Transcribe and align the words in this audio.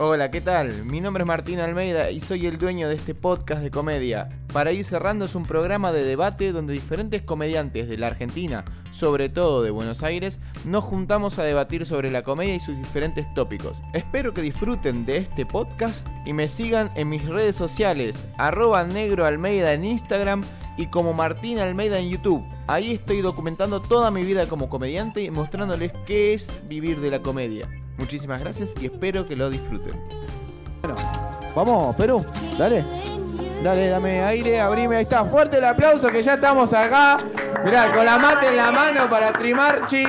Hola, 0.00 0.30
¿qué 0.30 0.40
tal? 0.40 0.84
Mi 0.84 1.00
nombre 1.00 1.24
es 1.24 1.26
Martín 1.26 1.58
Almeida 1.58 2.12
y 2.12 2.20
soy 2.20 2.46
el 2.46 2.56
dueño 2.56 2.88
de 2.88 2.94
este 2.94 3.16
podcast 3.16 3.62
de 3.62 3.72
comedia. 3.72 4.28
Para 4.52 4.70
ir 4.70 4.84
cerrando 4.84 5.24
es 5.24 5.34
un 5.34 5.42
programa 5.42 5.90
de 5.90 6.04
debate 6.04 6.52
donde 6.52 6.72
diferentes 6.72 7.22
comediantes 7.22 7.88
de 7.88 7.98
la 7.98 8.06
Argentina, 8.06 8.64
sobre 8.92 9.28
todo 9.28 9.60
de 9.60 9.72
Buenos 9.72 10.04
Aires, 10.04 10.38
nos 10.64 10.84
juntamos 10.84 11.40
a 11.40 11.42
debatir 11.42 11.84
sobre 11.84 12.12
la 12.12 12.22
comedia 12.22 12.54
y 12.54 12.60
sus 12.60 12.76
diferentes 12.78 13.26
tópicos. 13.34 13.82
Espero 13.92 14.32
que 14.32 14.40
disfruten 14.40 15.04
de 15.04 15.16
este 15.16 15.44
podcast 15.44 16.06
y 16.24 16.32
me 16.32 16.46
sigan 16.46 16.92
en 16.94 17.08
mis 17.08 17.26
redes 17.26 17.56
sociales, 17.56 18.28
arroba 18.38 18.84
negro 18.84 19.26
Almeida 19.26 19.72
en 19.72 19.84
Instagram 19.84 20.44
y 20.76 20.86
como 20.86 21.12
Martín 21.12 21.58
Almeida 21.58 21.98
en 21.98 22.10
YouTube. 22.10 22.44
Ahí 22.68 22.92
estoy 22.92 23.20
documentando 23.20 23.80
toda 23.80 24.12
mi 24.12 24.22
vida 24.22 24.46
como 24.46 24.68
comediante 24.68 25.22
y 25.22 25.32
mostrándoles 25.32 25.90
qué 26.06 26.34
es 26.34 26.52
vivir 26.68 27.00
de 27.00 27.10
la 27.10 27.20
comedia. 27.20 27.68
Muchísimas 27.98 28.40
gracias 28.40 28.74
y 28.80 28.86
espero 28.86 29.26
que 29.26 29.36
lo 29.36 29.50
disfruten. 29.50 29.94
Bueno, 30.80 30.96
vamos, 31.54 31.96
Perú, 31.96 32.24
dale. 32.56 32.84
Dale, 33.62 33.88
dame 33.88 34.22
aire, 34.22 34.60
abrime, 34.60 34.96
ahí 34.96 35.02
está. 35.02 35.24
Fuerte 35.24 35.58
el 35.58 35.64
aplauso 35.64 36.08
que 36.08 36.22
ya 36.22 36.34
estamos 36.34 36.72
acá. 36.72 37.18
Mirá, 37.64 37.90
con 37.90 38.04
la 38.04 38.16
mate 38.16 38.48
en 38.48 38.56
la 38.56 38.70
mano 38.70 39.10
para 39.10 39.32
Trimarchi. 39.32 40.04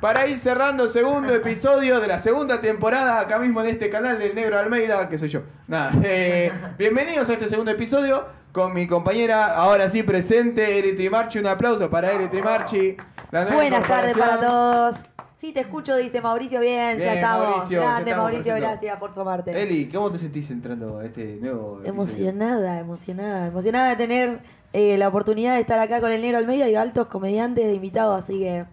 Para 0.00 0.26
ir 0.26 0.38
cerrando 0.38 0.88
segundo 0.88 1.32
episodio 1.32 2.00
de 2.00 2.06
la 2.06 2.18
segunda 2.18 2.60
temporada 2.60 3.20
acá 3.20 3.38
mismo 3.38 3.60
en 3.60 3.68
este 3.68 3.90
canal 3.90 4.18
del 4.18 4.34
Negro 4.34 4.58
Almeida, 4.58 5.08
que 5.08 5.18
soy 5.18 5.28
yo. 5.28 5.42
Nada, 5.66 5.92
eh, 6.04 6.52
bienvenidos 6.76 7.28
a 7.30 7.32
este 7.32 7.48
segundo 7.48 7.72
episodio 7.72 8.26
con 8.52 8.72
mi 8.72 8.86
compañera, 8.86 9.56
ahora 9.56 9.88
sí 9.88 10.02
presente, 10.02 10.78
Eri 10.78 10.94
Trimarchi. 10.94 11.38
Un 11.38 11.46
aplauso 11.46 11.90
para 11.90 12.12
Eri 12.12 12.28
Trimarchi. 12.28 12.96
Buenas 13.30 13.86
tardes 13.86 14.16
para 14.16 14.40
todos. 14.40 15.17
Sí, 15.38 15.52
te 15.52 15.60
escucho, 15.60 15.94
dice 15.96 16.20
Mauricio, 16.20 16.58
bien, 16.60 16.98
ya 16.98 17.04
Bien, 17.04 17.14
estamos. 17.18 17.46
Mauricio, 17.48 17.80
ya 17.80 17.84
Grande 17.84 18.10
estamos 18.10 18.24
Mauricio, 18.24 18.52
presentando. 18.54 18.70
gracias 18.80 18.98
por 18.98 19.14
sumarte. 19.14 19.62
Eli, 19.62 19.88
¿cómo 19.88 20.10
te 20.10 20.18
sentís 20.18 20.50
entrando 20.50 20.98
a 20.98 21.04
este 21.04 21.36
nuevo 21.40 21.76
episodio? 21.76 21.88
Emocionada, 21.88 22.80
emocionada, 22.80 23.46
emocionada 23.46 23.90
de 23.90 23.96
tener 23.96 24.40
eh, 24.72 24.98
la 24.98 25.06
oportunidad 25.06 25.54
de 25.54 25.60
estar 25.60 25.78
acá 25.78 26.00
con 26.00 26.10
el 26.10 26.22
Negro 26.22 26.38
Almeida 26.38 26.68
y 26.68 26.74
altos 26.74 27.06
comediantes 27.06 27.66
de 27.66 27.74
invitados, 27.74 28.24
así 28.24 28.40
que 28.40 28.64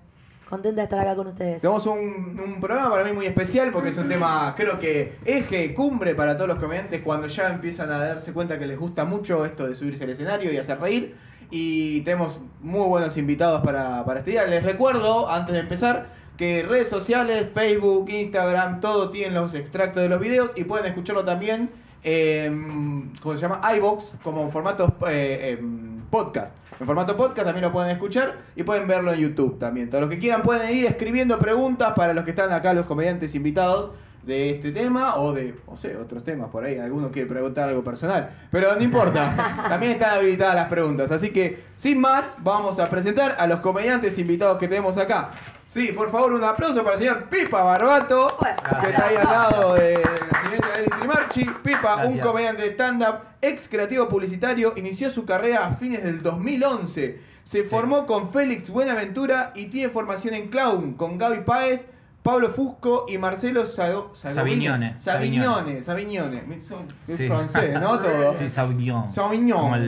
contenta 0.49 0.81
de 0.81 0.85
estar 0.85 0.97
acá 0.97 1.15
con 1.15 1.27
ustedes. 1.27 1.61
Tenemos 1.61 1.85
un, 1.85 2.39
un 2.43 2.59
programa 2.59 2.89
para 2.89 3.03
mí 3.03 3.11
muy 3.11 3.27
especial 3.27 3.69
porque 3.71 3.89
es 3.89 3.97
un 3.99 4.09
tema, 4.09 4.51
creo 4.57 4.79
que 4.79 5.19
eje, 5.23 5.71
cumbre 5.75 6.15
para 6.15 6.35
todos 6.35 6.47
los 6.47 6.57
comediantes 6.57 7.03
cuando 7.03 7.27
ya 7.27 7.47
empiezan 7.49 7.91
a 7.91 7.99
darse 7.99 8.33
cuenta 8.33 8.57
que 8.57 8.65
les 8.65 8.79
gusta 8.79 9.05
mucho 9.05 9.45
esto 9.45 9.67
de 9.67 9.75
subirse 9.75 10.03
al 10.03 10.09
escenario 10.09 10.51
y 10.51 10.57
hacer 10.57 10.79
reír. 10.79 11.15
Y 11.51 12.01
tenemos 12.01 12.41
muy 12.59 12.87
buenos 12.87 13.17
invitados 13.17 13.61
para, 13.61 14.03
para 14.03 14.21
este 14.21 14.31
día. 14.31 14.45
Les 14.47 14.63
recuerdo, 14.63 15.29
antes 15.29 15.53
de 15.53 15.59
empezar, 15.61 16.07
que 16.37 16.63
redes 16.63 16.89
sociales, 16.89 17.47
Facebook, 17.53 18.09
Instagram, 18.09 18.79
todo 18.81 19.09
tienen 19.09 19.33
los 19.33 19.53
extractos 19.53 20.03
de 20.03 20.09
los 20.09 20.19
videos 20.19 20.51
y 20.55 20.63
pueden 20.63 20.85
escucharlo 20.85 21.23
también 21.23 21.69
en, 22.03 23.13
¿cómo 23.21 23.35
se 23.35 23.41
llama? 23.41 23.61
iBox, 23.77 24.13
como 24.23 24.43
en 24.43 24.51
formato 24.51 24.95
eh, 25.09 25.57
em, 25.59 26.01
podcast. 26.09 26.55
En 26.79 26.85
formato 26.85 27.15
podcast 27.15 27.45
también 27.45 27.63
lo 27.63 27.71
pueden 27.71 27.89
escuchar 27.91 28.37
y 28.55 28.63
pueden 28.63 28.87
verlo 28.87 29.13
en 29.13 29.19
YouTube 29.19 29.57
también. 29.57 29.89
Todos 29.89 30.01
los 30.01 30.09
que 30.09 30.19
quieran 30.19 30.41
pueden 30.41 30.75
ir 30.75 30.85
escribiendo 30.85 31.39
preguntas 31.39 31.93
para 31.95 32.13
los 32.13 32.23
que 32.23 32.31
están 32.31 32.51
acá, 32.51 32.73
los 32.73 32.85
comediantes 32.85 33.33
invitados 33.33 33.91
de 34.25 34.49
este 34.49 34.71
tema 34.71 35.17
o 35.17 35.33
de, 35.33 35.55
no 35.67 35.77
sé, 35.77 35.95
otros 35.95 36.23
temas 36.23 36.49
por 36.49 36.63
ahí. 36.63 36.77
Alguno 36.77 37.11
quiere 37.11 37.27
preguntar 37.29 37.69
algo 37.69 37.83
personal, 37.83 38.29
pero 38.51 38.75
no 38.75 38.83
importa. 38.83 39.65
también 39.69 39.93
están 39.93 40.17
habilitadas 40.17 40.55
las 40.55 40.67
preguntas. 40.67 41.11
Así 41.11 41.29
que, 41.29 41.63
sin 41.75 42.01
más, 42.01 42.37
vamos 42.39 42.79
a 42.79 42.89
presentar 42.89 43.35
a 43.37 43.47
los 43.47 43.59
comediantes 43.59 44.17
invitados 44.17 44.57
que 44.57 44.67
tenemos 44.67 44.97
acá. 44.97 45.31
Sí, 45.67 45.91
por 45.91 46.09
favor, 46.11 46.33
un 46.33 46.43
aplauso 46.43 46.83
para 46.83 46.95
el 46.95 47.01
señor 47.01 47.23
Pipa 47.29 47.63
Barbato, 47.63 48.37
Bueno, 48.39 48.55
que 48.81 48.89
está 48.89 49.07
ahí 49.07 49.15
al 49.17 49.23
lado 49.25 49.73
de 49.75 49.93
la 49.95 50.41
señorita 50.43 50.79
Eli 50.79 50.89
Trimarchi. 50.99 51.45
Pipa, 51.63 52.05
un 52.05 52.19
comediante 52.19 52.61
de 52.63 52.69
stand-up, 52.71 53.15
ex 53.41 53.67
creativo 53.67 54.07
publicitario, 54.07 54.73
inició 54.77 55.09
su 55.09 55.25
carrera 55.25 55.65
a 55.65 55.71
fines 55.75 56.03
del 56.03 56.21
2011. 56.21 57.19
Se 57.43 57.63
formó 57.63 58.05
con 58.05 58.31
Félix 58.31 58.69
Buenaventura 58.69 59.51
y 59.55 59.65
tiene 59.65 59.89
formación 59.89 60.33
en 60.35 60.49
clown 60.49 60.93
con 60.93 61.17
Gaby 61.17 61.41
Páez, 61.41 61.85
Pablo 62.23 62.49
Fusco 62.49 63.05
y 63.07 63.17
Marcelo 63.19 63.65
Sago-. 63.65 64.11
Savignone. 64.15 64.97
Savignone, 64.99 65.83
Savignone. 65.83 66.43
Es 67.07 67.17
Sí. 67.17 67.27
francés, 67.27 67.73
¿no? 67.79 67.99
Todo. 67.99 68.33
Sí, 68.33 68.49
Sauvignon. 68.49 69.11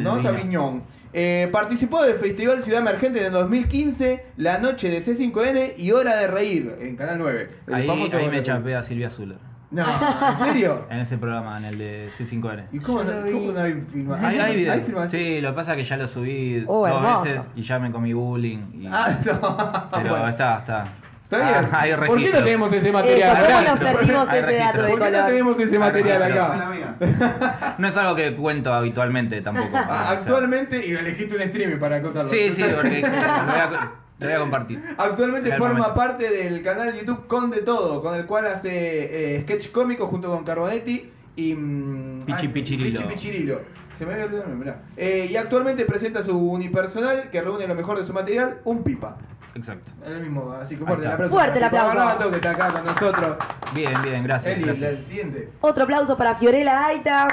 ¿no? 0.04 0.22
Sauvignon. 0.22 0.84
Eh, 1.14 1.50
participó 1.52 2.04
del 2.04 2.16
Festival 2.16 2.62
Ciudad 2.62 2.82
Emergente 2.82 3.20
en 3.20 3.26
el 3.28 3.32
2015, 3.32 4.26
La 4.38 4.58
Noche 4.60 4.90
de 4.90 5.00
C5N 5.00 5.74
y 5.78 5.92
Hora 5.92 6.16
de 6.16 6.28
Reír 6.28 6.76
en 6.82 6.96
Canal 6.96 7.18
9. 7.18 7.50
El 7.68 7.74
Ahí, 7.74 7.88
famoso 7.88 8.18
ahí 8.18 8.30
me 8.30 8.42
chapé 8.44 8.76
a 8.76 8.84
Silvia 8.84 9.10
Zuller. 9.10 9.38
No, 9.70 9.84
¿en 9.84 10.38
serio? 10.38 10.86
En 10.90 11.00
ese 11.00 11.18
programa, 11.18 11.58
en 11.58 11.66
el 11.66 11.78
de 11.78 12.10
C5N. 12.18 12.68
¿Y 12.72 12.80
cómo, 12.80 13.04
no, 13.04 13.12
cómo 13.32 13.52
no 13.52 13.60
hay 13.60 13.74
filmación? 13.92 14.26
Hay, 14.32 14.40
hay 14.40 14.56
video. 14.56 14.82
filmación? 14.82 15.22
Sí, 15.22 15.42
lo 15.42 15.50
que 15.50 15.56
pasa 15.56 15.72
es 15.74 15.78
que 15.78 15.84
ya 15.84 15.98
lo 15.98 16.08
subí 16.08 16.64
Oh, 16.68 16.88
dos 16.88 16.96
hermoso. 16.98 17.24
veces 17.24 17.48
y 17.56 17.62
ya 17.64 17.78
me 17.80 17.92
comí 17.92 18.14
bullying. 18.14 18.60
y- 18.76 18.88
Ah, 18.90 19.18
no. 19.26 19.90
pero 19.98 20.10
Bueno, 20.10 20.30
está, 20.30 20.60
está. 20.60 20.86
Está 21.30 21.38
bien. 21.44 21.70
Ah, 21.74 21.78
hay 21.82 21.92
¿Por 21.92 22.00
qué 22.00 22.08
no 22.08 22.16
registros. 22.16 22.44
tenemos 22.46 22.72
ese 22.74 22.90
Eh, 22.90 22.92
material? 22.94 23.30
¿Cómo 23.36 23.48
Pará, 23.48 23.62
nos 23.70 23.80
pero- 23.80 23.98
perdimos 23.98 24.30
hay 24.30 24.40
ese 24.40 24.46
dato 24.46 24.48
registro. 24.58 24.84
de 24.84 24.90
¿Por 24.90 25.00
qué 25.04 25.12
no 25.12 25.26
tenemos 25.26 25.60
ese 25.60 25.80
material 25.80 26.24
acá? 26.24 26.72
No 27.78 27.88
es 27.88 27.98
algo 27.98 28.16
que 28.16 28.36
cuento 28.36 28.74
habitualmente 28.74 29.42
tampoco. 29.42 29.70
Ah, 29.74 29.84
o 29.84 29.96
sea. 29.98 30.10
Actualmente, 30.12 30.88
y 30.88 30.94
elegiste 30.94 31.36
un 31.36 31.42
streaming 31.42 31.78
para 31.80 32.02
contarlo. 32.02 32.30
Sí, 32.30 32.52
sí, 32.54 32.64
porque 32.74 33.02
lo 33.02 33.08
voy 33.10 33.20
a, 33.60 33.92
lo 34.20 34.26
voy 34.26 34.36
a 34.36 34.40
compartir. 34.40 34.82
Actualmente 34.98 35.50
forma 35.58 35.74
momento. 35.80 35.94
parte 35.96 36.30
del 36.30 36.62
canal 36.64 36.94
YouTube 36.94 37.28
Con 37.28 37.52
de 37.52 37.58
Todo, 37.62 38.02
con 38.02 38.16
el 38.16 38.26
cual 38.26 38.48
hace 38.48 39.36
eh, 39.36 39.42
sketch 39.42 39.72
cómico 39.72 40.08
junto 40.08 40.30
con 40.30 40.44
Carbonetti 40.46 41.12
y. 41.36 41.54
mm, 41.54 42.24
Pichi 42.26 42.46
ay, 42.46 42.48
Pichirilo. 42.48 43.00
Pichi 43.02 43.14
Pichirilo. 43.14 43.62
Se 43.98 44.06
me 44.06 44.14
había 44.14 44.26
olvidado 44.26 44.50
el. 44.50 44.76
Eh, 44.96 45.28
y 45.30 45.36
actualmente 45.36 45.84
presenta 45.86 46.24
su 46.24 46.38
unipersonal 46.38 47.30
que 47.32 47.42
reúne 47.42 47.68
lo 47.68 47.76
mejor 47.76 47.98
de 47.98 48.06
su 48.06 48.14
material, 48.14 48.60
un 48.64 48.84
pipa. 48.84 49.18
Exacto. 49.58 49.92
Es 50.04 50.10
el 50.10 50.22
mismo, 50.22 50.52
así 50.62 50.76
que 50.76 50.86
fuerte 50.86 51.06
el 51.06 51.12
aplauso. 51.12 51.36
Fuerte 51.36 51.58
el 51.58 51.64
aplauso. 51.64 51.96
Barbato, 51.98 52.30
que 52.30 52.36
está 52.36 52.50
acá 52.52 52.68
con 52.70 52.86
nosotros. 52.86 53.38
Bien, 53.74 53.94
bien, 54.04 54.24
gracias. 54.24 54.56
Eli, 54.56 54.66
gracias. 54.66 54.94
el 54.94 55.06
siguiente. 55.06 55.50
Otro 55.62 55.84
aplauso 55.84 56.16
para 56.18 56.36
Fiorella 56.36 56.86
Aita. 56.88 57.28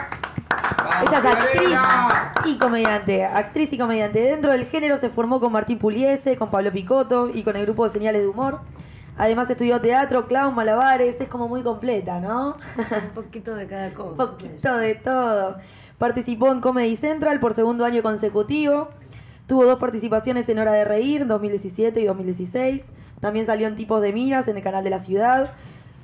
Vamos, 0.79 0.95
Ella 1.09 1.19
es 1.19 1.25
actriz 1.25 1.51
Fiorella. 1.61 2.33
y 2.45 2.59
comediante. 2.59 3.25
Actriz 3.25 3.73
y 3.73 3.79
comediante. 3.79 4.21
Dentro 4.21 4.53
del 4.53 4.67
género 4.67 4.99
se 4.99 5.11
formó 5.11 5.41
con 5.41 5.53
Martín 5.53 5.79
Puliese, 5.79 6.37
con 6.37 6.51
Pablo 6.51 6.71
Picotto 6.73 7.31
y 7.33 7.43
con 7.43 7.57
el 7.57 7.65
grupo 7.67 7.84
de 7.84 7.91
señales 7.91 8.23
de 8.23 8.29
humor. 8.29 8.61
Además 9.17 9.49
estudió 9.49 9.81
teatro, 9.81 10.27
clown, 10.27 10.55
malabares. 10.55 11.21
Es 11.21 11.29
como 11.29 11.49
muy 11.49 11.63
completa, 11.63 12.21
¿no? 12.21 12.57
Un 12.77 13.11
poquito 13.15 13.55
de 13.55 13.67
cada 13.67 13.87
Un 13.89 13.93
cosa. 13.95 14.17
poquito 14.17 14.77
de 14.77 14.95
todo. 14.97 15.57
Participó 15.99 16.51
en 16.53 16.61
Comedy 16.61 16.97
Central 16.97 17.39
por 17.41 17.55
segundo 17.55 17.84
año 17.84 18.03
consecutivo. 18.03 18.89
Tuvo 19.47 19.66
dos 19.66 19.78
participaciones 19.78 20.49
en 20.49 20.59
Hora 20.59 20.72
de 20.72 20.84
Reír, 20.87 21.27
2017 21.27 22.00
y 22.00 22.05
2016. 22.06 22.82
También 23.21 23.44
salió 23.44 23.69
en 23.69 23.77
Tipos 23.77 24.00
de 24.00 24.12
Miras 24.12 24.49
en 24.49 24.56
el 24.56 24.62
canal 24.62 24.84
de 24.84 24.91
la 24.91 25.00
ciudad. 25.00 25.50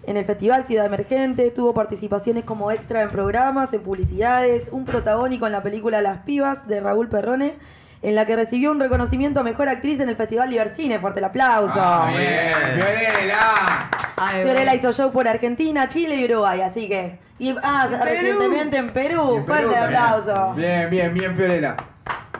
En 0.02 0.18
el 0.18 0.26
Festival 0.26 0.66
Ciudad 0.66 0.84
Emergente 0.86 1.50
tuvo 1.50 1.72
participaciones 1.72 2.44
como 2.44 2.70
extra 2.70 3.02
en 3.02 3.08
programas, 3.08 3.72
en 3.72 3.82
publicidades, 3.82 4.68
un 4.72 4.84
protagónico 4.84 5.46
en 5.46 5.52
la 5.52 5.62
película 5.62 6.02
Las 6.02 6.18
Pibas 6.20 6.66
de 6.66 6.80
Raúl 6.80 7.08
Perrone, 7.08 7.54
en 8.02 8.14
la 8.14 8.26
que 8.26 8.36
recibió 8.36 8.72
un 8.72 8.80
reconocimiento 8.80 9.40
a 9.40 9.42
Mejor 9.42 9.68
Actriz 9.68 10.00
en 10.00 10.10
el 10.10 10.16
Festival 10.16 10.50
Libercine. 10.50 10.98
Fuerte 10.98 11.20
el 11.20 11.24
aplauso. 11.24 11.74
Ah, 11.76 12.10
bien, 12.10 12.82
Fiorella. 12.82 13.90
Ay, 14.16 14.42
Fiorella 14.42 14.74
hizo 14.74 14.92
show 14.92 15.10
por 15.12 15.26
Argentina, 15.28 15.88
Chile 15.88 16.16
y 16.16 16.24
Uruguay, 16.26 16.60
así 16.60 16.88
que. 16.88 17.18
Y, 17.38 17.54
ah, 17.62 17.88
recientemente 18.02 18.76
en 18.76 18.90
Perú. 18.92 19.44
Fuerte 19.46 19.74
el 19.74 19.82
aplauso. 19.82 20.54
Bien, 20.54 20.90
bien, 20.90 21.14
bien, 21.14 21.34
Fiorella. 21.34 21.76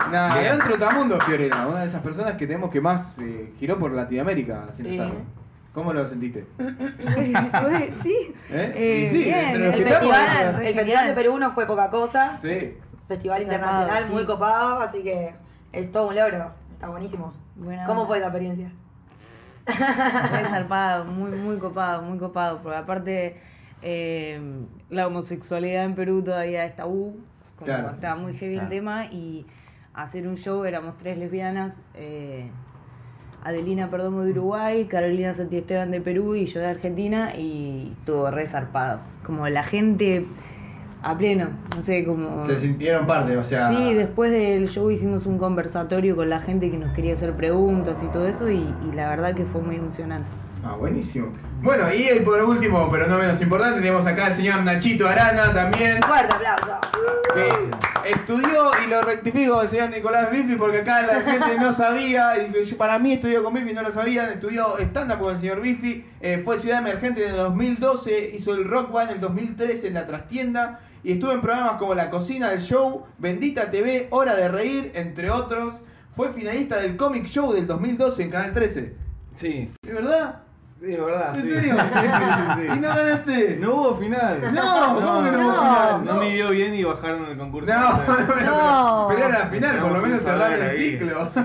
Una 0.08 0.32
Bien. 0.34 0.44
gran 0.44 0.58
trotamundo, 0.58 1.20
Fiorella. 1.20 1.66
Una 1.66 1.80
de 1.80 1.86
esas 1.86 2.02
personas 2.02 2.32
que 2.34 2.46
tenemos 2.46 2.70
que 2.70 2.80
más 2.80 3.18
eh, 3.18 3.52
giró 3.58 3.78
por 3.78 3.92
Latinoamérica 3.92 4.64
haciendo 4.68 5.04
Sí. 5.04 5.12
¿Cómo 5.72 5.92
lo 5.92 6.04
sentiste? 6.06 6.46
sí. 8.02 8.34
¿Eh? 8.50 8.72
Eh, 8.74 9.02
Y 9.04 9.06
sí, 9.06 9.24
bien. 9.24 9.38
entre 9.38 9.66
los 9.68 9.74
El 9.74 9.80
estamos 9.86 10.08
festival, 10.16 10.44
dentro- 10.44 10.62
el 10.68 10.74
festival 10.74 11.06
de 11.06 11.12
Perú 11.14 11.38
no 11.38 11.52
fue 11.52 11.66
poca 11.66 11.90
cosa. 11.90 12.38
Sí. 12.38 12.76
Festival 13.06 13.44
Zarpado, 13.44 13.62
internacional 13.70 14.04
sí. 14.06 14.12
muy 14.12 14.24
copado, 14.24 14.80
así 14.80 15.02
que 15.02 15.34
es 15.72 15.92
todo 15.92 16.08
un 16.08 16.16
logro. 16.16 16.50
Está 16.72 16.88
buenísimo. 16.88 17.32
Buena 17.56 17.84
¿Cómo 17.86 18.00
onda. 18.02 18.08
fue 18.08 18.18
esa 18.18 18.26
experiencia? 18.28 18.72
Muy 19.68 20.44
zarpado, 20.50 21.04
muy, 21.04 21.30
muy 21.38 21.58
copado, 21.58 22.02
muy 22.02 22.18
copado. 22.18 22.60
Porque 22.62 22.78
aparte, 22.78 23.40
eh, 23.82 24.40
la 24.88 25.06
homosexualidad 25.06 25.84
en 25.84 25.94
Perú 25.94 26.22
todavía 26.22 26.64
está 26.64 26.78
tabú. 26.82 27.20
Como 27.56 27.66
Claro. 27.66 27.90
está 27.90 28.14
muy 28.16 28.32
heavy 28.34 28.54
Claro. 28.54 28.66
el 28.66 28.70
tema. 28.70 29.04
Y 29.06 29.46
hacer 29.94 30.26
un 30.26 30.36
show, 30.36 30.64
éramos 30.64 30.96
tres 30.98 31.18
lesbianas. 31.18 31.74
eh, 31.94 32.50
Adelina 33.42 33.88
Perdomo 33.88 34.22
de 34.22 34.32
Uruguay, 34.32 34.84
Carolina 34.84 35.32
Santiesteban 35.32 35.90
de 35.90 36.02
Perú 36.02 36.34
y 36.34 36.44
yo 36.44 36.60
de 36.60 36.66
Argentina. 36.66 37.34
Y 37.36 37.94
estuvo 37.98 38.30
re 38.30 38.46
zarpado. 38.46 39.00
Como 39.24 39.48
la 39.48 39.62
gente 39.62 40.26
a 41.02 41.16
pleno, 41.16 41.48
no 41.74 41.82
sé, 41.82 42.04
como... 42.04 42.44
Se 42.44 42.60
sintieron 42.60 43.06
parte, 43.06 43.38
o 43.38 43.42
sea. 43.42 43.68
Sí, 43.68 43.94
después 43.94 44.30
del 44.30 44.68
show 44.68 44.90
hicimos 44.90 45.24
un 45.24 45.38
conversatorio 45.38 46.14
con 46.16 46.28
la 46.28 46.40
gente 46.40 46.70
que 46.70 46.76
nos 46.76 46.92
quería 46.92 47.14
hacer 47.14 47.32
preguntas 47.32 47.96
y 48.02 48.06
todo 48.08 48.26
eso 48.28 48.50
y, 48.50 48.58
y 48.58 48.94
la 48.94 49.08
verdad 49.08 49.34
que 49.34 49.46
fue 49.46 49.62
muy 49.62 49.76
emocionante. 49.76 50.28
Ah, 50.62 50.74
buenísimo. 50.78 51.28
Bueno, 51.62 51.84
y 51.94 52.20
por 52.20 52.42
último, 52.42 52.90
pero 52.92 53.06
no 53.06 53.16
menos 53.16 53.40
importante, 53.40 53.80
tenemos 53.80 54.04
acá 54.04 54.26
al 54.26 54.32
señor 54.34 54.62
Nachito 54.62 55.08
Arana 55.08 55.54
también. 55.54 56.02
Fuerte 56.02 56.34
aplauso. 56.34 56.78
que 57.34 57.70
estudió 58.04 58.70
y 58.84 58.88
lo 58.88 59.02
rectifico 59.02 59.62
el 59.62 59.68
señor 59.68 59.90
Nicolás 59.90 60.30
Bifi 60.30 60.56
porque 60.56 60.78
acá 60.78 61.02
la 61.02 61.20
gente 61.20 61.58
no 61.58 61.72
sabía, 61.72 62.32
y 62.38 62.72
para 62.74 62.98
mí 62.98 63.14
estudió 63.14 63.42
con 63.42 63.54
Bifi, 63.54 63.72
no 63.72 63.82
lo 63.82 63.92
sabían, 63.92 64.30
estudió 64.30 64.78
stand-up 64.78 65.18
con 65.18 65.34
el 65.34 65.40
señor 65.40 65.60
Bifi, 65.60 66.04
eh, 66.20 66.42
fue 66.44 66.58
Ciudad 66.58 66.78
Emergente 66.78 67.24
en 67.24 67.30
el 67.30 67.36
2012, 67.36 68.32
hizo 68.34 68.54
el 68.54 68.64
Rock 68.64 68.92
Band 68.92 69.10
en 69.10 69.16
el 69.16 69.20
2013 69.20 69.88
en 69.88 69.94
la 69.94 70.06
trastienda 70.06 70.80
y 71.02 71.12
estuvo 71.12 71.32
en 71.32 71.40
programas 71.40 71.78
como 71.78 71.94
La 71.94 72.10
Cocina 72.10 72.50
del 72.50 72.60
Show, 72.60 73.06
Bendita 73.18 73.70
TV, 73.70 74.08
Hora 74.10 74.34
de 74.34 74.48
Reír, 74.48 74.92
entre 74.94 75.30
otros. 75.30 75.74
Fue 76.14 76.32
finalista 76.32 76.76
del 76.76 76.96
Comic 76.96 77.24
Show 77.26 77.52
del 77.52 77.66
2012 77.66 78.22
en 78.22 78.30
Canal 78.30 78.52
13. 78.52 78.94
Sí, 79.36 79.70
¿Es 79.82 79.94
verdad? 79.94 80.42
Sí, 80.80 80.92
es 80.94 81.04
verdad. 81.04 81.36
¿En 81.36 81.42
sí. 81.42 81.50
serio? 81.54 81.76
Sí. 82.56 82.66
¿Y 82.76 82.80
no 82.80 82.88
ganaste? 82.88 83.56
No 83.60 83.74
hubo 83.74 83.96
final. 83.98 84.54
No, 84.54 84.94
¿cómo 84.94 85.22
que 85.24 85.30
no 85.32 85.38
hubo 85.40 85.52
no? 85.52 85.54
final? 85.62 86.04
No 86.04 86.14
me 86.16 86.30
dio 86.32 86.48
bien 86.48 86.74
y 86.74 86.84
bajaron 86.84 87.26
el 87.26 87.38
concurso. 87.38 87.72
No, 87.72 87.90
no, 87.98 88.04
pero, 88.06 88.50
No. 88.50 89.06
pero 89.08 89.24
era 89.26 89.38
la 89.40 89.46
final, 89.46 89.78
por 89.80 89.92
lo 89.92 90.02
menos 90.02 90.20
cerrar 90.22 90.52
el 90.52 90.62
ahí. 90.62 90.90
ciclo. 90.98 91.28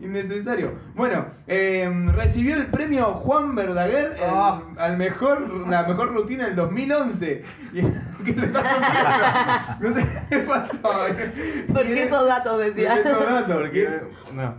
Innecesario. 0.00 0.72
Bueno, 0.94 1.26
eh, 1.46 1.90
recibió 2.14 2.56
el 2.56 2.66
premio 2.66 3.06
Juan 3.14 3.54
Verdaguer 3.54 4.12
el- 4.16 4.24
Ah. 4.28 4.60
al 4.76 4.96
mejor, 4.98 5.66
la 5.68 5.84
mejor 5.84 6.12
rutina 6.12 6.44
del 6.44 6.54
2011. 6.56 7.42
Y, 7.72 7.80
que 8.24 8.32
lo 8.34 8.42
está. 8.44 9.78
No 9.80 9.94
sé 9.94 10.06
qué 10.28 10.38
pasó. 10.40 10.80
¿Por 10.82 11.82
qué 11.82 12.02
es- 12.02 12.06
esos 12.08 12.26
datos 12.26 12.58
decía? 12.58 12.94
porque 12.94 13.08
esos 13.10 13.24
datos, 13.32 13.56
Porque, 13.56 14.00
no. 14.34 14.54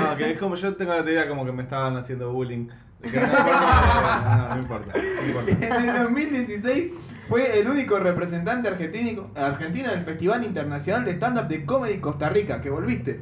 No, 0.00 0.16
que 0.16 0.30
es 0.32 0.38
como 0.38 0.54
yo 0.54 0.74
tengo 0.76 0.94
la 0.94 1.04
teoría 1.04 1.28
como 1.28 1.44
que 1.44 1.52
me 1.52 1.64
estaban 1.64 1.96
haciendo 1.96 2.30
bullying. 2.32 2.68
No, 3.14 4.54
no 4.54 4.60
importa. 4.60 4.92
No 4.94 5.26
importa. 5.26 5.66
En 5.66 5.88
el 5.88 6.02
2016 6.04 6.92
fue 7.28 7.58
el 7.60 7.68
único 7.68 7.98
representante 7.98 8.68
argentino, 8.68 9.30
argentino 9.34 9.90
del 9.90 10.04
Festival 10.04 10.44
Internacional 10.44 11.04
de 11.04 11.12
Stand-Up 11.12 11.48
de 11.48 11.64
Comedy 11.64 11.98
Costa 11.98 12.28
Rica, 12.28 12.60
que 12.60 12.70
volviste. 12.70 13.20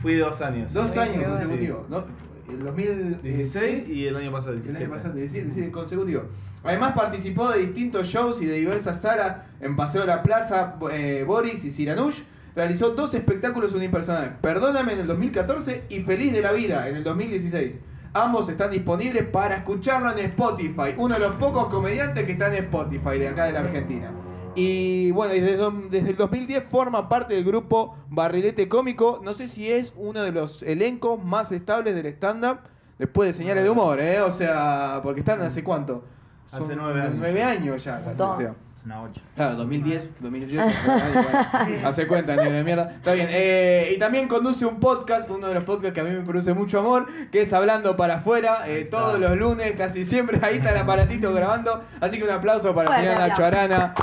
Fui 0.00 0.16
dos 0.16 0.40
años. 0.40 0.72
Dos 0.72 0.90
Sí, 0.90 0.98
años 0.98 1.24
consecutivos. 1.24 1.88
¿no? 1.88 2.04
El 2.48 2.64
2016 2.64 3.22
16 3.22 3.88
y 3.88 4.06
el 4.06 4.16
año 4.16 4.32
pasado 4.32 4.52
El 4.54 4.62
17. 4.62 4.84
año 4.84 4.94
pasado, 4.94 5.14
17, 5.14 5.50
sí, 5.50 5.70
consecutivo. 5.70 6.24
Además 6.64 6.92
participó 6.92 7.50
de 7.50 7.58
distintos 7.60 8.06
shows 8.06 8.40
y 8.40 8.46
de 8.46 8.56
diversas 8.56 9.00
salas 9.00 9.38
en 9.60 9.74
Paseo 9.76 10.02
de 10.02 10.06
la 10.08 10.22
Plaza, 10.22 10.76
eh, 10.92 11.24
Boris 11.26 11.64
y 11.64 11.70
Siranush. 11.72 12.20
Realizó 12.54 12.90
dos 12.90 13.14
espectáculos 13.14 13.72
unipersonales, 13.74 14.32
Perdóname 14.42 14.92
en 14.92 15.00
el 15.00 15.06
2014 15.06 15.84
y 15.88 16.00
Feliz 16.02 16.32
de 16.32 16.42
la 16.42 16.52
Vida 16.52 16.86
en 16.88 16.96
el 16.96 17.04
2016. 17.04 17.78
Ambos 18.14 18.48
están 18.48 18.70
disponibles 18.70 19.26
para 19.26 19.56
escucharlo 19.56 20.10
en 20.10 20.18
Spotify. 20.26 20.94
Uno 20.98 21.14
de 21.14 21.20
los 21.20 21.36
pocos 21.36 21.68
comediantes 21.68 22.26
que 22.26 22.32
está 22.32 22.48
en 22.48 22.64
Spotify 22.64 23.18
de 23.18 23.28
acá 23.28 23.44
de 23.46 23.52
la 23.52 23.60
Argentina. 23.60 24.10
Y 24.54 25.10
bueno, 25.12 25.32
desde, 25.32 25.56
desde 25.88 26.10
el 26.10 26.16
2010 26.16 26.64
forma 26.70 27.08
parte 27.08 27.34
del 27.34 27.44
grupo 27.44 27.96
Barrilete 28.10 28.68
Cómico. 28.68 29.20
No 29.24 29.32
sé 29.32 29.48
si 29.48 29.70
es 29.72 29.94
uno 29.96 30.20
de 30.20 30.30
los 30.30 30.62
elencos 30.62 31.24
más 31.24 31.52
estables 31.52 31.94
del 31.94 32.06
stand-up. 32.06 32.58
Después 32.98 33.28
de 33.28 33.32
señales 33.32 33.64
de 33.64 33.70
humor, 33.70 33.98
¿eh? 33.98 34.20
O 34.20 34.30
sea, 34.30 35.00
porque 35.02 35.20
están 35.20 35.40
hace 35.40 35.64
cuánto? 35.64 36.04
Hace 36.52 36.76
nueve 36.76 37.00
años. 37.00 37.14
Nueve 37.18 37.42
años 37.42 37.82
ya, 37.82 38.02
casi, 38.04 38.22
o 38.22 38.36
sea. 38.36 38.54
Una 38.84 39.02
8. 39.02 39.20
Claro, 39.36 39.56
2010, 39.56 40.10
2017. 40.20 40.74
bueno, 40.84 41.78
hace 41.88 42.06
cuenta, 42.08 42.34
negro 42.34 42.52
de 42.52 42.64
mierda. 42.64 42.90
Está 42.96 43.12
bien. 43.12 43.28
eh, 43.30 43.92
y 43.94 43.98
también 43.98 44.26
conduce 44.26 44.66
un 44.66 44.80
podcast, 44.80 45.30
uno 45.30 45.46
de 45.46 45.54
los 45.54 45.62
podcasts 45.62 45.94
que 45.94 46.00
a 46.00 46.04
mí 46.04 46.10
me 46.10 46.22
produce 46.22 46.52
mucho 46.52 46.80
amor, 46.80 47.06
que 47.30 47.42
es 47.42 47.52
Hablando 47.52 47.96
para 47.96 48.14
afuera, 48.16 48.64
eh, 48.66 48.84
todos 48.90 49.20
los 49.20 49.36
lunes, 49.38 49.72
casi 49.76 50.04
siempre. 50.04 50.40
Ahí 50.42 50.56
está 50.56 50.72
el 50.72 50.78
aparatito 50.78 51.32
grabando. 51.32 51.84
Así 52.00 52.18
que 52.18 52.24
un 52.24 52.30
aplauso 52.30 52.74
para 52.74 52.88
el 52.88 52.94
Fuerte 52.94 53.12
señor 53.14 53.28
Nacho. 53.28 53.44
Arana. 53.44 53.94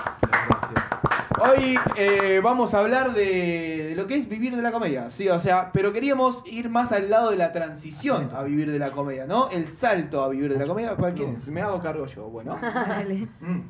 Hoy 1.41 1.77
eh, 1.95 2.41
vamos 2.43 2.73
a 2.73 2.79
hablar 2.79 3.13
de, 3.13 3.87
de 3.89 3.95
lo 3.95 4.07
que 4.07 4.15
es 4.15 4.27
vivir 4.27 4.53
de 4.55 4.61
la 4.61 4.73
comedia, 4.73 5.09
sí, 5.09 5.29
o 5.29 5.39
sea, 5.39 5.71
pero 5.71 5.93
queríamos 5.93 6.43
ir 6.45 6.69
más 6.69 6.91
al 6.91 7.09
lado 7.09 7.31
de 7.31 7.37
la 7.37 7.53
transición 7.53 8.29
a 8.35 8.43
vivir 8.43 8.69
de 8.69 8.77
la 8.77 8.91
comedia, 8.91 9.25
¿no? 9.25 9.49
El 9.49 9.65
salto 9.67 10.21
a 10.21 10.27
vivir 10.27 10.51
de 10.51 10.59
la 10.59 10.65
comedia, 10.65 10.97
¿para 10.97 11.13
quién 11.13 11.35
es? 11.35 11.47
Me 11.47 11.61
hago 11.61 11.81
cargo 11.81 12.05
yo, 12.07 12.23
bueno. 12.29 12.57
Dale. 12.61 13.27
Mm. 13.39 13.61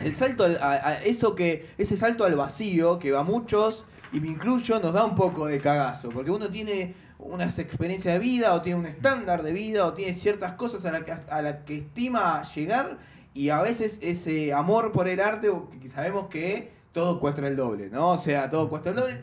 El 0.00 0.14
salto 0.14 0.44
al- 0.44 0.58
a, 0.62 0.94
eso 1.04 1.34
que, 1.34 1.70
ese 1.78 1.96
salto 1.96 2.24
al 2.24 2.36
vacío 2.36 2.98
que 2.98 3.14
a 3.16 3.22
muchos, 3.22 3.84
y 4.12 4.20
me 4.20 4.28
incluyo, 4.28 4.78
nos 4.80 4.92
da 4.92 5.04
un 5.04 5.14
poco 5.16 5.46
de 5.46 5.58
cagazo, 5.58 6.10
porque 6.10 6.30
uno 6.30 6.48
tiene 6.48 6.94
unas 7.18 7.58
experiencias 7.58 8.14
de 8.14 8.20
vida, 8.20 8.54
o 8.54 8.62
tiene 8.62 8.78
un 8.78 8.86
estándar 8.86 9.42
de 9.42 9.52
vida, 9.52 9.84
o 9.86 9.94
tiene 9.94 10.12
ciertas 10.12 10.52
cosas 10.52 10.84
a 10.84 10.92
las 10.92 11.04
que, 11.04 11.12
a 11.12 11.42
la 11.42 11.64
que 11.64 11.78
estima 11.78 12.42
llegar, 12.42 12.98
y 13.34 13.48
a 13.50 13.60
veces 13.62 13.98
ese 14.00 14.52
amor 14.52 14.92
por 14.92 15.08
el 15.08 15.20
arte, 15.20 15.50
sabemos 15.92 16.28
que 16.28 16.70
todo 16.92 17.20
cuesta 17.20 17.46
el 17.46 17.56
doble, 17.56 17.90
¿no? 17.90 18.12
O 18.12 18.16
sea, 18.16 18.48
todo 18.48 18.68
cuesta 18.70 18.90
el 18.90 18.96
doble, 18.96 19.20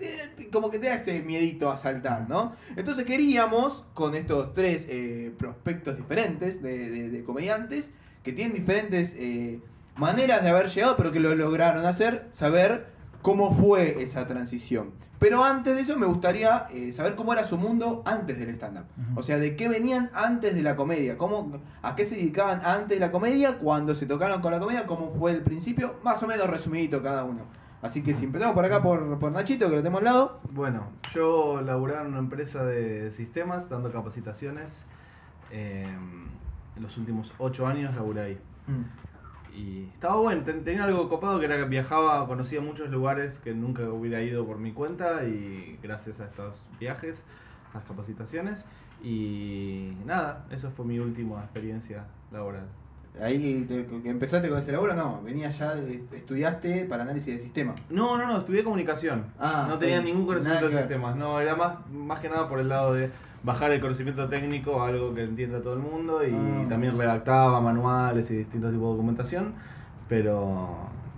como 0.52 0.70
que 0.70 0.78
te 0.80 0.88
da 0.88 0.96
ese 0.96 1.22
miedito 1.22 1.72
a 1.72 1.78
saltar, 1.78 2.28
¿no? 2.30 2.54
Entonces 2.76 3.06
queríamos, 3.06 3.84
con 3.96 4.14
estos 4.14 4.54
tres 4.54 4.86
eh, 4.90 5.34
prospectos 5.40 5.98
diferentes 5.98 6.62
de, 6.62 6.90
de- 6.90 7.10
de 7.10 7.24
comediantes, 7.24 7.90
que 8.24 8.32
tienen 8.34 8.54
diferentes 8.54 9.16
eh, 9.18 9.60
maneras 9.96 10.44
de 10.44 10.50
haber 10.50 10.68
llegado, 10.68 10.96
pero 10.96 11.12
que 11.12 11.20
lo 11.20 11.34
lograron 11.36 11.86
hacer, 11.86 12.28
saber 12.32 12.88
cómo 13.22 13.52
fue 13.54 14.02
esa 14.02 14.28
transición. 14.28 14.92
Pero 15.20 15.44
antes 15.44 15.76
de 15.76 15.82
eso 15.82 15.98
me 15.98 16.06
gustaría 16.06 16.68
eh, 16.74 16.92
saber 16.92 17.16
cómo 17.16 17.32
era 17.32 17.46
su 17.46 17.58
mundo 17.58 18.04
antes 18.06 18.38
del 18.38 18.50
stand-up. 18.56 18.84
O 19.16 19.22
sea, 19.22 19.38
de 19.38 19.56
qué 19.56 19.70
venían 19.70 20.12
antes 20.14 20.54
de 20.54 20.62
la 20.62 20.76
comedia, 20.76 21.18
cómo, 21.18 21.60
a 21.82 21.96
qué 21.96 22.04
se 22.04 22.16
dedicaban 22.16 22.62
antes 22.66 23.00
de 23.00 23.06
la 23.06 23.12
comedia, 23.12 23.58
cuando 23.58 23.96
se 23.96 24.06
tocaron 24.06 24.42
con 24.42 24.52
la 24.52 24.60
comedia, 24.60 24.86
cómo 24.86 25.14
fue 25.18 25.32
el 25.32 25.42
principio, 25.42 25.96
más 26.04 26.22
o 26.24 26.28
menos 26.28 26.50
resumidito 26.50 27.02
cada 27.02 27.24
uno. 27.24 27.44
Así 27.82 28.02
que 28.02 28.14
si 28.14 28.26
empezamos 28.26 28.54
por 28.54 28.66
acá 28.66 28.82
por, 28.82 29.18
por 29.20 29.32
Nachito, 29.32 29.70
que 29.70 29.76
lo 29.76 29.82
tenemos 29.82 30.00
al 30.00 30.06
lado. 30.06 30.40
Bueno, 30.52 30.88
yo 31.14 31.62
laburaba 31.62 32.02
en 32.02 32.08
una 32.08 32.20
empresa 32.20 32.66
de 32.66 33.12
sistemas 33.12 33.70
dando 33.70 33.92
capacitaciones. 33.92 34.84
eh, 35.52 35.86
en 36.76 36.82
los 36.82 36.98
últimos 36.98 37.34
ocho 37.38 37.68
años 37.68 37.96
laburé 37.96 38.22
ahí. 38.22 38.40
Y 39.56 39.90
estaba 39.94 40.16
bueno, 40.16 40.42
ten- 40.44 40.64
tenía 40.64 40.84
algo 40.86 41.08
copado 41.10 41.40
que 41.40 41.46
era 41.46 41.58
que 41.58 41.66
viajaba, 41.66 42.26
conocía 42.28 42.60
muchos 42.62 42.90
lugares 42.90 43.40
que 43.44 43.54
nunca 43.54 43.84
hubiera 43.90 44.22
ido 44.22 44.46
por 44.46 44.58
mi 44.58 44.72
cuenta 44.72 45.24
y 45.26 45.78
gracias 45.84 46.20
a 46.20 46.26
estos 46.26 46.56
viajes, 46.80 47.24
estas 47.68 47.84
capacitaciones. 47.84 48.66
Y 49.04 49.92
nada, 50.06 50.46
eso 50.50 50.72
fue 50.72 50.86
mi 50.86 50.98
última 51.00 51.42
experiencia 51.44 52.06
laboral. 52.32 52.66
Ahí 53.22 53.64
te- 53.68 53.86
que 53.86 54.10
empezaste 54.10 54.50
con 54.50 54.58
ese 54.58 54.72
laburo, 54.72 54.96
no, 54.96 55.22
venías 55.22 55.56
ya, 55.60 55.78
eh, 55.78 56.04
estudiaste 56.14 56.86
para 56.86 57.04
análisis 57.04 57.36
de 57.36 57.42
sistema. 57.42 57.76
No, 57.92 58.18
no, 58.18 58.26
no, 58.26 58.40
estudié 58.40 58.64
comunicación. 58.64 59.26
Ah, 59.38 59.68
no 59.70 59.78
tenía 59.78 60.02
ningún 60.02 60.26
conocimiento 60.26 60.68
de 60.70 60.78
sistemas. 60.80 61.16
No, 61.16 61.40
era 61.40 61.56
más, 61.56 61.88
más 61.92 62.20
que 62.22 62.30
nada 62.30 62.50
por 62.50 62.60
el 62.60 62.70
lado 62.70 62.96
de 62.96 63.12
bajar 63.44 63.72
el 63.72 63.82
conocimiento 63.82 64.28
técnico 64.30 64.82
a 64.82 64.88
algo 64.88 65.14
que 65.14 65.24
entienda 65.24 65.62
todo 65.62 65.74
el 65.74 65.80
mundo 65.80 66.24
y 66.26 66.32
Ah. 66.34 66.66
también 66.70 66.98
redactaba 66.98 67.60
manuales 67.62 68.32
y 68.32 68.38
distintos 68.38 68.72
tipos 68.72 68.86
de 68.88 68.92
documentación. 68.94 69.54
Pero, 70.10 70.70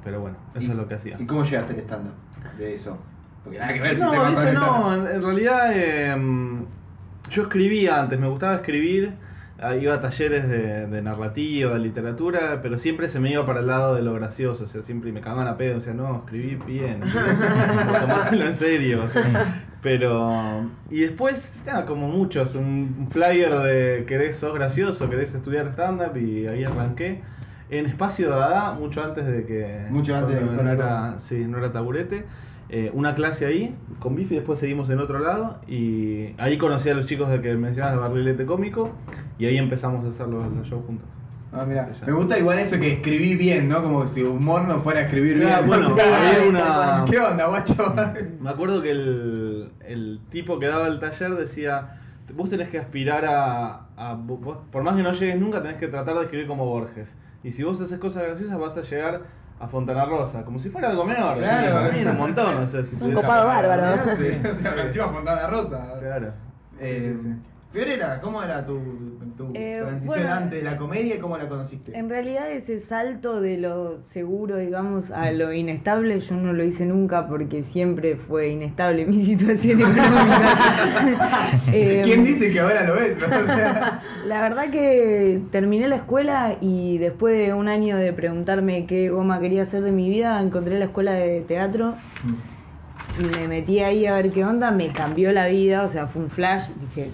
pero 0.03 0.21
bueno, 0.21 0.37
eso 0.55 0.67
¿Y- 0.67 0.71
es 0.71 0.75
lo 0.77 0.87
que 0.87 0.95
hacía. 0.95 1.17
¿Y 1.19 1.25
cómo 1.25 1.43
llegaste 1.43 1.73
al 1.73 1.79
stand 1.79 2.09
de 2.57 2.73
eso? 2.73 2.97
Porque 3.43 3.59
nada 3.59 3.73
que 3.73 3.81
ver 3.81 3.97
No, 3.99 4.09
sistema 4.11 4.23
con 4.35 4.47
eso 4.47 4.59
no, 4.59 4.95
en, 5.07 5.15
en 5.15 5.21
realidad 5.21 5.71
em, 5.73 6.65
yo 7.29 7.43
escribía 7.43 8.01
antes, 8.01 8.19
me 8.19 8.27
gustaba 8.27 8.55
escribir, 8.55 9.13
iba 9.79 9.93
a 9.95 10.01
talleres 10.01 10.47
de, 10.49 10.87
de 10.87 11.01
narrativa, 11.01 11.73
de 11.73 11.79
literatura, 11.79 12.59
pero 12.61 12.77
siempre 12.77 13.07
se 13.09 13.19
me 13.19 13.31
iba 13.31 13.45
para 13.45 13.59
el 13.61 13.67
lado 13.67 13.95
de 13.95 14.01
lo 14.01 14.13
gracioso, 14.13 14.65
o 14.65 14.67
sea, 14.67 14.81
siempre 14.83 15.11
me 15.11 15.21
cagaban 15.21 15.47
a 15.47 15.57
pedo, 15.57 15.69
me 15.69 15.75
decían, 15.75 15.97
no, 15.97 16.17
escribí 16.25 16.55
bien, 16.65 17.01
tomártelo 18.01 18.45
en 18.45 18.53
serio, 18.53 19.03
o 19.03 19.07
sea, 19.07 19.64
pero... 19.95 20.65
Y 20.89 21.01
después, 21.01 21.61
nada, 21.67 21.85
como 21.85 22.07
muchos, 22.07 22.55
un 22.55 23.07
flyer 23.11 23.53
de 23.59 24.05
querés, 24.07 24.35
sos 24.35 24.55
gracioso, 24.55 25.07
querés 25.11 25.35
estudiar 25.35 25.67
stand-up 25.73 26.17
y 26.17 26.47
ahí 26.47 26.63
arranqué. 26.63 27.21
En 27.69 27.85
Espacio 27.85 28.31
Dada, 28.31 28.73
mucho 28.73 29.03
antes 29.03 29.27
de 29.27 29.45
que... 29.45 29.85
Mucho 29.91 30.15
antes 30.15 30.39
de 30.39 30.41
que 30.41 30.63
no 30.63 30.71
era, 30.71 31.19
sí, 31.19 31.45
no 31.47 31.59
era 31.59 31.71
taburete. 31.71 32.25
Eh, 32.69 32.89
una 32.95 33.13
clase 33.13 33.45
ahí 33.45 33.75
con 33.99 34.15
Bifi, 34.15 34.33
después 34.33 34.57
seguimos 34.57 34.89
en 34.89 34.99
otro 34.99 35.19
lado 35.19 35.59
y 35.67 36.29
ahí 36.39 36.57
conocí 36.57 36.89
a 36.89 36.95
los 36.95 37.05
chicos 37.05 37.29
de 37.29 37.39
que 37.39 37.53
mencionabas 37.55 37.93
de 37.95 38.01
Barrilete 38.01 38.45
Cómico 38.47 38.89
y 39.37 39.45
ahí 39.45 39.57
empezamos 39.59 40.03
a 40.03 40.07
hacer 40.07 40.27
los, 40.27 40.51
los 40.51 40.67
shows 40.67 40.83
juntos. 40.87 41.07
Ah, 41.57 41.63
mira, 41.65 41.87
me 42.05 42.11
gusta 42.11 42.37
igual 42.37 42.59
eso 42.59 42.77
que 42.77 42.91
escribí 42.93 43.35
bien, 43.35 43.69
¿no? 43.69 43.81
Como 43.81 44.05
si 44.07 44.21
humor 44.23 44.63
no 44.67 44.79
fuera 44.81 44.99
a 44.99 45.03
escribir 45.03 45.39
Claro, 45.39 45.63
bien. 45.65 45.67
bueno, 45.67 45.95
una- 46.49 47.05
¿Qué 47.09 47.17
onda, 47.17 47.47
guacho? 47.47 47.95
Me 48.41 48.49
acuerdo 48.49 48.81
que 48.81 48.91
el, 48.91 49.44
el 49.85 50.19
tipo 50.29 50.59
que 50.59 50.67
daba 50.67 50.87
el 50.87 50.99
taller 50.99 51.35
decía, 51.35 51.99
vos 52.33 52.49
tenés 52.49 52.69
que 52.69 52.79
aspirar 52.79 53.25
a, 53.25 53.81
a- 53.97 54.13
vos- 54.15 54.57
por 54.71 54.83
más 54.83 54.95
que 54.95 55.03
no 55.03 55.11
llegues 55.13 55.39
nunca, 55.39 55.61
tenés 55.61 55.77
que 55.77 55.87
tratar 55.87 56.15
de 56.15 56.23
escribir 56.23 56.47
como 56.47 56.65
Borges. 56.65 57.13
Y 57.43 57.51
si 57.51 57.63
vos 57.63 57.79
haces 57.79 57.99
cosas 57.99 58.23
graciosas 58.23 58.57
vas 58.59 58.77
a 58.77 58.81
llegar 58.81 59.21
a 59.59 59.67
Fontana 59.67 60.03
Rosa, 60.05 60.43
como 60.43 60.59
si 60.59 60.69
fuera 60.69 60.89
algo 60.89 61.05
menor. 61.05 61.37
Claro. 61.37 61.91
Sí, 61.93 62.03
un 62.05 62.17
montón. 62.17 62.55
O 62.55 62.67
sea, 62.67 62.83
si 62.83 62.95
Un 62.99 63.13
copado 63.13 63.47
bárbaro. 63.47 64.15
Sí, 64.17 64.27
o 64.51 64.53
sea, 64.55 64.83
encima 64.85 65.07
Fontana 65.09 65.47
Rosa. 65.47 65.93
Claro. 65.99 66.33
Eh, 66.79 67.13
Sí, 67.15 67.21
sí, 67.23 67.29
sí. 67.29 67.35
Fiorella, 67.71 68.19
¿cómo 68.21 68.41
era 68.43 68.65
tu, 68.65 69.14
tu- 69.37 69.51
Eh, 69.53 69.77
transición 69.81 70.05
bueno, 70.07 70.31
antes 70.33 70.63
de 70.63 70.69
la 70.69 70.77
comedia 70.77 71.15
y 71.15 71.19
cómo 71.19 71.37
la 71.37 71.47
conociste? 71.49 71.97
En 71.97 72.09
realidad 72.09 72.49
ese 72.51 72.79
salto 72.79 73.41
de 73.41 73.57
lo 73.57 74.01
seguro, 74.05 74.57
digamos, 74.57 75.11
a 75.11 75.31
lo 75.31 75.51
inestable, 75.53 76.19
yo 76.19 76.35
no 76.35 76.53
lo 76.53 76.63
hice 76.63 76.85
nunca 76.85 77.27
porque 77.27 77.63
siempre 77.63 78.15
fue 78.15 78.49
inestable 78.49 79.05
mi 79.05 79.23
situación 79.31 79.79
económica. 79.79 80.55
Eh, 81.73 82.01
¿Quién 82.03 82.23
dice 82.23 82.51
que 82.51 82.59
ahora 82.59 82.83
lo 82.85 82.95
es? 82.95 83.17
no? 83.17 83.25
O 83.43 83.45
sea, 83.45 84.01
La 84.27 84.41
verdad 84.41 84.69
que 84.69 85.41
terminé 85.51 85.87
la 85.87 85.97
escuela 85.97 86.55
y 86.61 86.97
después 86.99 87.37
de 87.37 87.53
un 87.53 87.67
año 87.67 87.97
de 87.97 88.13
preguntarme 88.13 88.85
qué 88.85 89.09
goma 89.09 89.39
quería 89.39 89.63
hacer 89.63 89.81
de 89.81 89.91
mi 89.91 90.09
vida, 90.09 90.39
encontré 90.41 90.79
la 90.79 90.85
escuela 90.85 91.13
de 91.13 91.41
teatro 91.41 91.95
y 93.19 93.23
me 93.39 93.47
metí 93.47 93.79
ahí 93.79 94.05
a 94.05 94.13
ver 94.13 94.31
qué 94.31 94.45
onda, 94.45 94.71
me 94.71 94.89
cambió 94.89 95.31
la 95.31 95.47
vida, 95.47 95.83
o 95.83 95.89
sea, 95.89 96.07
fue 96.07 96.23
un 96.23 96.29
flash, 96.29 96.69
dije, 96.79 97.09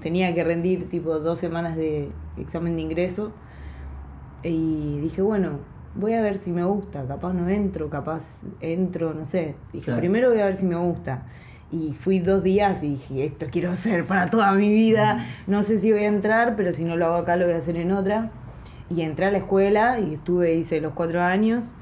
tenía 0.00 0.34
que 0.34 0.44
rendir 0.44 0.88
tipo 0.88 1.18
dos 1.18 1.38
semanas 1.38 1.76
de 1.76 2.10
examen 2.36 2.76
de 2.76 2.82
ingreso 2.82 3.32
y 4.42 4.98
dije, 5.00 5.22
bueno, 5.22 5.58
voy 5.94 6.12
a 6.14 6.20
ver 6.22 6.38
si 6.38 6.50
me 6.50 6.64
gusta, 6.64 7.04
capaz 7.06 7.32
no 7.32 7.48
entro, 7.48 7.88
capaz 7.90 8.22
entro, 8.60 9.14
no 9.14 9.26
sé, 9.26 9.54
dije, 9.72 9.86
Claro. 9.86 10.00
primero 10.00 10.30
voy 10.30 10.40
a 10.40 10.46
ver 10.46 10.56
si 10.56 10.66
me 10.66 10.76
gusta. 10.76 11.22
Y 11.70 11.92
fui 11.92 12.18
dos 12.20 12.42
días 12.42 12.82
y 12.82 12.90
dije, 12.92 13.24
esto 13.26 13.46
quiero 13.50 13.70
hacer 13.72 14.06
para 14.06 14.30
toda 14.30 14.52
mi 14.52 14.70
vida. 14.70 15.26
No 15.46 15.62
sé 15.62 15.78
si 15.78 15.92
voy 15.92 16.04
a 16.04 16.08
entrar, 16.08 16.56
pero 16.56 16.72
si 16.72 16.84
no 16.84 16.96
lo 16.96 17.06
hago 17.06 17.16
acá 17.16 17.36
lo 17.36 17.44
voy 17.44 17.54
a 17.54 17.58
hacer 17.58 17.76
en 17.76 17.92
otra. 17.92 18.30
Y 18.88 19.02
entré 19.02 19.26
a 19.26 19.30
la 19.30 19.38
escuela 19.38 20.00
y 20.00 20.14
estuve, 20.14 20.54
hice 20.54 20.80
los 20.80 20.94
cuatro 20.94 21.20
años. 21.20 21.74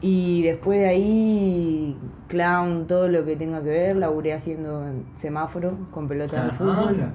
Y 0.00 0.42
después 0.42 0.78
de 0.78 0.86
ahí, 0.88 1.96
clown, 2.28 2.86
todo 2.86 3.08
lo 3.08 3.24
que 3.24 3.34
tenga 3.34 3.62
que 3.64 3.70
ver, 3.70 3.96
laburé 3.96 4.32
haciendo 4.32 4.86
en 4.86 5.04
semáforo 5.16 5.76
con 5.90 6.06
pelota 6.06 6.44
de 6.44 6.50
ah, 6.50 6.54
fútbol. 6.54 7.12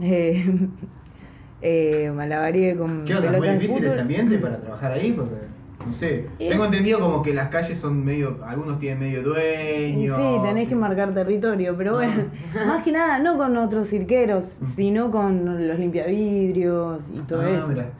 Eh, 1.62 2.06
eh, 2.06 2.10
malabaré 2.14 2.74
con 2.76 3.04
¿Qué 3.04 3.14
onda? 3.16 3.32
¿Muy 3.36 3.48
difícil 3.50 3.84
ese 3.84 4.00
ambiente 4.00 4.38
para 4.38 4.56
trabajar 4.58 4.92
ahí? 4.92 5.12
Porque, 5.12 5.34
no 5.86 5.92
sé, 5.92 6.26
tengo 6.38 6.64
entendido 6.64 7.00
como 7.00 7.22
que 7.22 7.34
las 7.34 7.48
calles 7.48 7.76
son 7.78 8.02
medio, 8.02 8.38
algunos 8.46 8.78
tienen 8.78 8.98
medio 9.00 9.20
Y 9.20 9.22
dueños. 10.06 10.16
sí, 10.16 10.38
tenés 10.42 10.68
que 10.68 10.74
marcar 10.74 11.12
territorio, 11.12 11.74
pero 11.76 11.94
bueno, 11.96 12.24
Ah. 12.54 12.64
más 12.66 12.82
que 12.82 12.92
nada 12.92 13.18
no 13.18 13.36
con 13.36 13.54
otros 13.58 13.88
cirqueros, 13.88 14.44
sino 14.74 15.10
con 15.10 15.68
los 15.68 15.78
limpiavidrios 15.78 17.02
y 17.14 17.18
todo 17.20 17.42
Ah, 17.42 17.50
eso. 17.50 17.68
mira. 17.68 17.90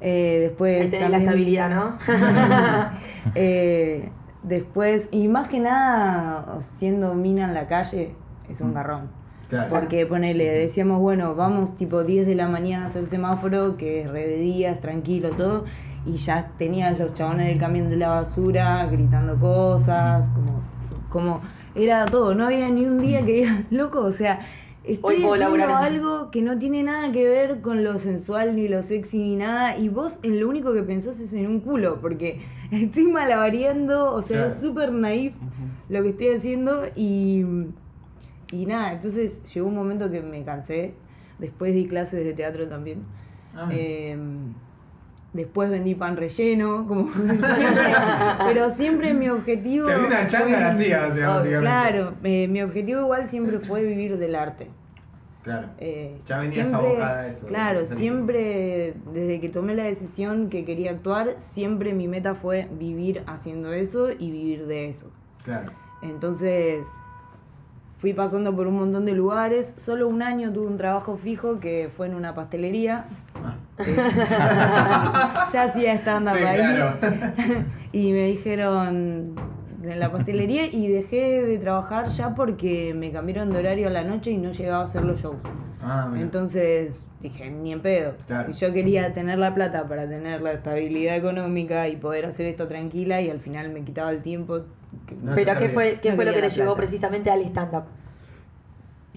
Eh, 0.00 0.38
después 0.48 0.80
Ahí 0.82 0.90
tenés 0.90 1.10
la 1.10 1.18
estabilidad, 1.18 1.70
¿no? 1.70 1.98
Eh, 3.34 4.08
después, 4.42 5.06
y 5.10 5.28
más 5.28 5.48
que 5.48 5.60
nada, 5.60 6.58
siendo 6.78 7.14
mina 7.14 7.44
en 7.44 7.54
la 7.54 7.68
calle, 7.68 8.14
es 8.48 8.60
un 8.62 8.74
garrón. 8.74 9.21
Claro. 9.52 9.68
Porque 9.68 10.06
ponele, 10.06 10.44
decíamos, 10.50 10.98
bueno, 10.98 11.34
vamos 11.34 11.76
tipo 11.76 12.04
10 12.04 12.26
de 12.26 12.34
la 12.34 12.48
mañana 12.48 12.84
a 12.84 12.88
hacer 12.88 13.06
semáforo, 13.10 13.76
que 13.76 14.00
es 14.00 14.10
re 14.10 14.26
de 14.26 14.38
día, 14.38 14.70
es 14.70 14.80
tranquilo, 14.80 15.28
todo, 15.36 15.66
y 16.06 16.12
ya 16.16 16.52
tenías 16.56 16.98
los 16.98 17.12
chabones 17.12 17.48
del 17.48 17.58
camión 17.58 17.90
de 17.90 17.96
la 17.98 18.08
basura 18.08 18.86
gritando 18.86 19.36
cosas, 19.38 20.26
como, 20.30 20.62
como 21.10 21.40
era 21.74 22.06
todo, 22.06 22.34
no 22.34 22.46
había 22.46 22.66
ni 22.70 22.86
un 22.86 22.98
día 22.98 23.26
que 23.26 23.32
diga, 23.32 23.64
loco, 23.70 24.00
o 24.00 24.12
sea, 24.12 24.40
estoy 24.84 25.16
haciendo 25.16 25.36
laburar 25.36 25.70
algo 25.70 26.30
que 26.30 26.40
no 26.40 26.58
tiene 26.58 26.82
nada 26.82 27.12
que 27.12 27.28
ver 27.28 27.60
con 27.60 27.84
lo 27.84 27.98
sensual 27.98 28.56
ni 28.56 28.68
lo 28.68 28.82
sexy 28.82 29.18
ni 29.18 29.36
nada, 29.36 29.76
y 29.76 29.90
vos 29.90 30.18
en 30.22 30.40
lo 30.40 30.48
único 30.48 30.72
que 30.72 30.82
pensás 30.82 31.20
es 31.20 31.34
en 31.34 31.46
un 31.46 31.60
culo, 31.60 31.98
porque 32.00 32.40
estoy 32.70 33.04
malabareando, 33.04 34.14
o 34.14 34.22
sea, 34.22 34.38
Claro. 34.38 34.54
es 34.54 34.60
súper 34.62 34.92
naif 34.92 35.34
lo 35.90 36.02
que 36.02 36.08
estoy 36.08 36.28
haciendo 36.28 36.84
y, 36.96 37.44
y 38.52 38.66
nada, 38.66 38.92
entonces 38.92 39.42
llegó 39.52 39.66
un 39.66 39.74
momento 39.74 40.10
que 40.10 40.20
me 40.20 40.44
cansé, 40.44 40.94
después 41.38 41.74
di 41.74 41.86
clases 41.88 42.24
de 42.24 42.32
teatro 42.34 42.68
también. 42.68 43.02
Ah, 43.56 43.68
Eh, 43.72 44.16
después 45.32 45.70
vendí 45.70 45.94
pan 45.94 46.16
relleno, 46.16 46.86
como 46.86 47.10
pero 48.46 48.70
siempre 48.70 49.14
mi 49.14 49.28
objetivo... 49.28 49.86
Se 49.88 49.96
una 49.98 50.26
changa 50.26 50.60
la 50.60 50.68
hacía, 50.70 51.06
o 51.10 51.14
sea, 51.14 51.30
Oh, 51.30 51.34
básicamente. 51.36 51.58
Claro, 51.58 52.14
eh, 52.22 52.48
mi 52.48 52.62
objetivo 52.62 53.00
igual 53.00 53.28
siempre 53.28 53.58
fue 53.60 53.82
vivir 53.82 54.18
del 54.18 54.34
arte. 54.34 54.68
Claro. 55.42 55.68
Eh, 55.78 56.20
Ya 56.26 56.38
venías 56.38 56.68
siempre- 56.68 56.88
abocada 56.88 57.20
a 57.22 57.26
eso, 57.28 57.46
Claro, 57.48 57.80
de 57.80 57.96
siempre, 57.96 58.94
desde 59.12 59.40
que 59.40 59.48
tomé 59.48 59.74
la 59.74 59.84
decisión 59.84 60.48
que 60.50 60.64
quería 60.64 60.92
actuar, 60.92 61.34
siempre 61.38 61.92
mi 61.94 62.06
meta 62.06 62.34
fue 62.36 62.68
vivir 62.78 63.22
haciendo 63.26 63.72
eso 63.72 64.10
y 64.10 64.30
vivir 64.30 64.66
de 64.66 64.88
eso. 64.88 65.06
Claro. 65.44 65.72
Entonces, 66.02 66.86
fui 68.02 68.12
pasando 68.12 68.54
por 68.54 68.66
un 68.66 68.74
montón 68.74 69.04
de 69.06 69.12
lugares. 69.12 69.74
Solo 69.76 70.08
un 70.08 70.22
año 70.22 70.52
tuve 70.52 70.66
un 70.66 70.76
trabajo 70.76 71.16
fijo 71.16 71.60
que 71.60 71.88
fue 71.96 72.08
en 72.08 72.14
una 72.14 72.34
pastelería. 72.34 73.04
Ah. 73.44 73.54
ya 75.52 75.62
hacía 75.62 75.94
stand-up 75.94 76.36
Sí, 76.36 76.42
ahí. 76.44 76.58
claro. 76.58 76.96
Y 77.92 78.12
me 78.12 78.26
dijeron 78.26 79.34
en 79.84 80.00
la 80.00 80.10
pastelería 80.10 80.66
y 80.66 80.88
dejé 80.88 81.42
de 81.44 81.58
trabajar 81.58 82.08
ya 82.08 82.34
porque 82.34 82.92
me 82.92 83.12
cambiaron 83.12 83.50
de 83.50 83.58
horario 83.60 83.86
a 83.86 83.90
la 83.90 84.02
noche 84.02 84.32
y 84.32 84.38
no 84.38 84.50
llegaba 84.50 84.82
a 84.82 84.86
hacer 84.86 85.04
los 85.04 85.22
shows. 85.22 85.36
Ah. 85.80 86.12
Entonces 86.18 86.90
dije, 87.20 87.50
ni 87.50 87.72
en 87.72 87.82
pedo. 87.82 88.14
Claro. 88.26 88.52
Si 88.52 88.58
yo 88.58 88.72
quería 88.72 89.14
tener 89.14 89.38
la 89.38 89.54
plata 89.54 89.86
para 89.86 90.08
tener 90.08 90.42
la 90.42 90.52
estabilidad 90.54 91.16
económica 91.16 91.86
y 91.88 91.94
poder 91.96 92.26
hacer 92.26 92.46
esto 92.46 92.66
tranquila 92.66 93.20
y 93.20 93.30
al 93.30 93.38
final 93.38 93.70
me 93.70 93.84
quitaba 93.84 94.10
el 94.10 94.22
tiempo. 94.22 94.62
No 95.22 95.34
Pero 95.34 95.58
¿qué 95.58 95.68
fue, 95.68 96.00
qué 96.02 96.10
No 96.10 96.16
fue 96.16 96.24
lo 96.24 96.32
que 96.32 96.40
te 96.42 96.50
llevó 96.50 96.74
precisamente 96.76 97.30
al 97.30 97.42
stand-up? 97.42 97.84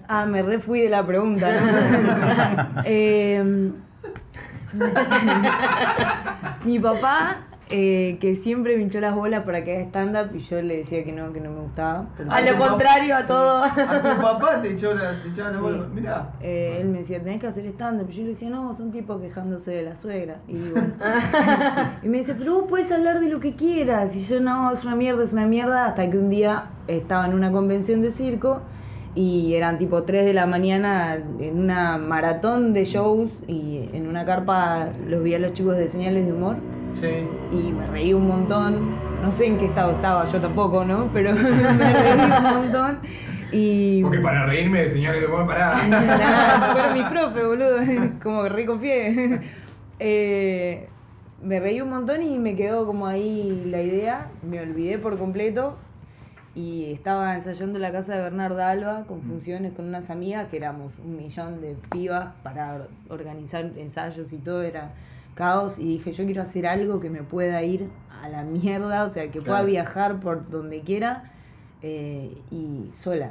Ah, 0.08 0.24
me 0.24 0.42
re 0.42 0.60
fui 0.60 0.80
de 0.80 0.88
la 0.88 1.04
pregunta, 1.04 1.50
¿no? 1.50 2.82
Em, 2.84 3.72
mi 6.64 6.78
papá, 6.78 7.38
eh, 7.68 8.18
que 8.20 8.36
siempre 8.36 8.76
me 8.76 8.82
hinchó 8.84 9.00
las 9.00 9.14
bolas 9.14 9.42
para 9.44 9.64
que 9.64 9.76
haga 9.76 9.84
stand-up 9.86 10.34
y 10.36 10.38
yo 10.38 10.62
le 10.62 10.76
decía 10.78 11.04
que 11.04 11.10
no, 11.12 11.32
que 11.32 11.40
no 11.40 11.50
me 11.50 11.60
gustaba. 11.62 12.06
A 12.28 12.40
lo 12.40 12.56
contrario 12.58 13.16
a 13.16 13.26
todo. 13.26 13.64
A 13.64 13.74
tu 13.74 14.22
papá 14.22 14.62
te 14.62 14.72
echó 14.72 14.94
la, 14.94 15.20
te 15.20 15.28
echaba 15.30 15.50
la 15.50 15.56
Sí. 15.58 15.62
bola. 15.62 15.86
Mirá. 15.92 16.30
Eh, 16.40 16.78
él 16.80 16.88
me 16.88 16.98
decía, 16.98 17.20
tenés 17.22 17.40
que 17.40 17.48
hacer 17.48 17.66
stand-up. 17.66 18.06
Y 18.08 18.12
yo 18.12 18.22
le 18.22 18.28
decía, 18.28 18.50
no, 18.50 18.74
son 18.76 18.92
tipos 18.92 19.20
quejándose 19.20 19.72
de 19.72 19.82
la 19.82 19.96
suegra. 19.96 20.36
Y 20.46 20.54
digo, 20.54 20.76
y 22.02 22.08
me 22.08 22.18
dice, 22.18 22.34
pero 22.34 22.54
vos 22.54 22.64
puedes 22.68 22.90
hablar 22.92 23.18
de 23.18 23.28
lo 23.28 23.40
que 23.40 23.54
quieras. 23.56 24.14
Y 24.14 24.20
yo, 24.22 24.40
no, 24.40 24.70
es 24.72 24.84
una 24.84 24.94
mierda, 24.94 25.24
es 25.24 25.32
una 25.32 25.46
mierda. 25.46 25.86
Hasta 25.86 26.08
que 26.08 26.18
un 26.18 26.30
día 26.30 26.66
estaba 26.86 27.26
en 27.26 27.34
una 27.34 27.50
convención 27.50 28.00
de 28.00 28.12
circo 28.12 28.60
y 29.16 29.54
eran 29.54 29.78
tipo 29.78 30.02
3 30.02 30.24
de 30.26 30.34
la 30.34 30.46
mañana 30.46 31.14
en 31.40 31.58
una 31.58 31.96
maratón 31.96 32.74
de 32.74 32.84
shows 32.84 33.30
y 33.48 33.88
en 33.94 34.06
una 34.08 34.24
carpa 34.26 34.90
los 35.08 35.22
vi 35.22 35.34
a 35.34 35.38
los 35.38 35.52
chicos 35.54 35.76
de 35.78 35.88
señales 35.88 36.26
de 36.26 36.32
humor 36.34 36.56
Sí. 37.00 37.28
y 37.52 37.72
me 37.72 37.86
reí 37.86 38.12
un 38.14 38.26
montón. 38.26 38.96
No 39.22 39.30
sé 39.32 39.46
en 39.46 39.58
qué 39.58 39.66
estado 39.66 39.92
estaba, 39.92 40.26
yo 40.26 40.40
tampoco, 40.40 40.84
¿no? 40.84 41.10
Pero 41.12 41.32
me 41.34 41.42
reí 41.92 42.20
un 42.20 42.42
montón. 42.42 42.98
Y... 43.52 44.02
Porque 44.02 44.18
para 44.20 44.46
reírme 44.46 44.88
señores 44.88 45.20
de 45.22 45.28
pará. 45.28 45.86
Nada, 45.88 46.72
fueron 46.72 46.94
mis 46.94 47.04
profes, 47.04 47.44
boludo. 47.46 47.76
Como 48.22 48.42
que 48.44 48.48
re 48.48 48.66
confié. 48.66 49.40
Eh, 49.98 50.88
me 51.42 51.60
reí 51.60 51.80
un 51.80 51.90
montón 51.90 52.22
y 52.22 52.38
me 52.38 52.56
quedó 52.56 52.86
como 52.86 53.06
ahí 53.06 53.62
la 53.66 53.80
idea. 53.82 54.28
Me 54.42 54.60
olvidé 54.60 54.98
por 54.98 55.18
completo. 55.18 55.76
Y 56.54 56.90
estaba 56.92 57.34
ensayando 57.34 57.76
en 57.76 57.82
la 57.82 57.92
casa 57.92 58.14
de 58.16 58.22
Bernarda 58.22 58.70
Alba 58.70 59.04
con 59.06 59.20
funciones 59.22 59.72
con 59.74 59.86
unas 59.86 60.08
amigas, 60.08 60.46
que 60.48 60.56
éramos 60.56 60.92
un 61.04 61.16
millón 61.16 61.60
de 61.60 61.76
pibas 61.90 62.28
para 62.42 62.74
or- 62.76 62.88
organizar 63.10 63.70
ensayos 63.76 64.32
y 64.32 64.38
todo, 64.38 64.62
era 64.62 64.92
caos. 65.36 65.78
Y 65.78 65.86
dije, 65.86 66.10
yo 66.12 66.24
quiero 66.24 66.42
hacer 66.42 66.66
algo 66.66 66.98
que 66.98 67.10
me 67.10 67.22
pueda 67.22 67.62
ir 67.62 67.88
a 68.24 68.28
la 68.28 68.42
mierda, 68.42 69.04
o 69.04 69.10
sea, 69.10 69.24
que 69.30 69.38
pueda 69.40 69.58
Claro. 69.58 69.66
viajar 69.66 70.16
por 70.20 70.50
donde 70.50 70.80
quiera 70.80 71.30
eh, 71.82 72.36
y 72.50 72.90
sola. 73.00 73.30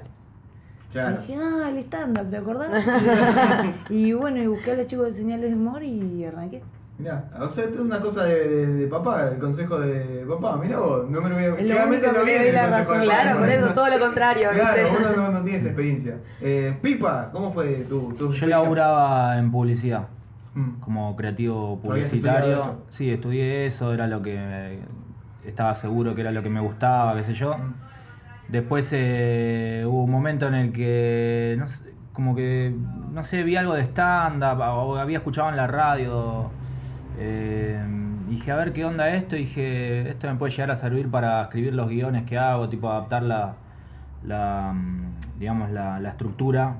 Claro. 0.93 1.17
Dije, 1.19 1.35
ah, 1.35 1.69
el 1.69 1.77
stand-up, 1.79 2.29
¿te 2.29 2.37
acordás? 2.37 2.69
y 3.89 4.13
bueno, 4.13 4.37
y 4.41 4.47
busqué 4.47 4.71
a 4.71 4.75
los 4.75 4.87
chicos 4.87 5.07
de 5.07 5.13
señales 5.13 5.49
de 5.49 5.55
humor 5.55 5.83
y 5.83 6.23
arranqué. 6.23 6.61
Mirá, 6.97 7.25
o 7.41 7.49
sea, 7.49 7.65
esto 7.65 7.75
es 7.75 7.81
una 7.81 7.99
cosa 7.99 8.23
de, 8.23 8.47
de, 8.47 8.67
de 8.67 8.87
papá, 8.87 9.27
el 9.27 9.37
consejo 9.37 9.77
de 9.79 10.25
papá. 10.29 10.55
Mirá 10.55 10.79
vos, 10.79 11.09
no 11.09 11.19
me 11.19 11.27
lo 11.29 11.35
voy 11.35 11.43
a 11.43 11.55
Claramente 11.57 12.07
no 12.13 12.23
viene 12.23 12.47
el 12.47 12.55
la 12.55 12.63
de 12.67 12.71
razón, 12.71 12.93
papá. 12.99 13.03
Claro, 13.03 13.39
por 13.39 13.49
eso, 13.49 13.73
todo 13.73 13.89
lo 13.89 13.99
contrario. 13.99 14.49
Claro, 14.53 14.81
uno 14.97 15.09
no, 15.17 15.31
no 15.31 15.43
tiene 15.43 15.57
esa 15.57 15.67
experiencia. 15.67 16.17
Eh, 16.39 16.77
Pipa, 16.81 17.29
¿cómo 17.33 17.51
fue 17.51 17.83
tu, 17.89 18.13
tu 18.13 18.15
Yo 18.17 18.29
experiencia? 18.29 18.47
laburaba 18.47 19.37
en 19.37 19.51
publicidad, 19.51 20.07
Mm. 20.55 20.79
como 20.79 21.15
creativo 21.17 21.79
¿Habías 21.83 22.13
estudiado 22.13 22.37
publicitario. 22.39 22.85
Sí, 22.89 23.11
estudié 23.11 23.65
eso, 23.65 23.93
era 23.93 24.07
lo 24.07 24.21
que 24.21 24.79
estaba 25.45 25.73
seguro 25.73 26.15
que 26.15 26.21
era 26.21 26.31
lo 26.31 26.41
que 26.41 26.49
me 26.49 26.61
gustaba, 26.61 27.13
qué 27.15 27.23
sé 27.23 27.33
yo. 27.33 27.57
Mm. 27.57 27.73
Después 28.47 28.89
eh, 28.93 29.83
hubo 29.85 30.03
un 30.03 30.11
momento 30.11 30.47
en 30.47 30.53
el 30.55 30.71
que, 30.71 31.55
no 31.59 31.67
sé, 31.67 31.93
como 32.13 32.35
que, 32.35 32.73
no 33.11 33.23
sé, 33.23 33.43
vi 33.43 33.57
algo 33.57 33.73
de 33.73 33.81
stand-up, 33.83 34.59
o 34.61 34.95
había 34.97 35.17
escuchado 35.17 35.49
en 35.49 35.57
la 35.57 35.67
radio. 35.67 36.49
eh, 37.19 37.83
dije, 38.29 38.51
a 38.51 38.55
ver 38.55 38.71
qué 38.73 38.85
onda 38.85 39.09
esto. 39.09 39.35
Dije, 39.35 40.09
esto 40.09 40.27
me 40.27 40.35
puede 40.35 40.51
llegar 40.51 40.71
a 40.71 40.75
servir 40.75 41.09
para 41.09 41.41
escribir 41.41 41.73
los 41.73 41.89
guiones 41.89 42.23
que 42.23 42.37
hago, 42.37 42.69
tipo 42.69 42.89
adaptar 42.89 43.23
la, 43.23 43.55
la, 44.23 44.71
mm, 44.73 45.39
digamos, 45.39 45.71
la, 45.71 45.99
la 45.99 46.09
estructura 46.09 46.75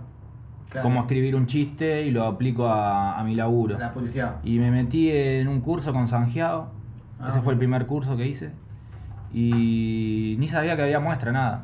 Claro. 0.75 0.83
cómo 0.89 1.01
escribir 1.01 1.35
un 1.35 1.45
chiste 1.47 2.03
y 2.03 2.11
lo 2.11 2.23
aplico 2.25 2.67
a, 2.67 3.19
a 3.19 3.23
mi 3.23 3.35
laburo. 3.35 3.77
La 3.77 3.93
publicidad. 3.93 4.35
Y 4.43 4.59
me 4.59 4.71
metí 4.71 5.09
en 5.11 5.47
un 5.47 5.61
curso 5.61 5.91
con 5.93 6.07
Sanjeado. 6.07 6.69
Ah. 7.19 7.27
Ese 7.29 7.41
fue 7.41 7.53
el 7.53 7.59
primer 7.59 7.85
curso 7.85 8.15
que 8.17 8.27
hice. 8.27 8.51
Y 9.33 10.35
ni 10.39 10.47
sabía 10.47 10.75
que 10.75 10.83
había 10.83 10.99
muestra, 10.99 11.31
nada. 11.31 11.63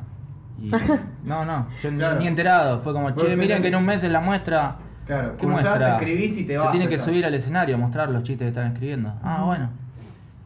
Y- 0.60 0.70
no, 1.24 1.44
no, 1.44 1.66
yo 1.82 1.90
ni- 1.90 1.98
Claro. 1.98 2.20
ni 2.20 2.26
enterado. 2.26 2.78
Fue 2.78 2.92
como, 2.92 3.10
che, 3.12 3.36
miren 3.36 3.62
que 3.62 3.68
en 3.68 3.76
un 3.76 3.84
mes 3.86 4.04
es 4.04 4.12
la 4.12 4.20
muestra. 4.20 4.76
Claro, 5.06 5.36
¿Qué 5.36 5.46
muestra? 5.46 5.96
escribís 5.96 6.38
y 6.38 6.44
te 6.44 6.52
Se 6.52 6.58
vas, 6.58 6.70
tiene 6.70 6.88
que 6.88 6.98
subir 6.98 7.24
al 7.26 7.34
escenario 7.34 7.74
a 7.74 7.78
mostrar 7.78 8.10
los 8.10 8.22
chistes 8.22 8.44
que 8.44 8.48
están 8.48 8.72
escribiendo. 8.72 9.12
Ah, 9.22 9.42
bueno. 9.44 9.68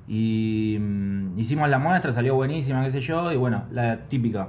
Y 0.09 0.79
mm, 0.81 1.39
hicimos 1.39 1.69
la 1.69 1.79
muestra, 1.79 2.13
salió 2.13 2.35
buenísima, 2.37 2.83
qué 2.85 2.91
sé 2.93 3.01
yo. 3.01 3.33
Y 3.33 3.37
bueno, 3.37 3.65
la 3.73 3.99
típica. 4.09 4.49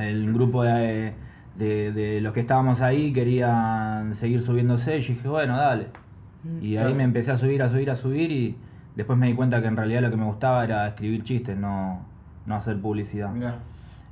El 0.00 0.32
grupo 0.32 0.64
de, 0.64 1.14
de- 1.58 1.92
de 1.92 2.20
los 2.20 2.32
que 2.32 2.40
estábamos 2.40 2.80
ahí 2.82 3.12
querían 3.12 4.14
seguir 4.14 4.40
subiéndose. 4.42 4.98
Y 4.98 5.00
yo 5.00 5.14
dije, 5.14 5.28
bueno, 5.28 5.56
dale. 5.56 5.86
Y 6.60 6.76
ahí 6.76 6.94
me 6.94 7.02
empecé 7.04 7.32
a 7.32 7.36
subir, 7.36 7.62
a 7.62 7.68
subir, 7.68 7.90
a 7.90 7.94
subir. 7.94 8.30
Y 8.30 8.56
después 8.94 9.18
me 9.18 9.26
di 9.26 9.34
cuenta 9.34 9.60
que 9.60 9.66
en 9.68 9.76
realidad 9.76 10.02
lo 10.02 10.10
que 10.10 10.16
me 10.16 10.24
gustaba 10.26 10.64
era 10.64 10.86
escribir 10.88 11.22
chistes, 11.24 11.56
no, 11.56 12.00
no 12.46 12.54
hacer 12.54 12.80
publicidad. 12.80 13.30
Mirá. 13.32 13.56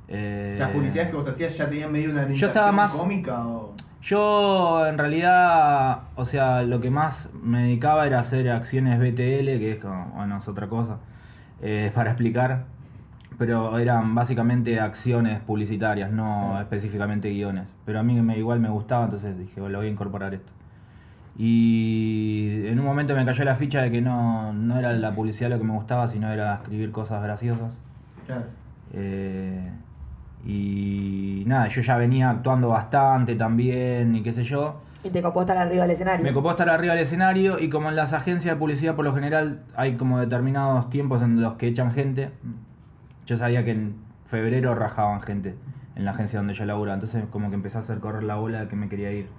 Eh, 0.07 0.57
¿Las 0.59 0.69
publicidades 0.71 1.09
que 1.09 1.15
vos 1.15 1.27
hacías 1.27 1.57
ya 1.57 1.67
tenían 1.69 1.91
medio 1.91 2.11
una 2.11 2.27
Yo 2.29 2.47
estaba 2.47 2.71
más- 2.71 2.91
cómica 2.91 3.47
o...? 3.47 3.73
Yo 4.01 4.85
en 4.85 4.99
realidad, 4.99 6.01
o 6.15 6.25
sea, 6.25 6.61
lo 6.61 6.79
que 6.79 6.91
más 6.91 7.27
me 7.41 7.63
dedicaba 7.63 8.05
era 8.05 8.19
hacer 8.19 8.47
acciones 8.51 8.99
BTL, 8.99 9.57
que 9.57 9.71
es 9.71 9.79
como, 9.79 10.11
bueno, 10.15 10.37
es 10.37 10.47
otra 10.47 10.67
cosa, 10.67 10.97
eh, 11.59 11.91
para 11.95 12.11
explicar, 12.11 12.65
pero 13.37 13.77
eran 13.79 14.15
básicamente 14.15 14.79
acciones 14.79 15.39
publicitarias, 15.41 16.11
no 16.11 16.45
Claro. 16.49 16.61
específicamente 16.61 17.29
guiones. 17.29 17.73
Pero 17.85 17.99
a 17.99 18.03
mí 18.03 18.19
me, 18.21 18.37
igual 18.37 18.59
me 18.59 18.69
gustaba, 18.69 19.05
entonces 19.05 19.37
dije, 19.37 19.59
bueno, 19.61 19.77
voy 19.79 19.87
a 19.87 19.89
incorporar 19.89 20.33
esto. 20.33 20.51
Y 21.37 22.65
en 22.67 22.79
un 22.79 22.85
momento 22.85 23.13
me 23.15 23.25
cayó 23.25 23.43
la 23.43 23.55
ficha 23.55 23.81
de 23.81 23.91
que 23.91 24.01
no, 24.01 24.53
no 24.53 24.79
era 24.79 24.93
la 24.93 25.13
publicidad 25.13 25.49
lo 25.49 25.57
que 25.57 25.65
me 25.65 25.73
gustaba, 25.73 26.07
sino 26.07 26.31
era 26.31 26.55
escribir 26.55 26.91
cosas 26.91 27.21
graciosas. 27.21 27.77
Claro. 28.25 28.43
Eh, 28.93 29.69
y 30.45 31.43
nada, 31.45 31.67
yo 31.67 31.81
ya 31.81 31.97
venía 31.97 32.29
actuando 32.29 32.69
bastante 32.69 33.35
también 33.35 34.15
y 34.15 34.23
qué 34.23 34.31
sé 34.31 34.43
yo. 34.43 34.81
Y 35.03 35.09
te 35.09 35.21
copó 35.21 35.41
estar 35.41 35.57
arriba 35.57 35.83
del 35.83 35.91
escenario. 35.91 36.23
Me 36.23 36.33
copó 36.33 36.51
estar 36.51 36.69
arriba 36.69 36.93
del 36.93 37.03
escenario 37.03 37.59
y 37.59 37.69
como 37.69 37.89
en 37.89 37.95
las 37.95 38.13
agencias 38.13 38.55
de 38.55 38.59
publicidad 38.59 38.95
por 38.95 39.05
lo 39.05 39.13
general 39.13 39.61
hay 39.75 39.95
como 39.97 40.19
determinados 40.19 40.89
tiempos 40.89 41.21
en 41.21 41.41
los 41.41 41.55
que 41.55 41.67
echan 41.67 41.91
gente, 41.91 42.31
yo 43.25 43.37
sabía 43.37 43.63
que 43.63 43.71
en 43.71 43.95
febrero 44.25 44.75
rajaban 44.75 45.21
gente 45.21 45.55
en 45.95 46.05
la 46.05 46.11
agencia 46.11 46.39
donde 46.39 46.53
yo 46.53 46.65
laburaba, 46.65 46.95
entonces 46.95 47.23
como 47.31 47.49
que 47.49 47.55
empecé 47.55 47.77
a 47.77 47.81
hacer 47.81 47.99
correr 47.99 48.23
la 48.23 48.35
bola 48.35 48.61
de 48.61 48.67
que 48.67 48.75
me 48.75 48.89
quería 48.89 49.11
ir. 49.11 49.29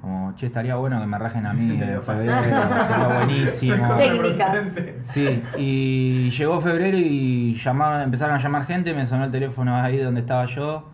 Como, 0.00 0.34
che, 0.34 0.46
estaría 0.46 0.76
bueno 0.76 1.00
que 1.00 1.06
me 1.06 1.18
rajen 1.18 1.46
a 1.46 1.52
mí 1.54 1.70
en 1.70 2.02
febrero, 2.02 2.02
sería 2.02 3.08
buenísimo. 3.18 3.96
Técnicas. 3.96 4.74
Sí, 5.04 5.42
y 5.56 6.28
llegó 6.28 6.60
febrero 6.60 6.96
y 6.96 7.54
llamaron, 7.54 8.02
empezaron 8.02 8.36
a 8.36 8.38
llamar 8.38 8.64
gente, 8.64 8.92
me 8.94 9.06
sonó 9.06 9.24
el 9.24 9.30
teléfono 9.30 9.74
ahí 9.76 9.98
donde 9.98 10.20
estaba 10.20 10.44
yo 10.44 10.88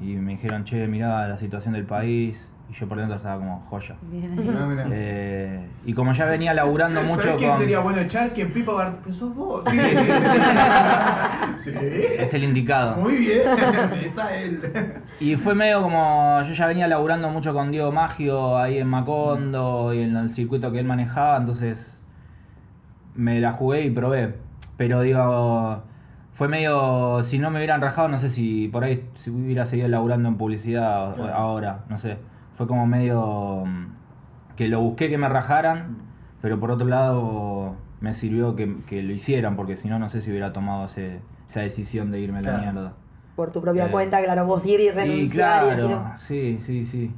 y 0.00 0.16
me 0.16 0.32
dijeron, 0.32 0.64
che, 0.64 0.86
mirá 0.86 1.28
la 1.28 1.36
situación 1.36 1.74
del 1.74 1.84
país. 1.84 2.50
Y 2.68 2.72
yo 2.72 2.88
por 2.88 2.98
dentro 2.98 3.16
estaba 3.16 3.38
como 3.38 3.60
joya. 3.60 3.94
Bien. 4.02 4.36
Ah. 4.58 4.88
Eh, 4.90 5.66
y 5.84 5.92
como 5.92 6.10
ya 6.12 6.24
venía 6.24 6.52
laburando 6.52 7.00
mucho 7.02 7.22
¿Sabés 7.22 7.36
quién 7.38 7.50
con... 7.50 7.58
sería 7.60 7.78
bueno 7.78 8.00
echar? 8.00 8.32
¿Quién? 8.32 8.52
Pipa 8.52 8.72
Bart... 8.72 9.08
Sos 9.10 9.34
vos. 9.36 9.64
Sí. 9.70 9.78
sí. 11.58 11.72
Es 12.18 12.34
el 12.34 12.42
indicado. 12.44 12.96
Muy 12.96 13.14
bien. 13.14 13.42
Es 14.04 14.18
a 14.18 14.36
él. 14.36 14.60
Y 15.20 15.36
fue 15.36 15.54
medio 15.54 15.80
como. 15.82 16.42
Yo 16.42 16.52
ya 16.54 16.66
venía 16.66 16.88
laburando 16.88 17.28
mucho 17.30 17.54
con 17.54 17.70
Diego 17.70 17.92
Maggio 17.92 18.58
ahí 18.58 18.78
en 18.78 18.88
Macondo 18.88 19.94
y 19.94 20.02
en 20.02 20.16
el 20.16 20.30
circuito 20.30 20.72
que 20.72 20.80
él 20.80 20.86
manejaba, 20.86 21.36
entonces 21.36 22.00
me 23.14 23.40
la 23.40 23.52
jugué 23.52 23.82
y 23.82 23.90
probé. 23.90 24.34
Pero 24.76 25.00
digo, 25.02 25.82
fue 26.32 26.48
medio. 26.48 27.22
Si 27.22 27.38
no 27.38 27.50
me 27.50 27.58
hubieran 27.58 27.80
rajado, 27.80 28.08
no 28.08 28.18
sé 28.18 28.28
si 28.28 28.68
por 28.68 28.82
ahí 28.84 29.08
si 29.14 29.30
hubiera 29.30 29.64
seguido 29.64 29.88
laburando 29.88 30.28
en 30.28 30.36
publicidad 30.36 31.14
Claro. 31.14 31.32
ahora, 31.34 31.84
no 31.88 31.96
sé. 31.96 32.18
Fue 32.56 32.66
como 32.66 32.86
medio. 32.86 33.64
mm, 33.66 33.86
que 34.56 34.68
lo 34.68 34.80
busqué 34.80 35.10
que 35.10 35.18
me 35.18 35.28
rajaran, 35.28 35.98
pero 36.40 36.58
por 36.58 36.70
otro 36.70 36.86
lado 36.86 37.74
me 38.00 38.14
sirvió 38.14 38.56
que, 38.56 38.76
que 38.86 39.02
lo 39.02 39.12
hicieran, 39.12 39.54
porque 39.56 39.76
si 39.76 39.86
no, 39.88 39.98
no 39.98 40.08
sé 40.08 40.22
si 40.22 40.30
hubiera 40.30 40.52
tomado 40.54 40.86
ese- 40.86 41.20
esa 41.48 41.60
decisión 41.60 42.10
de 42.10 42.20
irme 42.20 42.38
a 42.38 42.42
la 42.42 42.58
mierda. 42.58 42.92
Por 43.36 43.50
tu 43.52 43.60
propia 43.60 43.86
Eh, 43.86 43.90
cuenta, 43.90 44.22
claro, 44.24 44.46
vos 44.46 44.64
ir 44.64 44.80
y 44.80 44.84
Y 44.84 44.90
renunciar 44.90 45.26
y, 45.26 45.28
claro, 45.76 45.88
decir, 45.88 45.98
sí, 46.16 46.58
sí, 46.64 46.84
sí. 46.86 47.14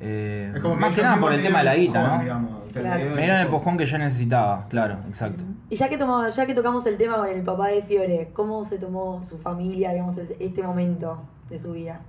Eh, 0.00 0.52
Es 0.54 0.60
como 0.60 0.76
más 0.76 0.94
que 0.94 1.02
nada 1.02 1.18
por 1.18 1.32
el 1.32 1.42
tema 1.42 1.60
de 1.60 1.64
la 1.64 1.74
guita, 1.76 1.98
empujón, 2.00 2.18
¿no? 2.18 2.22
digamos. 2.24 2.50
O 2.68 2.70
sea, 2.70 2.82
Claro. 2.82 2.96
le 2.96 2.96
dieron 2.98 3.14
Me 3.16 3.22
dieron 3.22 3.36
el 3.40 3.46
empujón 3.46 3.78
que 3.78 3.86
yo 3.86 3.96
necesitaba, 3.98 4.66
claro, 4.68 4.98
exacto. 5.08 5.42
Y 5.70 5.76
ya 5.76 5.88
que, 5.88 5.96
tomamos, 5.96 6.36
ya 6.36 6.44
que 6.44 6.54
tocamos 6.54 6.84
el 6.86 6.98
tema 6.98 7.16
con 7.16 7.28
el 7.28 7.42
papá 7.42 7.68
de 7.68 7.80
Fiore, 7.82 8.28
¿cómo 8.34 8.62
se 8.66 8.76
tomó 8.78 9.22
su 9.24 9.38
familia, 9.38 9.92
digamos, 9.92 10.18
este 10.18 10.62
momento 10.62 11.22
de 11.48 11.58
su 11.58 11.72
vida? 11.72 12.00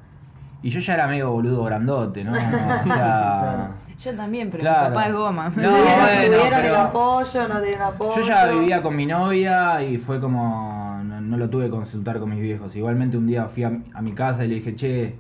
Y 0.64 0.70
yo 0.70 0.80
ya 0.80 0.94
era 0.96 1.08
medio 1.08 1.32
boludo 1.32 1.64
grandote, 1.64 2.24
¿no? 2.24 2.32
O 2.34 2.36
sea. 2.88 3.70
Yo 3.98 4.16
también, 4.16 4.52
pero 4.52 4.62
Claro. 4.62 4.90
mi 4.90 4.96
papá 4.96 5.08
es 5.08 5.14
goma. 5.16 5.44
No, 5.50 5.54
¿Tuvieron, 5.56 5.74
bueno, 5.74 6.26
tuvieron 6.28 6.54
el 6.54 6.62
pero- 6.62 6.78
apoyo? 6.82 7.48
¿No 7.48 7.56
tuvieron 7.58 7.82
apoyo? 7.82 8.16
Yo 8.16 8.22
ya 8.28 8.46
vivía 8.46 8.82
con 8.84 8.96
mi 8.96 9.06
novia 9.08 9.82
y 9.82 9.98
fue 9.98 10.20
como. 10.22 11.02
No, 11.04 11.20
no 11.20 11.38
lo 11.38 11.50
tuve 11.50 11.66
que 11.66 11.72
consultar 11.72 12.20
con 12.20 12.30
mis 12.30 12.40
viejos. 12.40 12.76
Igualmente 12.76 13.18
un 13.18 13.26
día 13.26 13.48
fui 13.48 13.64
a, 13.64 13.72
a 13.96 14.02
mi 14.04 14.14
casa 14.14 14.46
y 14.46 14.50
le 14.50 14.56
dije, 14.56 14.76
che, 14.76 15.16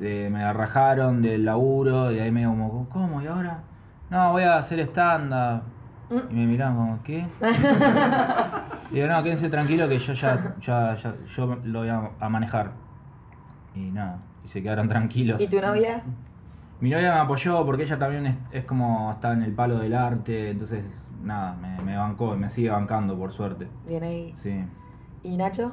eh, 0.00 0.28
me 0.32 0.52
rajaron 0.52 1.22
del 1.22 1.44
laburo. 1.44 2.10
Y 2.10 2.18
ahí 2.18 2.32
me 2.32 2.44
como, 2.44 2.88
¿cómo? 2.88 3.22
¿Y 3.22 3.28
ahora? 3.28 3.60
No, 4.10 4.32
voy 4.32 4.42
a 4.42 4.56
hacer 4.56 4.80
stand-up. 4.80 5.62
Y 6.30 6.34
me 6.34 6.46
miraban 6.46 6.74
como, 6.76 6.98
¿qué? 7.04 7.26
y 8.90 8.94
digo, 8.96 9.06
no, 9.08 9.22
quédense 9.22 9.48
tranquilo 9.48 9.88
que 9.88 9.98
yo 9.98 10.12
ya, 10.12 10.54
ya, 10.60 10.94
ya 10.94 11.14
yo 11.28 11.58
lo 11.64 11.78
voy 11.80 11.88
a, 11.88 12.10
a 12.18 12.28
manejar. 12.28 12.72
Y 13.74 13.90
nada, 13.90 14.18
y 14.46 14.48
se 14.48 14.62
quedaron 14.62 14.88
tranquilos. 14.88 15.40
¿Y 15.40 15.48
tu 15.48 15.60
novia? 15.60 16.02
Mi 16.80 16.90
novia 16.90 17.12
me 17.12 17.20
apoyó 17.20 17.66
porque 17.66 17.82
ella 17.82 17.98
también 17.98 18.26
es, 18.26 18.36
es 18.52 18.64
como 18.64 19.10
está 19.10 19.32
en 19.32 19.42
el 19.42 19.52
palo 19.52 19.78
del 19.78 19.94
arte, 19.94 20.50
entonces 20.50 20.84
nada, 21.22 21.56
me, 21.60 21.82
me 21.82 21.96
bancó 21.96 22.34
y 22.34 22.38
me 22.38 22.48
sigue 22.48 22.70
bancando 22.70 23.18
por 23.18 23.32
suerte. 23.32 23.66
Bien 23.88 24.04
ahí. 24.04 24.32
Sí. 24.36 24.64
¿Y 25.24 25.36
Nacho? 25.36 25.72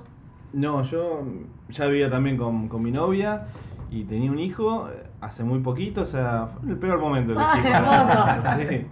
No, 0.54 0.82
yo 0.82 1.24
ya 1.70 1.86
vivía 1.86 2.10
también 2.10 2.38
con, 2.38 2.68
con 2.68 2.82
mi 2.82 2.92
novia 2.92 3.48
y 3.92 4.06
tenía 4.06 4.32
un 4.32 4.40
hijo 4.40 4.90
hace 5.22 5.44
muy 5.44 5.60
poquito, 5.60 6.02
o 6.02 6.06
sea, 6.06 6.48
fue 6.62 6.72
el 6.72 6.78
peor 6.78 7.00
momento 7.00 7.34
Ah. 7.38 8.58
Sí. 8.58 8.88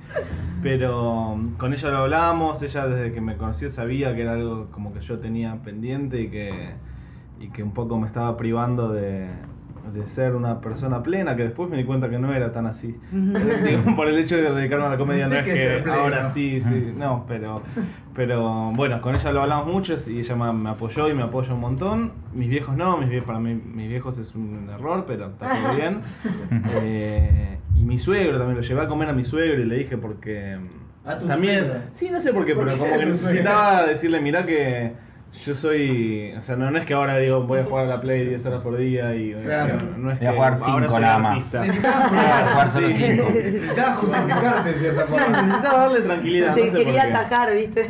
Pero 0.61 1.31
um, 1.31 1.55
con 1.55 1.73
ella 1.73 1.89
lo 1.89 1.97
hablamos, 1.97 2.61
ella 2.61 2.87
desde 2.87 3.11
que 3.11 3.19
me 3.19 3.35
conoció 3.35 3.67
sabía 3.67 4.13
que 4.15 4.21
era 4.21 4.33
algo 4.33 4.67
como 4.71 4.93
que 4.93 5.01
yo 5.01 5.17
tenía 5.17 5.55
pendiente 5.63 6.21
y 6.21 6.29
que, 6.29 6.73
y 7.39 7.49
que 7.49 7.63
un 7.63 7.71
poco 7.71 7.97
me 7.97 8.05
estaba 8.05 8.37
privando 8.37 8.89
de, 8.89 9.27
de 9.93 10.07
ser 10.07 10.35
una 10.35 10.61
persona 10.61 11.01
plena, 11.03 11.35
que 11.35 11.43
después 11.43 11.69
me 11.69 11.77
di 11.77 11.83
cuenta 11.83 12.09
que 12.09 12.19
no 12.19 12.33
era 12.33 12.51
tan 12.51 12.65
así. 12.67 12.95
Digo, 13.11 13.95
por 13.95 14.07
el 14.07 14.17
hecho 14.19 14.37
de 14.37 14.51
dedicarme 14.53 14.85
a 14.85 14.89
la 14.89 14.97
comedia, 14.97 15.27
Sí 15.27 15.33
no 15.33 15.39
es 15.39 15.45
que 15.45 15.89
ahora 15.89 16.25
sí, 16.25 16.61
sí, 16.61 16.93
no, 16.95 17.25
pero, 17.27 17.61
pero 18.13 18.71
bueno, 18.73 19.01
con 19.01 19.15
ella 19.15 19.31
lo 19.31 19.41
hablamos 19.41 19.67
mucho 19.67 19.95
y 20.07 20.19
ella 20.19 20.35
me, 20.35 20.69
apoyó 20.69 21.09
y 21.09 21.13
me 21.13 21.23
apoya 21.23 21.53
un 21.53 21.59
montón. 21.61 22.11
Mis 22.33 22.49
viejos 22.49 22.75
no, 22.77 22.97
mis 22.97 23.09
vie- 23.09 23.23
para 23.23 23.39
mí, 23.39 23.53
mis 23.55 23.89
viejos 23.89 24.17
es 24.17 24.35
un 24.35 24.69
error, 24.69 25.05
pero 25.07 25.27
está 25.27 25.49
todo 25.49 25.75
bien. 25.75 26.01
Eh, 26.69 27.57
y 27.75 27.83
mi 27.83 27.99
suegro 27.99 28.37
también, 28.37 28.57
lo 28.57 28.63
llevé 28.63 28.81
a 28.81 28.87
comer 28.87 29.09
a 29.09 29.13
mi 29.13 29.23
suegro 29.23 29.61
y 29.61 29.65
le 29.65 29.75
dije 29.75 29.97
porque... 29.97 30.57
¿A 31.03 31.17
tu 31.17 31.25
también, 31.27 31.65
suegro? 31.65 31.79
sí, 31.93 32.09
no 32.11 32.19
sé 32.19 32.31
por 32.31 32.45
qué, 32.45 32.53
¿Por 32.53 32.65
pero 32.65 32.75
qué 32.77 32.83
como 32.87 32.99
que 32.99 33.05
necesitaba 33.07 33.87
decirle, 33.87 34.19
mirá 34.21 34.45
que 34.45 34.93
yo 35.45 35.55
soy, 35.55 36.33
o 36.37 36.41
sea, 36.41 36.55
no, 36.55 36.69
no 36.71 36.77
es 36.77 36.85
que 36.85 36.93
ahora 36.93 37.17
digo 37.17 37.43
voy 37.43 37.59
a 37.59 37.63
jugar 37.63 37.85
a 37.85 37.87
la 37.87 38.01
Play 38.01 38.25
10 38.27 38.45
horas 38.47 38.61
por 38.61 38.77
día 38.77 39.15
y 39.15 39.33
Claro. 39.33 39.77
no 39.97 40.11
es 40.11 40.19
Voy 40.19 40.27
a 40.27 40.33
jugar 40.33 40.53
ahora 40.53 40.65
cinco 40.65 40.89
soy 40.93 41.01
nada 41.01 41.17
más. 41.19 41.53
Necesitabas 41.53 42.09
Voy 42.11 42.19
a 42.19 42.47
jugar 42.51 42.69
solo 42.69 42.87
Sí. 42.89 42.93
cinco. 42.93 43.27
Necesitabas 43.33 43.97
justificarte 43.99 44.73
cierta 44.73 45.03
Sí, 45.07 45.11
forma. 45.11 45.41
necesitaba 45.41 45.79
darle 45.79 46.01
tranquilidad. 46.01 46.53
Se 46.53 46.65
no 46.65 46.71
sé 46.71 46.77
quería 46.77 47.03
atajar, 47.03 47.55
¿viste? 47.55 47.89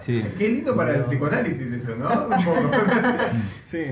Sí. 0.00 0.24
Qué 0.38 0.48
lindo 0.48 0.76
para 0.76 0.94
el 0.96 1.02
psicoanálisis 1.02 1.72
eso, 1.72 1.96
¿no? 1.96 2.08
Un 2.08 2.44
poco. 2.44 2.70
Sí, 3.70 3.84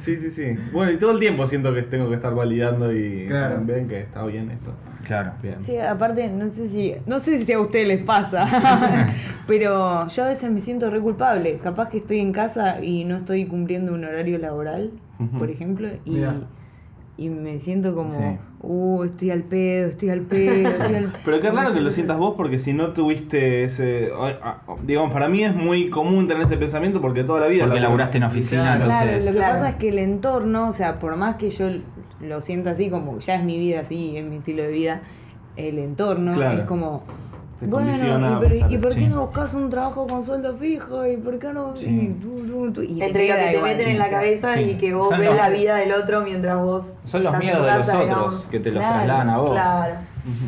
sí, 0.00 0.16
sí, 0.16 0.30
sí. 0.30 0.56
Bueno, 0.72 0.92
y 0.92 0.96
todo 0.96 1.12
el 1.12 1.18
tiempo 1.20 1.46
siento 1.46 1.74
que 1.74 1.82
tengo 1.82 2.08
que 2.08 2.16
estar 2.16 2.34
validando 2.34 2.92
y 2.92 3.26
Claro. 3.28 3.60
ven 3.64 3.88
que 3.88 4.00
está 4.00 4.24
bien 4.24 4.50
esto. 4.50 4.72
Claro. 5.04 5.32
Bien. 5.42 5.56
Sí, 5.60 5.76
aparte, 5.78 6.28
no 6.30 6.50
sé 6.50 6.66
si 6.68 6.94
no 7.06 7.20
sé 7.20 7.38
si 7.44 7.52
a 7.52 7.60
ustedes 7.60 7.86
les 7.88 8.02
pasa, 8.04 8.46
pero 9.46 10.06
yo 10.08 10.24
a 10.24 10.28
veces 10.28 10.50
me 10.50 10.60
siento 10.60 10.88
re 10.90 11.00
culpable. 11.00 11.58
Capaz 11.62 11.90
que 11.90 11.98
estoy 11.98 12.20
en 12.20 12.32
casa 12.32 12.82
y 12.82 13.04
no 13.04 13.16
estoy 13.18 13.46
cumpliendo 13.46 13.92
un 13.92 14.04
horario 14.04 14.38
laboral, 14.38 14.92
por 15.38 15.50
ejemplo, 15.50 15.88
y, 16.04 16.10
Mirá. 16.10 16.34
Y 17.16 17.28
me 17.28 17.58
siento 17.60 17.94
como, 17.94 18.10
Sí. 18.12 18.38
uh, 18.62 19.04
estoy 19.04 19.30
al 19.30 19.42
pedo, 19.44 19.90
estoy 19.90 20.08
al 20.08 20.22
pedo, 20.22 20.68
estoy 20.68 20.94
al 20.96 21.12
Pero 21.24 21.40
qué 21.40 21.50
raro 21.50 21.72
que 21.72 21.80
lo 21.80 21.90
sientas 21.92 22.18
vos 22.18 22.34
porque 22.36 22.58
si 22.58 22.72
no 22.72 22.92
tuviste 22.92 23.64
ese... 23.64 24.10
Digamos, 24.82 25.12
para 25.12 25.28
mí 25.28 25.44
es 25.44 25.54
muy 25.54 25.90
común 25.90 26.26
tener 26.26 26.42
ese 26.44 26.56
pensamiento 26.56 27.00
porque 27.00 27.22
toda 27.22 27.40
la 27.40 27.46
vida... 27.46 27.64
Porque 27.64 27.80
laburo 27.80 27.90
laburaste 27.98 28.18
en 28.18 28.24
oficina, 28.24 28.62
Claro. 28.62 28.84
Claro, 28.86 29.06
entonces. 29.06 29.24
lo 29.26 29.30
que 29.32 29.38
Claro. 29.38 29.54
pasa 29.54 29.68
es 29.70 29.76
que 29.76 29.88
el 29.90 29.98
entorno, 30.00 30.68
o 30.68 30.72
sea, 30.72 30.94
por 30.96 31.16
más 31.16 31.36
que 31.36 31.50
yo 31.50 31.68
lo 32.20 32.40
siento 32.40 32.70
así, 32.70 32.90
como 32.90 33.18
ya 33.20 33.36
es 33.36 33.44
mi 33.44 33.58
vida 33.58 33.80
así, 33.80 34.16
es 34.16 34.24
mi 34.24 34.36
estilo 34.36 34.62
de 34.64 34.72
vida, 34.72 35.02
el 35.56 35.78
entorno 35.78 36.34
Claro. 36.34 36.60
es 36.62 36.66
como... 36.66 37.02
Te 37.60 37.66
Bueno, 37.66 37.86
condiciona 37.86 38.28
¿y, 38.30 38.32
a 38.32 38.38
pero- 38.40 38.50
pensar 38.50 38.72
¿y 38.72 38.78
por 38.78 38.94
qué 38.94 39.00
Sí. 39.00 39.06
no 39.06 39.20
buscas 39.26 39.54
un 39.54 39.70
trabajo 39.70 40.06
con 40.06 40.24
sueldo 40.24 40.56
fijo? 40.56 41.06
¿Y 41.06 41.16
por 41.16 41.38
qué 41.38 41.52
no...? 41.52 41.76
Sí. 41.76 41.86
Y 41.86 42.20
tú, 42.20 42.44
tú, 42.46 42.72
tú, 42.72 42.82
y 42.82 42.98
te 42.98 43.06
Entre 43.06 43.28
lo 43.28 43.34
que 43.36 43.40
te 43.42 43.52
igual, 43.56 43.62
meten 43.76 43.88
en 43.90 43.98
la 43.98 44.10
cabeza 44.10 44.54
Sí. 44.54 44.60
y 44.62 44.74
que 44.74 44.94
vos 44.94 45.08
Son 45.08 45.20
ves 45.20 45.28
los- 45.30 45.38
la 45.38 45.48
vida 45.50 45.76
del 45.76 45.92
otro 45.92 46.22
mientras 46.22 46.56
vos. 46.60 46.84
Son 47.04 47.22
los 47.22 47.38
miedos 47.38 47.64
de 47.64 47.78
los 47.78 47.88
otros 47.88 48.00
digamos. 48.04 48.34
que 48.48 48.60
te 48.60 48.70
los 48.72 48.78
Claro, 48.80 48.94
trasladan 48.96 49.28
a 49.30 49.38
vos. 49.38 49.50
Claro. 49.50 49.94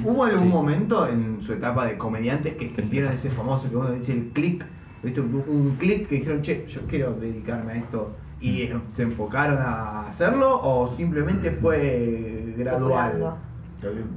¿Hubo 0.04 0.24
algún 0.24 0.42
Sí. 0.42 0.48
momento 0.48 1.06
en 1.06 1.40
su 1.42 1.52
etapa 1.52 1.86
de 1.86 1.96
comediantes 1.98 2.54
que 2.56 2.68
sintieron 2.68 3.12
ese 3.12 3.30
famoso 3.30 3.68
que 3.70 3.76
uno 3.76 3.90
dice 3.90 4.12
el 4.12 4.28
click? 4.30 4.64
¿Viste? 5.02 5.20
Un, 5.20 5.76
click 5.78 6.08
que 6.08 6.16
dijeron, 6.16 6.42
che, 6.42 6.64
yo 6.66 6.80
quiero 6.88 7.12
dedicarme 7.12 7.72
a 7.72 7.76
esto 7.76 8.16
y 8.40 8.62
eh, 8.62 8.76
se 8.88 9.02
enfocaron 9.02 9.58
a 9.60 10.08
hacerlo 10.08 10.58
o 10.60 10.88
simplemente 10.88 11.50
fue 11.52 12.54
gradual? 12.56 13.34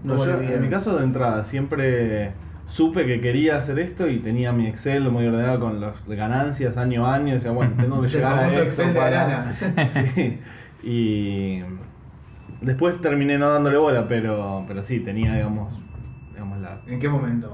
No, 0.04 0.14
¿Cómo 0.16 0.26
yo, 0.26 0.40
en 0.42 0.62
mi 0.62 0.70
caso 0.70 0.98
de 0.98 1.04
entrada 1.04 1.44
siempre 1.44 2.32
supe 2.70 3.06
que 3.06 3.20
quería 3.20 3.58
hacer 3.58 3.80
esto 3.80 4.08
y 4.08 4.20
tenía 4.20 4.52
mi 4.52 4.68
Excel 4.68 5.10
muy 5.10 5.28
ordenado 5.28 5.60
con 5.60 5.82
las 5.82 6.06
ganancias 6.08 6.78
año 6.78 7.06
a 7.06 7.16
año. 7.16 7.34
Decía, 7.34 7.52
bueno, 7.52 7.74
tengo 7.78 8.02
que 8.02 8.08
llegar 8.10 8.40
a 8.40 8.48
esto 8.48 8.62
Excel 8.62 8.94
de 8.94 9.00
para... 9.00 9.26
Arana. 9.26 9.52
sí. 9.54 10.40
Y 10.82 11.62
después 12.62 13.02
terminé 13.02 13.38
no 13.38 13.52
dándole 13.52 13.78
bola, 13.78 14.08
pero, 14.08 14.64
pero 14.68 14.84
sí, 14.84 15.02
tenía, 15.02 15.36
digamos, 15.36 15.74
digamos 16.32 16.60
la... 16.60 16.82
¿En 16.88 17.00
qué 17.00 17.10
momento? 17.10 17.54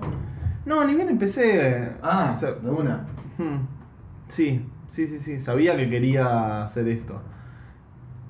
No, 0.65 0.84
ni 0.86 0.95
bien 0.95 1.10
empecé... 1.10 1.91
Ah, 2.01 2.32
o 2.36 2.39
sea, 2.39 2.51
de 2.51 2.69
una. 2.69 3.06
Hmm. 3.38 3.67
Sí, 4.28 4.65
sí, 4.88 5.08
sí, 5.08 5.19
sí. 5.19 5.39
Sabía 5.39 5.75
que 5.75 5.89
quería 5.89 6.63
hacer 6.63 6.88
esto. 6.88 7.21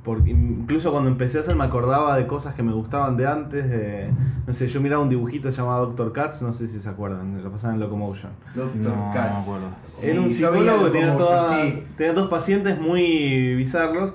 Porque 0.05 0.29
incluso 0.29 0.91
cuando 0.91 1.09
empecé 1.09 1.39
a 1.39 1.41
hacer 1.41 1.55
me 1.55 1.63
acordaba 1.63 2.15
de 2.15 2.27
cosas 2.27 2.53
que 2.53 2.61
me 2.63 2.71
gustaban 2.71 3.17
de 3.17 3.25
antes. 3.27 3.67
De, 3.67 4.11
no 4.45 4.53
sé, 4.53 4.67
yo 4.67 4.79
miraba 4.79 5.01
un 5.01 5.09
dibujito 5.09 5.49
llamado 5.49 5.87
Doctor 5.87 6.13
Katz, 6.13 6.41
no 6.43 6.53
sé 6.53 6.67
si 6.67 6.79
se 6.79 6.87
acuerdan, 6.87 7.43
lo 7.43 7.51
pasaban 7.51 7.75
en 7.77 7.81
Locomotion. 7.81 8.31
Doctor 8.53 8.75
No, 8.81 9.11
Katz. 9.13 9.29
no 9.31 9.35
me 9.37 9.41
acuerdo. 9.41 9.65
Sí, 9.95 10.07
Era 10.11 10.21
un 10.21 10.31
psicólogo 10.31 10.85
que 10.85 10.89
tenía, 10.91 11.13
como- 11.13 11.25
toda- 11.25 11.55
sí. 11.61 11.83
tenía 11.97 12.13
dos 12.13 12.29
pacientes 12.29 12.79
muy 12.79 13.55
bizarros. 13.55 14.13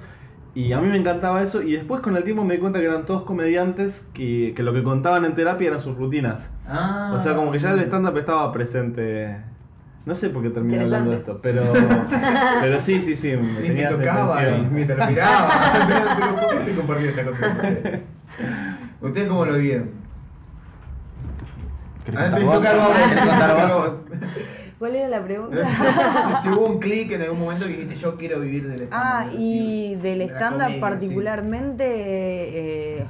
Y 0.55 0.73
a 0.73 0.81
mí 0.81 0.89
me 0.89 0.97
encantaba 0.97 1.43
eso. 1.43 1.63
Y 1.63 1.73
después 1.73 2.01
con 2.03 2.17
el 2.17 2.25
tiempo 2.25 2.45
me 2.45 2.55
di 2.55 2.61
cuenta 2.61 2.81
que 2.81 2.87
eran 2.87 3.05
todos 3.07 3.23
comediantes 3.23 4.05
que, 4.15 4.53
que 4.55 4.63
lo 4.65 4.73
que 4.73 4.83
contaban 4.83 5.25
en 5.25 5.35
terapia 5.35 5.69
eran 5.69 5.81
sus 5.81 5.97
rutinas. 5.97 6.51
Ah. 6.69 7.13
O 7.15 7.21
sea, 7.21 7.37
como 7.37 7.53
que 7.53 7.59
ya 7.61 7.73
el 7.73 7.81
stand-up 7.81 8.17
estaba 8.19 8.51
presente. 8.53 9.37
No 10.07 10.15
sé 10.15 10.31
por 10.31 10.43
qué 10.43 10.51
terminé 10.51 10.81
hablando 10.81 11.11
de 11.11 11.19
esto, 11.19 11.39
pero, 11.43 11.63
pero 12.61 12.81
sí, 12.81 13.03
sí, 13.03 13.15
sí, 13.15 13.37
me 13.37 13.43
Ni 13.43 13.53
me 13.53 13.61
tenía 13.69 13.89
esa 13.91 13.99
tocaba, 13.99 14.41
me 14.41 14.87
lo 14.87 15.07
miraba. 15.07 15.51
Pero 16.19 16.37
¿por 16.37 16.49
qué 16.51 16.57
estoy 16.57 16.75
compartiendo 16.75 17.21
esta 17.21 17.31
cosa 17.31 17.57
con 17.57 17.67
ustedes? 17.67 18.07
¿Ustedes 19.01 19.29
cómo 19.29 19.45
lo 19.45 19.59
vieron? 19.59 19.91
¿Querés 22.05 22.21
Ah, 22.21 22.35
te 22.35 22.41
te. 22.41 24.21
¿Cuál 24.79 24.97
era 24.97 25.09
la 25.09 25.23
pregunta? 25.23 26.41
si 26.43 26.49
hubo 26.49 26.65
un 26.67 26.81
clic 26.81 27.13
en 27.13 27.21
algún 27.21 27.41
momento 27.41 27.67
que 27.67 27.73
dijiste 27.73 27.97
yo 27.97 28.17
quiero 28.17 28.41
vivir 28.41 28.67
del 28.67 28.81
stand 28.81 28.93
Ah, 28.93 29.27
y 29.39 29.97
del 29.97 30.23
stand-up 30.23 30.81
particularmente, 30.81 31.85
eh, 31.87 33.05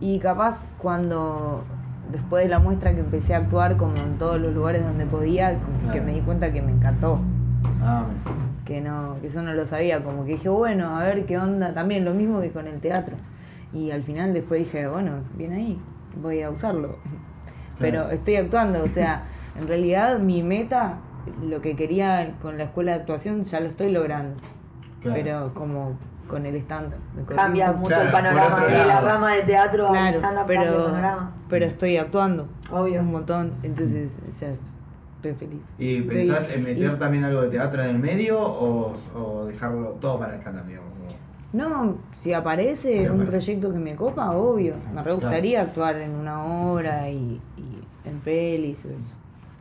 y 0.00 0.20
capaz 0.20 0.64
cuando 0.78 1.64
después 2.12 2.44
de 2.44 2.48
la 2.48 2.58
muestra 2.58 2.94
que 2.94 3.00
empecé 3.00 3.34
a 3.34 3.38
actuar 3.38 3.76
como 3.76 3.96
en 3.96 4.18
todos 4.18 4.40
los 4.40 4.54
lugares 4.54 4.84
donde 4.84 5.06
podía, 5.06 5.58
que 5.92 6.00
me 6.00 6.14
di 6.14 6.20
cuenta 6.20 6.52
que 6.52 6.62
me 6.62 6.72
encantó, 6.72 7.20
Ah, 7.82 8.06
que 8.64 8.80
no, 8.80 9.16
que 9.20 9.28
eso 9.28 9.42
no 9.42 9.52
lo 9.54 9.66
sabía, 9.66 10.02
como 10.02 10.24
que 10.24 10.32
dije, 10.32 10.48
bueno, 10.48 10.96
a 10.96 11.04
ver 11.04 11.24
qué 11.26 11.38
onda, 11.38 11.72
también 11.72 12.04
lo 12.04 12.14
mismo 12.14 12.40
que 12.40 12.50
con 12.50 12.66
el 12.66 12.80
teatro. 12.80 13.16
Y 13.72 13.90
al 13.90 14.02
final 14.02 14.32
después 14.32 14.64
dije, 14.64 14.86
bueno, 14.88 15.12
bien 15.36 15.52
ahí, 15.52 15.78
voy 16.20 16.42
a 16.42 16.50
usarlo. 16.50 16.96
Pero 17.78 18.10
estoy 18.10 18.36
actuando, 18.36 18.82
o 18.82 18.88
sea, 18.88 19.24
en 19.58 19.68
realidad 19.68 20.18
mi 20.18 20.42
meta, 20.42 20.98
lo 21.42 21.60
que 21.60 21.76
quería 21.76 22.34
con 22.40 22.58
la 22.58 22.64
escuela 22.64 22.92
de 22.92 23.00
actuación, 23.00 23.44
ya 23.44 23.60
lo 23.60 23.66
estoy 23.66 23.92
logrando. 23.92 24.36
Claro. 25.00 25.20
Pero 25.22 25.54
como 25.54 25.92
con 26.28 26.44
el 26.46 26.56
stand-up. 26.56 26.98
Cambia 27.34 27.72
mucho 27.72 27.94
el 28.00 28.10
Claro, 28.10 28.12
panorama 28.12 28.66
de 28.66 28.86
la 28.86 29.00
rama 29.00 29.32
de 29.32 29.42
teatro 29.42 29.88
a 29.88 29.92
Claro, 29.92 30.18
stand-up 30.18 30.46
cambia 30.46 30.62
el 30.62 30.68
pero, 30.70 30.84
panorama. 30.86 31.32
pero 31.48 31.64
estoy 31.66 31.96
actuando. 31.96 32.48
Obvio. 32.70 33.00
Un 33.00 33.12
montón, 33.12 33.52
entonces 33.62 34.10
ya 34.40 34.48
estoy 35.16 35.34
feliz. 35.34 35.62
¿Y 35.78 35.96
Estoy- 35.98 36.14
pensás 36.16 36.50
en 36.50 36.62
meter 36.64 36.92
y- 36.94 36.98
también 36.98 37.24
algo 37.24 37.42
de 37.42 37.48
teatro 37.50 37.82
en 37.82 37.90
el 37.90 37.98
medio 37.98 38.40
o, 38.40 38.94
o 39.14 39.44
dejarlo 39.46 39.90
todo 40.00 40.18
para 40.18 40.34
el 40.34 40.40
stand-up, 40.40 40.66
digamos? 40.66 40.90
No, 41.52 41.96
si 42.16 42.32
aparece 42.34 43.02
un 43.10 43.22
aparece. 43.22 43.26
proyecto 43.30 43.72
que 43.72 43.78
me 43.78 43.94
copa, 43.96 44.32
obvio. 44.32 44.74
Me 44.94 45.02
re 45.02 45.12
gustaría 45.12 45.62
actuar 45.62 45.96
en 45.96 46.10
una 46.10 46.44
obra 46.44 47.08
y, 47.08 47.40
y 47.56 48.08
en 48.08 48.18
pelis 48.20 48.84
y 48.84 48.88
eso, 48.88 48.98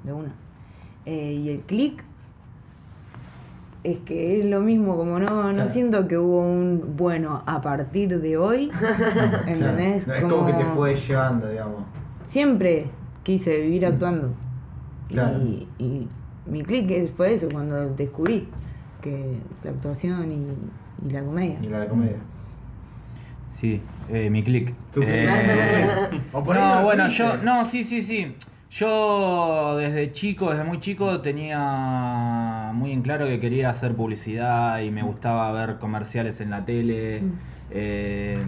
de 0.04 0.12
una. 0.12 0.34
Eh, 1.06 1.34
y 1.34 1.50
el 1.50 1.62
click 1.62 2.04
es 3.86 4.00
que 4.00 4.40
es 4.40 4.46
lo 4.46 4.62
mismo, 4.62 4.98
como 4.98 5.20
no, 5.20 5.44
no 5.44 5.54
Claro. 5.54 5.70
siento 5.72 6.08
que 6.08 6.18
hubo 6.18 6.42
un 6.42 6.96
bueno 6.98 7.44
a 7.46 7.62
partir 7.62 8.20
de 8.20 8.36
hoy, 8.38 8.72
¿entendés? 9.48 10.08
No, 10.08 10.14
es 10.16 10.22
como 10.24 10.46
que 10.48 10.54
te 10.54 10.66
fue 10.66 10.96
llevando, 10.96 11.48
digamos. 11.50 11.84
Siempre 12.28 12.88
quise 13.24 13.62
vivir 13.62 13.86
actuando. 13.86 14.34
Claro. 15.10 15.38
Y, 15.40 15.68
y 15.78 16.08
mi 16.48 16.64
click 16.64 16.90
es- 16.92 17.12
fue 17.12 17.34
eso, 17.34 17.48
cuando 17.52 17.94
descubrí 17.96 18.48
que 19.02 19.38
la 19.64 19.70
actuación 19.72 20.32
y, 20.32 21.08
y 21.08 21.12
la 21.12 21.22
comedia. 21.24 21.58
Y 21.62 21.68
la 21.68 21.80
de 21.82 21.88
comedia. 21.88 22.18
Sí, 23.60 23.82
eh, 24.10 24.30
mi 24.32 24.44
click. 24.44 24.74
Eh, 25.00 25.88
O 26.34 26.44
por 26.44 26.58
ahí 26.58 26.76
no 26.80 26.84
bueno, 26.86 27.08
yo, 27.08 27.38
no, 27.38 27.64
sí, 27.66 27.84
sí, 27.84 28.02
sí. 28.02 28.36
Yo 28.78 29.78
desde 29.78 30.12
chico, 30.12 30.50
desde 30.50 30.66
muy 30.66 30.82
chico, 30.82 31.22
tenía 31.22 32.72
muy 32.74 32.92
en 32.92 33.04
claro 33.04 33.26
que 33.26 33.40
quería 33.40 33.70
hacer 33.70 33.96
publicidad 33.96 34.80
y 34.82 34.92
me 34.92 35.02
gustaba 35.02 35.50
ver 35.54 35.78
comerciales 35.78 36.42
en 36.42 36.50
la 36.50 36.66
tele. 36.66 37.24
eh, 37.72 38.46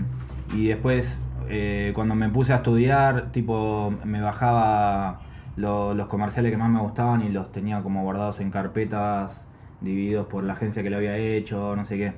y 0.54 0.68
después, 0.68 1.22
eh, 1.48 1.94
cuando 1.96 2.14
me 2.14 2.28
puse 2.28 2.52
a 2.52 2.58
estudiar, 2.58 3.32
tipo, 3.32 3.94
me 4.04 4.20
bajaba 4.22 5.22
lo- 5.56 5.94
los 5.94 6.08
comerciales 6.08 6.52
que 6.52 6.58
más 6.58 6.70
me 6.70 6.82
gustaban 6.82 7.22
y 7.22 7.30
los 7.30 7.54
tenía 7.54 7.82
como 7.82 8.04
guardados 8.04 8.42
en 8.42 8.52
carpetas, 8.52 9.48
divididos 9.80 10.28
por 10.28 10.44
la 10.44 10.54
agencia 10.54 10.84
que 10.84 10.90
lo 10.90 10.98
había 10.98 11.16
hecho, 11.16 11.74
no 11.78 11.86
sé 11.86 11.98
qué. 11.98 12.14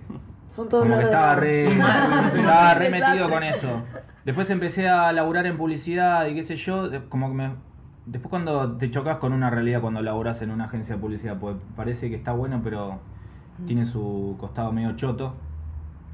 Son 0.47 0.67
todos 0.67 0.83
Como 0.83 0.97
que 0.97 1.03
estaba 1.03 1.35
re, 1.35 1.67
estaba 2.33 2.73
re 2.73 2.89
metido 2.89 3.29
con 3.29 3.43
eso. 3.43 3.83
Después 4.25 4.49
empecé 4.49 4.89
a 4.89 5.11
laburar 5.13 5.45
en 5.45 5.57
publicidad 5.57 6.25
y 6.25 6.33
qué 6.33 6.41
sé 6.41 6.55
yo, 6.55 6.89
como 7.09 7.27
que 7.29 7.35
me... 7.35 7.68
Después 8.05 8.29
cuando 8.29 8.77
te 8.77 8.89
chocas 8.89 9.17
con 9.17 9.33
una 9.33 9.49
realidad 9.49 9.81
cuando 9.81 10.01
laburas 10.01 10.41
en 10.41 10.51
una 10.51 10.65
agencia 10.65 10.95
de 10.95 11.01
publicidad, 11.01 11.37
pues 11.37 11.55
parece 11.75 12.09
que 12.09 12.15
está 12.15 12.31
bueno, 12.31 12.61
pero 12.63 12.99
tiene 13.65 13.85
su 13.85 14.35
costado 14.39 14.71
medio 14.71 14.95
choto. 14.95 15.35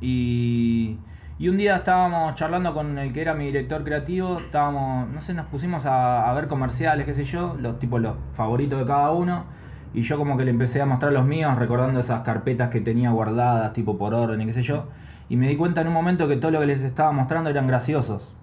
Y, 0.02 0.98
y 1.40 1.48
un 1.48 1.58
día 1.58 1.78
estábamos 1.78 2.36
charlando 2.36 2.74
con 2.74 2.98
el 2.98 3.14
que 3.14 3.22
era 3.22 3.34
mi 3.34 3.46
director 3.46 3.84
creativo, 3.84 4.40
estábamos, 4.40 5.10
no 5.10 5.22
sé, 5.22 5.34
nos 5.34 5.46
pusimos 5.48 5.86
a, 5.86 6.30
a 6.30 6.34
ver 6.34 6.48
comerciales, 6.48 7.06
qué 7.06 7.14
sé 7.14 7.24
yo, 7.24 7.56
los 7.60 7.80
tipos 7.80 8.02
los 8.02 8.16
favoritos 8.34 8.80
de 8.80 8.86
cada 8.86 9.12
uno. 9.12 9.46
Y 9.94 10.02
yo 10.02 10.18
como 10.18 10.36
que 10.36 10.44
le 10.44 10.52
empecé 10.52 10.82
a 10.82 10.86
mostrar 10.86 11.14
los 11.14 11.26
míos, 11.26 11.58
recordando 11.58 12.02
esas 12.02 12.22
carpetas 12.24 12.70
que 12.70 12.82
tenía 12.82 13.12
guardadas, 13.12 13.72
tipo 13.72 13.98
por 13.98 14.14
orden 14.14 14.42
y 14.42 14.46
qué 14.46 14.54
sé 14.54 14.62
yo. 14.62 14.88
Y 15.30 15.38
me 15.38 15.48
di 15.48 15.56
cuenta 15.56 15.82
en 15.82 15.88
un 15.88 15.94
momento 15.94 16.28
que 16.28 16.36
todo 16.36 16.52
lo 16.52 16.60
que 16.60 16.66
les 16.66 16.82
estaba 16.82 17.14
mostrando 17.14 17.50
eran 17.50 17.68
graciosos. 17.68 18.36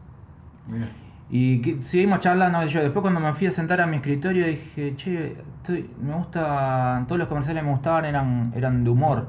Mira. 0.67 0.89
Y 1.35 1.61
que- 1.63 1.83
seguimos 1.83 2.21
charlando, 2.21 2.63
yo. 2.67 2.81
Después 2.83 3.01
cuando 3.01 3.19
me 3.19 3.33
fui 3.33 3.47
a 3.47 3.53
sentar 3.53 3.81
a 3.81 3.87
mi 3.87 3.97
escritorio 3.97 4.47
dije, 4.47 4.95
che, 4.97 5.37
estoy, 5.57 5.91
me 6.01 6.15
gusta, 6.15 7.03
todos 7.09 7.19
los 7.19 7.27
comerciales 7.27 7.63
que 7.63 7.67
me 7.67 7.73
gustaban 7.73 8.05
eran, 8.05 8.53
eran 8.55 8.85
de 8.85 8.91
humor. 8.91 9.27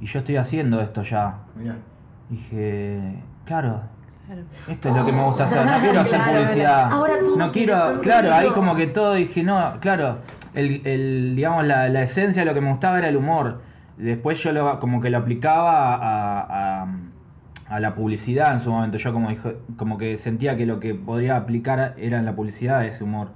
Y 0.00 0.06
yo 0.06 0.18
estoy 0.18 0.36
haciendo 0.36 0.80
esto 0.80 1.02
ya. 1.02 1.36
Mira. 1.54 1.76
Dije, 2.28 3.14
claro, 3.44 3.80
Claro. 4.26 4.42
esto 4.68 4.88
es 4.88 4.96
lo 4.96 5.04
que 5.06 5.12
me 5.12 5.22
gusta 5.24 5.44
hacer. 5.44 5.64
No 5.64 5.78
quiero 5.80 6.00
hacer 6.00 6.20
Claro, 6.22 6.32
publicidad. 6.40 6.92
ahora 6.92 7.12
todo 7.24 7.36
no 7.36 7.52
quiero, 7.52 8.00
claro, 8.00 8.32
ahí 8.34 8.48
como 8.50 8.74
que 8.74 8.86
todo 8.88 9.14
dije, 9.14 9.42
no, 9.44 9.74
claro, 9.80 10.18
el, 10.54 10.80
el, 10.86 11.36
digamos, 11.36 11.64
la, 11.66 11.88
la 11.88 12.02
esencia 12.02 12.42
de 12.42 12.46
lo 12.46 12.54
que 12.54 12.60
me 12.60 12.70
gustaba 12.70 12.98
era 12.98 13.08
el 13.08 13.16
humor. 13.16 13.60
Después 13.96 14.42
yo 14.42 14.52
lo, 14.52 14.80
como 14.80 15.00
que 15.00 15.10
lo 15.10 15.18
aplicaba 15.18 15.94
a, 15.94 16.82
a, 16.82 16.86
a 17.72 17.80
la 17.80 17.94
publicidad 17.94 18.52
en 18.52 18.60
su 18.60 18.70
momento. 18.70 18.98
Yo 18.98 19.12
como, 19.12 19.30
dijo, 19.30 19.52
como 19.76 19.96
que 19.98 20.16
sentía 20.16 20.56
que 20.56 20.66
lo 20.66 20.78
que 20.78 20.94
podría 20.94 21.36
aplicar 21.36 21.94
era 21.96 22.18
en 22.18 22.24
la 22.26 22.34
publicidad 22.34 22.84
ese 22.84 23.02
humor. 23.02 23.28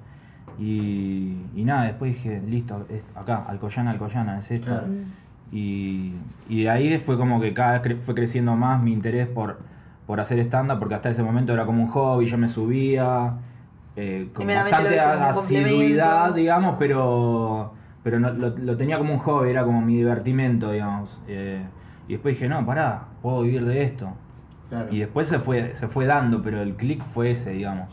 Y, 0.59 1.37
y 1.55 1.65
nada, 1.65 1.85
después 1.85 2.15
dije, 2.15 2.43
listo, 2.47 2.87
es 2.89 3.05
acá, 3.15 3.45
Alcoyana, 3.49 3.91
Alcoyana, 3.91 4.39
es 4.39 4.51
esto. 4.51 4.67
Claro. 4.67 4.87
Y, 5.53 6.13
y 6.49 6.63
de 6.65 6.71
ahí 6.71 6.99
fue 6.99 7.17
como 7.17 7.41
que 7.41 7.55
cada 7.55 7.79
vez 7.79 7.83
cre- 7.83 8.01
fue 8.01 8.15
creciendo 8.15 8.57
más 8.57 8.83
mi 8.83 8.93
interés 8.93 9.29
por, 9.29 9.59
por 10.07 10.21
hacer 10.21 10.39
stand-up, 10.41 10.79
porque 10.79 10.95
hasta 10.97 11.11
ese 11.11 11.23
momento 11.23 11.53
era 11.53 11.65
como 11.67 11.83
un 11.83 11.89
hobby, 11.89 12.27
yo 12.27 12.37
me 12.39 12.49
subía 12.49 13.35
eh, 13.97 14.29
con 14.35 14.45
bastante 14.71 14.97
asiduidad, 15.71 16.35
digamos, 16.35 16.77
pero, 16.79 17.73
pero 18.03 18.19
no- 18.19 18.31
lo, 18.33 18.51
lo 18.51 18.77
tenía 18.77 18.99
como 18.99 19.13
un 19.15 19.19
hobby, 19.21 19.51
era 19.51 19.65
como 19.65 19.81
mi 19.81 19.97
divertimento, 19.97 20.73
digamos. 20.73 21.19
Eh, 21.29 21.63
y 22.09 22.13
después 22.13 22.35
dije, 22.35 22.49
no, 22.49 22.65
pará, 22.67 23.03
puedo 23.23 23.43
vivir 23.43 23.65
de 23.65 23.83
esto. 23.83 24.09
Claro. 24.69 24.89
Y 24.91 24.99
después 25.01 25.29
se 25.29 25.39
fue, 25.39 25.75
se 25.75 25.87
fue 25.89 26.07
dando, 26.07 26.43
pero 26.43 26.61
el 26.61 26.75
click 26.75 27.03
fue 27.05 27.31
ese, 27.31 27.51
digamos, 27.51 27.89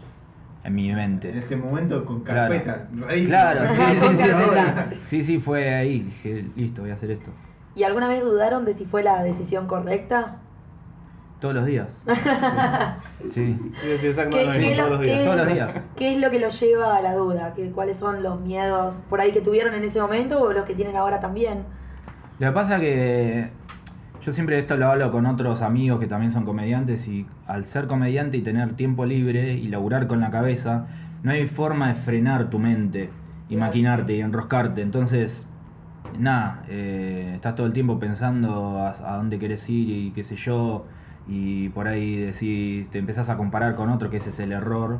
en 0.64 0.74
mi 0.76 0.90
En 0.90 0.96
mente. 0.96 1.38
ese 1.38 1.56
momento 1.56 2.04
con 2.06 2.22
Claro. 2.22 2.54
carpetas. 2.54 2.82
rarísimo. 3.00 3.28
Claro, 3.30 3.62
sí, 3.70 3.82
sí, 4.00 4.08
sí, 4.08 4.16
sí, 4.16 4.32
sí. 4.34 5.00
Sí, 5.06 5.24
sí, 5.24 5.40
fue 5.40 5.74
ahí. 5.76 6.00
Dije, 6.00 6.46
listo, 6.56 6.82
voy 6.82 6.92
a 6.92 6.96
hacer 6.96 7.12
esto. 7.12 7.32
¿Y 7.76 7.84
alguna 7.84 8.08
vez 8.08 8.24
dudaron 8.24 8.66
de 8.66 8.74
si 8.74 8.86
fue 8.86 9.04
la 9.04 9.22
decisión 9.24 9.68
correcta? 9.68 10.38
Todos 11.40 11.56
los 11.56 11.66
días. 11.66 11.90
Sí, 13.32 13.56
Sí, 13.56 13.98
sí, 14.00 14.08
exacto, 14.08 14.38
¿Qué, 14.38 14.46
lo 14.46 14.52
qué 14.52 14.60
mismo 14.60 14.72
es 14.72 14.78
todos 14.78 14.90
lo- 14.90 14.96
los 14.98 15.06
días. 15.06 15.18
qué- 15.20 15.24
todos 15.26 15.38
los 15.38 15.48
días. 15.54 15.82
¿Qué 15.96 16.12
es 16.14 16.18
lo 16.22 16.30
que 16.32 16.40
los 16.40 16.60
lleva 16.60 16.96
a 16.98 17.02
la 17.02 17.14
duda? 17.16 17.54
¿Qué, 17.56 17.72
¿Cuáles 17.72 17.98
son 17.98 18.22
los 18.24 18.40
miedos 18.42 19.02
por 19.10 19.22
ahí 19.22 19.32
que 19.32 19.42
tuvieron 19.42 19.74
en 19.74 19.84
ese 19.84 20.02
momento 20.02 20.42
o 20.42 20.52
los 20.54 20.64
que 20.66 20.76
tienen 20.76 20.96
ahora 20.98 21.20
también? 21.20 21.64
Lo 22.40 22.48
que 22.48 22.54
pasa 22.54 22.80
que 22.80 23.50
yo 24.24 24.32
siempre 24.32 24.58
esto 24.58 24.78
lo 24.78 24.90
hablo 24.90 25.12
con 25.12 25.26
otros 25.26 25.62
amigos 25.62 26.00
que 26.00 26.08
también 26.08 26.32
son 26.32 26.46
comediantes 26.46 27.08
y 27.10 27.26
al 27.46 27.66
ser 27.66 27.88
comediante 27.88 28.38
y 28.38 28.42
tener 28.42 28.74
tiempo 28.74 29.06
libre 29.06 29.54
y 29.54 29.68
laburar 29.68 30.08
con 30.08 30.22
la 30.22 30.32
cabeza, 30.32 30.88
no 31.24 31.32
hay 31.32 31.46
forma 31.48 31.90
de 31.90 31.96
frenar 31.96 32.50
tu 32.50 32.58
mente 32.58 33.10
y 33.50 33.58
maquinarte 33.58 34.16
y 34.16 34.22
enroscarte. 34.22 34.82
Entonces, 34.82 35.46
nada, 36.18 36.64
eh, 36.70 37.34
estás 37.36 37.56
todo 37.56 37.68
el 37.68 37.74
tiempo 37.74 38.00
pensando 38.00 38.80
a, 38.80 38.92
a 38.92 39.18
dónde 39.18 39.40
querés 39.40 39.70
ir 39.70 39.90
y 39.90 40.12
qué 40.12 40.24
sé 40.24 40.38
yo, 40.38 40.86
y 41.28 41.70
por 41.70 41.88
ahí 41.90 42.16
decís, 42.16 42.90
te 42.90 43.00
empezás 43.00 43.30
a 43.30 43.36
comparar 43.36 43.76
con 43.76 43.90
otro, 43.90 44.10
que 44.10 44.18
ese 44.18 44.30
es 44.30 44.40
el 44.40 44.54
error. 44.54 45.00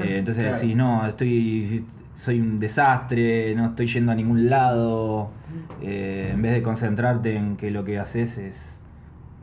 Eh, 0.00 0.16
entonces 0.18 0.44
Claro. 0.44 0.58
decís, 0.58 0.76
no, 0.76 1.06
estoy 1.06 1.84
soy 2.14 2.38
un 2.40 2.58
desastre, 2.58 3.54
no 3.54 3.66
estoy 3.68 3.86
yendo 3.86 4.12
a 4.12 4.14
ningún 4.14 4.50
lado. 4.50 5.30
Eh, 5.80 6.30
en 6.34 6.42
vez 6.42 6.52
de 6.52 6.62
concentrarte 6.62 7.34
en 7.36 7.56
que 7.56 7.70
lo 7.70 7.82
que 7.84 7.98
haces 7.98 8.36
es 8.36 8.76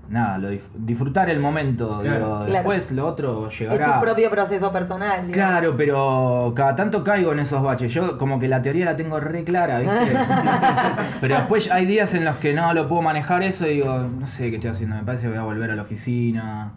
nada, 0.10 0.38
lo 0.38 0.52
dif- 0.54 0.70
disfrutar 0.76 1.30
el 1.32 1.40
momento. 1.40 2.00
Claro. 2.02 2.18
digo, 2.18 2.38
Claro. 2.46 2.52
Después 2.54 2.92
lo 2.92 3.08
otro 3.08 3.48
Es 3.48 3.60
llegará. 3.60 3.96
tu 3.96 4.02
propio 4.06 4.30
proceso 4.30 4.72
personal. 4.72 5.28
digamos. 5.28 5.34
Claro, 5.34 5.76
pero 5.76 6.54
cada 6.56 6.76
tanto 6.76 7.04
caigo 7.04 7.32
en 7.34 7.40
esos 7.40 7.62
baches. 7.64 7.92
Yo 7.94 8.18
como 8.20 8.38
que 8.40 8.48
la 8.48 8.62
teoría 8.62 8.86
la 8.86 8.96
tengo 8.96 9.20
re 9.20 9.44
clara, 9.44 9.80
¿viste? 9.80 9.96
pero 11.22 11.36
después 11.36 11.72
hay 11.72 11.86
días 11.88 12.14
en 12.14 12.26
los 12.26 12.38
que 12.38 12.54
no 12.54 12.74
lo 12.74 12.88
puedo 12.88 13.02
manejar 13.02 13.42
eso 13.44 13.66
y 13.68 13.76
digo, 13.76 13.98
no 14.20 14.28
sé 14.28 14.50
qué 14.50 14.58
estoy 14.58 14.70
haciendo, 14.72 14.96
me 14.98 15.04
parece 15.04 15.24
que 15.24 15.30
voy 15.30 15.40
a 15.40 15.44
volver 15.44 15.72
a 15.72 15.76
la 15.76 15.82
oficina. 15.82 16.72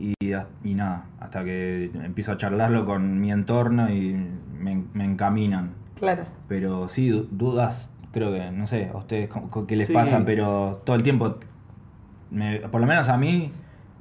Y, 0.00 0.14
y 0.64 0.74
nada, 0.74 1.04
hasta 1.20 1.44
que 1.44 1.90
empiezo 2.02 2.32
a 2.32 2.36
charlarlo 2.38 2.86
con 2.86 3.20
mi 3.20 3.30
entorno 3.30 3.90
y 3.90 4.16
me, 4.58 4.82
me 4.94 5.04
encaminan. 5.04 5.72
Claro. 5.98 6.22
Pero 6.48 6.88
sí, 6.88 7.08
du- 7.10 7.28
dudas, 7.30 7.90
creo 8.10 8.32
que, 8.32 8.50
no 8.50 8.66
sé, 8.66 8.90
a 8.92 8.96
ustedes 8.96 9.28
qué 9.68 9.76
les 9.76 9.88
Sí. 9.88 9.92
pasan, 9.92 10.24
pero 10.24 10.80
todo 10.84 10.96
el 10.96 11.02
tiempo, 11.02 11.36
me- 12.30 12.60
por 12.60 12.80
lo 12.80 12.86
menos 12.86 13.08
a 13.10 13.18
mí, 13.18 13.50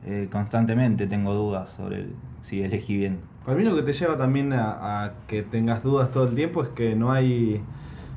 eh, 0.05 0.29
constantemente 0.31 1.05
tengo 1.07 1.35
dudas 1.35 1.69
sobre 1.69 1.97
el- 1.97 2.15
si 2.43 2.61
elegí 2.63 2.95
bien. 2.95 3.19
Para 3.45 3.57
mí 3.57 3.63
lo 3.65 3.75
que 3.75 3.81
te 3.83 3.91
lleva 3.91 4.17
también 4.17 4.53
a, 4.53 5.03
a 5.05 5.11
que 5.27 5.43
tengas 5.43 5.83
dudas 5.83 6.11
todo 6.11 6.27
el 6.29 6.35
tiempo 6.35 6.63
es 6.63 6.69
que 6.69 6.95
no 6.95 7.11
hay 7.11 7.61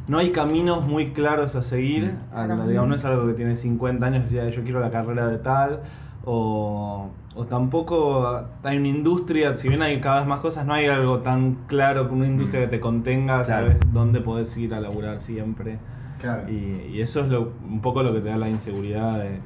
no 0.09 0.19
hay 0.19 0.31
caminos 0.33 0.85
muy 0.87 1.13
claros 1.13 1.55
a 1.55 1.63
seguir. 1.63 2.13
Mm. 2.33 2.37
A- 2.37 2.67
digamos, 2.67 2.89
no 2.89 2.95
es 2.97 3.05
algo 3.05 3.27
que 3.29 3.35
tiene 3.35 3.55
50 3.57 4.07
años 4.07 4.31
y 4.31 4.35
decía 4.37 4.49
yo 4.51 4.63
quiero 4.65 4.81
la 4.81 4.91
carrera 4.91 5.29
de 5.29 5.39
tal. 5.39 5.81
O, 6.25 7.09
o 7.35 7.45
tampoco 7.45 8.43
hay 8.63 8.77
una 8.77 8.89
industria, 8.89 9.57
si 9.57 9.69
bien 9.69 9.83
hay 9.83 10.01
cada 10.01 10.21
vez 10.21 10.27
más 10.29 10.41
cosas, 10.41 10.67
no 10.67 10.75
hay 10.75 10.87
algo 10.87 11.19
tan 11.21 11.55
claro 11.67 12.09
como 12.09 12.21
una 12.21 12.29
industria 12.31 12.63
que 12.63 12.69
te 12.69 12.81
contenga, 12.81 13.43
Claro. 13.43 13.67
sabes 13.69 13.77
dónde 13.93 14.21
podés 14.21 14.57
ir 14.57 14.75
a 14.75 14.81
laburar 14.81 15.21
siempre. 15.21 15.79
Claro. 16.21 16.49
Y, 16.51 16.91
y 16.95 17.01
eso 17.01 17.21
es 17.21 17.29
lo, 17.29 17.53
un 17.69 17.81
poco 17.81 18.03
lo 18.03 18.13
que 18.13 18.21
te 18.21 18.29
da 18.29 18.37
la 18.37 18.49
inseguridad 18.49 19.19
de, 19.19 19.41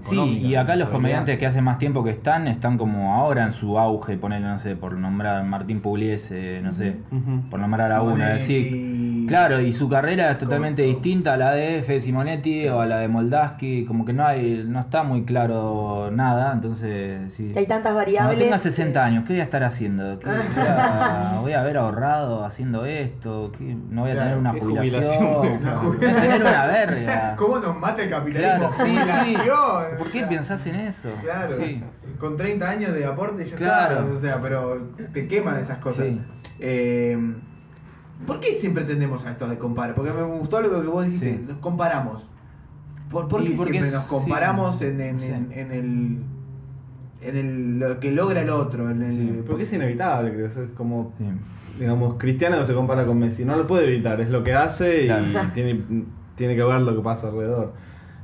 Sí, 0.00 0.14
económica, 0.14 0.46
y 0.46 0.54
acá 0.54 0.76
los 0.76 0.88
comediantes 0.90 1.38
que 1.38 1.46
hace 1.46 1.62
más 1.62 1.78
tiempo 1.78 2.04
que 2.04 2.10
están, 2.10 2.46
están 2.48 2.78
como 2.78 3.14
ahora 3.14 3.44
en 3.44 3.50
su 3.52 3.78
auge, 3.78 4.16
ponerle, 4.18 4.46
no 4.46 4.58
sé, 4.58 4.76
por 4.76 4.92
nombrar 4.92 5.42
Martín 5.44 5.80
Pugliese, 5.80 6.60
no 6.62 6.72
sé, 6.74 6.96
por 7.50 7.58
nombrar 7.58 7.90
a 7.92 8.02
uno, 8.02 8.24
decir. 8.24 8.66
Claro, 9.26 9.60
y 9.60 9.72
su 9.72 9.88
carrera 9.88 10.30
es 10.32 10.38
totalmente 10.38 10.82
Con- 10.84 10.92
distinta 10.92 11.34
a 11.34 11.36
la 11.36 11.50
de 11.52 11.82
Fede 11.82 12.00
Simonetti 12.00 12.68
o 12.68 12.80
a 12.80 12.86
la 12.86 12.98
de 13.00 13.08
Moldaski, 13.08 13.84
como 13.84 14.04
que 14.04 14.12
no 14.12 14.26
hay, 14.26 14.64
no 14.66 14.80
está 14.80 15.02
muy 15.02 15.24
claro 15.24 16.10
nada, 16.12 16.52
entonces 16.52 17.32
sí. 17.34 17.50
Que 17.52 17.60
hay 17.60 17.66
tantas 17.66 17.92
Cuando 17.92 17.98
variables. 18.12 18.38
tenga 18.38 18.58
60 18.58 19.04
años, 19.04 19.24
¿qué 19.26 19.32
voy 19.34 19.40
a 19.40 19.44
estar 19.44 19.62
haciendo? 19.64 20.18
¿Qué 20.18 20.26
voy, 20.26 20.36
a, 20.68 21.38
voy 21.40 21.52
a 21.52 21.60
haber 21.60 21.76
ahorrado 21.78 22.44
haciendo 22.44 22.84
esto? 22.86 23.52
¿Qué- 23.56 23.76
¿No 23.90 24.02
voy 24.02 24.10
a 24.10 24.14
Claro, 24.14 24.28
tener 24.30 24.38
una 24.38 24.52
¿qué 24.52 24.60
jubilación? 24.60 25.02
jubilación? 25.34 25.64
La 25.64 25.70
No 25.74 25.82
voy 25.82 25.96
a 25.96 26.00
tener 26.22 26.40
una 26.42 26.66
verga. 26.66 27.34
¿Cómo 27.38 27.58
nos 27.58 27.78
mata 27.78 28.02
el 28.02 28.10
capitalismo? 28.10 28.70
Claro, 28.70 28.72
sí, 28.72 28.98
sí. 29.24 29.36
¿Por 29.98 30.10
qué 30.10 30.22
pensás 30.26 30.66
en 30.66 30.74
eso? 30.76 31.10
Claro, 31.22 31.56
Sí. 31.56 31.82
con 32.18 32.36
30 32.36 32.68
años 32.68 32.92
de 32.94 33.04
aporte 33.04 33.44
ya 33.44 33.56
Claro. 33.56 34.00
está, 34.00 34.12
o 34.14 34.18
sea, 34.18 34.40
pero 34.40 34.88
te 35.12 35.26
queman 35.28 35.58
esas 35.58 35.78
cosas. 35.78 36.06
Sí. 36.06 36.20
Eh, 36.60 37.18
¿Por 38.26 38.40
qué 38.40 38.52
siempre 38.54 38.84
tendemos 38.84 39.24
a 39.26 39.32
esto 39.32 39.46
de 39.48 39.58
comparar? 39.58 39.94
Porque 39.94 40.12
me 40.12 40.22
gustó 40.22 40.60
lo 40.60 40.80
que 40.80 40.86
vos 40.88 41.04
dijiste, 41.04 41.36
Sí. 41.38 41.44
nos 41.48 41.58
comparamos. 41.58 42.24
¿Por, 43.10 43.28
por 43.28 43.42
qué 43.44 43.56
siempre 43.56 43.78
es- 43.88 43.92
nos 43.92 44.04
comparamos 44.04 44.78
sí. 44.78 44.86
en, 44.86 45.00
en, 45.00 45.20
Sí. 45.20 45.26
en, 45.26 45.52
en 45.52 45.72
el 45.72 46.18
en 47.22 47.36
el 47.36 47.78
lo 47.78 47.98
que 48.00 48.10
logra 48.12 48.40
el 48.42 48.50
otro? 48.50 48.90
En 48.90 49.02
el, 49.02 49.12
Sí, 49.12 49.42
Porque 49.46 49.64
es 49.64 49.72
inevitable, 49.72 50.32
creo. 50.32 50.46
Es 50.46 50.56
como 50.76 51.12
Sí. 51.18 51.24
digamos, 51.78 52.16
Cristiano 52.18 52.64
se 52.64 52.74
compara 52.74 53.04
con 53.04 53.18
Messi, 53.18 53.44
no 53.44 53.56
lo 53.56 53.66
puede 53.66 53.86
evitar, 53.92 54.20
es 54.20 54.28
lo 54.30 54.42
que 54.42 54.54
hace 54.54 55.02
y 55.02 55.04
Claro. 55.06 55.24
tiene, 55.54 55.80
tiene 56.36 56.56
que 56.56 56.62
ver 56.64 56.80
lo 56.80 56.96
que 56.96 57.02
pasa 57.02 57.28
alrededor. 57.28 57.74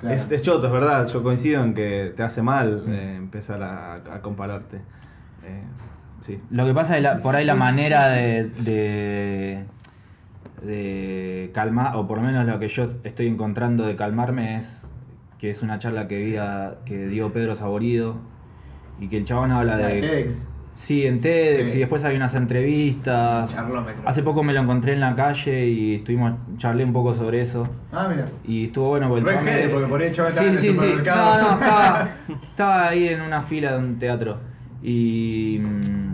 Claro. 0.01 0.17
Es, 0.17 0.31
es 0.33 0.43
choto, 0.43 0.67
es 0.67 0.73
verdad, 0.73 1.07
yo 1.07 1.23
coincido 1.23 1.63
en 1.63 1.75
que 1.75 2.13
te 2.17 2.23
hace 2.25 2.43
mal 2.43 2.83
eh, 2.89 3.15
empezar 3.19 3.63
a, 3.63 3.95
a 3.95 4.21
compararte. 4.21 4.79
Eh, 5.45 5.63
sí. 6.21 6.41
Lo 6.51 6.65
que 6.67 6.75
pasa 6.75 6.97
es 6.97 7.03
la- 7.05 7.23
por 7.23 7.37
ahí 7.37 7.45
la 7.45 7.55
manera 7.55 8.09
de, 8.09 8.45
de, 8.65 9.65
de 10.65 11.51
calmar, 11.55 11.97
o 11.97 12.07
por 12.07 12.19
lo 12.19 12.25
menos 12.25 12.47
lo 12.47 12.59
que 12.59 12.69
yo 12.69 12.89
estoy 13.05 13.27
encontrando 13.29 13.85
de 13.87 13.97
calmarme 13.97 14.57
es 14.59 14.89
que 15.39 15.51
es 15.51 15.63
una 15.63 15.79
charla 15.79 16.07
que, 16.09 16.19
vi 16.25 16.37
a- 16.37 16.77
que 16.85 17.07
dio 17.07 17.33
Pedro 17.33 17.55
Saborido 17.55 18.17
y 19.01 19.09
que 19.09 19.17
el 19.19 19.25
chabón 19.25 19.51
habla 19.51 19.77
La 19.77 19.87
de. 19.89 20.01
TEDx. 20.01 20.47
Sí, 20.75 21.05
en 21.05 21.21
TEDx 21.21 21.71
Sí. 21.73 21.77
y 21.77 21.81
después 21.81 22.03
hay 22.05 22.17
unas 22.17 22.35
entrevistas. 22.35 23.55
Hace 24.07 24.23
poco 24.23 24.43
me 24.43 24.53
lo 24.55 24.61
encontré 24.61 24.95
en 24.95 25.01
la 25.01 25.15
calle 25.15 25.67
y 25.67 25.97
estuvimos 25.97 26.33
charlé 26.57 26.85
un 26.85 26.93
poco 26.95 27.13
sobre 27.15 27.43
eso. 27.43 27.69
Ah, 27.93 28.07
mira. 28.09 28.27
Y 28.45 28.65
estuvo 28.67 28.89
bueno 28.89 29.09
porque 29.09 29.21
el 29.23 29.27
chabón 29.37 29.45
jede, 29.49 29.69
porque 29.69 29.87
por 29.89 30.01
ahí 30.01 30.07
el 30.09 30.15
chabón 30.15 30.31
estaba 30.31 30.47
en 30.49 30.53
el 30.55 30.59
sí, 30.61 30.67
sí, 30.69 30.73
sí. 30.73 30.79
supermercado. 30.79 31.43
No, 31.43 31.49
no, 31.51 31.53
estaba, 31.61 32.09
estaba 32.51 32.89
ahí 32.89 33.09
en 33.09 33.21
una 33.21 33.43
fila 33.43 33.73
de 33.73 33.79
un 33.79 33.99
teatro. 33.99 34.39
Y 34.83 35.61
mm, 35.61 36.12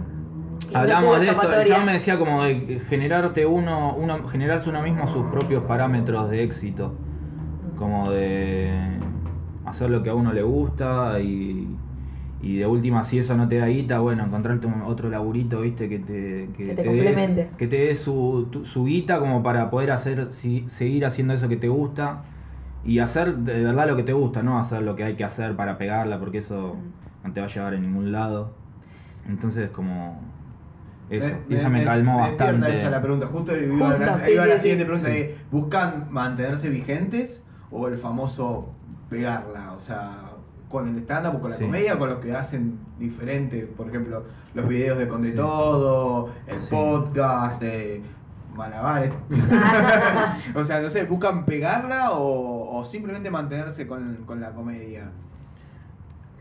No 0.73 0.79
hablamos 0.81 1.21
de 1.21 1.29
esto. 1.29 1.53
El 1.61 1.67
chabón 1.69 1.87
me 1.87 1.93
decía 1.93 2.19
como 2.19 2.43
de 2.45 2.81
generarte 2.89 3.47
uno, 3.47 3.95
uno, 3.95 4.29
generarse 4.29 4.69
uno 4.71 4.83
mismo 4.83 5.07
sus 5.07 5.27
propios 5.27 5.65
parámetros 5.65 6.29
de 6.31 6.43
éxito. 6.45 6.93
Como 7.77 8.11
de 8.11 8.71
hacer 9.67 9.91
lo 9.91 10.03
que 10.03 10.11
a 10.11 10.15
uno 10.15 10.33
le 10.33 10.43
gusta 10.43 11.21
y, 11.21 11.69
y 12.43 12.57
de 12.59 12.67
última 12.67 13.05
si 13.05 13.19
eso 13.19 13.37
no 13.37 13.49
te 13.49 13.59
da 13.59 13.67
guita, 13.67 13.99
bueno, 14.01 14.25
encontrarte 14.25 14.67
un- 14.67 14.83
otro 14.83 15.09
laburito, 15.11 15.61
viste, 15.61 15.89
que 15.89 15.99
te, 15.99 16.49
Que 16.57 16.75
te 16.75 16.75
des- 16.75 16.87
complemente. 16.87 17.51
que 17.57 17.67
te 17.67 17.77
dé 17.87 17.95
su, 17.95 18.49
tu- 18.51 18.65
su 18.65 18.85
guita 18.85 19.19
como 19.21 19.43
para 19.43 19.71
poder 19.71 19.91
hacer, 19.93 20.31
si- 20.33 20.67
seguir 20.71 21.05
haciendo 21.07 21.35
eso 21.35 21.49
que 21.49 21.57
te 21.57 21.69
gusta 21.69 22.23
y 22.85 22.99
hacer 23.01 23.37
de 23.39 23.63
verdad 23.65 23.87
lo 23.89 23.97
que 23.97 24.03
te 24.05 24.13
gusta, 24.13 24.43
no 24.43 24.59
hacer 24.59 24.83
lo 24.83 24.97
que 24.97 25.05
hay 25.05 25.15
que 25.15 25.25
hacer 25.25 25.55
para 25.57 25.79
pegarla, 25.79 26.19
porque 26.19 26.39
eso 26.39 26.77
no 27.25 27.33
te 27.33 27.41
va 27.41 27.47
a 27.47 27.51
llevar 27.51 27.75
a 27.75 27.79
ningún 27.79 28.11
lado. 28.13 28.51
Entonces, 29.29 29.71
como. 29.71 30.21
Eso, 31.11 31.31
y 31.49 31.55
eso 31.55 31.71
me, 31.71 31.85
calmó 31.85 32.19
bastante. 32.19 32.71
esa 32.71 32.91
la 32.91 33.01
pregunta. 33.01 33.27
Justo 33.27 33.57
iba, 33.57 33.87
Justo, 33.89 33.99
la, 34.05 34.25
sí, 34.27 34.31
iba 34.33 34.43
sí, 34.45 34.49
la 34.49 34.57
sí. 34.57 34.61
siguiente 34.63 34.85
pregunta. 34.85 35.09
De, 35.09 35.39
¿Buscan 35.51 36.07
mantenerse 36.11 36.69
vigentes 36.69 37.43
o 37.71 37.89
el 37.89 37.97
famoso 37.99 38.71
pegarla? 39.09 39.73
O 39.73 39.81
sea, 39.81 40.23
con 40.69 40.87
el 40.89 40.99
stand-up 40.99 41.37
o 41.37 41.41
con 41.41 41.51
la 41.51 41.57
Sí. 41.57 41.65
comedia 41.65 41.99
con 41.99 42.11
lo 42.11 42.21
que 42.21 42.35
hacen 42.35 42.79
diferente. 42.99 43.63
Por 43.77 43.89
ejemplo, 43.89 44.25
los 44.55 44.69
videos 44.69 44.99
de 44.99 45.09
Con 45.09 45.23
de 45.23 45.31
Sí. 45.31 45.37
Todo, 45.37 46.29
el 46.47 46.59
Sí. 46.61 46.67
podcast 46.71 47.61
de 47.63 48.03
malabares. 48.55 49.13
o 50.55 50.63
sea, 50.65 50.81
no 50.81 50.91
sé, 50.91 51.05
¿buscan 51.05 51.45
pegarla 51.47 52.11
o, 52.11 52.77
o 52.79 52.85
simplemente 52.85 53.31
mantenerse 53.31 53.87
con, 53.87 54.17
con 54.27 54.41
la 54.41 54.51
comedia? 54.51 55.11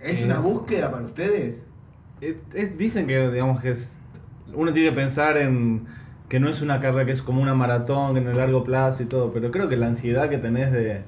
¿Es, 0.02 0.20
Es- 0.20 0.26
una 0.26 0.40
búsqueda 0.40 0.92
para 0.92 1.06
ustedes? 1.06 1.64
Es- 2.20 2.36
es- 2.54 2.78
dicen 2.78 3.08
que, 3.08 3.30
digamos, 3.30 3.62
que 3.62 3.72
es, 3.72 4.00
uno 4.54 4.74
tiene 4.74 4.90
que 4.90 4.96
pensar 4.96 5.38
en 5.38 5.86
que 6.30 6.40
no 6.40 6.50
es 6.50 6.62
una 6.62 6.80
carrera 6.82 7.06
que 7.06 7.12
es 7.14 7.22
como 7.22 7.42
una 7.42 7.54
maratón, 7.54 8.14
que 8.14 8.20
en 8.20 8.28
el 8.28 8.38
largo 8.38 8.64
plazo 8.64 9.04
y 9.04 9.06
todo, 9.06 9.32
pero 9.32 9.50
creo 9.52 9.70
que 9.70 9.78
la 9.78 9.88
ansiedad 9.88 10.30
que 10.30 10.38
tenés 10.38 10.72
de 10.72 11.02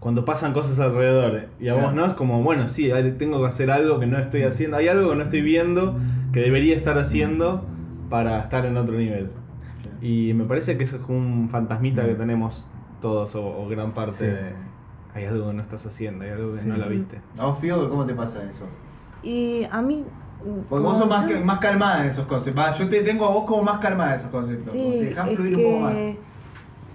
cuando 0.00 0.24
pasan 0.24 0.52
cosas 0.52 0.78
alrededor 0.80 1.36
eh, 1.36 1.48
y 1.60 1.68
a 1.68 1.72
Claro. 1.74 1.88
vos 1.88 1.96
no 1.96 2.06
es 2.06 2.12
como, 2.14 2.42
bueno, 2.42 2.66
sí, 2.68 2.90
tengo 3.18 3.40
que 3.40 3.48
hacer 3.48 3.70
algo 3.70 3.98
que 4.00 4.06
no 4.06 4.18
estoy 4.18 4.42
haciendo, 4.42 4.76
hay 4.76 4.88
algo 4.88 5.10
que 5.10 5.16
no 5.16 5.22
estoy 5.22 5.40
viendo 5.42 5.98
que 6.32 6.40
debería 6.40 6.76
estar 6.76 6.98
haciendo 6.98 7.66
para 8.10 8.40
estar 8.40 8.64
en 8.66 8.76
otro 8.76 8.94
nivel. 8.96 9.30
Y 10.02 10.34
me 10.34 10.44
parece 10.44 10.76
que 10.76 10.84
eso 10.84 10.96
es 10.96 11.02
como 11.02 11.18
un 11.18 11.48
fantasmita 11.48 12.04
que 12.06 12.14
tenemos 12.14 12.66
todos 13.00 13.34
o, 13.34 13.44
o 13.46 13.68
gran 13.68 13.92
parte 13.92 14.12
Sí. 14.12 14.24
de, 14.26 14.52
hay 15.14 15.24
algo 15.26 15.48
que 15.48 15.54
no 15.54 15.62
estás 15.62 15.86
haciendo, 15.86 16.24
hay 16.24 16.30
algo 16.32 16.52
que 16.52 16.60
Sí. 16.60 16.68
no 16.68 16.76
la 16.76 16.86
viste. 16.86 17.20
No, 17.36 17.54
Fío, 17.54 17.88
¿cómo 17.88 18.04
te 18.04 18.14
pasa 18.14 18.42
eso? 18.44 18.64
Y 19.22 19.64
a 19.70 19.80
mí. 19.80 20.04
Porque 20.68 20.84
vos 20.84 20.98
sos 20.98 21.08
más, 21.08 21.26
más 21.44 21.58
calmada 21.58 22.02
en 22.02 22.10
esos 22.10 22.26
conceptos. 22.26 22.62
Va, 22.64 22.72
yo 22.72 22.88
te 22.88 23.02
tengo 23.02 23.24
a 23.26 23.28
vos 23.30 23.44
como 23.44 23.62
más 23.62 23.78
calmada 23.80 24.10
en 24.14 24.18
esos 24.18 24.30
conceptos. 24.30 24.72
Sí, 24.72 24.96
te 25.00 25.04
dejás 25.06 25.28
es 25.30 25.36
fluir 25.36 25.56
que, 25.56 25.64
un 25.64 25.72
poco 25.72 25.84
más. 25.84 25.98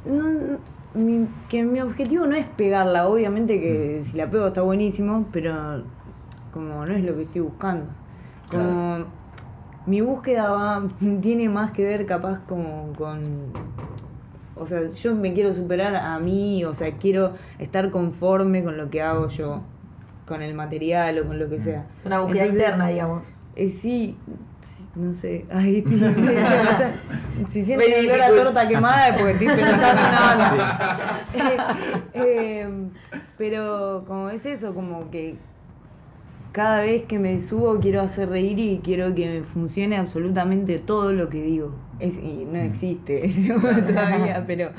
no- 0.05 0.57
mi, 0.95 1.27
que 1.49 1.63
mi 1.63 1.79
objetivo 1.81 2.25
no 2.25 2.35
es 2.35 2.45
pegarla, 2.47 3.07
obviamente 3.07 3.57
Mm. 3.57 3.59
que 3.61 4.01
si 4.03 4.17
la 4.17 4.29
pego 4.29 4.47
está 4.47 4.61
buenísimo, 4.61 5.25
pero 5.31 5.83
como 6.51 6.85
no 6.85 6.93
es 6.95 7.03
lo 7.03 7.15
que 7.15 7.23
estoy 7.23 7.41
buscando. 7.41 7.85
Como 8.49 9.05
mi 9.85 10.01
búsqueda 10.01 10.49
va, 10.49 10.83
tiene 11.21 11.47
más 11.49 11.71
que 11.71 11.85
ver 11.85 12.05
capaz 12.05 12.39
como 12.47 12.91
con... 12.97 13.19
O 14.55 14.65
sea, 14.65 14.87
yo 14.87 15.15
me 15.15 15.33
quiero 15.33 15.53
superar 15.53 15.95
a 15.95 16.19
mí, 16.19 16.65
o 16.65 16.73
sea, 16.73 16.91
quiero 16.97 17.33
estar 17.59 17.91
conforme 17.91 18.63
con 18.63 18.75
lo 18.77 18.89
que 18.89 19.01
hago 19.01 19.29
yo, 19.29 19.61
con 20.27 20.41
el 20.41 20.53
material 20.53 21.19
o 21.19 21.27
con 21.27 21.39
lo 21.39 21.49
que 21.49 21.61
sea. 21.61 21.85
Es 21.97 22.05
una 22.05 22.19
búsqueda 22.19 22.43
Entonces, 22.43 22.63
interna, 22.67 22.87
digamos. 22.89 23.33
Eh, 23.63 23.67
sí, 23.69 24.15
sí, 24.61 24.89
no 24.95 25.13
sé. 25.13 25.45
Ay, 25.49 25.81
tío, 25.89 26.07
si 27.49 27.65
sienten 27.65 27.91
Very 27.91 28.07
olor 28.07 28.21
a 28.21 28.29
difficult. 28.29 28.43
torta 28.45 28.67
quemada 28.67 29.07
es 29.09 29.17
porque 29.17 29.31
estoy 29.31 29.47
pensando 29.47 30.01
en 30.01 30.11
nada. 30.11 31.25
Eh, 31.33 31.57
eh, 32.13 32.69
pero 33.37 34.03
como 34.07 34.29
es 34.29 34.45
eso, 34.45 34.73
como 34.73 35.09
que 35.11 35.37
cada 36.51 36.81
vez 36.81 37.03
que 37.03 37.19
me 37.19 37.41
subo 37.41 37.79
quiero 37.79 38.01
hacer 38.01 38.29
reír 38.29 38.57
y 38.59 38.79
quiero 38.83 39.13
que 39.13 39.27
me 39.27 39.43
funcione 39.43 39.97
absolutamente 39.97 40.79
todo 40.79 41.11
lo 41.13 41.29
que 41.29 41.41
digo. 41.43 41.73
Es, 41.99 42.15
y 42.17 42.45
no 42.45 42.57
existe 42.59 43.25
eso 43.25 43.55
todavía, 43.87 44.43
pero, 44.47 44.71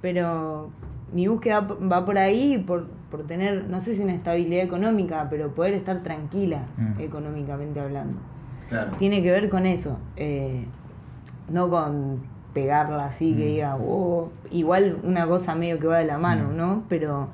pero 0.00 0.70
mi 1.12 1.26
búsqueda 1.28 1.60
va 1.60 2.04
por 2.04 2.18
ahí, 2.18 2.58
por, 2.58 2.86
por 3.10 3.26
tener, 3.26 3.64
no 3.68 3.80
sé 3.80 3.94
si 3.94 4.02
una 4.02 4.14
estabilidad 4.14 4.62
económica, 4.64 5.26
pero 5.30 5.54
poder 5.54 5.74
estar 5.74 6.02
tranquila 6.02 6.62
Mm. 6.76 7.00
económicamente 7.00 7.80
hablando. 7.80 8.18
Claro. 8.68 8.90
Tiene 8.98 9.22
que 9.22 9.30
ver 9.30 9.48
con 9.48 9.64
eso, 9.66 9.98
eh, 10.16 10.64
no 11.48 11.70
con 11.70 12.20
pegarla 12.52 13.06
así 13.06 13.34
que 13.34 13.44
Mm. 13.44 13.46
diga, 13.54 13.76
"Oh", 13.76 14.30
igual 14.50 14.98
una 15.04 15.26
cosa 15.26 15.54
medio 15.54 15.78
que 15.78 15.86
va 15.86 15.98
de 15.98 16.04
la 16.04 16.18
mano, 16.18 16.50
Mm. 16.50 16.56
¿no? 16.56 16.82
Pero 16.88 17.28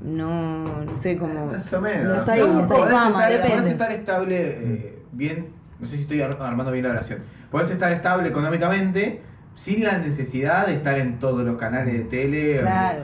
no, 0.00 0.64
no 0.84 0.96
sé 1.00 1.16
cómo... 1.18 1.46
Más 1.46 1.72
o 1.72 1.80
menos. 1.80 2.18
Está 2.18 2.32
ahí, 2.32 2.40
Sí, 2.42 2.46
está 2.48 2.60
ahí. 2.60 2.66
podés, 2.80 2.92
Fama, 2.94 3.08
estar, 3.24 3.32
depende. 3.32 3.56
podés 3.56 3.70
estar 3.70 3.92
estable 3.92 4.36
eh, 4.40 5.02
bien, 5.12 5.46
no 5.80 5.86
sé 5.86 5.96
si 5.96 6.02
estoy 6.02 6.20
ar- 6.22 6.38
armando 6.40 6.70
bien 6.72 6.84
la 6.84 6.92
oración. 6.92 7.18
Podés 7.50 7.70
estar 7.70 7.90
estable 7.92 8.28
económicamente 8.28 9.22
sin 9.54 9.82
la 9.82 9.98
necesidad 9.98 10.66
de 10.66 10.74
estar 10.74 10.96
en 10.98 11.18
todos 11.18 11.44
los 11.44 11.56
canales 11.58 11.94
de 11.94 12.04
tele. 12.04 12.56
eh, 12.56 12.60
Claro. 12.60 13.00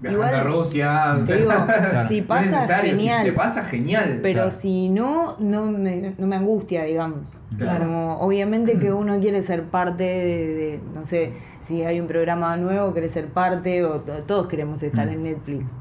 Viajando 0.00 0.26
Igual, 0.26 0.34
a 0.40 0.42
Rusia. 0.44 1.14
o 1.14 1.20
Te 1.20 1.26
sea, 1.26 1.36
digo, 1.36 1.50
Claro. 1.66 2.08
si 2.08 2.22
pasa, 2.22 2.76
genial. 2.78 3.24
Si 3.24 3.30
te 3.30 3.36
pasa, 3.36 3.64
genial. 3.64 4.18
Pero 4.22 4.34
Claro. 4.44 4.50
si 4.50 4.88
no, 4.88 5.36
no 5.38 5.66
me, 5.66 6.14
no 6.16 6.26
me 6.26 6.36
angustia, 6.36 6.84
digamos. 6.84 7.18
Claro. 7.58 7.84
Como, 7.84 8.18
obviamente 8.20 8.78
que 8.78 8.92
uno 8.92 9.18
quiere 9.20 9.42
ser 9.42 9.64
parte 9.64 10.04
de, 10.04 10.54
de- 10.54 10.80
no 10.94 11.04
sé, 11.04 11.32
si 11.64 11.82
hay 11.82 12.00
un 12.00 12.06
programa 12.06 12.56
nuevo, 12.56 12.92
quiere 12.92 13.08
ser 13.08 13.26
parte, 13.26 13.84
o 13.84 14.00
to- 14.00 14.22
todos 14.22 14.46
queremos 14.46 14.82
estar 14.82 15.06
Mm. 15.06 15.12
en 15.12 15.22
Netflix. 15.24 15.72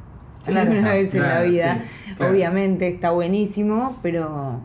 Alguna 0.47 0.93
vez 0.93 1.13
en 1.15 1.21
la 1.21 1.41
vida. 1.41 1.83
sí. 2.17 2.23
Obviamente 2.23 2.87
está 2.87 3.11
buenísimo, 3.11 3.97
pero 4.01 4.59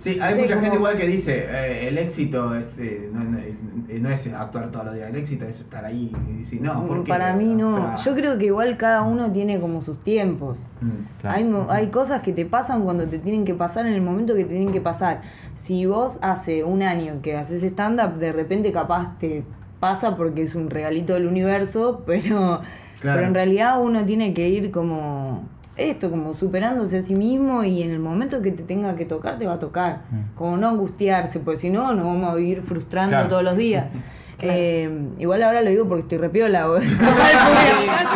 Sí, 0.00 0.18
hay 0.20 0.34
Sí, 0.34 0.40
mucha 0.40 0.54
como- 0.54 0.62
gente 0.62 0.76
igual 0.78 0.96
que 0.96 1.06
dice, 1.06 1.44
eh, 1.48 1.88
el 1.88 1.98
éxito 1.98 2.54
es, 2.56 2.76
eh, 2.78 3.08
no, 3.12 3.22
no- 3.22 3.38
eh, 3.38 3.54
no 4.00 4.08
es 4.08 4.26
actuar 4.32 4.70
todos 4.70 4.86
los 4.86 4.94
días, 4.94 5.10
el 5.10 5.16
éxito 5.16 5.44
es 5.44 5.60
estar 5.60 5.84
ahí. 5.84 6.10
Y 6.28 6.32
dice, 6.38 6.56
no, 6.60 6.86
¿por 6.86 7.04
qué? 7.04 7.08
para 7.10 7.34
mí 7.34 7.54
no. 7.54 7.74
O 7.76 7.96
sea, 7.98 8.12
Yo 8.12 8.14
creo 8.14 8.38
que 8.38 8.46
igual 8.46 8.76
cada 8.78 9.02
uno 9.02 9.30
tiene 9.30 9.60
como 9.60 9.80
sus 9.82 10.02
tiempos. 10.02 10.56
mm, 10.80 11.20
Claro. 11.20 11.66
Hay, 11.70 11.82
hay 11.84 11.86
cosas 11.90 12.22
que 12.22 12.32
te 12.32 12.46
pasan 12.46 12.82
cuando 12.82 13.06
te 13.06 13.18
tienen 13.18 13.44
que 13.44 13.52
pasar 13.54 13.86
en 13.86 13.92
el 13.92 14.00
momento 14.02 14.34
que 14.34 14.44
te 14.44 14.50
tienen 14.54 14.72
que 14.72 14.80
pasar. 14.80 15.20
Si 15.54 15.84
vos 15.86 16.18
hace 16.22 16.64
un 16.64 16.82
año 16.82 17.20
que 17.22 17.36
haces 17.36 17.62
stand-up, 17.62 18.14
de 18.18 18.32
repente 18.32 18.72
capaz 18.72 19.18
te 19.18 19.44
pasa 19.80 20.16
porque 20.16 20.42
es 20.42 20.54
un 20.54 20.70
regalito 20.70 21.12
del 21.14 21.26
universo, 21.26 22.02
pero, 22.06 22.60
Claro. 23.00 23.16
pero 23.18 23.26
en 23.28 23.34
realidad 23.34 23.80
uno 23.82 24.04
tiene 24.06 24.32
que 24.34 24.48
ir 24.48 24.70
como 24.70 25.44
esto, 25.88 26.10
como 26.10 26.34
superándose 26.34 26.98
a 26.98 27.02
sí 27.02 27.14
mismo 27.14 27.64
y 27.64 27.82
en 27.82 27.90
el 27.90 27.98
momento 27.98 28.42
que 28.42 28.50
te 28.52 28.62
tenga 28.62 28.96
que 28.96 29.04
tocar, 29.06 29.38
te 29.38 29.46
va 29.46 29.54
a 29.54 29.58
tocar. 29.58 30.02
Mm. 30.10 30.34
Como 30.36 30.56
no 30.56 30.68
angustiarse, 30.68 31.40
porque 31.40 31.60
si 31.60 31.70
no, 31.70 31.94
nos 31.94 32.04
vamos 32.04 32.30
a 32.30 32.34
vivir 32.34 32.62
frustrando 32.62 33.10
Claro. 33.10 33.28
todos 33.28 33.42
los 33.44 33.56
días. 33.56 33.86
Eh, 34.42 34.88
igual 35.18 35.42
ahora 35.42 35.60
lo 35.60 35.68
digo 35.68 35.86
porque 35.86 36.00
estoy 36.00 36.16
repiola. 36.16 36.66
es 36.78 36.82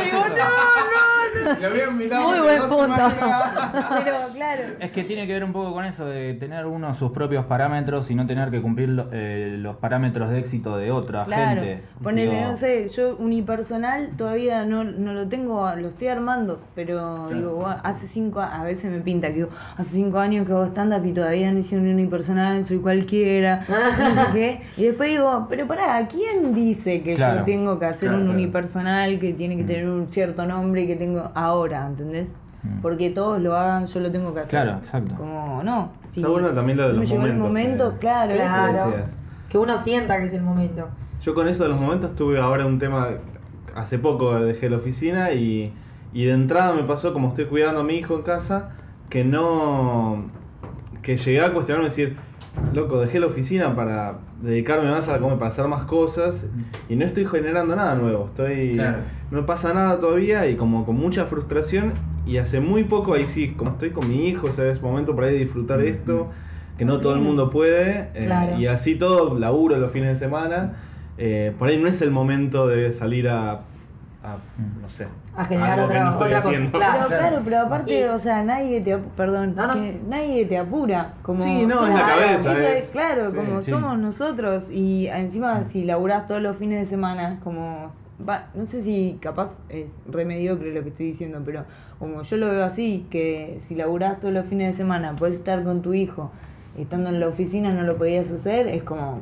eso. 0.08 0.24
Lo 1.60 1.66
había 1.68 1.84
invitado 1.90 2.28
Muy 2.28 2.40
buen 2.40 2.60
punto. 2.62 2.94
Pero 4.04 4.16
claro. 4.34 4.62
Es 4.80 4.90
que 4.92 5.04
tiene 5.04 5.26
que 5.26 5.32
ver 5.32 5.44
un 5.44 5.52
poco 5.52 5.72
con 5.72 5.84
eso 5.84 6.06
de 6.06 6.34
tener 6.34 6.66
uno 6.66 6.94
sus 6.94 7.12
propios 7.12 7.44
parámetros 7.46 8.10
y 8.10 8.14
no 8.14 8.26
tener 8.26 8.50
que 8.50 8.60
cumplir 8.60 8.88
lo- 8.90 9.08
eh, 9.12 9.56
los 9.58 9.76
parámetros 9.76 10.30
de 10.30 10.38
éxito 10.38 10.76
de 10.76 10.90
otra 10.90 11.24
Claro, 11.24 11.62
gente. 11.62 11.82
ponele, 12.02 12.30
Digo, 12.36 12.42
no 12.50 12.56
sé, 12.56 12.88
yo 12.88 13.16
unipersonal 13.16 14.10
todavía 14.16 14.64
no, 14.64 14.84
no 14.84 15.12
lo 15.12 15.28
tengo, 15.28 15.70
lo 15.76 15.88
estoy 15.88 16.08
armando, 16.08 16.60
pero 16.74 17.28
digo, 17.30 17.60
"Gua- 17.62 17.80
hace 17.82 18.06
cinco 18.06 18.40
a 18.40 18.62
veces 18.64 18.90
me 18.90 19.00
pinta 19.00 19.28
que 19.28 19.34
digo, 19.34 19.48
hace 19.76 19.90
cinco 19.96 20.18
años 20.18 20.46
que 20.46 20.52
hago 20.52 20.64
stand-up 20.66 21.04
y 21.04 21.12
todavía 21.12 21.52
no 21.52 21.58
hice 21.58 21.76
un 21.76 21.86
unipersonal, 21.88 22.64
soy 22.64 22.78
cualquiera, 22.78 23.64
no 23.68 24.14
sé 24.14 24.22
qué. 24.32 24.60
Y 24.76 24.84
después 24.86 25.10
digo, 25.10 25.46
pero 25.48 25.66
pará, 25.66 26.06
¿quién 26.08 26.54
dice 26.54 27.02
que 27.02 27.14
Claro. 27.14 27.38
yo 27.40 27.44
tengo 27.44 27.78
que 27.78 27.86
hacer 27.86 28.08
Claro, 28.08 28.18
un 28.18 28.24
claro. 28.24 28.38
unipersonal, 28.38 29.18
que 29.18 29.32
tiene 29.32 29.56
que 29.56 29.64
tener 29.64 29.88
un 29.88 30.08
cierto 30.10 30.44
nombre 30.46 30.82
y 30.82 30.86
que 30.86 30.96
tengo 30.96 31.23
ahora, 31.34 31.86
¿entendés? 31.86 32.34
Mm. 32.62 32.80
Porque 32.80 33.10
todos 33.10 33.40
lo 33.40 33.54
hagan, 33.56 33.86
yo 33.86 34.00
lo 34.00 34.10
tengo 34.10 34.32
que 34.34 34.40
hacer. 34.40 34.50
Claro, 34.62 34.78
exacto. 34.78 35.14
Como, 35.16 35.62
no. 35.62 35.92
Si 36.10 36.20
Está 36.20 36.30
bueno 36.32 36.48
también 36.50 36.78
lo 36.78 36.86
de 36.88 36.92
me 36.94 36.98
los 37.00 37.08
llegó 37.10 37.26
el 37.26 37.36
momentos, 37.36 37.48
momento, 37.48 37.92
que- 37.94 37.98
claro. 38.00 38.32
Claro. 38.34 38.94
Que 39.48 39.58
uno 39.58 39.76
sienta 39.78 40.18
que 40.18 40.26
es 40.26 40.32
el 40.32 40.42
momento. 40.42 40.88
Yo 41.22 41.34
con 41.34 41.48
eso 41.48 41.62
de 41.62 41.68
los 41.70 41.80
momentos 41.80 42.14
tuve 42.16 42.38
ahora 42.40 42.66
un 42.66 42.78
tema, 42.78 43.08
hace 43.74 43.98
poco 43.98 44.34
dejé 44.40 44.68
la 44.70 44.76
oficina 44.78 45.32
y, 45.32 45.72
y 46.12 46.24
de 46.24 46.32
entrada 46.32 46.72
me 46.74 46.82
pasó 46.84 47.12
como 47.12 47.28
estoy 47.28 47.46
cuidando 47.46 47.80
a 47.80 47.84
mi 47.84 47.94
hijo 47.94 48.14
en 48.16 48.22
casa, 48.22 48.70
que 49.10 49.24
no, 49.24 50.24
que 51.02 51.16
llegué 51.16 51.40
a 51.42 51.52
cuestionarme 51.52 51.86
y 51.86 51.90
decir, 51.90 52.16
loco, 52.72 53.00
dejé 53.00 53.20
la 53.20 53.26
oficina 53.26 53.74
para 53.74 54.18
dedicarme 54.42 54.90
más 54.90 55.08
a 55.08 55.18
comer, 55.18 55.38
para 55.38 55.50
hacer 55.50 55.66
más 55.68 55.84
cosas 55.84 56.46
y 56.88 56.96
no 56.96 57.04
estoy 57.04 57.26
generando 57.26 57.74
nada 57.76 57.94
nuevo, 57.94 58.26
estoy, 58.26 58.74
Claro. 58.74 58.98
no 59.30 59.46
pasa 59.46 59.72
nada 59.74 59.98
todavía 59.98 60.46
y 60.48 60.56
como 60.56 60.84
con 60.84 60.96
mucha 60.96 61.26
frustración 61.26 61.92
y 62.26 62.38
hace 62.38 62.60
muy 62.60 62.84
poco 62.84 63.14
ahí 63.14 63.26
sí, 63.26 63.54
como 63.56 63.72
estoy 63.72 63.90
con 63.90 64.08
mi 64.08 64.28
hijo, 64.28 64.46
o 64.48 64.52
sea, 64.52 64.66
es 64.68 64.80
momento 64.82 65.14
para 65.14 65.28
ahí 65.28 65.34
de 65.34 65.40
disfrutar 65.40 65.80
esto, 65.82 66.28
que 66.78 66.84
no 66.84 66.98
todo 67.00 67.14
el 67.14 67.20
mundo 67.20 67.50
puede 67.50 68.08
eh, 68.14 68.24
Claro. 68.26 68.58
y 68.58 68.66
así 68.66 68.96
todo, 68.96 69.38
laburo 69.38 69.76
los 69.78 69.92
fines 69.92 70.08
de 70.08 70.16
semana. 70.16 70.74
eh, 71.16 71.52
por 71.58 71.68
ahí 71.68 71.76
no 71.80 71.86
es 71.88 72.02
el 72.02 72.10
momento 72.10 72.66
de 72.66 72.92
salir 72.92 73.28
a, 73.28 73.60
a, 74.24 74.38
no 74.80 74.88
sé, 74.88 75.06
A 75.36 75.44
generar 75.44 75.78
algo 75.78 75.88
que 75.88 75.94
otra- 75.98 76.04
no 76.04 76.10
estoy 76.12 76.32
otra 76.32 76.40
cosa. 76.42 76.70
Claro. 76.72 77.04
Pero 77.08 77.18
claro, 77.20 77.40
pero 77.44 77.60
aparte, 77.60 78.00
Y- 78.00 78.04
o 78.04 78.18
sea, 78.18 78.42
nadie 78.42 78.80
te, 78.80 78.96
perdón, 78.96 79.54
No, 79.54 79.66
no, 79.66 79.74
que 79.74 79.92
sí. 79.92 80.00
nadie 80.08 80.46
te 80.46 80.56
apura, 80.58 81.12
como 81.22 81.44
Sí, 81.44 81.66
no, 81.66 81.74
somos- 81.74 81.88
es 81.90 81.94
la 81.94 82.06
cabeza, 82.06 82.72
es- 82.72 82.90
claro, 82.90 83.30
sí, 83.30 83.36
como 83.36 83.62
sí. 83.62 83.70
somos 83.70 83.98
nosotros 83.98 84.70
y 84.70 85.08
encima 85.08 85.64
si 85.66 85.84
laburás 85.84 86.26
todos 86.26 86.40
los 86.40 86.56
fines 86.56 86.80
de 86.80 86.86
semana, 86.86 87.38
como 87.44 87.92
va, 88.26 88.46
no 88.54 88.66
sé 88.66 88.82
si 88.82 89.18
capaz 89.20 89.58
es 89.68 89.86
re 90.10 90.24
mediocre 90.24 90.72
lo 90.72 90.82
que 90.82 90.88
estoy 90.88 91.06
diciendo, 91.06 91.42
pero 91.44 91.64
como 91.98 92.22
yo 92.22 92.36
lo 92.38 92.46
veo 92.48 92.64
así, 92.64 93.06
que 93.10 93.58
si 93.66 93.74
laburás 93.74 94.20
todos 94.20 94.32
los 94.32 94.46
fines 94.46 94.68
de 94.72 94.76
semana, 94.76 95.14
puedes 95.16 95.36
estar 95.36 95.62
con 95.64 95.82
tu 95.82 95.92
hijo, 95.92 96.30
estando 96.78 97.10
en 97.10 97.20
la 97.20 97.28
oficina 97.28 97.72
no 97.72 97.82
lo 97.82 97.96
podías 97.98 98.30
hacer, 98.30 98.68
es 98.68 98.82
como 98.84 99.20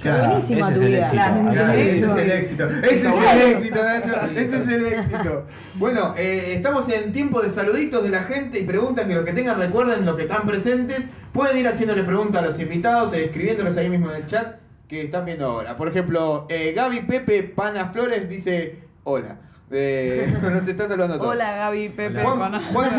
Claro, 0.00 0.28
buenísima 0.30 0.70
ese 0.70 0.80
tu 0.80 0.86
es 0.86 0.86
el 0.86 0.86
vida. 0.88 1.00
éxito. 1.02 1.22
Claro, 1.22 1.50
Claro, 1.52 1.72
ese 1.72 2.06
es 2.06 2.16
el 2.16 2.30
éxito. 2.30 2.68
Ese 2.68 3.08
es 3.08 3.32
el 3.32 3.52
éxito, 3.52 3.82
Nacho. 3.84 4.26
Ese 4.36 4.56
es 4.56 4.68
el 4.68 4.86
éxito. 4.86 5.46
Bueno, 5.74 6.14
eh, 6.16 6.54
estamos 6.56 6.88
en 6.88 7.12
tiempo 7.12 7.42
de 7.42 7.50
saluditos 7.50 8.02
de 8.02 8.08
la 8.10 8.22
gente 8.22 8.58
y 8.58 8.62
preguntas 8.64 9.06
que 9.06 9.14
lo 9.14 9.24
que 9.24 9.32
tengan 9.32 9.58
recuerden 9.58 10.06
lo 10.06 10.16
que 10.16 10.22
están 10.22 10.46
presentes. 10.46 11.04
Pueden 11.32 11.56
ir 11.58 11.68
haciéndole 11.68 12.02
preguntas 12.02 12.42
a 12.42 12.46
los 12.46 12.58
invitados, 12.58 13.12
eh, 13.12 13.24
escribiéndolos 13.26 13.76
ahí 13.76 13.88
mismo 13.90 14.10
en 14.10 14.16
el 14.16 14.26
chat 14.26 14.56
que 14.88 15.02
están 15.02 15.24
viendo 15.24 15.46
ahora. 15.46 15.76
Por 15.76 15.88
ejemplo, 15.88 16.46
eh, 16.48 16.72
Gaby 16.74 17.02
Pepe 17.02 17.42
Pana 17.44 17.90
Flores 17.92 18.28
dice 18.28 18.80
hola. 19.04 19.36
Eh, 19.70 20.32
nos 20.42 20.66
está 20.66 20.88
saludando 20.88 21.14
a 21.14 21.18
todos. 21.18 21.32
Hola 21.32 21.56
Gaby, 21.56 21.90
Pepe, 21.90 22.22
Juan. 22.24 22.60
Juan 22.72 22.90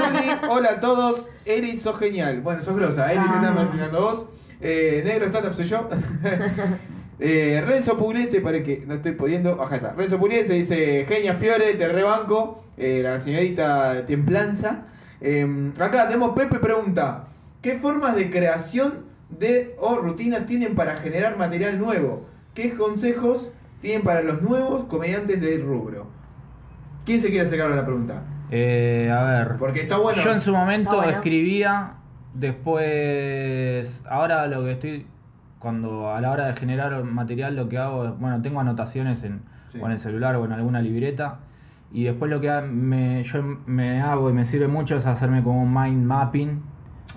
hola 0.49 0.69
a 0.69 0.79
todos. 0.79 1.29
Eri, 1.45 1.75
sos 1.75 1.97
genial. 1.99 2.39
Bueno, 2.41 2.61
sos 2.61 2.75
grosa. 2.75 3.11
Eri 3.11 3.21
te 3.21 3.35
está 3.35 3.51
imaginando 3.51 4.01
vos. 4.01 4.27
Eh, 4.61 5.01
negro 5.03 5.27
stand-up 5.27 5.55
soy 5.55 5.65
yo. 5.65 5.89
eh, 7.19 7.63
Renzo 7.65 7.97
Pugliese, 7.97 8.41
para 8.41 8.61
que 8.61 8.83
no 8.85 8.95
estoy 8.95 9.13
pudiendo. 9.13 9.61
Acá 9.61 9.77
está. 9.77 9.93
Renzo 9.93 10.19
Pugliese 10.19 10.53
dice: 10.53 11.05
Genia 11.07 11.35
Fiore, 11.35 11.73
te 11.73 11.87
rebanco. 11.87 12.63
Eh, 12.77 13.01
la 13.03 13.19
señorita 13.19 14.05
Templanza. 14.05 14.85
Eh, 15.19 15.71
acá 15.79 16.07
tenemos 16.07 16.31
Pepe 16.31 16.59
pregunta: 16.59 17.27
¿Qué 17.61 17.77
formas 17.77 18.15
de 18.15 18.29
creación 18.29 19.05
de 19.29 19.75
o 19.79 19.95
rutinas 19.95 20.45
tienen 20.45 20.75
para 20.75 20.95
generar 20.97 21.37
material 21.37 21.79
nuevo? 21.79 22.25
¿Qué 22.53 22.73
consejos 22.75 23.51
tienen 23.81 24.03
para 24.03 24.21
los 24.21 24.41
nuevos 24.41 24.85
comediantes 24.85 25.41
del 25.41 25.63
rubro? 25.63 26.07
¿Quién 27.05 27.19
se 27.19 27.29
quiere 27.29 27.47
acercar 27.47 27.71
a 27.71 27.75
la 27.75 27.85
pregunta? 27.85 28.23
Eh, 28.51 29.09
a 29.11 29.23
ver. 29.23 29.57
Porque 29.57 29.81
está 29.81 29.97
bueno. 29.97 30.21
Yo 30.21 30.31
en 30.31 30.41
su 30.41 30.51
momento 30.51 30.97
bueno. 30.97 31.11
escribía 31.11 31.93
Después, 32.33 34.03
ahora 34.09 34.47
lo 34.47 34.63
que 34.63 34.71
estoy, 34.73 35.05
cuando 35.59 36.11
a 36.13 36.21
la 36.21 36.31
hora 36.31 36.47
de 36.47 36.53
generar 36.53 37.03
material, 37.03 37.55
lo 37.55 37.69
que 37.69 37.77
hago, 37.77 38.05
es- 38.05 38.19
bueno, 38.19 38.41
tengo 38.41 38.59
anotaciones 38.59 39.23
en, 39.23 39.41
Sí. 39.69 39.79
o 39.81 39.85
en 39.85 39.91
el 39.93 39.99
celular 39.99 40.35
o 40.35 40.45
en 40.45 40.51
alguna 40.51 40.81
libreta. 40.81 41.39
Y 41.91 42.05
después 42.05 42.31
lo 42.31 42.39
que 42.39 42.49
me, 42.61 43.23
yo 43.23 43.41
me 43.65 44.01
hago 44.01 44.29
y 44.29 44.33
me 44.33 44.45
sirve 44.45 44.67
mucho 44.67 44.95
es 44.97 45.05
hacerme 45.05 45.43
como 45.43 45.61
un 45.63 45.73
mind 45.73 46.05
mapping. 46.05 46.61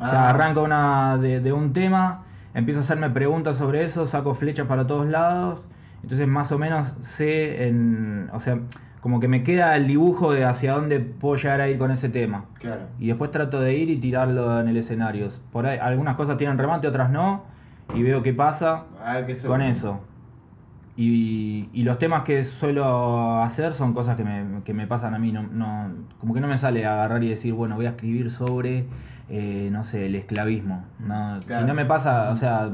O 0.00 0.06
sea, 0.06 0.24
Ah. 0.26 0.30
arranco 0.30 0.62
una, 0.62 1.16
de, 1.18 1.40
de 1.40 1.52
un 1.52 1.72
tema, 1.72 2.24
empiezo 2.54 2.80
a 2.80 2.82
hacerme 2.82 3.10
preguntas 3.10 3.56
sobre 3.56 3.84
eso, 3.84 4.06
saco 4.06 4.34
flechas 4.34 4.66
para 4.66 4.86
todos 4.86 5.06
lados. 5.06 5.64
Entonces 6.02 6.26
más 6.28 6.50
o 6.52 6.58
menos 6.58 6.92
sé, 7.02 7.68
en, 7.68 8.28
o 8.32 8.40
sea, 8.40 8.58
como 9.04 9.20
que 9.20 9.28
me 9.28 9.42
queda 9.44 9.76
el 9.76 9.86
dibujo 9.86 10.32
de 10.32 10.46
hacia 10.46 10.72
dónde 10.72 10.98
puedo 10.98 11.36
llegar 11.36 11.60
a 11.60 11.68
ir 11.68 11.76
con 11.76 11.90
ese 11.90 12.08
tema. 12.08 12.46
Claro. 12.58 12.84
Y 12.98 13.08
después 13.08 13.30
trato 13.30 13.60
de 13.60 13.74
ir 13.76 13.90
y 13.90 13.98
tirarlo 13.98 14.58
en 14.58 14.66
el 14.68 14.78
escenario. 14.78 15.28
Por 15.52 15.66
ahí, 15.66 15.76
algunas 15.78 16.16
cosas 16.16 16.38
tienen 16.38 16.56
remate, 16.56 16.88
otras 16.88 17.10
no. 17.10 17.42
Y 17.94 18.02
veo 18.02 18.22
qué 18.22 18.32
pasa 18.32 18.84
con 19.46 19.60
eso. 19.60 20.00
Y, 20.96 21.68
y 21.74 21.82
los 21.82 21.98
temas 21.98 22.22
que 22.22 22.44
suelo 22.44 23.42
hacer 23.42 23.74
son 23.74 23.92
cosas 23.92 24.16
que 24.16 24.24
me, 24.24 24.62
que 24.64 24.72
me 24.72 24.86
pasan 24.86 25.14
a 25.14 25.18
mí. 25.18 25.32
No, 25.32 25.42
no- 25.42 25.90
como 26.18 26.32
que 26.32 26.40
no 26.40 26.46
me 26.48 26.56
sale 26.56 26.86
agarrar 26.86 27.22
y 27.22 27.28
decir, 27.28 27.52
bueno, 27.52 27.76
voy 27.76 27.84
a 27.84 27.90
escribir 27.90 28.30
sobre, 28.30 28.86
eh, 29.28 29.68
no 29.70 29.84
sé, 29.84 30.06
el 30.06 30.14
esclavismo. 30.14 30.82
No, 30.98 31.40
Claro. 31.46 31.62
Si 31.62 31.68
no 31.68 31.74
me 31.74 31.84
pasa, 31.84 32.30
o 32.30 32.36
sea, 32.36 32.70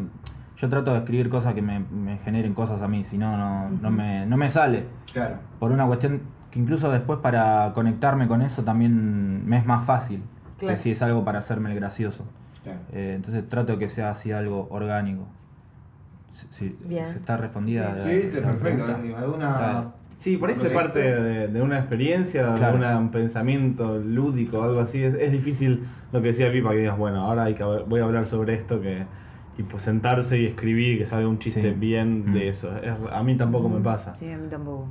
yo 0.61 0.69
trato 0.69 0.93
de 0.93 0.99
escribir 0.99 1.31
cosas 1.31 1.55
que 1.55 1.63
me, 1.63 1.81
me 1.81 2.19
generen 2.19 2.53
cosas 2.53 2.83
a 2.83 2.89
mí. 2.89 3.03
Si 3.05 3.17
no, 3.17 3.37
no, 3.37 3.71
no, 3.71 3.91
me, 3.91 4.27
no 4.27 4.37
me 4.37 4.49
sale 4.51 4.85
Claro. 5.13 5.37
por 5.59 5.73
una 5.73 5.87
cuestión 5.87 6.21
que 6.51 6.59
incluso 6.59 6.91
después 6.93 7.21
para 7.21 7.73
conectarme 7.75 8.29
con 8.29 8.43
eso 8.43 8.63
también 8.63 9.47
me 9.49 9.57
es 9.57 9.65
más 9.65 9.85
fácil 9.85 10.23
Claro. 10.59 10.75
que 10.75 10.77
si 10.81 10.91
es 10.91 11.01
algo 11.03 11.25
para 11.25 11.39
hacerme 11.39 11.71
el 11.71 11.77
gracioso. 11.77 12.25
claro. 12.63 12.79
Eh, 12.93 13.15
entonces 13.17 13.49
trato 13.49 13.73
de 13.73 13.79
que 13.79 13.89
sea 13.89 14.11
así 14.11 14.33
algo 14.33 14.69
orgánico. 14.71 15.27
Si, 16.33 16.47
si- 16.51 16.77
Bien. 16.85 17.07
si 17.07 17.17
está 17.17 17.37
respondida. 17.39 17.95
la- 17.95 18.05
Sí, 18.05 18.23
la 18.35 18.43
perfecto. 18.49 18.85
pregunta. 18.85 19.19
¿Alguna... 19.19 19.51
Está. 19.51 19.85
Sí, 20.17 20.37
por 20.37 20.51
ahí 20.51 20.57
se 20.57 20.69
parte 20.69 20.99
de, 21.01 21.49
de 21.49 21.63
una 21.63 21.79
experiencia, 21.79 22.49
de 22.53 22.73
una- 22.75 22.99
un 22.99 23.11
pensamiento 23.11 23.97
lúdico, 23.99 24.63
algo 24.63 24.81
así. 24.81 25.03
Es, 25.03 25.15
es 25.15 25.33
difícil 25.33 25.85
lo 26.13 26.21
que 26.21 26.29
decía 26.29 26.53
Pipa, 26.53 26.71
que 26.73 26.77
digas, 26.81 26.99
bueno, 26.99 27.23
ahora 27.25 27.45
hay 27.45 27.55
que, 27.55 27.65
voy 27.65 28.01
a 28.01 28.05
hablar 28.05 28.27
sobre 28.27 28.55
esto, 28.55 28.83
que 28.83 29.05
y 29.61 29.63
pues 29.63 29.83
sentarse 29.83 30.39
y 30.39 30.47
escribir, 30.47 30.99
que 30.99 31.07
salga 31.07 31.29
un 31.29 31.39
chiste 31.39 31.61
Sí. 31.63 31.71
bien 31.79 32.31
Mm. 32.31 32.33
de 32.33 32.49
eso. 32.49 32.71
Es- 32.83 32.95
a 33.13 33.23
mí 33.23 33.37
tampoco 33.37 33.69
me 33.69 33.81
pasa. 33.81 34.15
Sí, 34.15 34.31
a 34.33 34.39
mí 34.39 34.49
tampoco. 34.49 34.87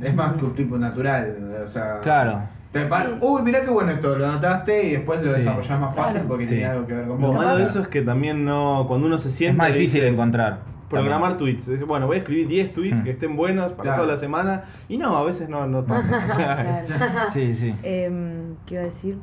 Es 0.00 0.14
más 0.14 0.32
que 0.34 0.44
un 0.44 0.54
tipo 0.54 0.78
natural. 0.78 1.36
O 1.64 1.68
sea... 1.68 2.00
Claro. 2.00 2.40
Te 2.72 2.82
pa- 2.86 3.02
Sí. 3.02 3.08
Uy, 3.20 3.42
mirá 3.42 3.62
qué 3.62 3.70
bueno 3.70 3.90
esto, 3.90 4.16
lo 4.16 4.26
anotaste 4.26 4.86
y 4.86 4.90
después 4.92 5.20
lo 5.24 5.32
Sí. 5.34 5.40
desarrollás 5.40 5.80
más 5.80 5.94
fácil 5.96 6.12
Claro. 6.14 6.28
porque 6.28 6.44
Sí. 6.44 6.50
tiene 6.54 6.66
algo 6.66 6.86
que 6.86 6.94
ver 6.94 7.06
con 7.08 7.20
Lo 7.20 7.26
vos. 7.26 7.36
malo 7.36 7.56
de 7.58 7.64
eso 7.64 7.80
es 7.80 7.88
que 7.88 8.02
también 8.02 8.44
no, 8.44 8.84
cuando 8.88 9.06
uno 9.06 9.18
se 9.18 9.30
siente... 9.30 9.52
Es 9.52 9.58
más 9.58 9.76
difícil 9.76 10.00
de 10.02 10.08
encontrar. 10.08 10.58
Programar 10.88 11.36
también. 11.36 11.56
tweets. 11.60 11.86
Bueno, 11.86 12.06
voy 12.06 12.16
a 12.16 12.18
escribir 12.20 12.48
10 12.48 12.72
tweets 12.72 13.00
Mm. 13.00 13.04
que 13.04 13.10
estén 13.10 13.36
buenos 13.36 13.72
para 13.72 13.82
Claro. 13.82 14.02
toda 14.02 14.12
la 14.14 14.16
semana. 14.18 14.64
Y 14.88 14.96
no, 14.98 15.16
a 15.16 15.24
veces 15.24 15.48
no, 15.48 15.66
no 15.66 15.84
pasa. 15.84 16.08
O 16.32 16.34
sea, 16.36 16.84
Claro. 16.86 16.86
Sí, 17.32 17.54
sí. 17.54 17.74
Em, 17.82 18.54
¿Qué 18.66 18.74
iba 18.74 18.82
a 18.82 18.86
decir? 18.86 19.16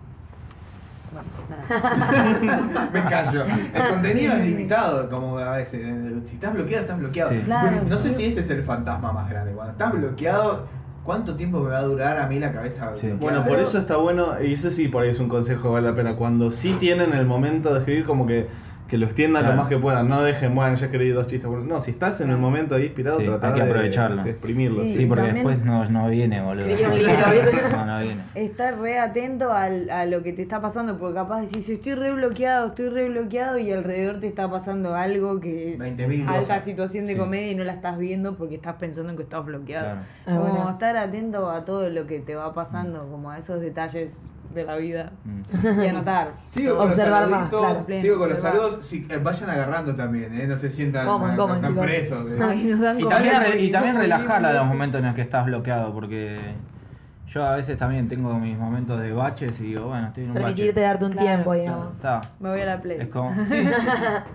Bueno, 1.12 1.28
nada. 2.70 2.90
Me 2.94 3.04
callo. 3.06 3.46
El 3.74 3.88
contenido 3.90 4.34
es 4.34 4.46
limitado, 4.46 5.10
como 5.10 5.38
a 5.38 5.58
veces. 5.58 5.82
Si 6.26 6.36
estás 6.36 6.54
bloqueado, 6.54 6.82
estás 6.84 7.00
bloqueado. 7.00 7.32
Sí. 7.32 7.40
Claro. 7.46 7.68
Bueno, 7.70 7.84
no 7.90 7.98
sé 7.98 8.14
si 8.14 8.26
ese 8.26 8.42
es 8.42 8.50
el 8.50 8.64
fantasma 8.64 9.12
más 9.12 9.30
grande. 9.30 9.52
Cuando 9.54 9.72
estás 9.72 9.92
bloqueado, 9.94 10.66
¿cuánto 11.04 11.36
tiempo 11.36 11.60
me 11.62 11.70
va 11.70 11.80
a 11.80 11.84
durar 11.84 12.18
a 12.20 12.28
mí 12.28 12.40
la 12.40 12.52
cabeza 12.52 12.92
Sí. 12.96 13.08
bloqueada? 13.08 13.40
Bueno, 13.40 13.46
por 13.48 13.60
eso 13.60 13.80
está 13.80 13.98
bueno, 13.98 14.42
y 14.42 14.54
eso 14.54 14.70
sí 14.70 14.88
por 14.88 15.04
ahí 15.04 15.10
es 15.12 15.20
un 15.20 15.30
consejo 15.30 15.64
que 15.64 15.68
vale 15.70 15.90
la 15.90 15.96
pena, 15.96 16.16
cuando 16.16 16.52
sí 16.52 16.76
tienen 16.80 17.14
el 17.14 17.26
momento 17.26 17.74
de 17.74 17.80
escribir 17.80 18.06
como 18.06 18.26
que, 18.28 18.48
que 18.88 18.98
lo 18.98 19.06
extiendan 19.06 19.42
Claro. 19.44 19.56
lo 19.58 19.62
más 19.64 19.70
que 19.70 19.78
puedan, 19.78 20.08
no 20.08 20.22
dejen, 20.24 20.56
bueno, 20.56 20.76
ya 20.76 20.86
escribí 20.86 21.10
dos 21.10 21.28
chistes, 21.28 21.50
bueno, 21.50 21.66
no, 21.66 21.80
si 21.80 21.92
estás 21.92 22.22
en 22.22 22.30
el 22.30 22.38
momento 22.38 22.76
ahí 22.76 22.86
inspirado, 22.86 23.20
Sí, 23.20 23.26
tratar 23.26 23.50
hay 23.54 23.60
que 23.60 23.64
de- 23.66 23.70
aprovecharlo. 23.72 24.24
de 24.24 24.30
exprimirlo. 24.32 24.84
Sí, 24.84 24.94
Sí, 24.96 25.06
porque 25.06 25.34
después 25.34 25.64
no, 25.66 25.84
no 25.86 26.10
viene, 26.10 26.42
boludo. 26.42 26.66
No, 26.68 27.86
no 27.86 28.00
viene. 28.02 28.22
Estar 28.36 28.80
re 28.80 29.00
atento 29.00 29.52
al- 29.52 29.90
a 29.90 30.06
lo 30.06 30.24
que 30.24 30.34
te 30.34 30.42
está 30.42 30.62
pasando, 30.62 30.98
porque 30.98 31.16
capaz 31.16 31.42
decís, 31.42 31.68
estoy 31.70 31.96
re 31.96 32.14
bloqueado, 32.14 32.68
estoy 32.68 32.90
re 32.90 33.10
bloqueado 33.10 33.58
y 33.60 33.72
alrededor 33.72 34.20
te 34.20 34.28
está 34.28 34.50
pasando 34.50 34.96
algo 34.96 35.40
que 35.40 35.74
es 35.74 35.80
20.000 35.80 36.28
alta 36.28 36.62
situación 36.62 37.06
de 37.08 37.14
Sí. 37.14 37.20
comedia 37.20 37.52
y 37.52 37.56
no 37.56 37.64
la 37.64 37.74
estás 37.74 37.98
viendo 37.98 38.36
porque 38.36 38.56
estás 38.56 38.76
pensando 38.76 39.12
en 39.12 39.18
que 39.18 39.24
estás 39.24 39.46
bloqueado. 39.46 39.86
Claro. 39.86 40.00
Ah, 40.26 40.36
Como 40.38 40.54
bueno. 40.56 40.70
estar 40.72 40.98
atento 40.98 41.50
a 41.52 41.66
todo 41.66 41.90
lo 41.90 42.08
que 42.08 42.20
te 42.20 42.36
va 42.36 42.54
pasando, 42.54 43.08
como 43.10 43.32
a 43.32 43.38
esos 43.38 43.60
detalles 43.60 44.14
de 44.58 44.66
la 44.66 44.76
vida 44.76 45.12
Mm. 45.24 45.82
y 45.84 45.88
anotar. 45.88 46.32
Sigo 46.46 46.76
con 46.78 46.90
Observar 46.90 47.22
los 47.22 47.30
más, 47.32 47.40
saluditos, 47.50 47.62
claro, 47.72 47.86
pleno, 47.86 48.02
sigo 48.02 48.18
con 48.18 48.30
los 48.30 48.40
saludos. 48.40 48.78
Sí, 48.86 49.08
eh, 49.10 49.20
vayan 49.24 49.50
agarrando 49.50 49.96
también, 49.96 50.34
¿eh? 50.40 50.48
no 50.48 50.58
se 50.58 50.70
sientan 50.70 51.06
Coman, 51.06 51.30
tan- 51.30 51.38
coman, 51.38 51.62
tan 51.62 51.76
presos. 51.76 52.26
¿eh? 52.32 52.40
Ay, 52.42 52.64
nos 52.66 52.80
dan 52.82 53.00
Y 53.00 53.08
también, 53.08 53.34
re- 53.42 53.62
y 53.62 53.72
también 53.72 53.94
no 53.96 54.02
relajar 54.02 54.38
a 54.38 54.40
volvimos. 54.40 54.56
los 54.56 54.66
momentos 54.68 55.00
en 55.00 55.06
los 55.06 55.16
que 55.16 55.22
estás 55.22 55.46
bloqueado, 55.46 55.94
porque 55.94 56.40
yo 57.30 57.46
a 57.46 57.56
veces 57.56 57.78
también 57.78 58.08
tengo 58.08 58.34
mis 58.40 58.58
momentos 58.58 59.00
de 59.02 59.12
baches 59.14 59.60
y 59.62 59.66
digo, 59.66 59.88
bueno, 59.88 60.08
estoy 60.08 60.24
en 60.24 60.30
un 60.32 60.36
Permitirte 60.38 60.72
bache. 60.72 60.82
darte 60.82 61.06
un 61.06 61.12
Claro, 61.12 61.28
tiempo, 61.28 61.44
claro. 61.52 61.62
digamos. 61.62 61.96
Está. 61.96 62.22
Me 62.40 62.50
voy 62.50 62.62
a 62.62 62.66
la 62.66 62.82
play. 62.82 62.98
Es 63.02 63.08
como, 63.10 63.36
sí, 63.46 63.68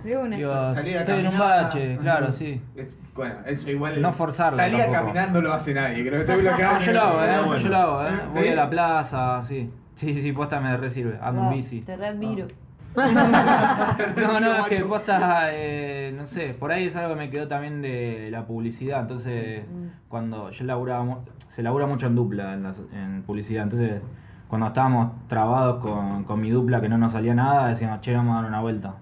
De 0.05 0.16
una. 0.18 0.37
digo, 0.37 0.51
Salir 0.75 0.97
a 0.97 1.01
estoy 1.01 1.20
en 1.20 1.27
un 1.27 1.33
caminar. 1.33 1.62
bache, 1.64 1.99
claro, 2.01 2.33
sí. 2.33 2.62
Es- 2.77 2.97
bueno, 3.14 3.35
eso 3.45 3.70
igual. 3.70 4.01
No 4.01 4.11
forzarlo 4.11 4.57
Salir 4.57 4.81
a 4.81 4.91
caminar 4.91 5.31
no 5.33 5.43
lo 5.43 5.53
hace 5.53 5.75
nadie, 5.75 6.01
creo 6.01 6.12
que 6.12 6.20
estoy 6.33 6.41
bloqueado. 6.43 6.75
Ah, 6.77 6.79
yo 6.79 6.93
lo 6.93 7.01
hago, 7.03 7.23
eh, 7.23 7.37
bueno. 7.45 7.57
yo 7.62 7.68
lo 7.68 7.77
hago, 7.77 8.03
eh. 8.05 8.11
Voy 8.33 8.49
a 8.49 8.55
la 8.55 8.70
plaza, 8.70 9.45
sí. 9.45 9.70
Sí, 10.03 10.20
sí, 10.20 10.32
posta 10.32 10.59
me 10.61 10.76
re 10.76 10.90
sirve, 10.90 11.16
ando 11.22 11.42
en 11.44 11.50
bici. 11.55 11.80
Te 11.82 11.94
readmiro. 11.96 12.48
No, 12.96 14.40
no, 14.40 14.55
es 14.57 14.66
que 14.66 14.80
posta, 14.84 15.50
eh, 15.53 16.12
no 16.16 16.26
sé, 16.26 16.55
por 16.59 16.72
ahí 16.72 16.86
es 16.86 16.96
algo 16.96 17.11
que 17.14 17.20
me 17.20 17.30
quedó 17.30 17.46
también 17.46 17.80
de 17.82 18.28
la 18.32 18.44
publicidad, 18.44 19.03
entonces 19.03 19.64
cuando 20.09 20.50
yo 20.50 20.64
laburaba, 20.64 21.05
mu- 21.05 21.18
se 21.46 21.62
labura 21.62 21.86
mucho 21.86 22.09
en 22.09 22.16
dupla 22.16 22.55
en, 22.55 22.64
las- 22.64 22.80
en 22.92 23.22
publicidad, 23.22 23.62
entonces 23.62 24.03
cuando 24.48 24.66
estábamos 24.66 25.12
trabados 25.28 25.78
con, 25.80 26.24
con 26.24 26.40
mi 26.40 26.50
dupla 26.50 26.80
que 26.80 26.88
no 26.88 26.98
nos 26.98 27.12
salía 27.12 27.32
nada, 27.34 27.68
decíamos, 27.68 28.00
che, 28.00 28.12
vamos 28.14 28.32
a 28.36 28.40
dar 28.40 28.46
una 28.50 28.61
vuelta. 28.61 28.94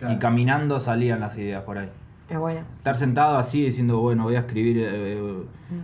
Claro. 0.00 0.12
Y 0.14 0.18
caminando 0.18 0.80
salían 0.80 1.20
las 1.20 1.38
ideas 1.38 1.62
por 1.62 1.78
ahí. 1.78 1.88
Es 2.28 2.36
bueno. 2.36 2.62
Estar 2.78 2.96
sentado 2.96 3.38
así 3.38 3.62
diciendo, 3.64 4.00
bueno, 4.00 4.24
voy 4.24 4.34
a 4.34 4.40
escribir, 4.40 4.78
eh, 4.80 5.22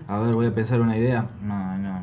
a 0.09 0.19
ver, 0.19 0.35
voy 0.35 0.47
a 0.47 0.53
pensar 0.55 0.81
una 0.81 0.97
idea, 0.99 1.27
no, 1.41 1.79
no. 1.79 2.02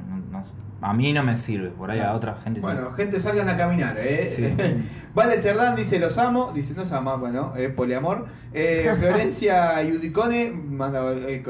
A 0.82 0.94
mí 0.94 1.12
no 1.14 1.24
me 1.24 1.36
sirve, 1.38 1.70
por 1.70 1.92
ahí 1.92 2.00
a 2.00 2.14
otra 2.14 2.36
gente 2.36 2.60
sí. 2.60 2.66
Bueno, 2.66 2.92
gente, 2.92 3.20
salgan 3.20 3.50
a 3.50 3.58
caminar, 3.58 3.96
¿eh? 4.00 4.32
Sí. 4.36 4.56
vale 5.14 5.38
Cerdán 5.38 5.76
dice, 5.76 6.00
los 6.00 6.18
amo. 6.18 6.52
Dice, 6.54 6.74
no 6.74 6.86
se 6.86 6.96
ama, 6.96 7.16
bueno, 7.16 7.54
eh, 7.58 7.70
poliamor. 7.70 8.28
Eh, 8.54 8.90
Florencia 9.00 9.82
Yudicone 9.84 10.52
manda 10.52 11.02
eh, 11.14 11.44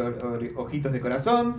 o- 0.55 0.61
ojitos 0.63 0.91
de 0.91 0.99
corazón. 0.99 1.55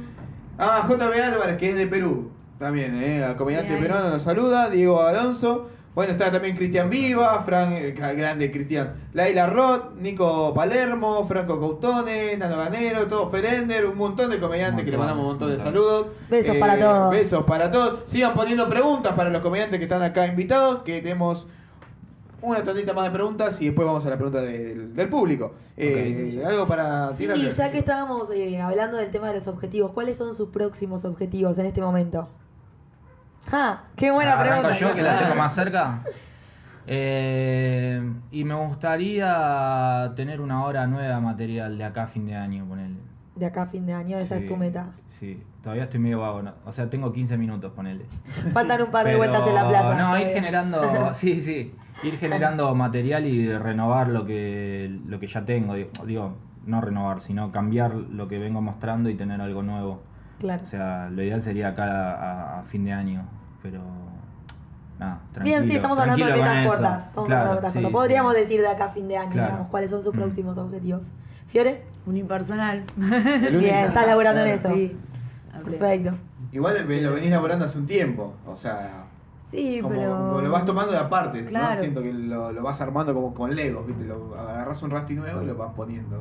Ah, 0.58 0.84
JB 0.88 1.22
Álvarez, 1.22 1.56
que 1.56 1.70
es 1.70 1.76
de 1.76 1.86
Perú. 1.86 2.30
También, 2.58 2.94
¿eh? 2.96 3.24
El 3.24 3.36
comediante 3.36 3.70
Bien. 3.70 3.82
peruano 3.82 4.10
nos 4.10 4.22
saluda. 4.22 4.68
Diego 4.68 5.00
Alonso. 5.00 5.70
Bueno, 5.94 6.12
está 6.12 6.30
también 6.30 6.54
Cristian 6.56 6.88
Viva, 6.88 7.42
Fran, 7.42 7.72
eh, 7.72 7.90
grande 7.90 8.50
Cristian, 8.52 8.94
Laila 9.12 9.46
Roth, 9.48 9.96
Nico 9.96 10.54
Palermo, 10.54 11.24
Franco 11.24 11.58
Cautone, 11.58 12.36
Nano 12.36 12.58
Ganero, 12.58 13.06
todo 13.08 13.28
Ferender, 13.28 13.86
un 13.86 13.98
montón 13.98 14.30
de 14.30 14.38
comediantes 14.38 14.84
que 14.84 14.90
le 14.92 14.96
mandamos 14.98 15.24
un 15.24 15.30
montón 15.30 15.50
de 15.50 15.58
saludos. 15.58 16.06
Besos 16.30 16.56
para 16.58 16.78
todos. 16.78 17.10
Besos 17.10 17.44
para 17.44 17.70
todos. 17.72 18.00
Sigan 18.08 18.34
poniendo 18.34 18.68
preguntas 18.68 19.14
para 19.14 19.30
los 19.30 19.42
comediantes 19.42 19.78
que 19.78 19.84
están 19.84 20.02
acá 20.02 20.26
invitados, 20.26 20.82
que 20.84 21.00
tenemos 21.00 21.48
una 22.40 22.62
tantita 22.62 22.92
más 22.94 23.04
de 23.04 23.10
preguntas 23.10 23.60
y 23.60 23.66
después 23.66 23.84
vamos 23.84 24.06
a 24.06 24.10
la 24.10 24.16
pregunta 24.16 24.40
del, 24.42 24.94
del 24.94 25.08
público. 25.08 25.54
Eh, 25.76 26.40
Algo 26.46 26.66
para 26.68 27.10
Sí, 27.10 27.16
tirarle? 27.24 27.50
ya 27.50 27.70
que 27.72 27.78
estábamos 27.80 28.30
eh, 28.30 28.60
hablando 28.60 28.96
del 28.96 29.10
tema 29.10 29.28
de 29.32 29.40
los 29.40 29.48
objetivos, 29.48 29.90
¿cuáles 29.92 30.16
son 30.16 30.34
sus 30.36 30.48
próximos 30.50 31.04
objetivos 31.04 31.58
en 31.58 31.66
este 31.66 31.80
momento? 31.82 32.28
¡Ja! 33.50 33.84
¡Qué 33.96 34.10
buena 34.10 34.32
Arranco 34.34 34.68
pregunta! 34.68 34.78
yo, 34.78 34.94
que 34.94 35.02
la 35.02 35.18
tengo 35.18 35.34
más 35.34 35.54
cerca. 35.54 36.00
Eh, 36.86 38.02
y 38.30 38.44
me 38.44 38.54
gustaría 38.54 40.12
tener 40.16 40.40
una 40.40 40.64
hora 40.64 40.86
nueva 40.86 41.16
de 41.16 41.20
material 41.20 41.78
de 41.78 41.84
acá 41.84 42.04
a 42.04 42.06
fin 42.06 42.26
de 42.26 42.34
año, 42.34 42.64
ponele. 42.64 42.96
De 43.36 43.46
acá 43.46 43.62
a 43.62 43.66
fin 43.66 43.86
de 43.86 43.92
año, 43.94 44.18
esa 44.18 44.36
Sí, 44.36 44.42
es 44.44 44.48
tu 44.48 44.56
meta. 44.56 44.86
Sí, 45.08 45.42
todavía 45.62 45.84
estoy 45.84 46.00
medio 46.00 46.20
vago, 46.20 46.42
¿no? 46.42 46.52
o 46.64 46.72
sea, 46.72 46.88
tengo 46.88 47.12
15 47.12 47.36
minutos, 47.36 47.72
ponele. 47.72 48.06
Faltan 48.52 48.82
un 48.82 48.90
par 48.90 49.04
de 49.04 49.10
Pero, 49.10 49.18
vueltas 49.18 49.46
en 49.46 49.54
la 49.54 49.68
plaza. 49.68 49.94
No, 49.94 50.18
ir 50.18 50.28
generando, 50.28 51.10
sí, 51.12 51.40
sí, 51.40 51.74
ir 52.02 52.16
generando 52.18 52.74
material 52.74 53.26
y 53.26 53.56
renovar 53.56 54.08
lo 54.08 54.24
que, 54.24 54.98
lo 55.06 55.20
que 55.20 55.26
ya 55.26 55.44
tengo. 55.44 55.74
Digo, 55.74 55.90
digo, 56.06 56.36
no 56.66 56.80
renovar, 56.80 57.20
sino 57.20 57.52
cambiar 57.52 57.94
lo 57.94 58.28
que 58.28 58.38
vengo 58.38 58.60
mostrando 58.62 59.10
y 59.10 59.14
tener 59.14 59.40
algo 59.40 59.62
nuevo. 59.62 60.02
Claro. 60.38 60.62
O 60.62 60.66
sea, 60.66 61.10
lo 61.10 61.22
ideal 61.22 61.42
sería 61.42 61.68
acá 61.68 62.14
a, 62.14 62.60
a 62.60 62.62
fin 62.62 62.84
de 62.84 62.92
año, 62.92 63.24
pero 63.62 63.80
nada, 64.98 65.20
tranquilo. 65.32 65.44
Bien, 65.58 65.66
sí, 65.70 65.76
estamos 65.76 65.98
hablando 65.98 66.24
de 66.26 66.32
metas 66.32 66.66
cortas. 66.66 67.06
Estamos 67.06 67.26
Claro, 67.28 67.40
hablando 67.40 67.48
de 67.48 67.54
metas 67.56 67.72
sí, 67.72 67.78
cortas. 67.78 67.90
sí. 67.90 67.92
Podríamos 67.92 68.34
decir 68.34 68.60
de 68.60 68.68
acá 68.68 68.84
a 68.86 68.88
fin 68.90 69.08
de 69.08 69.16
año, 69.16 69.30
Claro. 69.32 69.48
digamos, 69.48 69.68
cuáles 69.70 69.90
son 69.90 70.02
sus 70.02 70.14
Mm. 70.14 70.18
próximos 70.18 70.58
objetivos. 70.58 71.02
¿Fiore? 71.48 71.82
Unipersonal. 72.06 72.84
Bien, 72.96 73.76
estás 73.84 74.06
laburando 74.06 74.40
en 74.42 74.48
eso. 74.48 74.68
Sí. 74.74 74.96
Perfecto. 75.64 76.12
Igual 76.52 76.86
lo 77.02 77.12
venís 77.14 77.30
laborando 77.30 77.64
hace 77.64 77.78
un 77.78 77.86
tiempo, 77.86 78.34
o 78.46 78.56
sea... 78.56 79.04
Sí, 79.46 79.80
Como, 79.82 79.94
pero. 79.96 80.12
como 80.16 80.40
lo 80.42 80.50
vas 80.52 80.64
tomando 80.64 80.92
de 80.92 80.98
aparte, 80.98 81.42
¿no? 81.42 81.48
Claro. 81.48 81.80
Siento 81.80 82.02
que 82.02 82.12
lo, 82.12 82.52
lo 82.52 82.62
vas 82.62 82.80
armando 82.80 83.12
como 83.12 83.34
con 83.34 83.52
Legos, 83.54 83.84
¿viste? 83.84 84.04
Lo 84.04 84.36
agarras 84.38 84.80
un 84.84 84.90
rasti 84.90 85.14
nuevo 85.14 85.42
y 85.42 85.46
lo 85.46 85.56
vas 85.56 85.72
poniendo. 85.74 86.16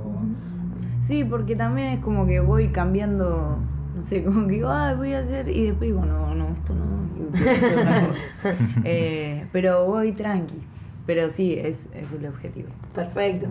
Sí, 1.05 1.23
porque 1.23 1.55
también 1.55 1.89
es 1.89 1.99
como 2.03 2.25
que 2.25 2.39
voy 2.39 2.69
cambiando, 2.69 3.57
no 3.99 4.05
sé, 4.05 4.23
como 4.23 4.47
que 4.47 4.53
digo, 4.53 4.69
ah, 4.69 4.93
voy 4.95 5.13
a 5.13 5.19
hacer, 5.19 5.49
y 5.49 5.65
después 5.65 5.89
digo, 5.89 6.05
no, 6.05 6.33
no, 6.33 6.47
esto 6.47 6.73
no. 6.73 6.99
Eh, 8.83 9.45
pero 9.51 9.85
voy 9.85 10.13
tranqui, 10.13 10.57
pero 11.05 11.29
sí, 11.29 11.53
es, 11.53 11.89
es 11.93 12.13
el 12.13 12.25
objetivo. 12.25 12.69
Perfecto. 12.95 13.47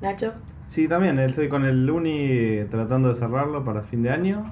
Nacho. 0.00 0.32
Sí, 0.68 0.86
también 0.86 1.18
estoy 1.18 1.48
con 1.48 1.64
el 1.64 1.90
Uni 1.90 2.64
tratando 2.70 3.08
de 3.08 3.14
cerrarlo 3.14 3.64
para 3.64 3.82
fin 3.82 4.02
de 4.02 4.10
año. 4.10 4.44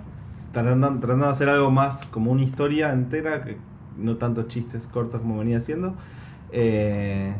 Tratando, 0.53 0.89
tratando 0.99 1.26
de 1.26 1.32
hacer 1.32 1.49
algo 1.49 1.70
más 1.70 2.05
como 2.07 2.32
una 2.32 2.43
historia 2.43 2.93
entera, 2.93 3.45
que 3.45 3.57
no 3.97 4.16
tantos 4.16 4.49
chistes 4.49 4.86
cortos 4.89 5.20
como 5.20 5.39
venía 5.39 5.59
haciendo. 5.59 5.95
Eh, 6.51 7.32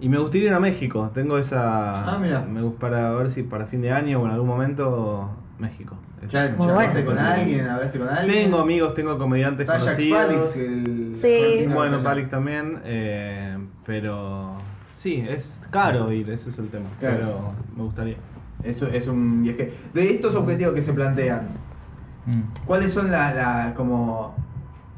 y 0.00 0.08
me 0.08 0.18
gustaría 0.18 0.48
ir 0.48 0.54
a 0.54 0.60
México. 0.60 1.10
Tengo 1.14 1.38
esa. 1.38 1.92
Ah, 1.92 2.18
mira. 2.18 2.42
Me 2.42 2.60
gusta 2.62 2.78
para 2.78 3.10
ver 3.12 3.30
si 3.30 3.42
para 3.42 3.66
fin 3.66 3.80
de 3.80 3.92
año 3.92 4.20
o 4.20 4.26
en 4.26 4.32
algún 4.32 4.48
momento 4.48 5.30
México. 5.58 5.96
Ya, 6.28 6.42
Muy 6.42 6.50
ya 6.50 6.56
bueno. 6.56 6.72
hablaste 6.74 7.04
con 7.04 7.18
alguien, 7.18 7.68
hablaste 7.68 7.98
con 7.98 8.08
alguien. 8.08 8.44
Tengo 8.44 8.58
amigos, 8.58 8.94
tengo 8.94 9.18
comediantes 9.18 9.68
Está 9.68 9.78
conocidos. 9.78 10.18
Palix, 10.26 10.56
el 10.56 11.16
Sí. 11.20 11.66
Bueno, 11.72 12.02
Palix 12.02 12.28
también. 12.30 12.78
eh, 12.84 13.56
pero 13.86 14.56
sí, 14.96 15.24
es 15.28 15.60
caro 15.70 16.12
ir, 16.12 16.28
ese 16.30 16.50
es 16.50 16.58
el 16.58 16.68
tema. 16.68 16.86
Claro. 16.98 17.16
Pero 17.18 17.52
me 17.76 17.82
gustaría. 17.84 18.16
Eso 18.64 18.88
es 18.88 19.06
un 19.06 19.42
viaje. 19.42 19.72
De 19.94 20.10
estos 20.10 20.34
objetivos 20.34 20.74
que 20.74 20.80
se 20.82 20.92
plantean, 20.92 21.42
Mm. 22.26 22.42
¿cuáles 22.66 22.92
son 22.92 23.10
la, 23.10 23.32
la- 23.32 23.74
como 23.74 24.34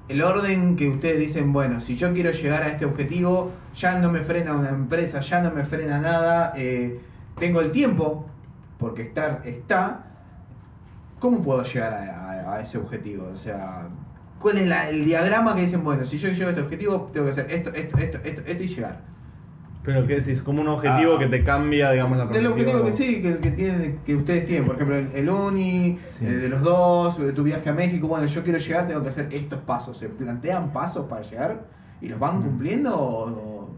el 0.08 0.22
orden 0.22 0.74
que 0.74 0.88
ustedes 0.88 1.20
dicen, 1.20 1.52
bueno, 1.52 1.78
si 1.78 1.94
yo 1.94 2.12
quiero 2.12 2.30
llegar 2.32 2.62
a 2.64 2.68
este 2.68 2.84
objetivo, 2.86 3.52
ya 3.74 3.98
no 3.98 4.10
me 4.10 4.20
frena 4.20 4.52
una 4.54 4.70
empresa, 4.70 5.20
ya 5.20 5.40
no 5.40 5.50
me 5.52 5.62
frena 5.64 6.00
nada, 6.00 6.52
eh, 6.56 6.98
tengo 7.38 7.60
el 7.60 7.70
tiempo, 7.70 8.26
porque 8.78 9.02
estar 9.02 9.42
está, 9.44 10.06
¿cómo 11.20 11.40
puedo 11.42 11.62
llegar 11.62 11.92
a, 11.94 12.30
a- 12.50 12.54
a 12.56 12.60
ese 12.60 12.78
objetivo? 12.78 13.28
O 13.32 13.36
sea, 13.36 13.86
¿cuál 14.40 14.58
es 14.58 14.66
la- 14.68 14.88
el 14.88 15.04
diagrama 15.04 15.54
que 15.54 15.60
dicen, 15.62 15.84
bueno, 15.84 16.04
si 16.04 16.18
yo 16.18 16.30
llego 16.30 16.46
a 16.46 16.50
este 16.50 16.62
objetivo, 16.62 17.10
tengo 17.12 17.26
que 17.26 17.30
hacer 17.32 17.46
esto, 17.50 17.70
esto, 17.72 17.96
esto, 17.98 18.18
esto, 18.24 18.42
esto 18.44 18.62
y 18.62 18.66
llegar? 18.66 18.98
Pero 19.82 20.06
qué 20.06 20.16
decís, 20.16 20.42
como 20.42 20.60
un 20.60 20.68
objetivo 20.68 21.14
Ah. 21.16 21.18
que 21.18 21.26
te 21.26 21.42
cambia, 21.42 21.90
digamos, 21.92 22.18
la 22.18 22.26
Del 22.26 22.48
objetivo 22.48 22.78
que 22.80 22.84
perspectiva. 22.90 23.16
sí, 23.16 23.22
que, 23.22 23.38
que, 23.38 23.50
tienen, 23.56 23.98
que 24.04 24.14
ustedes 24.14 24.44
tienen, 24.44 24.66
por 24.66 24.74
ejemplo, 24.74 24.96
el, 24.96 25.10
el 25.14 25.30
Uni, 25.30 25.98
Sí. 26.18 26.26
el 26.26 26.40
de 26.42 26.48
los 26.50 26.60
dos, 26.60 27.18
de 27.18 27.32
tu 27.32 27.42
viaje 27.42 27.70
a 27.70 27.72
México, 27.72 28.06
bueno, 28.06 28.26
yo 28.26 28.42
quiero 28.42 28.58
llegar, 28.58 28.86
tengo 28.86 29.02
que 29.02 29.08
hacer 29.08 29.28
estos 29.32 29.58
pasos. 29.60 29.96
¿Se 29.96 30.08
plantean 30.10 30.70
pasos 30.70 31.06
para 31.06 31.22
llegar 31.22 31.62
y 32.02 32.08
los 32.08 32.18
van 32.18 32.42
cumpliendo 32.42 32.94
o...? 32.94 33.70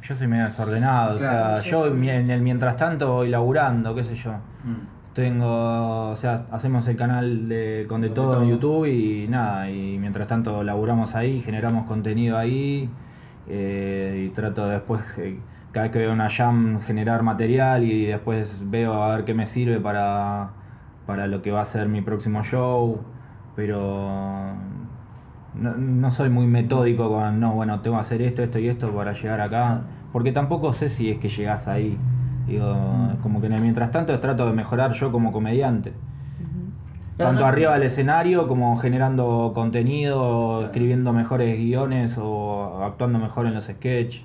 Yo 0.00 0.16
soy 0.16 0.28
medio 0.28 0.44
desordenado, 0.46 1.18
Claro, 1.18 1.58
o 1.58 1.62
sea, 1.62 1.70
yo 1.70 1.86
en 1.88 2.30
el 2.30 2.40
mientras 2.40 2.74
tanto 2.78 3.12
voy 3.12 3.28
laburando, 3.28 3.94
qué 3.94 4.02
sé 4.02 4.14
yo. 4.14 4.32
Tengo, 5.14 6.10
o 6.10 6.16
sea, 6.16 6.46
hacemos 6.52 6.86
el 6.86 6.96
canal 6.96 7.48
de 7.48 7.86
con 7.88 8.00
de 8.00 8.08
Con 8.08 8.14
todo 8.14 8.42
en. 8.42 8.48
YouTube 8.50 8.86
y 8.86 9.26
nada, 9.28 9.68
y 9.68 9.98
mientras 9.98 10.28
tanto 10.28 10.62
laburamos 10.62 11.16
ahí, 11.16 11.40
generamos 11.40 11.86
contenido 11.86 12.38
ahí 12.38 12.88
eh, 13.48 14.26
y 14.26 14.30
trato 14.30 14.68
después, 14.68 15.02
eh, 15.18 15.40
cada 15.72 15.84
vez 15.84 15.92
que 15.92 15.98
veo 15.98 16.12
una 16.12 16.30
jam, 16.30 16.80
generar 16.82 17.22
material 17.24 17.82
y 17.82 18.06
después 18.06 18.58
veo 18.70 19.02
a 19.02 19.16
ver 19.16 19.24
qué 19.24 19.34
me 19.34 19.46
sirve 19.46 19.80
para, 19.80 20.50
para 21.06 21.26
lo 21.26 21.42
que 21.42 21.50
va 21.50 21.62
a 21.62 21.64
ser 21.64 21.88
mi 21.88 22.02
próximo 22.02 22.44
show, 22.44 23.00
pero 23.56 24.54
no, 25.54 25.76
no 25.76 26.10
soy 26.12 26.30
muy 26.30 26.46
metódico 26.46 27.08
con, 27.10 27.40
no, 27.40 27.54
bueno, 27.54 27.80
tengo 27.80 27.96
que 27.96 28.02
hacer 28.02 28.22
esto, 28.22 28.44
esto 28.44 28.60
y 28.60 28.68
esto 28.68 28.90
para 28.92 29.12
llegar 29.12 29.40
acá, 29.40 29.82
porque 30.12 30.30
tampoco 30.30 30.72
sé 30.72 30.88
si 30.88 31.10
es 31.10 31.18
que 31.18 31.28
llegás 31.28 31.66
ahí. 31.66 31.98
Digo, 32.46 32.76
como 33.22 33.40
que 33.40 33.46
en 33.46 33.52
el 33.54 33.60
mientras 33.62 33.90
tanto 33.92 34.18
trato 34.18 34.46
de 34.46 34.52
mejorar 34.52 34.92
yo 34.92 35.12
como 35.12 35.32
comediante. 35.32 35.92
Tanto 37.16 37.44
arriba 37.44 37.74
del 37.74 37.82
escenario 37.82 38.48
como 38.48 38.76
generando 38.78 39.52
contenido, 39.54 40.64
escribiendo 40.64 41.12
mejores 41.12 41.54
guiones 41.58 42.16
o 42.18 42.82
actuando 42.82 43.18
mejor 43.18 43.46
en 43.46 43.54
los 43.54 43.64
sketches. 43.64 44.24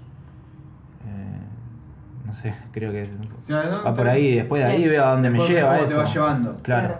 no 2.25 2.33
sé, 2.33 2.53
creo 2.71 2.91
que 2.91 3.03
O 3.03 3.45
sea, 3.45 3.63
no- 3.65 3.83
va 3.83 3.93
por 3.93 4.07
ahí. 4.07 4.35
Después 4.35 4.63
de 4.63 4.69
ahí 4.71 4.87
veo 4.87 5.05
a 5.05 5.11
dónde 5.11 5.29
me 5.29 5.39
lleva 5.39 5.73
cómo 5.73 5.81
eso. 5.85 5.89
te 5.89 5.95
va 5.97 6.05
llevando. 6.05 6.57
Claro. 6.63 6.95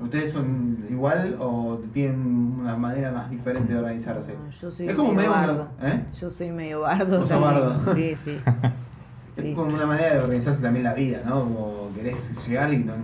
¿Ustedes 0.00 0.32
son 0.32 0.78
igual 0.88 1.36
o 1.38 1.78
tienen 1.92 2.56
una 2.60 2.74
manera 2.76 3.10
más 3.12 3.28
diferente 3.30 3.72
de 3.74 3.78
organizarse? 3.80 4.32
No, 4.32 4.48
yo 4.50 4.70
soy 4.70 4.88
es 4.88 4.94
como 4.94 5.12
medio 5.12 5.30
bardo. 5.30 5.68
¿eh? 5.82 6.04
Yo 6.18 6.30
soy 6.30 6.50
medio 6.50 6.80
bardo. 6.80 7.18
¿Vos 7.20 7.28
sos 7.28 7.40
también. 7.40 7.64
bardo? 7.68 7.94
Sí, 7.94 8.14
sí. 8.16 8.38
Es 9.48 9.54
como 9.54 9.74
una 9.74 9.86
manera 9.86 10.14
de 10.14 10.20
organizarse 10.20 10.62
también 10.62 10.84
la 10.84 10.94
vida, 10.94 11.22
¿no? 11.24 11.40
Como 11.44 11.90
querés 11.94 12.30
llegar 12.46 12.72
y 12.72 12.78
no. 12.78 12.94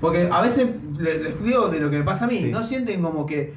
Porque 0.00 0.28
a 0.30 0.40
veces, 0.40 0.92
le- 0.98 1.22
les 1.22 1.42
digo 1.42 1.68
de 1.68 1.80
lo 1.80 1.90
que 1.90 1.98
me 1.98 2.04
pasa 2.04 2.24
a 2.26 2.28
mí, 2.28 2.38
Sí. 2.38 2.50
¿no 2.50 2.62
sienten 2.62 3.02
como 3.02 3.26
que 3.26 3.52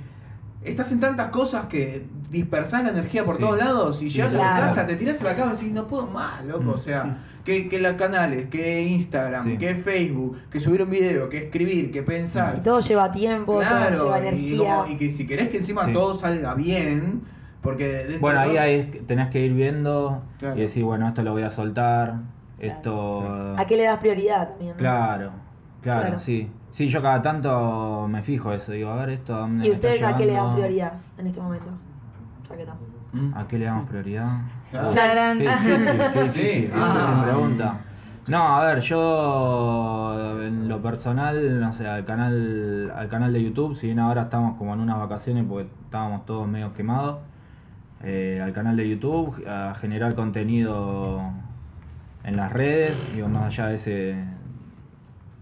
estás 0.63 0.91
en 0.91 0.99
tantas 0.99 1.27
cosas 1.27 1.65
que 1.67 2.03
dispersás 2.29 2.83
la 2.83 2.89
energía 2.91 3.23
por 3.23 3.35
Sí. 3.35 3.41
todos 3.41 3.57
lados 3.59 4.01
y 4.01 4.09
llegas 4.09 4.33
a 4.33 4.37
Claro. 4.37 4.61
la 4.61 4.67
casa, 4.67 4.87
te 4.87 4.95
tiras 4.95 5.21
a 5.21 5.23
la 5.25 5.35
cama 5.35 5.51
y 5.53 5.55
decís, 5.57 5.71
no 5.73 5.87
puedo 5.87 6.07
más, 6.07 6.43
loco. 6.45 6.63
Mm. 6.63 6.69
O 6.69 6.77
sea, 6.77 7.17
que, 7.43 7.67
que 7.67 7.79
los 7.79 7.93
canales, 7.93 8.47
que 8.49 8.81
Instagram, 8.83 9.43
Sí. 9.43 9.57
que 9.57 9.75
Facebook, 9.75 10.37
que 10.49 10.59
subir 10.59 10.81
un 10.83 10.89
video, 10.89 11.29
que 11.29 11.37
escribir, 11.45 11.91
que 11.91 12.01
pensar. 12.03 12.55
Y 12.57 12.61
todo 12.61 12.79
lleva 12.79 13.11
tiempo, 13.11 13.53
todo 13.53 13.61
Claro, 13.61 14.03
lleva 14.05 14.17
y, 14.19 14.27
energía. 14.27 14.57
como- 14.77 14.87
y 14.87 14.97
que 14.97 15.09
si 15.09 15.27
querés 15.27 15.49
que 15.49 15.57
encima 15.57 15.91
todo 15.91 16.13
salga 16.13 16.53
bien, 16.55 17.21
porque 17.61 17.87
dentro 17.87 18.19
Bueno, 18.21 18.39
ahí 18.39 18.57
hay- 18.57 19.03
tenés 19.07 19.29
que 19.29 19.39
ir 19.45 19.53
viendo 19.53 20.21
Claro. 20.39 20.57
y 20.57 20.61
decir, 20.61 20.83
bueno, 20.83 21.07
esto 21.07 21.21
lo 21.23 21.31
voy 21.31 21.43
a 21.43 21.49
soltar, 21.49 22.15
esto... 22.59 23.55
¿A 23.57 23.65
qué 23.65 23.77
le 23.77 23.83
das 23.83 23.99
prioridad 23.99 24.49
también? 24.49 24.71
no? 24.71 24.77
Claro, 24.77 25.31
claro, 25.81 26.01
Claro. 26.01 26.19
sí. 26.19 26.49
Sí, 26.71 26.87
yo 26.87 27.01
cada 27.01 27.21
tanto 27.21 28.07
me 28.09 28.21
fijo 28.23 28.53
eso, 28.53 28.71
digo, 28.71 28.89
a 28.91 28.95
ver 28.95 29.09
esto... 29.09 29.35
¿a 29.35 29.39
dónde 29.39 29.65
¿Y 29.65 29.69
me 29.69 29.75
está 29.75 29.87
ustedes 29.89 30.03
a 30.13 30.15
qué 30.17 30.25
le 30.25 30.33
dan 30.33 30.53
prioridad 30.55 30.93
en 31.17 31.27
este 31.27 31.41
momento? 31.41 31.67
Mm. 33.13 33.33
¿A 33.35 33.47
qué 33.47 33.57
le 33.59 33.65
damos 33.65 33.89
prioridad? 33.89 34.27
Qué 34.71 34.77
difícil, 34.77 35.01
qué 36.13 36.27
Sí, 36.27 36.39
difícil, 36.39 36.43
sí, 36.43 36.61
difícil 36.61 36.71
sí. 36.71 37.23
pregunta. 37.23 37.79
No, 38.27 38.55
a 38.57 38.63
ver, 38.65 38.79
yo 38.79 40.41
en 40.43 40.69
lo 40.69 40.81
personal, 40.81 41.59
no 41.59 41.73
sé, 41.73 41.87
al 41.87 42.05
canal, 42.05 42.91
al 42.95 43.09
canal 43.09 43.33
de 43.33 43.43
YouTube, 43.43 43.75
si 43.75 43.87
bien 43.87 43.99
ahora 43.99 44.23
estamos 44.23 44.57
como 44.57 44.73
en 44.73 44.79
unas 44.79 44.97
vacaciones 44.99 45.43
porque 45.47 45.67
estábamos 45.85 46.25
todos 46.25 46.47
medio 46.47 46.73
quemados, 46.73 47.17
eh, 48.03 48.41
al 48.43 48.53
canal 48.53 48.75
de 48.77 48.89
YouTube, 48.89 49.43
a 49.47 49.73
generar 49.75 50.15
contenido 50.15 51.21
en 52.23 52.37
las 52.37 52.51
redes, 52.53 53.15
digo, 53.15 53.27
más 53.27 53.45
allá 53.45 53.67
de 53.67 53.75
ese 53.75 54.15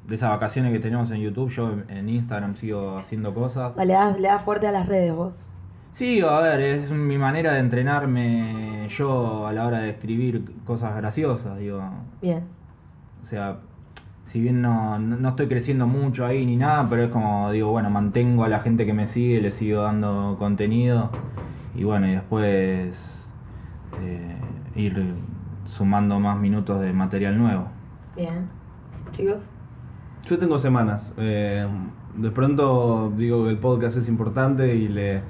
de 0.07 0.16
esas 0.16 0.32
vacaciones 0.32 0.72
que 0.74 0.80
tenemos 0.80 1.12
en 1.12 1.22
YouTube, 1.22 1.49
yo 1.51 1.72
en- 1.88 2.10
Instagram 2.10 2.55
sigo 2.55 2.97
haciendo 2.97 3.32
cosas. 3.34 3.76
Le 3.78 3.93
das, 3.93 4.20
le 4.20 4.28
das 4.28 4.41
fuerte 4.43 4.66
a 4.68 4.72
las 4.72 4.88
redes 4.88 5.14
vos. 5.14 5.47
Sí, 5.93 6.22
a 6.22 6.39
ver, 6.39 6.62
es 6.62 6.89
mi 6.89 7.18
manera 7.20 7.53
de 7.53 7.60
entrenarme 7.60 8.88
yo 8.89 9.45
a 9.45 9.53
la 9.53 9.68
hora 9.68 9.80
de 9.82 9.91
escribir 9.91 10.43
cosas 10.66 10.95
graciosas, 10.95 11.60
digo. 11.60 11.84
Bien. 12.24 12.43
O 13.22 13.26
sea, 13.26 13.57
si 14.26 14.39
bien 14.41 14.62
no 14.64 14.97
no 14.97 15.30
estoy 15.30 15.47
creciendo 15.47 15.86
mucho 15.86 16.26
ahí 16.26 16.43
ni 16.45 16.55
nada, 16.55 16.88
pero 16.89 17.03
es 17.03 17.10
como, 17.12 17.51
digo, 17.51 17.70
bueno, 17.70 17.91
mantengo 17.91 18.43
a 18.45 18.49
la 18.49 18.62
gente 18.62 18.88
que 18.88 18.93
me 18.93 19.05
sigue, 19.05 19.41
le 19.41 19.51
sigo 19.51 19.84
dando 19.84 20.38
contenido 20.39 21.12
y 21.80 21.84
bueno, 21.86 22.07
y 22.07 22.11
después 22.11 23.27
eh, 24.01 24.36
ir 24.75 25.13
sumando 25.65 26.19
más 26.19 26.38
minutos 26.39 26.82
de 26.82 26.91
material 26.93 27.38
nuevo. 27.38 27.67
Bien. 28.15 28.47
Chicos. 29.11 29.38
Yo 30.25 30.38
tengo 30.38 30.57
semanas. 30.57 31.13
eh, 31.17 31.67
de 32.15 32.32
pronto 32.32 33.13
digo 33.15 33.45
que 33.45 33.51
el 33.51 33.57
podcast 33.59 33.95
es 33.97 34.09
importante 34.09 34.75
y 34.75 34.88
le, 34.88 35.21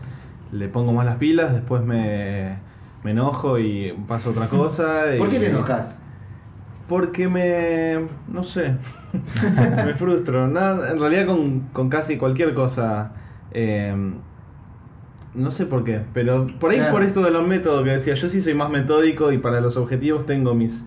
le 0.52 0.68
pongo 0.70 0.92
más 0.94 1.06
las 1.06 1.18
pilas, 1.18 1.54
después 1.54 1.84
me, 1.84 2.58
me 3.04 3.12
enojo 3.12 3.60
y 3.60 3.94
paso 4.08 4.32
otra 4.32 4.48
cosa. 4.50 5.04
¿Por 5.18 5.28
y- 5.28 5.32
qué 5.32 5.40
te 5.40 5.50
enojas? 5.50 5.96
Porque 6.88 7.28
me. 7.30 8.08
no 8.28 8.44
sé. 8.44 8.76
me 9.86 9.94
frustro. 9.94 10.48
No, 10.48 10.84
en 10.84 10.98
realidad 11.00 11.28
con, 11.28 11.60
con 11.72 11.90
casi 11.90 12.18
cualquier 12.18 12.56
cosa. 12.56 13.12
eh, 13.52 13.96
no 15.36 15.52
sé 15.52 15.66
por 15.66 15.84
qué, 15.84 16.02
pero 16.14 16.48
por 16.60 16.72
ahí 16.72 16.78
Claro. 16.78 16.94
por 16.94 17.04
esto 17.04 17.22
de 17.22 17.32
los 17.32 17.48
métodos 17.48 17.84
que 17.84 17.92
decía, 17.92 18.14
yo 18.16 18.30
sí 18.30 18.42
soy 18.42 18.54
más 18.56 18.70
metódico 18.70 19.32
y 19.32 19.38
para 19.38 19.62
los 19.62 19.78
objetivos 19.78 20.26
tengo 20.26 20.54
mis, 20.56 20.86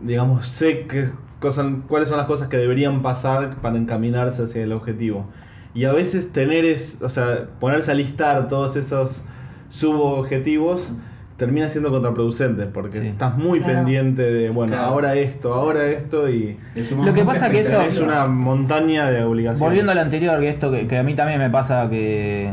digamos, 0.00 0.46
sé 0.48 0.86
qué 0.88 1.08
cosas, 1.40 1.66
cuáles 1.88 2.08
son 2.08 2.18
las 2.18 2.26
cosas 2.26 2.48
que 2.48 2.56
deberían 2.56 3.02
pasar 3.02 3.56
para 3.56 3.76
encaminarse 3.76 4.44
hacia 4.44 4.62
el 4.62 4.72
objetivo. 4.72 5.26
Y 5.74 5.84
a 5.84 5.92
veces 5.92 6.32
tener 6.32 6.64
es, 6.64 7.02
o 7.02 7.08
sea, 7.10 7.46
ponerse 7.58 7.90
a 7.90 7.94
listar 7.94 8.46
todos 8.48 8.76
esos 8.76 9.24
subobjetivos 9.68 10.94
termina 11.36 11.68
siendo 11.68 11.90
contraproducente 11.90 12.66
porque 12.66 13.00
Sí. 13.00 13.06
estás 13.08 13.36
muy 13.36 13.58
Claro. 13.58 13.74
pendiente 13.74 14.22
de, 14.22 14.50
bueno, 14.50 14.72
Claro. 14.72 14.90
ahora 14.92 15.14
esto, 15.16 15.52
ahora 15.52 15.86
esto 15.88 16.28
y 16.28 16.56
Lo 17.04 17.12
que 17.12 17.24
pasa 17.24 17.50
que 17.50 17.60
eso- 17.60 17.80
es 17.82 17.98
una 17.98 18.26
montaña 18.26 19.10
de 19.10 19.24
obligaciones. 19.24 19.60
Volviendo 19.60 19.90
al 19.92 19.98
anterior, 19.98 20.38
que 20.38 20.48
esto 20.48 20.70
que, 20.70 20.86
que 20.86 20.96
a 20.96 21.02
mí 21.02 21.14
también 21.16 21.40
me 21.40 21.50
pasa 21.50 21.88
que, 21.90 22.50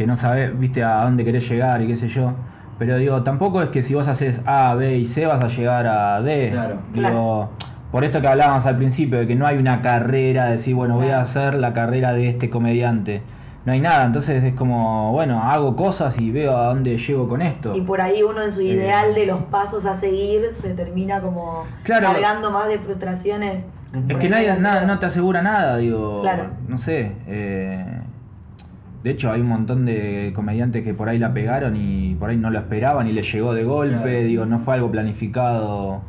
que 0.00 0.06
no 0.06 0.16
sabes, 0.16 0.58
viste, 0.58 0.82
a 0.82 1.02
dónde 1.04 1.26
querés 1.26 1.46
llegar 1.46 1.82
y 1.82 1.86
qué 1.86 1.94
sé 1.94 2.08
yo. 2.08 2.32
Pero 2.78 2.96
digo, 2.96 3.22
tampoco 3.22 3.60
es 3.60 3.68
que 3.68 3.82
si 3.82 3.94
vos 3.94 4.08
haces 4.08 4.40
A, 4.46 4.74
B 4.74 4.96
y 4.96 5.04
C 5.04 5.26
vas 5.26 5.44
a 5.44 5.48
llegar 5.48 5.86
a 5.86 6.22
D. 6.22 6.48
Claro. 6.50 6.78
Digo, 6.94 7.50
por 7.92 8.02
esto 8.02 8.22
que 8.22 8.28
hablábamos 8.28 8.64
al 8.64 8.78
principio, 8.78 9.18
de 9.18 9.26
que 9.26 9.34
no 9.36 9.46
hay 9.46 9.58
una 9.58 9.82
carrera, 9.82 10.46
de 10.46 10.52
decir, 10.52 10.74
bueno, 10.74 10.94
voy 10.96 11.08
a 11.08 11.20
hacer 11.20 11.52
la 11.52 11.74
carrera 11.74 12.14
de 12.14 12.30
este 12.30 12.48
comediante. 12.48 13.20
No 13.66 13.72
hay 13.72 13.80
nada, 13.80 14.06
entonces 14.06 14.42
es 14.42 14.54
como, 14.54 15.12
bueno, 15.12 15.42
hago 15.42 15.76
cosas 15.76 16.18
y 16.18 16.30
veo 16.30 16.56
a 16.56 16.68
dónde 16.68 16.96
llego 16.96 17.28
con 17.28 17.42
esto. 17.42 17.76
Y 17.76 17.82
por 17.82 18.00
ahí 18.00 18.22
uno 18.22 18.40
en 18.42 18.52
su 18.52 18.62
ideal 18.62 19.14
de 19.14 19.26
los 19.26 19.42
pasos 19.50 19.84
a 19.84 19.96
seguir 19.96 20.46
se 20.62 20.70
termina 20.70 21.20
como 21.20 21.64
Claro. 21.82 22.06
cargando 22.10 22.50
más 22.50 22.68
de 22.68 22.78
frustraciones. 22.78 23.66
Es 24.08 24.16
que 24.16 24.30
nadie 24.30 24.56
nada, 24.58 24.86
no 24.86 24.98
te 24.98 25.04
asegura 25.04 25.42
nada, 25.42 25.76
digo. 25.76 26.22
Claro. 26.22 26.44
No 26.66 26.78
sé. 26.78 27.12
eh, 27.26 28.00
de 29.02 29.10
hecho, 29.10 29.32
hay 29.32 29.40
un 29.40 29.48
montón 29.48 29.86
de 29.86 30.32
comediantes 30.34 30.84
que 30.84 30.92
por 30.94 31.08
ahí 31.08 31.18
la 31.18 31.32
pegaron 31.32 31.74
y 31.76 32.14
por 32.16 32.30
ahí 32.30 32.36
no 32.36 32.50
lo 32.50 32.58
esperaban 32.58 33.06
y 33.06 33.12
les 33.12 33.32
llegó 33.32 33.54
de 33.54 33.64
golpe. 33.64 33.96
Claro. 34.02 34.22
Digo, 34.26 34.46
no 34.46 34.58
fue 34.58 34.74
algo 34.74 34.90
planificado. 34.90 36.02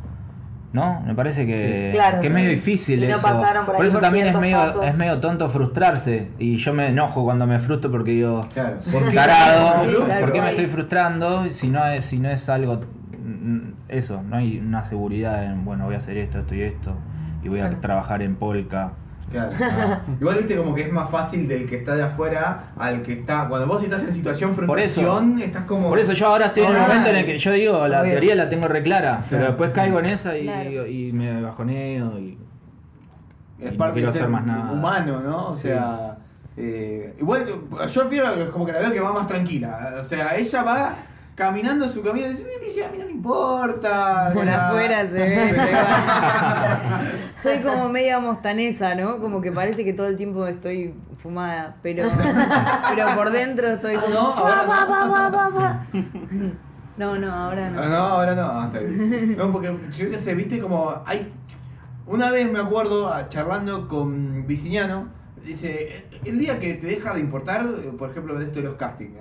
¿No? 0.72 1.02
Me 1.02 1.14
parece 1.14 1.44
que, 1.46 1.90
Sí. 1.90 1.96
Claro, 1.96 2.20
que 2.20 2.28
es 2.28 2.32
medio 2.32 2.48
difícil 2.48 3.04
Y 3.04 3.06
no 3.06 3.16
eso. 3.16 3.22
pasaron 3.22 3.66
por 3.66 3.76
ahí 3.76 3.82
eso 3.82 3.92
por 3.92 4.00
también 4.02 4.26
es 4.28 4.38
medio, 4.38 4.56
pasos. 4.56 4.86
es 4.86 4.96
medio 4.96 5.20
tonto 5.20 5.48
frustrarse. 5.50 6.28
Y 6.38 6.56
yo 6.56 6.72
me 6.72 6.88
enojo 6.88 7.24
cuando 7.24 7.46
me 7.46 7.58
frustro 7.58 7.90
porque 7.90 8.12
digo, 8.12 8.40
Claro. 8.54 8.76
por 8.90 9.06
qué? 9.08 9.14
tarado, 9.14 9.84
Sí, 9.84 9.96
tal 10.08 10.20
¿por 10.20 10.32
qué 10.32 10.40
me 10.40 10.50
estoy 10.50 10.66
frustrando 10.68 11.46
si 11.50 11.68
no 11.68 11.86
es, 11.86 12.06
si 12.06 12.18
no 12.18 12.30
es 12.30 12.48
algo 12.48 12.80
mm, 13.22 13.58
eso, 13.88 14.22
no 14.22 14.36
hay 14.36 14.60
una 14.60 14.82
seguridad 14.82 15.44
en 15.44 15.62
bueno 15.66 15.84
voy 15.84 15.94
a 15.94 15.98
hacer 15.98 16.16
esto, 16.16 16.38
esto 16.38 16.54
y 16.54 16.62
esto, 16.62 16.94
y 17.42 17.48
voy 17.48 17.60
a 17.60 17.78
trabajar 17.80 18.22
en 18.22 18.36
polka. 18.36 18.92
Claro. 19.32 19.50
Igual 20.20 20.36
viste 20.36 20.56
como 20.56 20.74
que 20.74 20.82
es 20.82 20.92
más 20.92 21.10
fácil 21.10 21.48
del 21.48 21.66
que 21.68 21.76
está 21.76 21.96
de 21.96 22.02
afuera 22.04 22.72
al 22.78 23.02
que 23.02 23.14
está. 23.14 23.48
Cuando 23.48 23.66
vos 23.66 23.82
estás 23.82 24.02
en 24.04 24.12
situación 24.12 24.54
Por 24.54 24.78
eso. 24.78 25.00
frustración, 25.00 25.40
estás 25.40 25.64
como. 25.64 25.88
Por 25.88 25.98
eso 25.98 26.12
yo 26.12 26.26
ahora 26.28 26.46
estoy 26.46 26.64
en 26.64 26.70
el 26.70 26.76
Ah. 26.76 26.86
momento 26.86 27.10
en 27.10 27.16
el 27.16 27.24
que 27.26 27.38
yo 27.38 27.50
digo, 27.52 27.88
la 27.88 28.02
Obvio. 28.02 28.10
teoría 28.12 28.34
la 28.36 28.48
tengo 28.48 28.68
reclara, 28.68 29.24
pero 29.28 29.40
Claro. 29.40 29.46
después 29.46 29.70
caigo 29.70 29.98
en 29.98 30.06
esa 30.06 30.36
y, 30.38 30.42
Claro. 30.44 30.86
y 30.86 31.12
me 31.12 31.42
bajoneo 31.42 32.18
y... 32.18 32.38
es 33.60 33.68
y 33.68 33.72
no 33.72 33.78
parte 33.78 33.94
quiero 34.00 34.12
de 34.12 34.18
ser 34.18 34.28
más 34.28 34.44
nada. 34.46 34.70
humano, 34.72 35.20
¿no? 35.20 35.48
O 35.48 35.54
Sí. 35.54 35.62
sea. 35.68 36.18
eh, 36.56 37.14
igual 37.18 37.46
yo 37.90 38.08
fiero 38.10 38.50
como 38.52 38.66
que 38.66 38.72
la 38.72 38.80
veo 38.80 38.92
que 38.92 39.00
va 39.00 39.12
más 39.12 39.26
tranquila. 39.26 39.94
O 40.00 40.04
sea, 40.04 40.36
ella 40.36 40.62
va 40.62 40.94
caminando 41.34 41.88
su 41.88 42.02
camino 42.02 42.28
dice, 42.28 42.42
"Eh, 42.42 42.58
Alicia, 42.60 42.88
a 42.88 42.90
mí 42.90 42.98
no 42.98 43.04
me 43.06 43.12
importa. 43.12 44.30
Por 44.34 44.48
afuera 44.48 45.02
se 45.06 45.12
ve. 45.12 45.54
Soy 47.42 47.60
como 47.60 47.88
media 47.88 48.18
mostanesa, 48.20 48.94
¿no? 48.94 49.18
Como 49.20 49.40
que 49.40 49.52
parece 49.52 49.84
que 49.84 49.92
todo 49.92 50.06
el 50.08 50.16
tiempo 50.16 50.46
estoy 50.46 50.94
fumada, 51.22 51.76
pero, 51.82 52.08
pero 52.88 53.14
por 53.14 53.30
dentro 53.30 53.68
estoy 53.68 53.96
como. 53.96 54.08
no, 54.12 54.18
ahora 54.20 54.62
"Va, 54.66 54.84
no". 54.84 54.90
va, 54.92 55.08
va, 55.08 55.28
va, 55.30 55.48
va". 55.48 55.86
No, 56.96 57.16
no, 57.16 57.32
ahora 57.32 57.70
no. 57.70 57.80
No, 57.88 57.94
ahora 57.96 58.34
no. 58.34 58.64
está 58.66 58.78
bien. 58.80 59.36
No, 59.36 59.50
porque 59.50 59.74
yo 59.96 60.10
qué 60.10 60.18
sé, 60.18 60.34
viste 60.34 60.60
como 60.60 60.94
hay. 61.06 61.32
Una 62.06 62.30
vez 62.30 62.50
me 62.50 62.58
acuerdo 62.58 63.08
ah, 63.08 63.28
charlando 63.28 63.88
con 63.88 64.46
Viciniano, 64.46 65.08
dice, 65.44 66.04
el 66.24 66.38
día 66.38 66.58
que 66.60 66.74
te 66.74 66.86
deja 66.86 67.14
de 67.14 67.20
importar, 67.20 67.66
eh, 67.66 67.90
por 67.98 68.10
ejemplo, 68.10 68.38
de 68.38 68.44
esto 68.46 68.60
de 68.60 68.64
los 68.66 68.74
castings. 68.76 69.12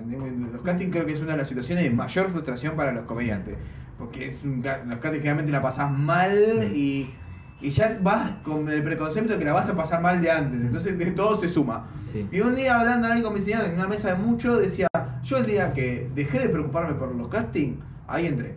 Los 0.51 0.61
castings 0.61 0.91
creo 0.91 1.05
que 1.05 1.13
es 1.13 1.21
una 1.21 1.31
de 1.31 1.37
las 1.39 1.47
situaciones 1.47 1.83
de 1.83 1.89
mayor 1.91 2.29
frustración 2.29 2.75
para 2.75 2.91
los 2.91 3.05
comediantes. 3.05 3.57
Porque 3.97 4.27
es 4.29 4.43
un, 4.43 4.57
los 4.63 4.95
castings 4.99 5.17
generalmente 5.17 5.51
la 5.51 5.61
pasás 5.61 5.91
mal 5.91 6.63
y, 6.73 7.13
y 7.61 7.69
ya 7.69 7.99
vas 8.01 8.31
con 8.43 8.67
el 8.69 8.83
preconcepto 8.83 9.33
de 9.33 9.39
que 9.39 9.45
la 9.45 9.53
vas 9.53 9.69
a 9.69 9.75
pasar 9.75 10.01
mal 10.01 10.19
de 10.21 10.31
antes. 10.31 10.61
Entonces 10.61 10.97
de- 10.97 11.11
todo 11.11 11.35
se 11.35 11.47
suma. 11.47 11.87
Sí. 12.11 12.27
Y 12.31 12.41
un 12.41 12.55
día 12.55 12.79
hablando 12.79 13.07
ahí 13.07 13.21
con 13.21 13.33
Viciniano 13.33 13.65
en 13.65 13.73
una 13.75 13.87
mesa 13.87 14.09
de 14.09 14.15
mucho, 14.15 14.57
decía, 14.57 14.87
yo 15.23 15.37
el 15.37 15.45
día 15.45 15.71
que 15.73 16.09
dejé 16.15 16.39
de 16.39 16.49
preocuparme 16.49 16.93
por 16.95 17.13
los 17.15 17.27
castings, 17.27 17.77
ahí 18.07 18.25
entré. 18.25 18.55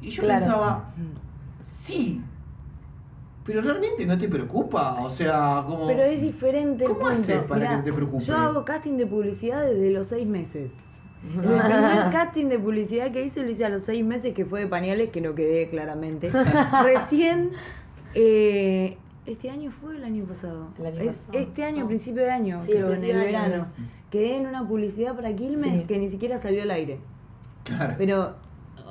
Y 0.00 0.08
yo 0.10 0.22
Claro. 0.22 0.40
pensaba, 0.40 0.88
sí, 1.62 2.22
pero 3.44 3.62
realmente 3.62 4.04
no 4.06 4.16
te 4.18 4.28
preocupa, 4.28 5.00
o 5.02 5.10
sea, 5.10 5.64
como... 5.66 5.86
Pero 5.86 6.02
es 6.02 6.20
diferente 6.20 6.84
¿Cómo 6.84 6.98
punto. 6.98 7.12
haces 7.12 7.40
para 7.42 7.56
Mirá, 7.60 7.70
que 7.70 7.76
no 7.78 7.84
te 7.84 7.92
preocupe? 7.92 8.24
Yo 8.24 8.36
hago 8.36 8.64
casting 8.64 8.96
de 8.96 9.06
publicidad 9.06 9.62
desde 9.66 9.90
los 9.90 10.06
seis 10.08 10.26
meses. 10.26 10.72
El 11.34 11.40
primer 11.40 12.10
casting 12.12 12.46
de 12.46 12.58
publicidad 12.58 13.10
que 13.12 13.24
hice 13.24 13.42
lo 13.42 13.50
hice 13.50 13.64
a 13.64 13.68
los 13.68 13.82
seis 13.82 14.04
meses, 14.04 14.32
que 14.34 14.44
fue 14.46 14.60
de 14.60 14.66
pañales, 14.66 15.10
que 15.10 15.20
no 15.20 15.34
quedé 15.34 15.68
claramente. 15.68 16.30
Recién, 16.82 17.50
eh, 18.14 18.96
¿este 19.26 19.50
año 19.50 19.70
fue 19.70 19.90
o 19.94 19.96
el 19.98 20.04
año 20.04 20.24
pasado? 20.24 20.68
El 20.78 20.86
año 20.86 21.00
Es- 21.10 21.16
pasado. 21.16 21.38
Este 21.38 21.64
año, 21.64 21.80
No. 21.82 21.86
principio 21.88 22.22
de 22.22 22.30
año, 22.30 22.60
Sí, 22.64 22.72
el 22.72 22.78
creo, 22.86 22.92
en 22.94 23.04
el 23.04 23.16
año. 23.16 23.24
verano. 23.24 23.66
Quedé 24.10 24.36
en 24.38 24.46
una 24.46 24.66
publicidad 24.66 25.14
para 25.14 25.34
Quilmes 25.34 25.80
Sí. 25.80 25.84
que 25.86 25.98
ni 25.98 26.08
siquiera 26.08 26.38
salió 26.38 26.62
al 26.62 26.70
aire. 26.70 26.98
Claro. 27.64 27.94
Pero, 27.98 28.34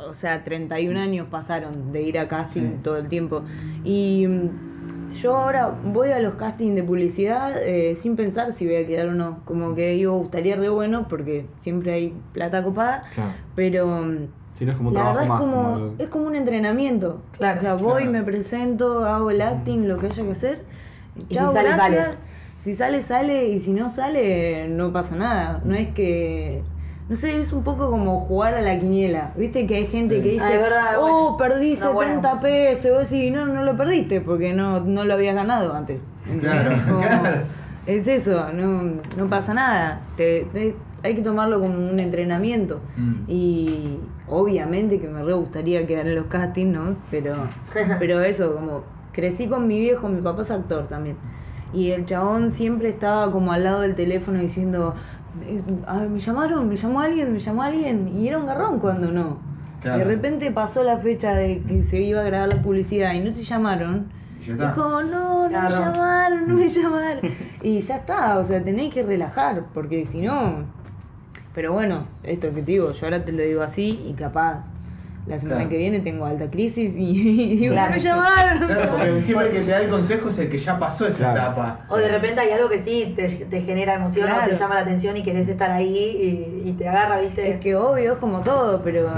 o 0.08 0.14
sea, 0.14 0.44
31 0.44 1.00
años 1.00 1.28
pasaron 1.30 1.92
de 1.92 2.02
ir 2.04 2.20
a 2.20 2.28
casting 2.28 2.62
Sí. 2.62 2.76
todo 2.84 2.98
el 2.98 3.08
tiempo. 3.08 3.42
Y 3.84 4.26
mm, 4.28 5.12
yo 5.14 5.36
ahora 5.36 5.74
voy 5.84 6.10
a 6.12 6.20
los 6.20 6.36
castings 6.36 6.76
de 6.76 6.84
publicidad 6.84 7.52
eh, 7.64 7.96
sin 8.00 8.16
pensar 8.16 8.54
si 8.54 8.66
voy 8.66 8.76
a 8.76 8.86
quedar 8.88 9.08
o 9.08 9.14
no. 9.14 9.40
Como 9.46 9.76
que 9.76 9.90
digo, 9.92 10.18
gustaría 10.18 10.56
re 10.56 10.70
bueno 10.70 11.08
porque 11.10 11.46
siempre 11.62 11.94
hay 11.94 12.14
plata 12.34 12.64
copada. 12.64 13.04
Claro. 13.16 13.32
Pero 13.56 13.88
mm, 13.88 14.18
Si 14.58 14.66
no 14.66 14.72
es 14.72 14.76
como 14.78 14.90
un 14.90 14.96
la 14.96 15.04
verdad 15.04 15.24
es 15.24 15.30
más. 15.30 15.40
como, 15.40 15.94
es 15.98 16.08
como 16.10 16.28
un 16.28 16.36
entrenamiento. 16.36 17.22
Claro. 17.38 17.58
O 17.60 17.62
sea, 17.62 17.74
voy, 17.76 18.04
Claro. 18.04 18.12
me 18.12 18.24
presento, 18.24 19.06
hago 19.06 19.32
el 19.32 19.42
acting, 19.42 19.88
lo 19.88 19.98
que 19.98 20.08
haya 20.08 20.24
que 20.24 20.32
hacer. 20.32 20.64
Y 21.30 21.34
Chao, 21.34 21.50
si 21.52 21.58
sale, 21.58 21.70
gracias. 21.70 22.06
sale. 22.06 22.18
Si 22.62 22.76
sale, 22.76 23.02
sale. 23.02 23.48
Y 23.50 23.60
si 23.60 23.72
no 23.74 23.90
sale, 23.90 24.68
no 24.68 24.92
pasa 24.94 25.16
nada. 25.16 25.62
No 25.66 25.76
es 25.76 25.90
que. 25.90 26.62
No 27.10 27.16
sé, 27.16 27.42
es 27.42 27.52
un 27.52 27.64
poco 27.64 27.90
como 27.90 28.20
jugar 28.22 28.54
a 28.54 28.62
la 28.62 28.80
quiniela. 28.80 29.32
Viste 29.36 29.66
que 29.66 29.76
hay 29.78 29.88
gente 29.88 30.18
Sí. 30.18 30.22
que 30.22 30.30
dice, 30.34 30.44
Ah, 30.46 30.50
verdad, 30.62 30.96
oh, 31.00 31.36
bueno. 31.36 31.38
perdí 31.38 31.74
Una 31.74 31.90
buena 31.90 32.12
70 32.12 32.30
cosa. 32.30 32.42
pesos. 32.44 32.86
Y 32.86 32.90
vos 32.90 33.10
decís, 33.10 33.34
no, 33.34 33.46
no 33.48 33.64
lo 33.64 33.76
perdiste 33.76 34.22
porque 34.22 34.54
no, 34.54 34.80
no 34.82 35.04
lo 35.06 35.14
habías 35.16 35.34
ganado 35.36 35.74
antes. 35.74 36.00
Claro, 36.40 36.72
Como- 36.88 37.02
claro. 37.02 37.42
Es 37.88 38.08
eso, 38.08 38.54
no, 38.54 39.02
no 39.18 39.28
pasa 39.28 39.56
nada. 39.56 40.02
Te- 40.16 40.46
te- 40.54 40.76
hay 41.02 41.16
que 41.16 41.22
tomarlo 41.24 41.60
como 41.60 41.74
un 41.90 42.00
entrenamiento. 42.00 42.80
Mm. 42.96 43.14
Y 43.28 43.98
obviamente 44.28 45.00
que 45.00 45.08
me 45.08 45.24
re 45.24 45.34
gustaría 45.34 45.88
quedar 45.88 46.06
en 46.08 46.14
los 46.16 46.26
castings, 46.26 46.72
¿no? 46.78 46.96
Pero, 47.10 47.34
pero 48.00 48.22
eso, 48.22 48.54
como 48.54 48.84
crecí 49.12 49.48
con 49.48 49.66
mi 49.68 49.80
viejo, 49.80 50.08
mi 50.10 50.22
papá 50.22 50.44
es 50.44 50.52
actor 50.52 50.88
también. 50.88 51.16
Y 51.74 51.92
el 51.92 52.06
chabón 52.06 52.52
siempre 52.52 52.90
estaba 52.90 53.32
como 53.32 53.52
al 53.52 53.64
lado 53.64 53.82
del 53.82 53.96
teléfono 53.96 54.40
diciendo, 54.40 54.94
"Eh, 54.94 54.94
a 54.94 54.96
ver, 54.96 55.19
me 56.10 56.20
llamaron, 56.20 56.68
me 56.68 56.76
llamó 56.76 57.02
alguien, 57.02 57.34
me 57.34 57.40
llamó 57.40 57.64
alguien. 57.64 58.18
Y 58.20 58.28
era 58.28 58.38
un 58.38 58.46
garrón 58.48 58.80
cuando 58.80 59.12
no. 59.12 59.38
Claro. 59.82 60.00
De 60.00 60.04
repente 60.06 60.52
pasó 60.52 60.84
la 60.84 60.98
fecha 60.98 61.34
de 61.34 61.62
que 61.68 61.82
se 61.84 62.02
iba 62.02 62.20
a 62.22 62.24
grabar 62.24 62.54
la 62.54 62.62
publicidad 62.62 63.14
y 63.14 63.20
no 63.22 63.32
te 63.32 63.44
llamaron. 63.44 64.08
Y 64.42 64.46
ya 64.46 64.54
Es 64.54 64.60
está. 64.60 64.74
como, 64.74 65.02
no, 65.04 65.44
no 65.44 65.50
Claro. 65.50 65.64
me 65.70 65.82
llamaron, 65.82 66.48
no 66.48 66.54
me 66.56 66.68
llamaron. 66.70 67.22
Y 67.62 67.80
ya 67.82 67.96
está, 67.98 68.38
o 68.38 68.44
sea, 68.44 68.62
tenéis 68.64 68.94
que 68.94 69.04
relajar, 69.04 69.64
porque 69.74 70.06
si 70.06 70.22
no. 70.22 70.66
Pero 71.56 71.74
bueno, 71.74 72.06
esto 72.24 72.48
que 72.54 72.62
te 72.62 72.72
digo, 72.72 72.92
yo 72.92 73.06
ahora 73.06 73.24
te 73.24 73.32
lo 73.32 73.42
digo 73.44 73.62
así 73.62 74.02
y 74.06 74.14
capaz. 74.14 74.64
La 75.28 75.38
semana 75.38 75.58
Claro. 75.58 75.70
que 75.70 75.78
viene 75.78 76.00
tengo 76.00 76.26
alta 76.26 76.50
crisis 76.50 76.96
y, 76.98 77.04
y 77.54 77.56
digo, 77.58 77.74
Claro. 77.74 77.90
no 77.90 77.96
me 77.98 78.02
llamaron, 78.02 78.68
Claro, 78.68 78.92
porque 78.92 79.22
siempre 79.22 79.48
el 79.48 79.54
que 79.54 79.60
te 79.62 79.72
da 79.72 79.82
el 79.82 79.90
consejo 79.90 80.30
es 80.30 80.38
el 80.40 80.50
que 80.50 80.58
ya 80.58 80.80
pasó 80.80 81.08
esa 81.08 81.18
Claro. 81.34 81.40
etapa. 81.40 81.80
O 81.90 81.98
de 81.98 82.08
repente 82.10 82.42
hay 82.42 82.52
algo 82.52 82.70
que 82.70 82.80
sí 82.84 83.14
te, 83.16 83.28
te 83.30 83.62
genera 83.62 83.96
emoción 83.96 84.26
o 84.26 84.34
Claro. 84.34 84.52
te 84.52 84.58
llama 84.58 84.76
la 84.76 84.82
atención 84.82 85.16
y 85.18 85.24
querés 85.24 85.48
estar 85.48 85.70
ahí 85.72 86.62
y, 86.66 86.70
y 86.70 86.74
te 86.74 86.88
agarra, 86.88 87.20
¿viste? 87.20 87.50
Es 87.52 87.60
que 87.60 87.76
obvio, 87.76 88.14
es 88.14 88.18
como 88.20 88.42
todo, 88.42 88.82
pero 88.84 89.10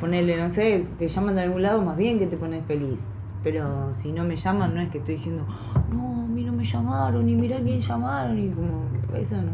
ponerle, 0.00 0.36
no 0.36 0.48
sé, 0.48 0.86
te 0.98 1.08
llaman 1.08 1.34
de 1.34 1.42
algún 1.42 1.62
lado, 1.62 1.82
más 1.82 1.96
bien 1.96 2.18
que 2.18 2.26
te 2.26 2.36
pones 2.36 2.64
feliz. 2.66 3.00
Pero 3.44 3.92
si 3.96 4.10
no 4.12 4.24
me 4.24 4.36
llaman, 4.36 4.74
no 4.74 4.80
es 4.80 4.88
que 4.88 4.98
estoy 4.98 5.14
diciendo, 5.14 5.44
no, 5.92 6.22
a 6.24 6.26
mí 6.26 6.42
no 6.44 6.52
me 6.52 6.64
llamaron, 6.64 7.28
y 7.28 7.34
mirá 7.36 7.56
quién 7.58 7.80
llamaron, 7.80 8.38
y 8.38 8.48
como, 8.50 8.86
eso 9.16 9.36
no. 9.36 9.52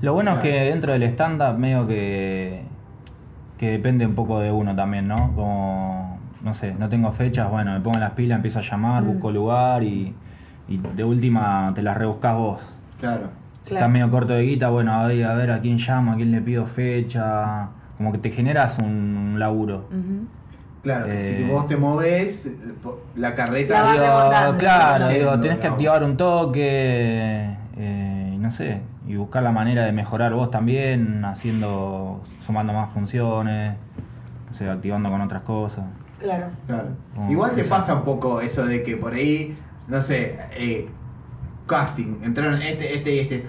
Lo 0.00 0.14
bueno 0.14 0.32
es 0.32 0.38
que 0.40 0.48
dentro 0.50 0.92
del 0.92 1.04
stand-up 1.04 1.56
medio 1.58 1.86
que, 1.86 2.62
que 3.62 3.70
depende 3.70 4.04
un 4.04 4.16
poco 4.16 4.40
de 4.40 4.50
uno 4.50 4.74
también, 4.74 5.06
¿no? 5.06 5.14
Como, 5.36 6.18
no 6.42 6.52
sé, 6.52 6.74
no 6.74 6.88
tengo 6.88 7.12
fechas, 7.12 7.48
bueno, 7.48 7.72
me 7.72 7.78
pongo 7.80 7.96
las 7.96 8.10
pilas, 8.10 8.34
empiezo 8.34 8.58
a 8.58 8.62
llamar, 8.62 9.04
busco 9.04 9.30
lugar 9.30 9.84
y, 9.84 10.12
y 10.66 10.78
de 10.78 11.04
última 11.04 11.70
te 11.72 11.80
las 11.80 11.96
rebuscás 11.96 12.34
vos. 12.34 12.60
Claro. 12.98 13.28
Si 13.62 13.68
Claro. 13.68 13.76
estás 13.86 13.88
medio 13.88 14.10
corto 14.10 14.32
de 14.32 14.42
guita, 14.42 14.68
bueno, 14.70 14.92
a 14.92 15.06
ver, 15.06 15.24
a 15.24 15.34
ver 15.34 15.52
a 15.52 15.60
quién 15.60 15.76
llamo, 15.76 16.10
a 16.10 16.16
quién 16.16 16.32
le 16.32 16.40
pido 16.40 16.66
fecha. 16.66 17.68
Como 17.96 18.10
que 18.10 18.18
te 18.18 18.30
generas 18.30 18.78
un, 18.82 19.36
laburo. 19.38 19.84
Claro, 20.82 21.06
que 21.06 21.20
si 21.20 21.34
Eh. 21.34 21.46
vos 21.48 21.68
te 21.68 21.76
moves, 21.76 22.48
la 23.14 23.32
carreta. 23.36 23.74
La 23.84 23.92
Digo, 23.92 24.58
claro, 24.58 25.08
Yendo, 25.08 25.18
digo, 25.20 25.40
tenés 25.40 25.58
que 25.60 25.68
activar 25.68 26.02
un 26.02 26.16
toque, 26.16 27.48
eh, 27.76 28.36
no 28.40 28.50
sé, 28.50 28.80
y 29.06 29.16
buscar 29.16 29.42
la 29.42 29.52
manera 29.52 29.84
de 29.84 29.92
mejorar 29.92 30.32
vos 30.34 30.50
también, 30.50 31.24
haciendo, 31.24 32.22
sumando 32.44 32.72
más 32.72 32.90
funciones, 32.90 33.76
no 34.48 34.54
sé, 34.54 34.68
activando 34.68 35.10
con 35.10 35.20
otras 35.20 35.42
cosas. 35.42 35.84
Claro. 36.20 36.46
Claro. 36.66 36.88
Igual 37.28 37.52
te 37.52 37.64
pasa 37.64 37.94
un 37.94 38.02
poco 38.02 38.40
eso 38.40 38.64
de 38.64 38.82
que 38.82 38.96
por 38.96 39.14
ahí, 39.14 39.56
no 39.88 40.00
sé, 40.00 40.38
eh, 40.52 40.88
casting, 41.66 42.18
entraron 42.22 42.60
este, 42.62 42.94
este 42.96 43.14
y 43.14 43.18
este. 43.20 43.46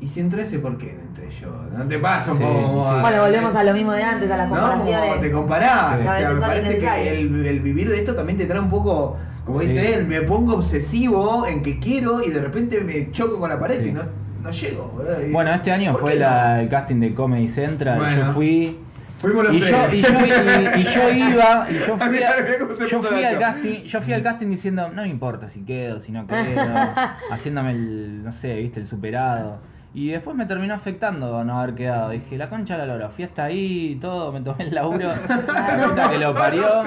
¿y 0.00 0.06
si 0.06 0.20
entré 0.20 0.42
ese 0.42 0.60
por 0.60 0.78
qué 0.78 0.92
no 0.96 1.00
entré 1.08 1.28
yo? 1.28 1.50
¿No 1.76 1.84
te 1.84 1.98
pasa 1.98 2.30
un 2.32 2.38
Sí, 2.38 2.44
poco? 2.44 2.84
sí. 2.88 3.00
Bueno, 3.00 3.22
volvemos 3.22 3.54
a 3.56 3.64
lo 3.64 3.72
mismo 3.74 3.90
de 3.92 4.02
antes, 4.04 4.30
a 4.30 4.36
las 4.36 4.48
¿No? 4.48 4.54
comparaciones. 4.54 5.08
Como 5.10 5.20
te 5.20 5.32
comparás. 5.32 5.98
Sí. 6.00 6.06
O 6.06 6.12
sea, 6.16 6.30
me 6.34 6.40
parece 6.40 6.78
que 6.78 7.18
el, 7.20 7.46
el 7.46 7.60
vivir 7.60 7.88
de 7.88 7.98
esto 7.98 8.14
también 8.14 8.38
te 8.38 8.46
trae 8.46 8.60
un 8.60 8.70
poco, 8.70 9.16
como 9.44 9.58
Sí. 9.60 9.66
dice 9.66 9.94
él, 9.94 10.06
me 10.06 10.22
pongo 10.22 10.54
obsesivo 10.54 11.46
en 11.48 11.62
que 11.62 11.80
quiero 11.80 12.22
y 12.22 12.30
de 12.30 12.40
repente 12.40 12.80
me 12.82 13.10
choco 13.10 13.40
con 13.40 13.50
la 13.50 13.58
pared 13.58 13.82
Sí. 13.82 13.88
y 13.88 13.92
no, 13.92 14.02
no 14.42 14.50
llego. 14.50 14.84
boludo. 14.94 15.26
Y- 15.26 15.32
Bueno, 15.32 15.52
este 15.52 15.70
año 15.72 15.92
¿por 15.92 16.00
fue 16.02 16.12
qué 16.14 16.18
la- 16.20 16.54
no? 16.56 16.60
el 16.60 16.68
casting 16.68 17.00
de 17.00 17.14
Comedy 17.14 17.48
Central. 17.48 17.98
Bueno. 17.98 18.26
Yo 18.26 18.32
fui. 18.32 18.78
Fuimos 19.20 19.44
los 19.46 19.52
Y 19.54 19.60
yo, 19.60 19.66
y, 19.92 20.00
yo, 20.00 20.08
y- 20.10 20.80
y 20.80 20.84
yo 20.84 21.10
iba, 21.12 21.66
y 21.68 21.74
yo 21.74 21.98
fui, 21.98 22.08
Mirá, 22.10 22.30
a- 22.38 22.40
mirá 22.40 22.58
cómo 22.60 22.70
se 22.70 22.88
yo 22.88 22.98
puso 22.98 23.08
fui 23.12 23.24
al 23.24 23.36
casting, 23.38 23.82
yo 23.82 24.00
fui 24.00 24.12
al 24.12 24.22
casting 24.22 24.46
diciendo, 24.48 24.90
no 24.94 25.02
me 25.02 25.08
importa 25.08 25.48
si 25.48 25.64
quedo, 25.64 25.98
si 25.98 26.12
no 26.12 26.24
quedo, 26.28 26.36
haciéndome 27.32 27.72
el, 27.72 28.22
no 28.22 28.30
sé, 28.30 28.54
viste, 28.54 28.78
el 28.78 28.86
superado. 28.86 29.58
Y 29.92 30.10
después 30.10 30.36
me 30.36 30.46
terminó 30.46 30.74
afectando 30.74 31.42
no 31.42 31.58
haber 31.60 31.74
quedado. 31.74 32.10
Dije, 32.10 32.36
la 32.38 32.48
concha 32.48 32.74
de 32.78 32.86
la 32.86 32.92
lora, 32.94 33.08
fui 33.08 33.24
hasta 33.24 33.44
ahí 33.44 33.92
y 33.92 33.96
todo, 33.96 34.30
me 34.30 34.40
tomé 34.42 34.64
el 34.64 34.74
laburo, 34.74 35.08
la 35.48 35.88
puta 35.88 36.10
que 36.10 36.18
lo 36.18 36.32
parió. 36.34 36.84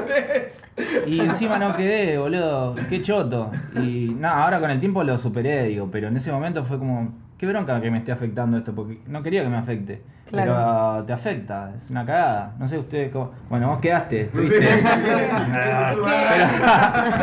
Y 1.08 1.20
encima 1.20 1.58
no 1.58 1.76
quedé, 1.76 2.18
boludo, 2.18 2.76
qué 2.90 3.02
choto. 3.02 3.52
Y 3.76 4.16
nada, 4.18 4.44
ahora 4.44 4.60
con 4.62 4.70
el 4.72 4.80
tiempo 4.80 5.04
lo 5.04 5.18
superé, 5.18 5.64
digo, 5.66 5.90
pero 5.92 6.08
en 6.08 6.16
ese 6.16 6.32
momento 6.32 6.64
fue 6.64 6.78
como, 6.78 7.14
qué 7.42 7.48
bronca 7.48 7.82
que 7.82 7.90
me 7.90 7.98
esté 7.98 8.12
afectando 8.12 8.56
esto, 8.56 8.72
porque 8.76 9.00
no 9.08 9.24
quería 9.24 9.42
que 9.42 9.50
me 9.50 9.58
afecte. 9.58 10.04
Claro. 10.30 10.54
Pero 10.54 11.06
te 11.06 11.14
afecta, 11.14 11.74
es 11.76 11.90
una 11.90 12.06
cagada. 12.06 12.54
No 12.60 12.68
sé 12.68 12.78
ustedes 12.78 13.12
cómo. 13.12 13.32
Bueno, 13.50 13.68
vos 13.70 13.80
quedaste, 13.80 14.22
estuviste. 14.22 14.60
pero, 14.62 16.04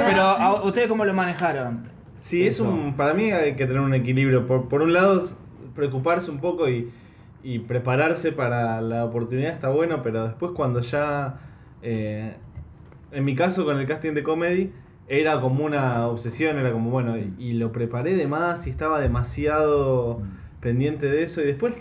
pero 0.07 0.23
¿a- 0.23 0.65
¿ustedes 0.65 0.89
cómo 0.89 1.05
lo 1.05 1.15
manejaron? 1.15 1.85
Sí, 2.19 2.45
es 2.47 2.59
un, 2.59 2.95
para 2.95 3.15
mí 3.15 3.31
hay 3.31 3.55
que 3.55 3.65
tener 3.65 3.81
un 3.81 3.95
equilibrio. 3.95 4.45
Por, 4.49 4.69
por 4.69 4.83
un 4.83 4.93
lado, 4.93 5.23
preocuparse 5.77 6.33
un 6.33 6.39
poco 6.41 6.69
y, 6.69 6.91
y 7.45 7.61
prepararse 7.61 8.33
para 8.33 8.81
la 8.81 9.05
oportunidad 9.05 9.53
está 9.53 9.69
bueno, 9.69 10.03
pero 10.03 10.25
después 10.27 10.51
cuando 10.53 10.81
ya, 10.81 11.37
eh, 11.81 12.35
en 13.13 13.25
mi 13.25 13.37
caso 13.37 13.65
con 13.65 13.79
el 13.79 13.87
casting 13.87 14.15
de 14.15 14.25
comedy, 14.25 14.73
era 15.09 15.41
como 15.41 15.65
una 15.65 16.07
obsesión, 16.07 16.59
era 16.59 16.73
como, 16.73 16.91
bueno, 16.91 17.17
y, 17.17 17.35
y 17.39 17.53
lo 17.55 17.73
preparé 17.73 18.15
de 18.15 18.27
más 18.27 18.67
y 18.67 18.71
estaba 18.71 19.01
demasiado 19.01 20.23
pendiente 20.61 21.07
de 21.07 21.23
eso 21.23 21.41
y 21.41 21.47
después 21.47 21.75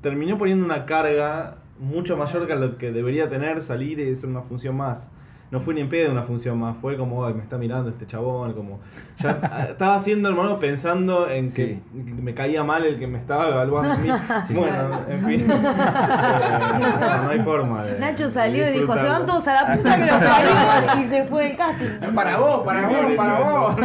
terminó 0.00 0.38
poniendo 0.38 0.64
una 0.64 0.86
carga 0.86 1.58
mucho 1.78 2.16
mayor 2.16 2.46
que 2.46 2.54
lo 2.54 2.78
que 2.78 2.92
debería 2.92 3.28
tener 3.28 3.62
salir 3.62 3.98
y 3.98 4.10
hacer 4.10 4.30
una 4.30 4.42
función 4.42 4.76
más. 4.76 5.10
No 5.54 5.60
fue 5.60 5.72
ni 5.72 5.82
en 5.82 5.88
pedo 5.88 6.10
una 6.10 6.24
función 6.24 6.58
más, 6.58 6.76
fue 6.80 6.96
como, 6.96 7.24
ay, 7.24 7.32
me 7.32 7.40
está 7.44 7.56
mirando 7.56 7.88
este 7.88 8.08
chabón, 8.08 8.54
como... 8.54 8.80
Ya 9.18 9.66
estaba 9.70 9.94
haciendo 9.94 10.28
el 10.28 10.34
mono 10.34 10.58
pensando 10.58 11.30
en 11.30 11.52
que 11.54 11.78
me 11.92 12.34
caía 12.34 12.64
mal 12.64 12.84
el 12.84 12.98
que 12.98 13.06
me 13.06 13.18
estaba 13.18 13.50
evaluando 13.50 13.92
a 13.92 13.96
mí. 13.98 14.08
Bueno, 14.52 15.00
en 15.08 15.24
fin. 15.24 15.46
No, 17.22 17.28
hay 17.30 17.38
forma 17.42 17.84
de 17.84 18.00
Nacho 18.00 18.28
salió 18.28 18.68
y 18.68 18.80
dijo, 18.80 18.92
se 18.94 19.04
van 19.04 19.26
todos 19.26 19.46
a 19.46 19.54
la 19.62 19.76
puta 19.76 19.96
que 19.96 20.06
los 20.06 20.16
parió 20.16 21.04
y 21.04 21.06
se 21.06 21.22
fue 21.24 21.44
del 21.44 21.56
casting. 21.56 22.14
Para 22.16 22.36
vos, 22.36 22.56
para 22.64 22.88
vos, 22.88 22.98
para 23.16 23.38
vos. 23.38 23.76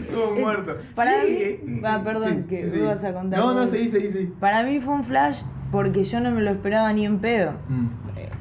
Estuvo 0.00 0.34
muerto. 0.34 0.76
Para 0.94 1.20
Sí, 1.20 1.60
mí- 1.62 1.76
eh, 1.76 1.82
Ah, 1.84 2.00
perdón, 2.02 2.44
que 2.48 2.82
vas 2.86 3.04
a 3.04 3.12
contar 3.12 3.38
No, 3.38 3.52
no, 3.52 3.66
seguí, 3.66 3.88
seguí, 3.88 4.10
seguí. 4.10 4.26
Para 4.40 4.62
mí 4.62 4.80
fue 4.80 4.94
un 4.94 5.04
flash 5.04 5.42
porque 5.70 6.04
yo 6.04 6.20
no 6.20 6.30
me 6.30 6.40
lo 6.42 6.50
esperaba 6.50 6.92
ni 6.92 7.04
en 7.06 7.18
pedo. 7.18 7.52
Mm. 7.68 7.86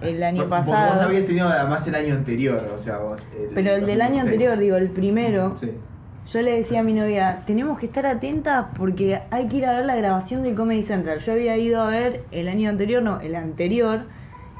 El 0.05 0.23
año 0.23 0.41
Vos- 0.47 0.49
Vos 0.49 0.59
pasado. 0.75 1.01
habías 1.01 1.25
tenido 1.25 1.47
además 1.47 1.87
el 1.87 1.95
año 1.95 2.15
anterior, 2.15 2.61
o 2.73 2.77
sea, 2.83 2.97
vos. 2.97 3.21
Pero 3.53 3.75
el 3.75 3.85
del 3.85 4.01
año 4.01 4.17
2016. 4.17 4.21
anterior, 4.23 4.59
digo, 4.59 4.75
el 4.77 4.89
primero, 4.89 5.55
Sí. 5.57 5.71
yo 6.31 6.41
le 6.41 6.51
decía 6.57 6.81
a 6.81 6.83
mi 6.83 6.93
novia, 6.93 7.41
tenemos 7.47 7.79
que 7.79 7.85
estar 7.87 8.05
atentas 8.05 8.65
porque 8.77 9.21
hay 9.31 9.47
que 9.47 9.57
ir 9.57 9.65
a 9.65 9.77
ver 9.77 9.85
la 9.85 9.95
grabación 9.95 10.43
del 10.43 10.53
Comedy 10.55 10.81
Central. 10.83 11.19
Yo 11.19 11.31
había 11.33 11.57
ido 11.57 11.81
a 11.81 11.87
ver 11.87 12.23
el 12.31 12.47
año 12.49 12.69
anterior, 12.69 13.01
no, 13.01 13.19
el 13.21 13.35
anterior, 13.35 14.01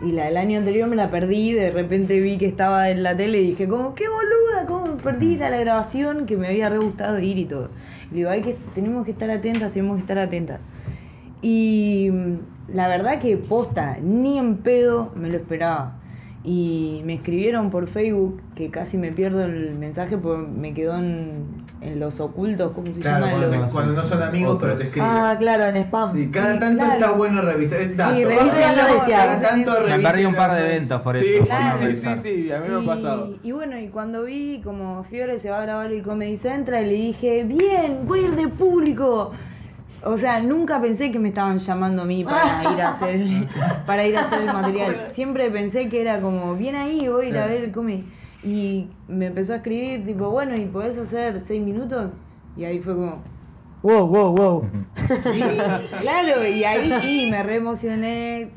y 0.01 0.11
la 0.11 0.26
del 0.26 0.38
año 0.38 0.57
anterior 0.57 0.88
me 0.89 0.95
la 0.95 1.09
perdí, 1.11 1.53
de 1.53 1.72
repente 1.72 2.20
vi 2.20 2.38
que 2.38 2.47
estaba 2.47 2.89
en 2.89 3.03
la 3.03 3.16
tele 3.16 3.39
y 3.41 3.47
dije, 3.51 3.68
como, 3.68 3.93
qué 3.95 4.05
boluda, 4.09 4.66
cómo 4.68 4.97
perdí 4.97 5.34
ir 5.34 5.43
a 5.43 5.49
la 5.49 5.57
grabación 5.57 6.26
que 6.26 6.36
me 6.38 6.47
había 6.47 6.70
re 6.70 6.78
gustado 6.80 7.20
ir 7.20 7.38
y 7.38 7.45
todo. 7.45 7.70
Y 8.11 8.16
digo, 8.16 8.30
hay 8.30 8.41
que, 8.41 8.55
tenemos 8.74 9.05
que 9.05 9.11
estar 9.11 9.30
atentas, 9.30 9.72
tenemos 9.72 9.95
que 9.97 10.01
estar 10.01 10.20
atentas. 10.20 10.59
Y 11.41 12.09
mm, 12.11 12.36
la 12.68 12.88
verdad 12.88 13.20
que 13.20 13.38
posta, 13.38 13.97
ni 14.01 14.38
en 14.38 14.57
pedo 14.57 15.11
me 15.16 15.30
lo 15.30 15.36
esperaba. 15.38 15.93
Y 16.47 17.01
me 17.05 17.16
escribieron 17.16 17.72
por 17.72 17.88
Facebook 17.88 18.39
que 18.53 18.70
casi 18.70 18.97
me 18.99 19.11
pierdo 19.11 19.43
el 19.45 19.74
mensaje 19.74 20.16
porque 20.16 20.47
me 20.47 20.76
quedó 20.76 20.95
en, 20.95 21.66
en 21.82 21.99
los 21.99 22.20
ocultos, 22.20 22.72
¿cómo 22.74 22.86
se 22.93 22.99
Claro, 23.01 23.26
llama? 23.26 23.38
cuando, 23.39 23.57
Los- 23.57 23.66
te- 23.68 23.74
cuando 23.74 23.93
no 23.93 24.03
son 24.03 24.22
amigos, 24.22 24.57
pero 24.61 24.76
te 24.76 24.84
escriben. 24.84 25.09
Ah, 25.11 25.36
claro, 25.39 25.66
en 25.66 25.78
spam. 25.78 26.13
Sí, 26.13 26.30
cada 26.32 26.53
Sí, 26.53 26.59
tanto 26.59 26.78
claro. 26.84 26.93
está 26.99 27.11
bueno 27.13 27.41
revisar. 27.41 27.82
Es 27.82 27.97
dato. 27.97 28.13
revísenlo, 28.13 28.51
Cada 28.53 28.93
decía. 28.93 29.39
tanto 29.41 29.72
Me 29.89 29.99
perdí 29.99 30.26
un 30.26 30.36
par 30.36 30.55
de 30.55 30.70
eventos 30.70 31.01
por 31.01 31.16
sí, 31.16 31.26
eso. 31.26 31.45
Sí, 31.45 31.49
Claro. 31.49 31.78
sí, 31.80 31.95
sí, 31.95 32.16
sí, 32.22 32.51
a 32.51 32.59
mí 32.59 32.66
me 32.70 32.84
ha 32.84 32.86
pasado. 32.86 33.34
y 33.41 33.51
bueno, 33.51 33.80
y 33.80 33.88
cuando 33.88 34.22
vi 34.26 34.61
como 34.63 35.03
Fiore 35.03 35.39
se 35.39 35.49
va 35.49 35.57
a 35.57 35.61
grabar 35.63 35.91
el 35.91 36.03
Comedy 36.03 36.38
Central, 36.38 36.84
le 36.86 36.93
dije, 36.93 37.43
bien, 37.43 38.01
voy 38.05 38.20
a 38.20 38.22
ir 38.28 38.36
de 38.36 38.47
público. 38.49 39.32
O 40.06 40.20
sea, 40.20 40.39
nunca 40.39 40.80
pensé 40.80 41.12
que 41.12 41.18
me 41.18 41.30
estaban 41.30 41.58
llamando 41.58 42.03
a 42.03 42.06
mí 42.06 42.24
para 42.24 42.64
ir 42.74 42.82
a 42.82 42.89
hacer, 42.89 43.47
para 43.88 44.06
ir 44.06 44.16
a 44.16 44.22
hacer 44.22 44.41
el 44.41 44.45
material. 44.45 45.08
Siempre 45.12 45.49
pensé 45.49 45.89
que 45.89 46.01
era 46.01 46.22
como, 46.22 46.56
bien 46.56 46.76
ahí, 46.76 47.08
voy 47.08 47.26
a 47.26 47.30
ir 47.30 47.38
a 47.38 47.47
ver 47.47 47.64
el 47.64 47.72
comedy. 47.72 48.06
Y 48.43 48.89
me 49.08 49.28
empezó 49.28 49.53
a 49.53 49.56
escribir, 49.58 50.06
tipo, 50.06 50.30
bueno, 50.30 50.56
¿y 50.56 50.66
podés 50.66 50.97
hacer 50.99 51.41
seis 51.45 51.64
minutos? 51.64 52.12
Y 52.56 52.66
ahí 52.66 52.80
fue 52.80 52.93
como, 52.93 53.24
wow, 53.82 54.08
wow, 54.08 54.36
wow. 54.36 54.70
Y, 55.34 55.41
claro, 55.97 56.47
y 56.47 56.64
ahí 56.64 56.93
sí, 57.01 57.28
me 57.32 57.41
re 57.41 57.56
emocioné. 57.56 58.51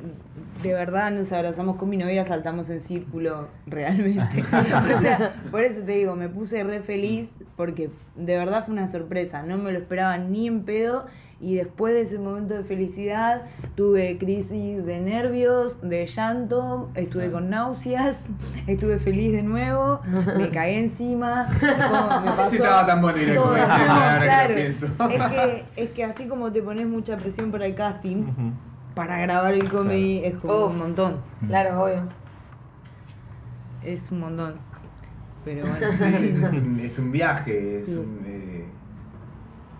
De 0.62 0.74
verdad, 0.74 1.12
nos 1.12 1.32
abrazamos 1.32 1.76
con 1.76 1.88
mi 1.88 1.96
novia, 1.96 2.24
saltamos 2.24 2.68
en 2.68 2.80
círculo, 2.80 3.48
realmente. 3.66 4.42
o 4.42 5.00
sea, 5.00 5.34
por 5.50 5.62
eso 5.62 5.82
te 5.82 5.92
digo, 5.92 6.16
me 6.16 6.28
puse 6.28 6.64
re 6.64 6.80
feliz 6.80 7.30
porque 7.56 7.90
de 8.16 8.36
verdad 8.36 8.64
fue 8.66 8.74
una 8.74 8.88
sorpresa. 8.88 9.42
No 9.42 9.56
me 9.56 9.72
lo 9.72 9.78
esperaba 9.78 10.18
ni 10.18 10.46
en 10.46 10.64
pedo. 10.64 11.06
Y 11.40 11.54
después 11.54 11.94
de 11.94 12.00
ese 12.00 12.18
momento 12.18 12.54
de 12.54 12.64
felicidad, 12.64 13.42
tuve 13.76 14.18
crisis 14.18 14.84
de 14.84 15.00
nervios, 15.00 15.80
de 15.82 16.04
llanto, 16.04 16.90
estuve 16.96 17.30
con 17.30 17.48
náuseas, 17.48 18.18
estuve 18.66 18.98
feliz 18.98 19.32
de 19.32 19.44
nuevo, 19.44 20.00
me 20.36 20.48
caí 20.52 20.74
encima. 20.74 21.46
como 21.60 22.20
me 22.22 22.26
No 22.26 22.32
sé 22.32 22.44
si 22.46 22.56
estaba 22.56 22.84
tan 22.86 23.00
bonito 23.00 23.28
el 23.30 23.34
todo. 23.36 23.44
comercial, 23.50 23.80
ahora 23.88 24.18
que 24.18 24.24
lo 24.24 24.30
Claro, 24.32 24.54
pienso. 24.54 24.86
es 24.86 25.24
que, 25.24 25.64
es 25.84 25.90
que 25.90 26.04
así 26.04 26.26
como 26.26 26.50
te 26.50 26.60
pones 26.60 26.88
mucha 26.88 27.16
presión 27.16 27.52
para 27.52 27.66
el 27.66 27.74
casting, 27.76 28.24
para 28.96 29.18
grabar 29.20 29.54
el 29.54 29.68
comedy 29.70 30.24
es 30.24 30.34
como 30.38 30.64
Uf. 30.66 30.70
un 30.72 30.78
montón. 30.78 31.16
Claro, 31.46 31.84
obvio. 31.84 32.02
Es 33.84 34.10
un 34.10 34.20
montón. 34.20 34.54
Pero 35.44 35.66
bueno. 35.66 35.86
Sí, 35.96 36.04
es, 36.44 36.52
un, 36.52 36.80
es 36.80 36.98
un 36.98 37.12
viaje, 37.12 37.76
es 37.78 37.86
Sí. 37.86 37.94
un. 37.94 38.26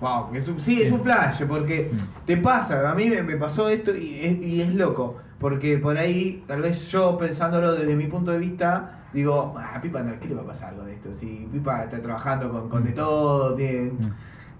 Wow, 0.01 0.29
es 0.35 0.49
un, 0.49 0.61
sí, 0.61 0.83
es 0.83 0.91
un 0.93 1.01
flash, 1.03 1.43
porque 1.49 1.91
te 2.27 2.37
pasa, 2.37 2.89
a 2.91 2.95
mí 2.95 3.09
me, 3.11 3.23
me 3.23 3.37
pasó 3.37 3.69
esto 3.69 3.95
y 3.97 4.15
es, 4.21 4.39
y 4.43 4.61
es 4.63 4.75
loco, 4.75 5.17
porque 5.41 5.79
por 5.79 5.97
ahí, 5.97 6.45
tal 6.47 6.63
vez 6.63 6.89
yo 6.91 7.17
pensándolo 7.19 7.75
desde 7.75 7.97
mi 7.97 8.07
punto 8.07 8.31
de 8.31 8.39
vista, 8.39 9.07
digo, 9.13 9.55
ah, 9.59 9.79
Pipa, 9.81 10.03
no, 10.03 10.19
¿qué 10.21 10.29
le 10.29 10.35
va 10.35 10.43
a 10.43 10.47
pasar 10.47 10.75
con 10.77 10.89
esto? 10.89 11.13
Si 11.13 11.49
Pipa 11.53 11.85
está 11.85 12.01
trabajando 12.01 12.51
con, 12.51 12.69
con 12.69 12.85
de 12.85 12.93
todo, 12.93 13.55
tiene- 13.55 13.93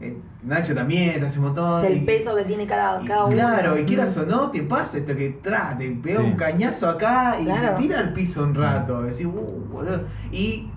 eh, 0.01 0.17
Nacho 0.45 0.77
también, 0.77 1.19
te 1.19 1.27
hace 1.27 1.41
un 1.41 1.47
montón. 1.47 1.85
Es 1.85 1.91
el 1.91 1.97
y- 1.99 2.07
peso 2.07 2.35
que 2.37 2.45
tiene 2.45 2.69
cada, 2.69 3.05
cada 3.05 3.25
uno. 3.25 3.35
Claro, 3.35 3.77
y 3.77 3.83
quieras 3.85 4.17
o 4.17 4.25
no, 4.25 4.49
te 4.49 4.63
pasa 4.63 4.99
esto 4.99 5.17
que 5.17 5.31
tra, 5.43 5.77
te 5.77 5.91
pega 5.91 6.21
Sí. 6.21 6.23
un 6.25 6.37
cañazo 6.37 6.89
acá 6.89 7.37
y 7.41 7.45
Claro. 7.47 7.75
te 7.77 7.83
tira 7.83 7.99
al 7.99 8.13
piso 8.13 8.45
un 8.45 8.55
rato. 8.55 9.03
Decís, 9.03 9.27
uh, 9.27 9.33
boludo. 9.73 10.03
Y 10.31 10.71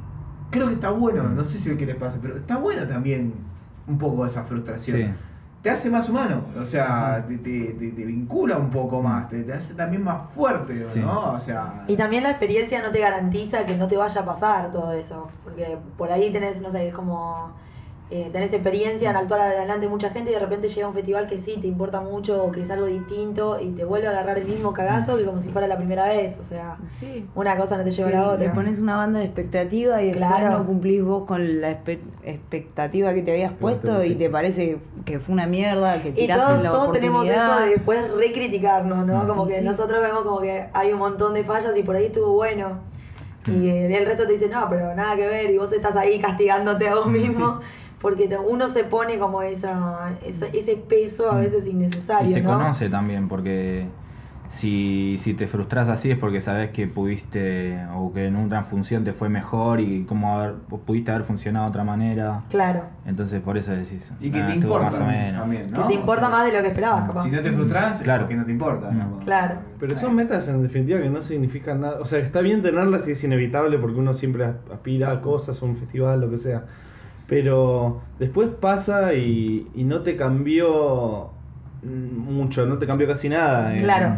creo 0.49 0.67
que 0.67 0.73
está 0.73 0.89
bueno, 0.89 1.21
no 1.29 1.43
sé 1.43 1.59
si 1.59 1.69
ve 1.69 1.77
qué 1.77 1.85
le 1.85 1.93
pasa, 1.93 2.17
pero 2.19 2.35
está 2.37 2.57
bueno 2.57 2.87
también 2.87 3.31
un 3.91 3.97
poco 3.97 4.25
esa 4.25 4.43
frustración. 4.43 4.97
Sí. 4.97 5.07
Te 5.61 5.69
hace 5.69 5.91
más 5.91 6.09
humano, 6.09 6.41
o 6.59 6.65
sea, 6.65 7.23
te, 7.27 7.37
te- 7.37 7.73
te- 7.77 7.91
te 7.91 8.03
vincula 8.05 8.57
un 8.57 8.71
poco 8.71 8.99
más, 9.03 9.29
te, 9.29 9.43
te 9.43 9.53
hace 9.53 9.75
también 9.75 10.03
más 10.03 10.21
fuerte, 10.33 10.87
Sí. 10.89 10.99
¿no? 10.99 11.33
O 11.33 11.39
sea. 11.39 11.83
Y 11.87 11.95
también 11.95 12.23
la 12.23 12.31
experiencia 12.31 12.81
no 12.81 12.91
te 12.91 12.99
garantiza 12.99 13.63
que 13.67 13.77
no 13.77 13.87
te 13.87 13.95
vaya 13.95 14.21
a 14.21 14.25
pasar 14.25 14.71
todo 14.71 14.91
eso. 14.93 15.27
Porque 15.43 15.77
por 15.99 16.11
ahí 16.11 16.31
tenés, 16.31 16.59
no 16.61 16.71
sé, 16.71 16.87
es 16.87 16.93
como. 16.95 17.51
Eh, 18.11 18.29
tenés 18.33 18.51
experiencia 18.51 19.09
en 19.09 19.15
actuar 19.15 19.39
adelante 19.39 19.85
de 19.85 19.89
mucha 19.89 20.09
gente 20.09 20.31
y 20.31 20.33
de 20.33 20.39
repente 20.41 20.67
llega 20.67 20.85
un 20.87 20.93
festival 20.93 21.27
que 21.27 21.37
sí 21.37 21.57
te 21.61 21.67
importa 21.67 22.01
mucho 22.01 22.43
o 22.43 22.51
que 22.51 22.61
es 22.63 22.69
algo 22.69 22.85
distinto 22.85 23.57
y 23.61 23.69
te 23.71 23.85
vuelve 23.85 24.07
a 24.07 24.11
agarrar 24.11 24.37
el 24.37 24.45
mismo 24.47 24.73
cagazo 24.73 25.15
que 25.15 25.23
como 25.23 25.39
si 25.41 25.47
fuera 25.49 25.65
la 25.67 25.77
primera 25.77 26.05
vez. 26.07 26.35
O 26.39 26.43
sea, 26.43 26.75
Sí. 26.87 27.25
una 27.35 27.55
cosa 27.55 27.77
no 27.77 27.83
te 27.85 27.91
lleva 27.91 28.09
a 28.09 28.11
la 28.11 28.27
otra. 28.31 28.53
pones 28.53 28.79
una 28.79 28.97
banda 28.97 29.19
de 29.19 29.25
expectativa 29.25 30.01
y 30.01 30.07
después 30.11 30.27
Claro. 30.27 30.57
no 30.59 30.65
cumplís 30.67 31.01
vos 31.03 31.23
con 31.25 31.61
la 31.61 31.71
espe- 31.71 31.99
expectativa 32.23 33.13
que 33.13 33.21
te 33.21 33.31
habías 33.31 33.53
puesto 33.53 34.03
y 34.03 34.09
sí. 34.09 34.15
te 34.15 34.29
parece 34.29 34.79
que 35.05 35.19
fue 35.19 35.31
una 35.33 35.47
mierda, 35.47 36.01
que 36.01 36.09
Y 36.09 36.13
tiraste 36.13 36.45
todos, 36.45 36.63
la 36.63 36.69
todos 36.71 36.91
tenemos 36.93 37.25
eso 37.27 37.59
de 37.61 37.69
después 37.69 38.11
recriticarnos, 38.11 39.05
¿no? 39.07 39.23
Mm. 39.23 39.27
Como 39.27 39.47
que 39.47 39.59
Sí. 39.59 39.63
nosotros 39.65 40.01
vemos 40.01 40.23
como 40.23 40.41
que 40.41 40.65
hay 40.73 40.91
un 40.91 40.99
montón 40.99 41.33
de 41.33 41.43
fallas 41.45 41.77
y 41.77 41.83
por 41.83 41.95
ahí 41.95 42.07
estuvo 42.07 42.33
bueno. 42.33 42.79
Y 43.47 43.69
eh, 43.69 43.97
el 43.97 44.05
resto 44.05 44.25
te 44.27 44.33
dice, 44.33 44.49
no, 44.49 44.67
pero 44.69 44.93
nada 44.95 45.15
que 45.15 45.25
ver, 45.27 45.49
y 45.49 45.57
vos 45.57 45.71
estás 45.71 45.95
ahí 45.95 46.19
castigándote 46.19 46.87
a 46.89 46.95
vos 46.95 47.07
mismo. 47.07 47.59
Porque 48.01 48.27
te- 48.27 48.37
uno 48.37 48.67
se 48.67 48.83
pone 48.83 49.19
como 49.19 49.41
esa, 49.43 50.13
esa- 50.25 50.47
ese 50.47 50.75
peso 50.75 51.31
a 51.31 51.37
veces 51.37 51.67
innecesario, 51.67 52.27
Mm. 52.27 52.31
Y 52.31 52.33
se 52.33 52.41
¿no? 52.41 52.49
conoce 52.57 52.89
también, 52.89 53.27
porque 53.27 53.85
si, 54.47 55.15
si 55.17 55.33
te 55.33 55.47
frustras 55.47 55.87
así 55.87 56.11
es 56.11 56.17
porque 56.17 56.41
sabes 56.41 56.71
que 56.71 56.85
pudiste, 56.87 57.77
o 57.95 58.11
que 58.11 58.25
en 58.25 58.35
una 58.35 58.63
función 58.63 59.03
te 59.05 59.13
fue 59.13 59.29
mejor 59.29 59.79
y 59.79 60.03
cómo 60.03 60.37
haber, 60.39 60.55
pudiste 60.85 61.11
haber 61.11 61.23
funcionado 61.23 61.65
de 61.67 61.69
otra 61.69 61.83
manera. 61.85 62.41
Claro. 62.49 62.81
Entonces 63.05 63.39
por 63.41 63.57
eso 63.57 63.71
decís. 63.71 64.11
Y 64.19 64.29
que 64.29 64.41
"Ah, 64.41 64.47
te 64.47 64.55
importa 64.55 64.85
más 64.87 64.99
o 64.99 65.05
menos. 65.05 65.41
también, 65.41 65.71
¿no? 65.71 65.81
Que 65.83 65.93
te 65.93 65.99
importa 65.99 66.23
O 66.27 66.29
sea, 66.29 66.37
más 66.37 66.45
de 66.45 66.57
lo 66.57 66.61
que 66.63 66.67
esperabas, 66.69 67.07
capaz. 67.07 67.23
Si 67.23 67.29
no 67.31 67.39
te 67.41 67.51
frustras, 67.51 67.97
es 67.97 68.03
Claro. 68.03 68.23
porque 68.23 68.35
no 68.35 68.45
te 68.45 68.51
importa. 68.51 68.91
¿no? 68.91 69.05
Mm. 69.05 69.19
Claro. 69.19 69.55
Pero 69.79 69.95
son 69.95 70.15
metas 70.15 70.47
en 70.49 70.61
definitiva 70.63 70.99
que 70.99 71.09
no 71.09 71.21
significan 71.21 71.79
nada. 71.81 71.99
O 72.01 72.05
sea, 72.05 72.19
está 72.19 72.41
bien 72.41 72.61
tenerlas 72.61 73.07
y 73.07 73.11
es 73.11 73.23
inevitable 73.23 73.77
porque 73.77 73.99
uno 73.99 74.13
siempre 74.13 74.43
aspira 74.73 75.11
a 75.11 75.21
cosas, 75.21 75.61
a 75.61 75.65
un 75.65 75.77
festival, 75.77 76.19
lo 76.19 76.29
que 76.29 76.37
sea. 76.37 76.65
Pero 77.31 78.01
después 78.19 78.49
pasa 78.59 79.13
y, 79.13 79.65
y 79.73 79.85
no 79.85 80.01
te 80.01 80.17
cambió 80.17 81.29
mucho, 81.81 82.65
no 82.65 82.77
te 82.77 82.85
cambió 82.85 83.07
casi 83.07 83.29
nada. 83.29 83.73
eh. 83.73 83.81
Claro. 83.83 84.15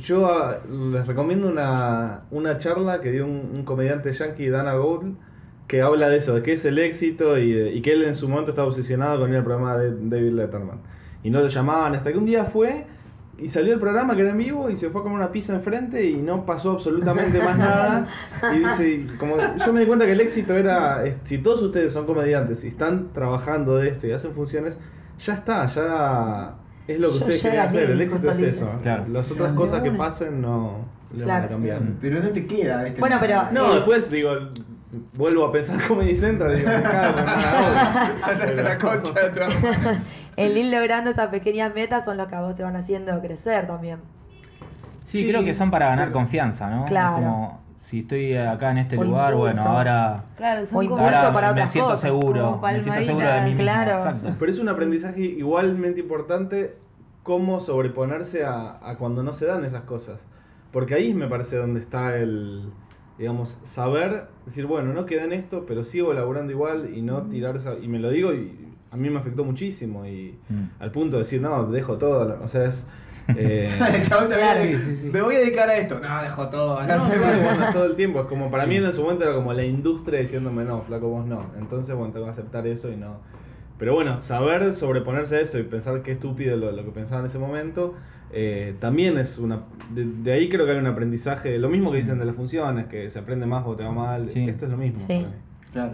Yo 0.00 0.26
ah, 0.26 0.58
les 0.92 1.04
recomiendo 1.04 1.48
una, 1.48 2.22
una 2.30 2.58
charla 2.58 3.00
que 3.00 3.10
dio 3.10 3.24
un, 3.24 3.50
un 3.56 3.64
comediante 3.64 4.12
yankee, 4.12 4.50
Dana 4.50 4.74
Gould, 4.74 5.16
que 5.66 5.82
habla 5.82 6.08
de 6.08 6.18
eso, 6.18 6.32
de 6.36 6.42
qué 6.42 6.52
es 6.52 6.64
el 6.64 6.78
éxito 6.78 7.38
y, 7.38 7.50
de- 7.52 7.72
y 7.74 7.82
que 7.82 7.92
él 7.92 8.04
en 8.04 8.14
su 8.14 8.28
momento 8.28 8.50
estaba 8.52 8.68
obsesionado 8.68 9.18
con 9.18 9.30
ir 9.30 9.36
al 9.38 9.42
programa 9.44 9.76
de 9.76 9.90
David 9.90 10.34
Letterman. 10.34 10.78
Y 11.24 11.30
no 11.30 11.40
lo 11.40 11.48
llamaban 11.48 11.96
hasta 11.96 12.12
que 12.12 12.18
un 12.18 12.24
día 12.24 12.44
fue 12.44 12.86
y 13.38 13.48
salió 13.48 13.74
el 13.74 13.80
programa 13.80 14.14
que 14.14 14.22
era 14.22 14.30
en 14.30 14.38
vivo 14.38 14.70
y 14.70 14.76
se 14.76 14.90
fue 14.90 15.00
a 15.00 15.04
comer 15.04 15.18
una 15.18 15.32
pizza 15.32 15.54
enfrente 15.54 16.04
y 16.04 16.16
no 16.16 16.46
pasó 16.46 16.72
absolutamente 16.72 17.38
más 17.40 17.58
nada. 17.58 18.06
Y 18.54 18.58
dice, 18.58 19.06
como 19.18 19.36
yo 19.38 19.72
me 19.72 19.80
di 19.80 19.86
cuenta 19.86 20.06
que 20.06 20.12
el 20.12 20.20
éxito 20.20 20.54
era, 20.56 21.02
si 21.24 21.38
todos 21.38 21.60
ustedes 21.62 21.92
son 21.92 22.06
comediantes 22.06 22.64
y 22.64 22.68
están 22.68 23.12
trabajando 23.12 23.76
de 23.76 23.88
esto 23.88 24.06
y 24.06 24.12
hacen 24.12 24.32
funciones, 24.32 24.78
ya 25.18 25.34
está, 25.34 25.66
ya 25.66 26.54
es 26.86 27.00
lo 27.00 27.08
que 27.08 27.14
Yo 27.14 27.20
ustedes 27.20 27.40
quieren 27.42 27.60
hacer. 27.60 27.90
El 27.90 28.00
éxito 28.00 28.30
es 28.30 28.42
eso. 28.42 28.70
Claro. 28.82 29.04
Las 29.10 29.30
otras 29.30 29.52
cosas 29.52 29.82
que 29.82 29.90
pasen 29.90 30.40
no 30.40 30.84
le 31.16 31.24
van 31.24 31.42
a 31.44 31.48
cambiar. 31.48 31.80
Pero 32.00 32.20
no 32.20 32.28
te 32.28 32.46
queda 32.46 32.86
este 32.86 33.00
Bueno, 33.00 33.16
pero- 33.20 33.50
No, 33.52 33.72
Eh. 33.72 33.74
después 33.76 34.10
digo, 34.10 34.30
vuelvo 35.14 35.44
a 35.46 35.52
pensar 35.52 35.76
Comedy 35.88 36.14
Central, 36.14 36.56
digo, 36.56 36.68
me 36.68 36.82
cago 36.82 37.18
en 37.18 37.24
nada. 37.24 38.12
Hasta 38.22 38.62
la 38.62 38.78
concha 38.78 39.28
de 39.28 39.30
tu. 39.30 39.40
El 40.36 40.56
ir 40.56 40.72
logrando 40.74 41.10
esas 41.10 41.28
pequeñas 41.28 41.74
metas 41.74 42.04
son 42.04 42.16
los 42.16 42.26
que 42.28 42.34
a 42.34 42.40
vos 42.42 42.54
te 42.56 42.62
van 42.62 42.76
haciendo 42.76 43.20
crecer 43.20 43.66
también. 43.66 43.98
Sí, 45.04 45.20
Sí, 45.20 45.28
creo 45.28 45.44
que 45.44 45.54
son 45.54 45.70
para 45.70 45.88
ganar 45.88 46.06
pero- 46.08 46.18
confianza, 46.18 46.70
¿no? 46.70 46.84
Claro. 46.86 47.16
Como 47.16 47.60
si 47.78 48.00
estoy 48.00 48.34
acá 48.36 48.70
en 48.70 48.78
este 48.78 48.96
O 48.96 49.04
lugar, 49.04 49.34
impulso. 49.34 49.54
bueno, 49.54 49.62
ahora, 49.70 50.24
Claro, 50.36 50.64
son 50.66 50.86
como 50.88 51.04
ahora 51.04 51.32
para 51.32 51.48
me 51.48 51.52
otras 51.52 51.70
siento 51.70 51.90
cosas, 51.90 52.00
seguro, 52.00 52.60
me 52.62 52.80
siento 52.80 53.02
seguro 53.02 53.26
de 53.28 53.40
mí 53.42 53.46
mismo. 53.50 53.62
Claro. 53.62 53.90
Exacto. 53.92 54.34
Pero 54.38 54.50
es 54.50 54.58
un 54.58 54.68
aprendizaje 54.70 55.20
igualmente 55.20 56.00
importante 56.00 56.76
cómo 57.22 57.60
sobreponerse 57.60 58.44
a, 58.44 58.78
a 58.82 58.96
cuando 58.96 59.22
no 59.22 59.32
se 59.34 59.46
dan 59.46 59.64
esas 59.64 59.82
cosas. 59.82 60.18
Porque 60.72 60.94
ahí 60.94 61.14
me 61.14 61.28
parece 61.28 61.56
donde 61.56 61.80
está 61.80 62.16
el, 62.16 62.70
digamos, 63.18 63.60
saber, 63.64 64.28
decir, 64.46 64.66
bueno, 64.66 64.92
no 64.94 65.04
queda 65.06 65.24
en 65.24 65.32
esto, 65.32 65.64
pero 65.68 65.84
sigo 65.84 66.12
laburando 66.14 66.50
igual 66.52 66.90
y 66.94 67.02
no 67.02 67.22
tirar 67.24 67.56
esa... 67.56 67.74
Y 67.80 67.86
me 67.88 67.98
lo 67.98 68.08
digo 68.10 68.32
y 68.32 68.63
a 68.94 68.96
mí 68.96 69.10
me 69.10 69.18
afectó 69.18 69.44
muchísimo 69.44 70.06
y 70.06 70.38
Mm. 70.48 70.64
al 70.80 70.90
punto 70.92 71.16
de 71.16 71.24
decir, 71.24 71.40
no, 71.42 71.66
dejo 71.66 71.98
todo, 71.98 72.38
o 72.42 72.48
sea, 72.48 72.64
es... 72.66 72.86
eh, 73.36 73.70
El 73.94 74.02
chabón 74.02 74.28
se 74.28 74.36
de- 74.36 74.76
Sí, 74.76 74.78
sí, 74.84 74.94
sí. 74.96 75.10
Me 75.10 75.20
voy 75.22 75.34
a 75.34 75.38
dedicar 75.40 75.68
a 75.68 75.76
esto. 75.76 75.98
No, 75.98 76.22
dejo 76.22 76.48
todo. 76.48 76.80
No, 76.82 76.96
No, 76.96 77.04
claro, 77.12 77.42
bueno, 77.42 77.72
todo 77.72 77.86
el 77.86 77.96
tiempo. 77.96 78.20
Es 78.20 78.26
como 78.26 78.50
para 78.50 78.66
mí 78.66 78.76
en 78.76 78.92
su 78.92 79.02
momento 79.02 79.24
era 79.24 79.34
como 79.34 79.52
la 79.52 79.64
industria 79.64 80.20
diciéndome 80.20 80.64
no, 80.64 80.82
flaco, 80.82 81.08
vos 81.08 81.26
no. 81.26 81.46
Entonces, 81.58 81.94
bueno, 81.96 82.12
tengo 82.12 82.26
que 82.26 82.30
aceptar 82.32 82.66
eso 82.66 82.90
y 82.92 82.96
no. 82.96 83.16
Pero 83.78 83.94
bueno, 83.94 84.18
saber 84.20 84.72
sobreponerse 84.74 85.36
a 85.36 85.40
eso 85.40 85.58
y 85.58 85.62
pensar 85.64 86.02
qué 86.02 86.12
estúpido 86.12 86.56
lo, 86.56 86.70
lo 86.70 86.84
que 86.84 86.90
pensaba 86.92 87.20
en 87.20 87.26
ese 87.26 87.38
momento, 87.38 87.94
eh, 88.30 88.74
también 88.78 89.16
es 89.18 89.38
una. 89.38 89.62
De, 89.94 90.04
de 90.04 90.32
ahí 90.32 90.48
creo 90.50 90.64
que 90.66 90.72
hay 90.72 90.78
un 90.78 90.86
aprendizaje. 90.86 91.58
Lo 91.58 91.68
mismo 91.70 91.90
que 91.90 91.96
dicen 91.98 92.18
de 92.18 92.26
las 92.26 92.36
funciones, 92.36 92.86
que 92.86 93.08
se 93.10 93.18
aprende 93.18 93.46
más 93.46 93.64
o 93.66 93.74
te 93.74 93.82
va 93.84 93.90
mal. 93.90 94.30
Sí. 94.30 94.46
Esto 94.48 94.66
es 94.66 94.70
lo 94.70 94.76
mismo. 94.76 94.98
Sí. 95.00 95.06
para 95.06 95.18
mí. 95.20 95.34
Claro. 95.72 95.92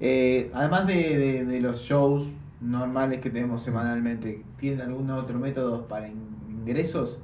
Eh, 0.00 0.50
además 0.54 0.86
de, 0.86 0.94
de- 1.18 1.44
de 1.44 1.60
los 1.60 1.80
shows 1.80 2.26
normales 2.60 3.20
que 3.20 3.30
tenemos 3.30 3.62
semanalmente, 3.62 4.42
¿tienen 4.58 4.80
algún 4.82 5.10
otro 5.10 5.38
método 5.38 5.86
para 5.86 6.08
in- 6.08 6.34
ingresos? 6.48 7.18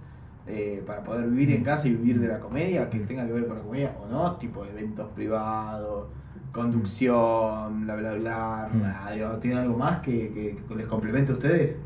Eh, 0.47 0.83
para 0.87 1.05
poder 1.05 1.29
vivir 1.29 1.51
en 1.53 1.63
casa 1.63 1.87
y 1.87 1.93
vivir 1.93 2.19
de 2.21 2.27
la 2.29 2.41
comedia, 2.41 2.89
que 2.91 2.99
tenga 3.01 3.27
que 3.27 3.33
ver 3.33 3.47
con 3.47 3.57
la 3.59 3.63
comedia 3.63 3.97
o 4.03 4.09
no, 4.09 4.37
tipo 4.37 4.65
eventos 4.65 5.09
privados, 5.15 6.09
conducción, 6.53 7.85
bla 7.85 7.97
bla 7.97 8.15
bla, 8.15 8.69
Mm. 8.73 8.83
radio, 8.83 9.29
¿tienen 9.39 9.59
algo 9.61 9.77
más 9.79 10.01
que, 10.01 10.31
que- 10.33 10.59
que 10.69 10.75
les 10.75 10.87
complemente 10.87 11.33
a 11.33 11.35
ustedes? 11.35 11.77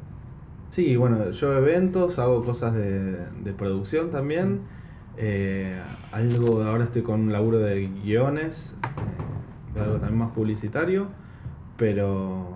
Sí, 0.70 0.96
bueno, 0.96 1.30
yo 1.30 1.52
eventos, 1.58 2.18
hago 2.18 2.44
cosas 2.44 2.74
de, 2.74 3.16
de 3.44 3.52
producción 3.52 4.10
también. 4.10 4.60
eh, 5.16 5.80
algo, 6.10 6.62
ahora 6.64 6.84
estoy 6.84 7.02
con 7.02 7.20
un 7.20 7.32
laburo 7.32 7.58
de 7.58 7.86
guiones, 8.02 8.74
eh, 9.74 9.78
de 9.78 9.84
algo 9.84 9.96
también 9.98 10.18
más 10.18 10.30
publicitario, 10.30 11.06
pero 11.76 12.48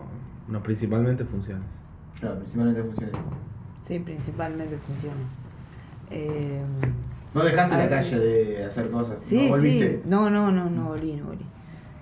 no 0.49 0.62
principalmente 0.62 1.25
funciones. 1.25 1.66
Claro, 2.21 2.37
principalmente 2.37 2.83
funciona. 2.83 3.12
Sí, 3.85 3.99
principalmente 4.01 4.77
funciona. 4.79 5.16
Eh, 6.11 6.62
¿No 7.35 7.43
dejaste 7.45 7.75
A 7.75 7.79
la 7.79 7.89
calle 7.89 8.11
sí. 8.11 8.16
de 8.19 8.64
hacer 8.64 8.91
cosas? 8.91 9.19
sí, 9.21 9.37
¿No 9.37 9.43
sí. 9.43 9.49
volviste? 9.49 10.03
No, 10.07 10.31
no, 10.31 10.51
no, 10.51 10.71
no 10.71 10.85
volví, 10.89 11.12
no 11.14 11.27
volví. 11.27 11.45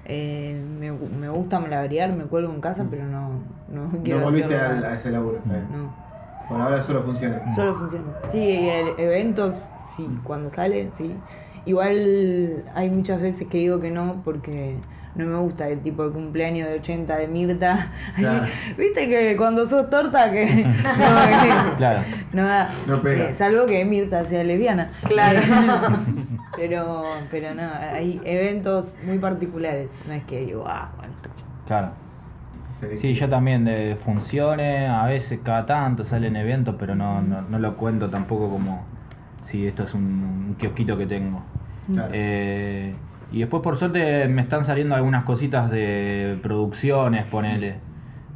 Eh, 0.08 0.62
me, 0.78 0.92
me 0.92 1.28
gusta 1.28 1.58
malabarear, 1.58 2.12
me 2.12 2.24
cuelgo 2.24 2.52
en 2.52 2.60
casa, 2.60 2.86
pero 2.88 3.04
no, 3.06 3.30
no 3.68 3.90
quiero 4.04 4.20
No 4.20 4.26
volviste 4.26 4.54
más. 4.56 4.84
a 4.84 4.94
ese 4.94 5.10
laburo. 5.10 5.40
bien. 5.44 5.66
No, 5.72 5.92
Bueno, 6.48 6.64
ahora 6.64 6.80
solo 6.82 7.02
funciona. 7.02 7.40
solo 7.56 7.74
funciona. 7.74 8.04
Sí, 8.30 8.38
y 8.38 8.68
el- 8.68 8.94
eventos, 8.98 9.56
sí, 9.96 10.06
cuando 10.22 10.48
salen, 10.50 10.92
sí. 10.92 11.16
Igual 11.64 12.62
hay 12.76 12.88
muchas 12.90 13.20
veces 13.20 13.48
que 13.48 13.58
digo 13.58 13.80
que 13.80 13.90
no 13.90 14.22
porque 14.24 14.76
no 15.16 15.26
me 15.26 15.38
gusta 15.38 15.68
el 15.68 15.80
tipo 15.80 16.04
de 16.06 16.12
cumpleaños 16.12 16.68
de 16.68 16.74
80 16.76 17.16
de 17.16 17.28
Mirta. 17.28 17.90
Claro. 18.16 18.46
Viste 18.76 19.08
que 19.08 19.36
cuando 19.36 19.64
sos 19.66 19.88
torta 19.90 20.30
que... 20.30 20.44
no, 20.46 20.72
que- 21.70 21.76
Claro. 21.76 22.00
No 22.32 22.44
da. 22.44 22.68
No 22.86 22.98
pega. 23.02 23.30
Eh, 23.30 23.34
salvo 23.34 23.66
que 23.66 23.84
Mirta 23.84 24.24
sea 24.24 24.44
lesbiana. 24.44 24.90
Claro. 25.06 25.40
Pero, 26.56 27.04
pero 27.30 27.54
no, 27.54 27.62
hay 27.92 28.18
eventos 28.24 28.94
muy 29.04 29.18
particulares. 29.18 29.90
No 30.08 30.14
es 30.14 30.24
que 30.24 30.40
digo, 30.40 30.64
ah, 30.66 30.90
bueno. 30.96 31.12
Claro. 31.66 31.90
Sí, 32.98 33.12
yo 33.12 33.28
también 33.28 33.64
de 33.66 33.94
funciones, 34.02 34.88
a 34.88 35.04
veces 35.06 35.40
cada 35.42 35.66
tanto 35.66 36.02
salen 36.04 36.34
eventos, 36.34 36.74
pero 36.78 36.94
no, 36.94 37.20
no, 37.20 37.42
no 37.42 37.58
lo 37.58 37.76
cuento 37.76 38.08
tampoco 38.08 38.48
como 38.48 38.84
si 39.42 39.66
esto 39.66 39.82
es 39.84 39.92
un, 39.92 40.02
un 40.48 40.54
kiosquito 40.58 40.96
que 40.96 41.04
tengo. 41.06 41.42
Claro. 41.92 42.10
Eh, 42.14 42.94
y 43.32 43.40
después 43.40 43.62
por 43.62 43.76
suerte 43.76 44.28
me 44.28 44.42
están 44.42 44.64
saliendo 44.64 44.94
algunas 44.94 45.24
cositas 45.24 45.70
de 45.70 46.38
producciones, 46.42 47.24
ponele, 47.26 47.76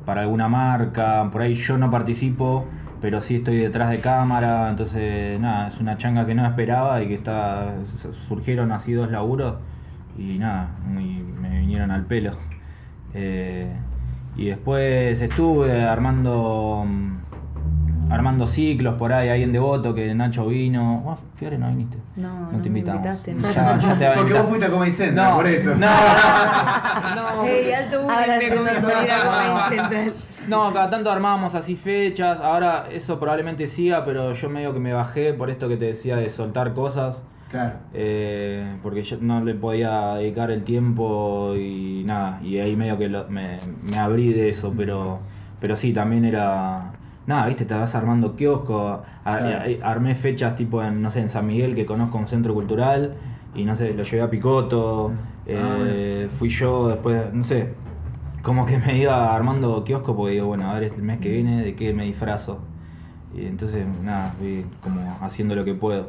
para 0.05 0.22
alguna 0.22 0.49
marca, 0.49 1.28
por 1.30 1.43
ahí 1.43 1.55
yo 1.55 1.78
no 1.78 1.91
participo, 1.91 2.66
pero 3.01 3.20
sí 3.20 3.36
estoy 3.36 3.59
detrás 3.59 3.91
de 3.91 4.01
cámara, 4.01 4.68
entonces 4.70 5.38
nada, 5.41 5.68
es 5.68 5.78
una 5.78 5.97
changa 5.97 6.26
que 6.26 6.34
no 6.34 6.47
esperaba 6.47 7.03
y 7.03 7.09
que 7.09 7.14
está 7.14 7.74
surgieron 8.28 8.72
así 8.72 8.93
dos 8.93 9.11
laburos 9.11 9.57
y 10.18 10.38
nada, 10.38 10.70
me 10.88 11.61
vinieron 11.61 11.91
al 11.91 12.05
pelo. 12.05 12.32
Eh, 13.14 13.72
y 14.36 14.47
después 14.47 15.20
estuve 15.20 15.82
armando 15.82 16.84
mm, 16.86 17.19
armando 18.11 18.46
ciclos 18.46 18.94
por 18.94 19.12
ahí, 19.12 19.28
ahí 19.28 19.42
en 19.42 19.52
Devoto, 19.52 19.94
que 19.94 20.14
Nacho 20.14 20.46
vino. 20.46 21.00
Vos, 21.04 21.20
Fiore, 21.36 21.56
no 21.58 21.68
viniste. 21.68 21.96
No, 22.16 22.28
No 22.28 22.52
no 22.52 22.62
te 22.62 22.70
me 22.70 22.78
invitamos. 22.80 23.06
invitaste, 23.06 23.34
no. 23.34 23.50
Ya, 23.52 23.98
te 23.98 24.18
Porque 24.18 24.32
vos 24.32 24.42
fuiste 24.48 24.66
a 24.66 24.70
Comedy 24.70 24.90
Central, 24.92 25.30
No, 25.30 25.36
por 25.36 25.46
eso. 25.46 25.70
No, 25.76 25.86
no, 27.14 27.36
no. 27.36 27.44
Ey, 27.44 27.72
alto 27.72 28.00
Ahora 28.02 28.38
me 28.38 29.12
a. 29.12 30.11
No, 30.48 30.72
cada 30.72 30.90
tanto 30.90 31.11
armábamos 31.11 31.54
así 31.54 31.76
fechas, 31.76 32.40
ahora 32.40 32.86
eso 32.90 33.20
probablemente 33.20 33.66
siga, 33.66 34.04
pero 34.04 34.32
yo 34.32 34.48
medio 34.48 34.72
que 34.72 34.80
me 34.80 34.92
bajé 34.92 35.32
por 35.34 35.50
esto 35.50 35.68
que 35.68 35.76
te 35.76 35.84
decía 35.84 36.16
de 36.16 36.28
soltar 36.30 36.72
cosas, 36.72 37.22
Claro. 37.50 37.74
eh, 37.92 38.76
porque 38.82 39.02
yo 39.02 39.18
no 39.20 39.44
le 39.44 39.54
podía 39.54 40.14
dedicar 40.14 40.50
el 40.50 40.64
tiempo 40.64 41.54
y 41.56 42.02
nada, 42.06 42.40
y 42.42 42.58
ahí 42.58 42.74
medio 42.74 42.96
que 42.98 43.08
lo- 43.08 43.28
me, 43.28 43.58
me 43.82 43.98
abrí 43.98 44.32
de 44.32 44.48
eso, 44.48 44.72
pero, 44.76 45.20
pero 45.61 45.76
sí, 45.76 45.92
también 45.92 46.24
era... 46.24 46.92
Nada, 47.31 47.47
viste, 47.47 47.64
te 47.64 47.74
vas 47.74 47.95
armando 47.95 48.35
kiosco, 48.35 49.05
ar- 49.24 49.39
Claro. 49.39 49.64
eh, 49.70 49.78
armé 49.85 50.16
fechas 50.16 50.57
tipo 50.57 50.83
en, 50.83 51.01
no 51.01 51.11
sé, 51.11 51.20
en 51.20 51.28
San 51.28 51.47
Miguel 51.47 51.76
que 51.76 51.87
conozco 51.87 52.18
un 52.18 52.26
centro 52.26 52.53
cultural 52.55 53.14
y 53.55 53.64
no 53.64 53.76
sé, 53.76 53.95
lo 53.95 54.03
llevé 54.03 54.22
a 54.22 54.28
Picoto, 54.28 55.12
eh, 55.47 56.26
fui 56.28 56.49
yo 56.49 56.89
después, 56.89 57.33
no 57.33 57.45
sé, 57.45 57.68
como 58.43 58.66
que 58.66 58.78
me 58.78 58.99
iba 58.99 59.33
armando 59.33 59.85
kiosco 59.85 60.16
porque 60.16 60.33
digo, 60.35 60.49
bueno, 60.49 60.68
a 60.68 60.74
ver 60.74 60.93
el 60.93 61.03
mes 61.03 61.20
que 61.20 61.31
viene 61.31 61.62
de 61.62 61.76
qué 61.76 61.93
me 61.93 62.05
disfrazo. 62.05 62.59
Y 63.33 63.47
entonces, 63.47 63.87
nada, 64.03 64.33
fui 64.37 64.64
como 64.83 65.16
haciendo 65.20 65.55
lo 65.55 65.64
que 65.64 65.74
puedo. 65.74 66.09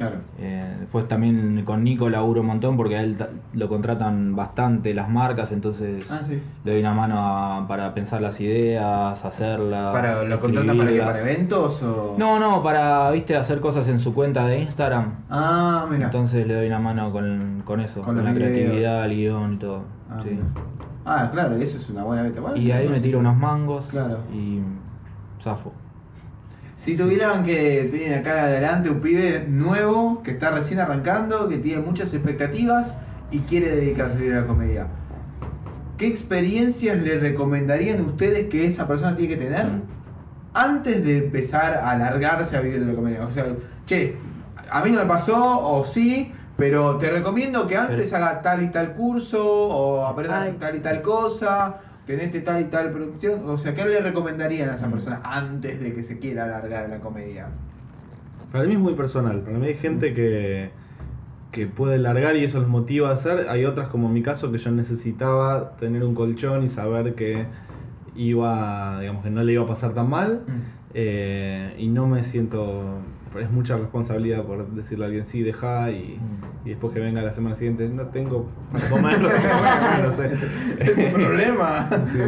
Claro. 0.00 0.16
Eh, 0.38 0.76
después 0.80 1.06
también 1.08 1.62
con 1.66 1.84
Nico 1.84 2.08
laburo 2.08 2.40
un 2.40 2.46
montón 2.46 2.74
porque 2.78 2.96
a 2.96 3.02
él 3.02 3.18
lo 3.52 3.68
contratan 3.68 4.34
bastante 4.34 4.94
las 4.94 5.10
marcas, 5.10 5.52
entonces 5.52 6.10
Ah, 6.10 6.20
sí. 6.26 6.40
le 6.64 6.70
doy 6.72 6.80
una 6.80 6.94
mano 6.94 7.16
a- 7.18 7.68
para 7.68 7.92
pensar 7.92 8.22
las 8.22 8.40
ideas, 8.40 9.22
hacerlas. 9.22 9.92
Para, 9.92 10.22
¿Lo 10.24 10.40
contratan 10.40 10.78
para 10.78 10.90
qué? 10.90 11.00
¿Para 11.00 11.20
eventos 11.20 11.82
o...? 11.82 12.14
No, 12.16 12.38
no, 12.40 12.62
para, 12.62 13.10
viste, 13.10 13.36
hacer 13.36 13.60
cosas 13.60 13.86
en 13.88 14.00
su 14.00 14.14
cuenta 14.14 14.46
de 14.46 14.60
Instagram. 14.60 15.16
Ah, 15.28 15.86
mira. 15.90 16.06
Entonces 16.06 16.46
le 16.46 16.54
doy 16.54 16.66
una 16.68 16.78
mano 16.78 17.12
con, 17.12 17.62
con 17.66 17.80
eso, 17.80 18.00
Con 18.00 18.16
la 18.16 18.32
videos. 18.32 18.38
creatividad, 18.52 19.04
el 19.04 19.16
guion 19.16 19.52
y 19.52 19.56
todo. 19.58 19.82
Ah, 20.10 20.18
sí. 20.22 20.40
Ah, 21.04 21.28
claro, 21.30 21.56
eso 21.56 21.76
es 21.76 21.90
una 21.90 22.04
buena 22.04 22.22
beta. 22.22 22.40
Bueno, 22.40 22.56
Y 22.56 22.72
ahí 22.72 22.88
me 22.88 23.00
tiro 23.00 23.18
unos 23.18 23.36
mangos 23.36 23.84
Claro. 23.86 24.16
y 24.32 24.60
zafo. 25.42 25.72
Si 26.80 26.96
tuvieran 26.96 27.44
que 27.44 27.90
tienen 27.92 28.20
acá 28.20 28.44
adelante 28.44 28.88
un 28.88 29.00
pibe 29.00 29.44
nuevo 29.46 30.22
que 30.22 30.30
está 30.30 30.50
recién 30.50 30.80
arrancando, 30.80 31.46
que 31.46 31.58
tiene 31.58 31.82
muchas 31.82 32.14
expectativas 32.14 32.94
y 33.30 33.40
quiere 33.40 33.76
dedicarse 33.76 34.32
a 34.32 34.40
la 34.40 34.46
comedia, 34.46 34.86
¿qué 35.98 36.06
experiencias 36.06 36.96
le 36.96 37.18
recomendarían 37.18 38.00
ustedes 38.00 38.48
que 38.48 38.64
esa 38.64 38.88
persona 38.88 39.14
tiene 39.14 39.34
que 39.34 39.44
tener 39.44 39.66
antes 40.54 41.04
de 41.04 41.18
empezar 41.18 41.74
a 41.74 41.90
alargarse 41.90 42.56
a 42.56 42.62
vivir 42.62 42.80
de 42.80 42.86
la 42.86 42.94
comedia? 42.94 43.26
O 43.26 43.30
sea, 43.30 43.44
che, 43.84 44.16
a 44.70 44.82
mí 44.82 44.90
no 44.90 45.00
me 45.00 45.06
pasó, 45.06 45.60
o 45.60 45.84
sí, 45.84 46.32
pero 46.56 46.96
te 46.96 47.10
recomiendo 47.10 47.66
que 47.66 47.76
antes 47.76 48.10
haga 48.14 48.40
tal 48.40 48.62
y 48.62 48.68
tal 48.68 48.94
curso, 48.94 49.46
o 49.46 50.06
aprendas 50.06 50.44
Ay. 50.44 50.56
tal 50.58 50.76
y 50.76 50.80
tal 50.80 51.02
cosa, 51.02 51.76
tenete 52.10 52.40
tal 52.40 52.60
y 52.62 52.64
tal 52.64 52.90
producción. 52.90 53.48
O 53.48 53.56
sea, 53.56 53.74
¿qué 53.74 53.84
le 53.84 54.00
recomendarían 54.00 54.68
a 54.70 54.74
esa 54.74 54.88
Mm. 54.88 54.92
persona 54.92 55.20
antes 55.24 55.80
de 55.80 55.92
que 55.94 56.02
se 56.02 56.18
quiera 56.18 56.44
alargar 56.44 56.88
la 56.88 56.98
comedia? 56.98 57.46
Para 58.50 58.64
mí 58.64 58.72
es 58.74 58.78
muy 58.80 58.94
personal. 58.94 59.40
Para 59.42 59.58
mí 59.58 59.66
hay 59.66 59.74
gente 59.74 60.12
que, 60.12 60.70
que 61.52 61.66
puede 61.66 61.98
largar 61.98 62.34
y 62.36 62.44
eso 62.44 62.58
los 62.60 62.68
motiva 62.68 63.10
a 63.10 63.12
hacer. 63.14 63.48
Hay 63.48 63.64
otras, 63.64 63.88
como 63.88 64.08
en 64.08 64.14
mi 64.14 64.22
caso, 64.22 64.50
que 64.50 64.58
yo 64.58 64.70
necesitaba 64.72 65.76
tener 65.76 66.02
un 66.04 66.14
colchón 66.14 66.64
y 66.64 66.68
saber 66.68 67.14
que 67.14 67.46
iba, 68.16 68.98
digamos, 69.00 69.22
que 69.22 69.30
no 69.30 69.42
le 69.44 69.52
iba 69.52 69.62
a 69.64 69.66
pasar 69.68 69.94
tan 69.94 70.10
mal. 70.10 70.40
Eh, 70.94 71.74
y 71.78 71.86
no 71.88 72.06
me 72.08 72.24
siento. 72.24 72.98
Es 73.38 73.50
mucha 73.50 73.76
responsabilidad 73.76 74.42
por 74.44 74.66
decirle 74.72 75.04
a 75.04 75.06
alguien, 75.06 75.24
sí, 75.26 75.42
deja 75.42 75.90
y, 75.92 76.18
y 76.64 76.70
después 76.70 76.92
que 76.92 76.98
venga 76.98 77.22
la 77.22 77.32
semana 77.32 77.54
siguiente, 77.54 77.88
no 77.88 78.06
tengo 78.06 78.48
para 78.72 78.88
comer, 78.90 79.20
no 79.20 79.28
tengo 79.28 79.48
para 79.60 79.78
comer, 79.78 80.04
no 80.04 80.10
sé. 80.10 80.30
¿Es 80.80 80.96
un 80.98 81.12
problema? 81.12 81.88
Sí. 82.10 82.18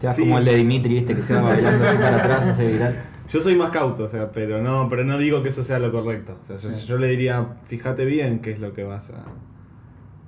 Te 0.00 0.12
Sí. 0.12 0.20
como 0.22 0.38
el 0.38 0.44
de 0.44 0.54
Dimitri, 0.54 0.98
este 0.98 1.14
que 1.16 1.22
se 1.22 1.34
va 1.34 1.40
bailando 1.40 1.84
así 1.84 1.96
para 1.96 2.16
atrás, 2.18 2.46
hace 2.46 2.66
viral. 2.68 2.96
Yo 3.28 3.40
soy 3.40 3.56
más 3.56 3.70
cauto, 3.70 4.04
o 4.04 4.08
sea, 4.08 4.30
pero 4.30 4.62
no, 4.62 4.88
pero 4.88 5.02
no 5.02 5.18
digo 5.18 5.42
que 5.42 5.48
eso 5.48 5.64
sea 5.64 5.80
lo 5.80 5.90
correcto. 5.90 6.36
O 6.44 6.46
sea, 6.46 6.56
yo, 6.58 6.78
yo 6.78 6.96
le 6.98 7.08
diría, 7.08 7.44
fíjate 7.66 8.04
bien 8.04 8.38
qué 8.38 8.52
es 8.52 8.60
lo 8.60 8.72
que 8.72 8.84
vas 8.84 9.10
a. 9.10 9.24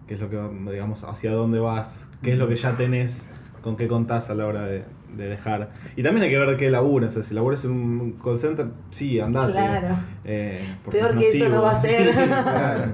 qué 0.08 0.14
es 0.14 0.20
lo 0.20 0.28
que 0.28 0.40
digamos, 0.72 1.04
hacia 1.04 1.30
dónde 1.32 1.60
vas, 1.60 2.08
qué 2.22 2.32
es 2.32 2.38
lo 2.38 2.48
que 2.48 2.56
ya 2.56 2.76
tenés, 2.76 3.30
con 3.62 3.76
qué 3.76 3.86
contás 3.86 4.30
a 4.30 4.34
la 4.34 4.46
hora 4.46 4.62
de, 4.66 4.82
de 5.16 5.28
dejar. 5.28 5.70
Y 5.96 6.02
también 6.02 6.24
hay 6.24 6.30
que 6.30 6.38
ver 6.38 6.56
qué 6.56 6.70
laburo, 6.70 7.06
o 7.06 7.10
sea, 7.10 7.22
si 7.22 7.34
laburas 7.34 7.64
en 7.64 7.70
un 7.72 8.12
call 8.22 8.38
center, 8.38 8.66
sí, 8.90 9.18
andate. 9.20 9.52
Claro. 9.52 9.96
Eh, 10.24 10.62
Peor 10.90 11.10
es 11.12 11.16
que 11.32 11.38
eso 11.44 11.48
no 11.50 11.62
va 11.62 11.70
a 11.70 11.74
sí, 11.76 11.88
ser. 11.88 12.12
Claro. 12.14 12.84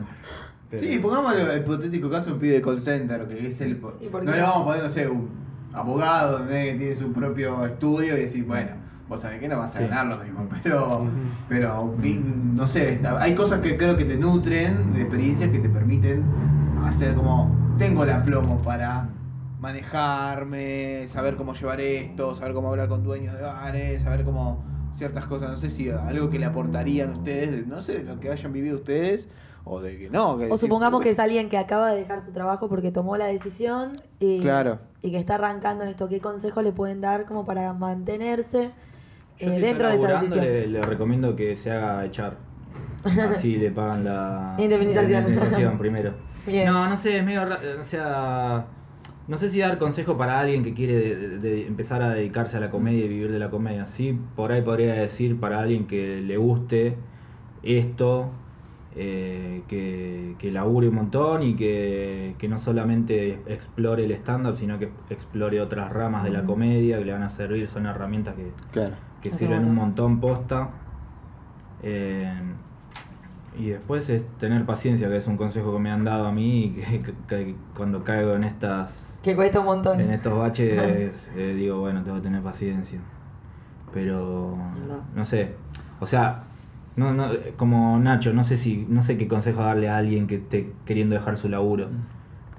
Pero- 0.71 0.83
Sí, 0.83 0.99
pongamos 0.99 1.35
el 1.37 1.59
hipotético 1.59 2.11
caso 2.11 2.27
de 2.29 2.33
un 2.33 2.39
pibe 2.41 2.55
de 2.55 2.63
call 2.63 2.81
center, 2.81 3.27
que 3.29 3.47
es 3.47 3.61
el... 3.61 3.73
¿Y 4.01 4.07
por 4.09 4.25
No 4.25 4.31
qué? 4.33 4.37
le 4.39 4.43
vamos 4.43 4.63
a 4.63 4.65
poner, 4.65 4.83
no 4.83 4.89
sé, 4.89 5.09
un 5.09 5.29
abogado 5.73 6.41
¿no? 6.41 6.49
que 6.49 6.75
tiene 6.79 6.95
su 6.95 7.13
propio 7.13 7.65
estudio 7.67 8.17
y 8.17 8.21
decir, 8.23 8.45
bueno, 8.45 8.71
vos 9.09 9.21
sabés 9.21 9.39
que 9.41 9.49
no 9.49 9.59
vas 9.59 9.75
a 9.77 9.79
Sí. 9.79 9.85
ganar 9.89 10.07
lo 10.07 10.17
mismo, 10.25 10.49
pero... 10.63 11.07
Pero, 11.49 11.95
no 12.55 12.67
sé, 12.67 13.01
hay 13.21 13.35
cosas 13.35 13.61
que 13.61 13.77
creo 13.77 13.97
que 13.97 14.05
te 14.05 14.17
nutren, 14.17 14.95
de 14.95 15.03
experiencias 15.03 15.51
que 15.51 15.59
te 15.59 15.69
permiten 15.69 16.25
hacer 16.87 17.15
como, 17.15 17.55
tengo 17.79 18.03
el 18.05 18.11
aplomo 18.11 18.59
para 18.63 19.09
manejarme, 19.65 21.07
saber 21.09 21.37
cómo 21.37 21.55
llevar 21.55 21.81
esto, 21.81 22.35
saber 22.35 22.55
cómo 22.55 22.69
hablar 22.71 22.89
con 22.89 23.03
dueños 23.03 23.35
de 23.35 23.43
bares, 23.43 24.03
saber 24.03 24.25
cómo 24.25 24.63
ciertas 24.95 25.27
cosas, 25.27 25.51
no 25.51 25.57
sé 25.57 25.71
si 25.71 25.91
algo 25.91 26.31
que 26.31 26.39
le 26.39 26.47
aportarían 26.47 27.11
ustedes, 27.13 27.51
de- 27.51 27.63
no 27.67 27.83
sé, 27.83 27.99
de 27.99 28.05
lo 28.05 28.21
que 28.21 28.31
hayan 28.31 28.53
vivido 28.53 28.77
ustedes, 28.77 29.29
o 29.65 29.81
de 29.81 29.99
que 29.99 30.11
no. 30.11 30.37
Que 30.39 30.45
O 30.45 30.49
decir, 30.49 30.59
supongamos 30.61 31.03
que 31.03 31.11
es 31.11 31.19
alguien 31.19 31.49
que 31.49 31.59
acaba 31.59 31.91
de 31.93 32.01
dejar 32.01 32.23
su 32.23 32.33
trabajo 32.33 32.69
porque 32.69 32.91
tomó 32.93 33.17
la 33.17 33.27
decisión 33.27 33.93
y, 34.21 34.41
Claro. 34.41 34.79
y 35.03 35.11
que 35.11 35.19
está 35.19 35.35
arrancando 35.37 35.83
en 35.85 35.91
esto. 35.91 36.09
¿Qué 36.09 36.21
consejos 36.21 36.63
le 36.63 36.73
pueden 36.73 37.01
dar 37.01 37.25
como 37.25 37.45
para 37.45 37.73
mantenerse 37.73 38.71
Yo 39.41 39.51
eh, 39.51 39.55
si 39.57 39.61
dentro 39.63 39.89
de 39.89 39.97
esa 39.97 40.21
decisión? 40.21 40.45
le, 40.45 40.67
le 40.69 40.83
recomiendo 40.83 41.35
que 41.35 41.57
se 41.57 41.71
haga 41.73 42.05
echar. 42.05 42.37
Así 43.05 43.57
le 43.57 43.71
pagan 43.71 44.05
la 44.05 44.55
Indemnización. 44.59 45.13
la 45.13 45.19
indemnización 45.21 45.79
primero. 45.79 46.15
Bien. 46.47 46.67
No, 46.67 46.87
no 46.89 46.95
sé, 46.97 47.19
es 47.19 47.25
medio. 47.25 47.43
O 47.81 47.85
sea. 47.85 48.67
No 49.27 49.37
sé 49.39 49.49
si 49.49 49.61
dar 49.61 49.79
consejo 49.79 50.19
para 50.19 50.39
alguien 50.39 50.63
que 50.63 50.75
quiere 50.75 50.95
de- 50.97 51.17
de- 51.17 51.39
de 51.39 51.67
empezar 51.67 52.03
a 52.03 52.11
dedicarse 52.11 52.59
a 52.59 52.61
la 52.61 52.71
comedia 52.71 53.05
y 53.05 53.09
vivir 53.09 53.33
de 53.33 53.39
la 53.39 53.51
comedia. 53.51 53.87
Sí, 53.87 54.19
por 54.37 54.53
ahí 54.53 54.61
podría 54.63 54.93
decir 54.95 55.41
para 55.41 55.61
alguien 55.61 55.87
que 55.87 56.21
le 56.21 56.37
guste 56.37 56.97
esto, 57.63 58.31
eh, 58.97 59.63
que, 59.67 60.35
que 60.39 60.53
labure 60.53 60.89
un 60.89 60.95
montón 60.97 61.43
y 61.43 61.55
que, 61.57 62.35
que 62.39 62.49
no 62.49 62.59
solamente 62.59 63.41
explore 63.47 64.05
el 64.05 64.13
stand-up, 64.13 64.57
sino 64.59 64.79
que 64.79 64.91
explore 65.09 65.61
otras 65.61 65.91
ramas 65.91 66.23
de 66.25 66.31
la 66.31 66.45
comedia 66.45 66.99
que 66.99 67.05
le 67.07 67.13
van 67.13 67.23
a 67.23 67.31
servir. 67.31 67.67
Son 67.69 67.87
herramientas 67.87 68.35
que, 68.35 68.53
Claro. 68.73 68.95
que 69.23 69.31
sirven 69.31 69.57
bueno. 69.61 69.71
un 69.71 69.75
montón 69.77 70.21
posta. 70.21 70.69
Eh, 71.83 72.31
y 73.57 73.69
después 73.71 74.09
es 74.11 74.27
tener 74.39 74.65
paciencia, 74.67 75.09
que 75.09 75.17
es 75.17 75.27
un 75.27 75.37
consejo 75.37 75.73
que 75.73 75.79
me 75.79 75.91
han 75.91 76.05
dado 76.05 76.27
a 76.27 76.33
mí 76.33 76.65
y 76.65 76.71
que, 76.71 77.01
que- 77.03 77.15
que 77.29 77.55
cuando 77.77 78.03
caigo 78.05 78.35
en 78.35 78.45
estas 78.45 79.19
Que 79.23 79.35
cuesta 79.37 79.61
un 79.61 79.67
montón. 79.67 80.01
en 80.01 80.11
estos 80.11 80.37
baches 80.37 81.31
eh, 81.37 81.55
digo, 81.55 81.81
bueno, 81.81 82.03
tengo 82.03 82.17
que 82.19 82.23
tener 82.25 82.43
paciencia. 82.43 82.99
Pero 83.93 84.57
no 85.15 85.25
sé, 85.25 85.55
o 86.01 86.07
sea, 86.07 86.45
no, 86.97 87.13
no, 87.13 87.29
como 87.57 87.99
Nacho, 87.99 88.33
no 88.33 88.43
sé 88.45 88.57
si 88.57 88.87
no 88.89 89.03
sé 89.03 89.17
qué 89.17 89.29
consejo 89.29 89.63
darle 89.63 89.89
a 89.89 89.97
alguien 89.99 90.27
que 90.27 90.37
esté 90.37 90.73
queriendo 90.85 91.15
dejar 91.15 91.37
su 91.37 91.49
laburo. 91.49 91.89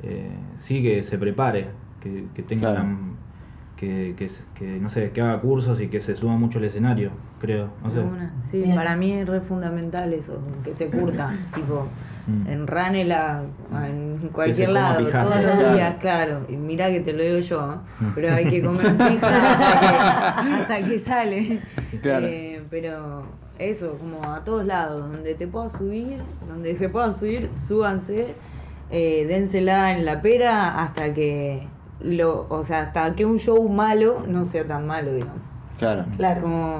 Eh, 0.03 0.29
sí 0.59 0.81
que 0.81 1.03
se 1.03 1.17
prepare, 1.17 1.67
que, 1.99 2.27
que 2.33 2.43
tenga 2.43 2.71
Claro. 2.71 2.85
una- 2.85 2.99
que, 3.75 4.15
que, 4.55 4.79
no 4.79 4.87
sé, 4.89 5.11
que 5.11 5.19
haga 5.21 5.41
cursos 5.41 5.81
y 5.81 5.89
que 5.89 5.99
se 5.99 6.15
suba 6.15 6.37
mucho 6.37 6.59
al 6.59 6.65
escenario, 6.65 7.11
creo, 7.39 7.69
no 7.83 7.91
sé. 7.91 8.01
Sí, 8.49 8.61
Bien. 8.61 8.75
para 8.75 8.95
mí 8.95 9.11
es 9.13 9.27
re 9.27 9.41
fundamental 9.41 10.13
eso, 10.13 10.39
que 10.63 10.73
se 10.73 10.87
curta, 10.87 11.31
tipo, 11.55 11.87
Mm. 12.27 12.47
en 12.47 12.65
Ranela, 12.65 13.43
en 13.85 14.29
cualquier 14.31 14.69
lado, 14.69 15.05
pijazo. 15.05 15.29
todos 15.31 15.43
los 15.45 15.73
días, 15.75 15.95
claro. 16.01 16.39
Y 16.49 16.53
mira 16.55 16.89
que 16.89 17.01
te 17.01 17.13
lo 17.13 17.21
digo 17.21 17.37
yo, 17.37 17.73
¿eh? 17.73 17.75
Mm. 18.03 18.11
pero 18.15 18.33
hay 18.33 18.47
que 18.47 18.63
comer 18.63 18.97
pija 18.97 19.51
hasta 19.51 19.79
que, 19.79 20.51
hasta 20.53 20.81
que 20.89 20.97
sale. 20.99 21.61
Claro. 22.01 22.25
Eh, 22.25 22.63
pero 22.71 23.27
eso, 23.59 23.99
como 23.99 24.23
a 24.33 24.43
todos 24.43 24.65
lados, 24.65 25.11
donde 25.11 25.35
te 25.35 25.45
puedas 25.47 25.73
subir, 25.73 26.17
donde 26.47 26.73
se 26.73 26.89
puedan 26.89 27.15
subir, 27.15 27.51
súbanse, 27.67 28.33
eh, 28.89 29.25
dénsela 29.27 29.95
en 29.95 30.03
la 30.03 30.23
pera 30.23 30.81
hasta 30.81 31.13
que 31.13 31.67
lo, 32.01 32.47
o 32.49 32.63
sea, 32.63 32.81
hasta 32.81 33.13
que 33.13 33.23
un 33.25 33.37
show 33.37 33.69
malo 33.69 34.23
no 34.27 34.45
sea 34.45 34.65
tan 34.65 34.87
malo, 34.87 35.13
digamos. 35.13 35.41
Claro. 35.77 36.05
Claro. 36.17 36.41
Como 36.41 36.79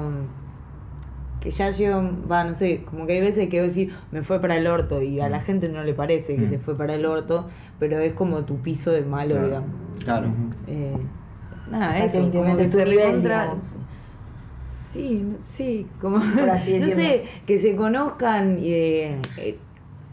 que 1.46 1.52
ya 1.52 1.70
llevan, 1.70 2.24
va, 2.28 2.42
no 2.42 2.56
sé, 2.56 2.82
como 2.90 3.06
que 3.06 3.12
hay 3.12 3.20
veces 3.20 3.48
que 3.48 3.64
vos 3.64 3.72
decís, 3.72 3.94
me 4.10 4.22
fue 4.24 4.40
para 4.40 4.56
el 4.56 4.66
orto 4.66 5.00
y 5.00 5.20
a 5.20 5.28
la 5.28 5.38
gente 5.38 5.68
no 5.68 5.84
le 5.84 5.94
parece 5.94 6.34
que 6.34 6.42
Mm. 6.46 6.50
te 6.50 6.58
fue 6.58 6.76
para 6.76 6.94
el 6.96 7.06
orto, 7.06 7.48
pero 7.78 8.00
es 8.00 8.14
como 8.14 8.44
tu 8.44 8.56
piso 8.56 8.90
de 8.90 9.02
malo, 9.02 9.34
Claro. 9.34 9.46
digamos. 9.46 9.70
Claro. 10.02 10.28
Eh, 10.66 10.96
nada, 11.70 11.90
Hasta 11.92 12.10
que 12.18 12.18
eso, 12.18 12.32
como 12.32 12.56
que 12.56 12.68
se 12.68 12.84
recontra... 12.84 13.54
Sí, 14.90 15.24
sí, 15.46 15.86
como... 16.00 16.18
Por 16.18 16.50
así 16.50 16.78
no 16.80 16.86
sé, 16.88 17.22
que 17.46 17.58
se 17.58 17.76
conozcan 17.76 18.56
eh, 18.58 19.20
eh, 19.36 19.56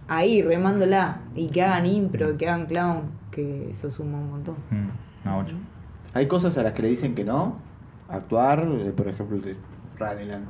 ahí, 0.08 0.44
remándola, 0.44 1.22
y 1.34 1.48
que 1.48 1.64
hagan 1.64 1.88
impro, 1.88 2.38
que 2.38 2.48
hagan 2.48 2.68
clown, 2.68 3.02
que 3.32 3.72
eso 3.72 3.90
suma 3.90 4.20
un 4.20 4.30
montón. 4.30 4.56
Mm, 4.70 5.26
no, 5.28 5.38
ocho. 5.40 5.56
Hay 6.14 6.28
cosas 6.28 6.56
a 6.60 6.64
las 6.64 6.74
que 6.74 6.84
le 6.84 6.90
dicen 6.90 7.16
que 7.16 7.24
no. 7.24 7.58
Actuar, 8.08 8.68
eh, 8.70 8.92
por 8.96 9.08
ejemplo, 9.08 9.40
de 9.40 9.56
Radeland. 9.98 10.46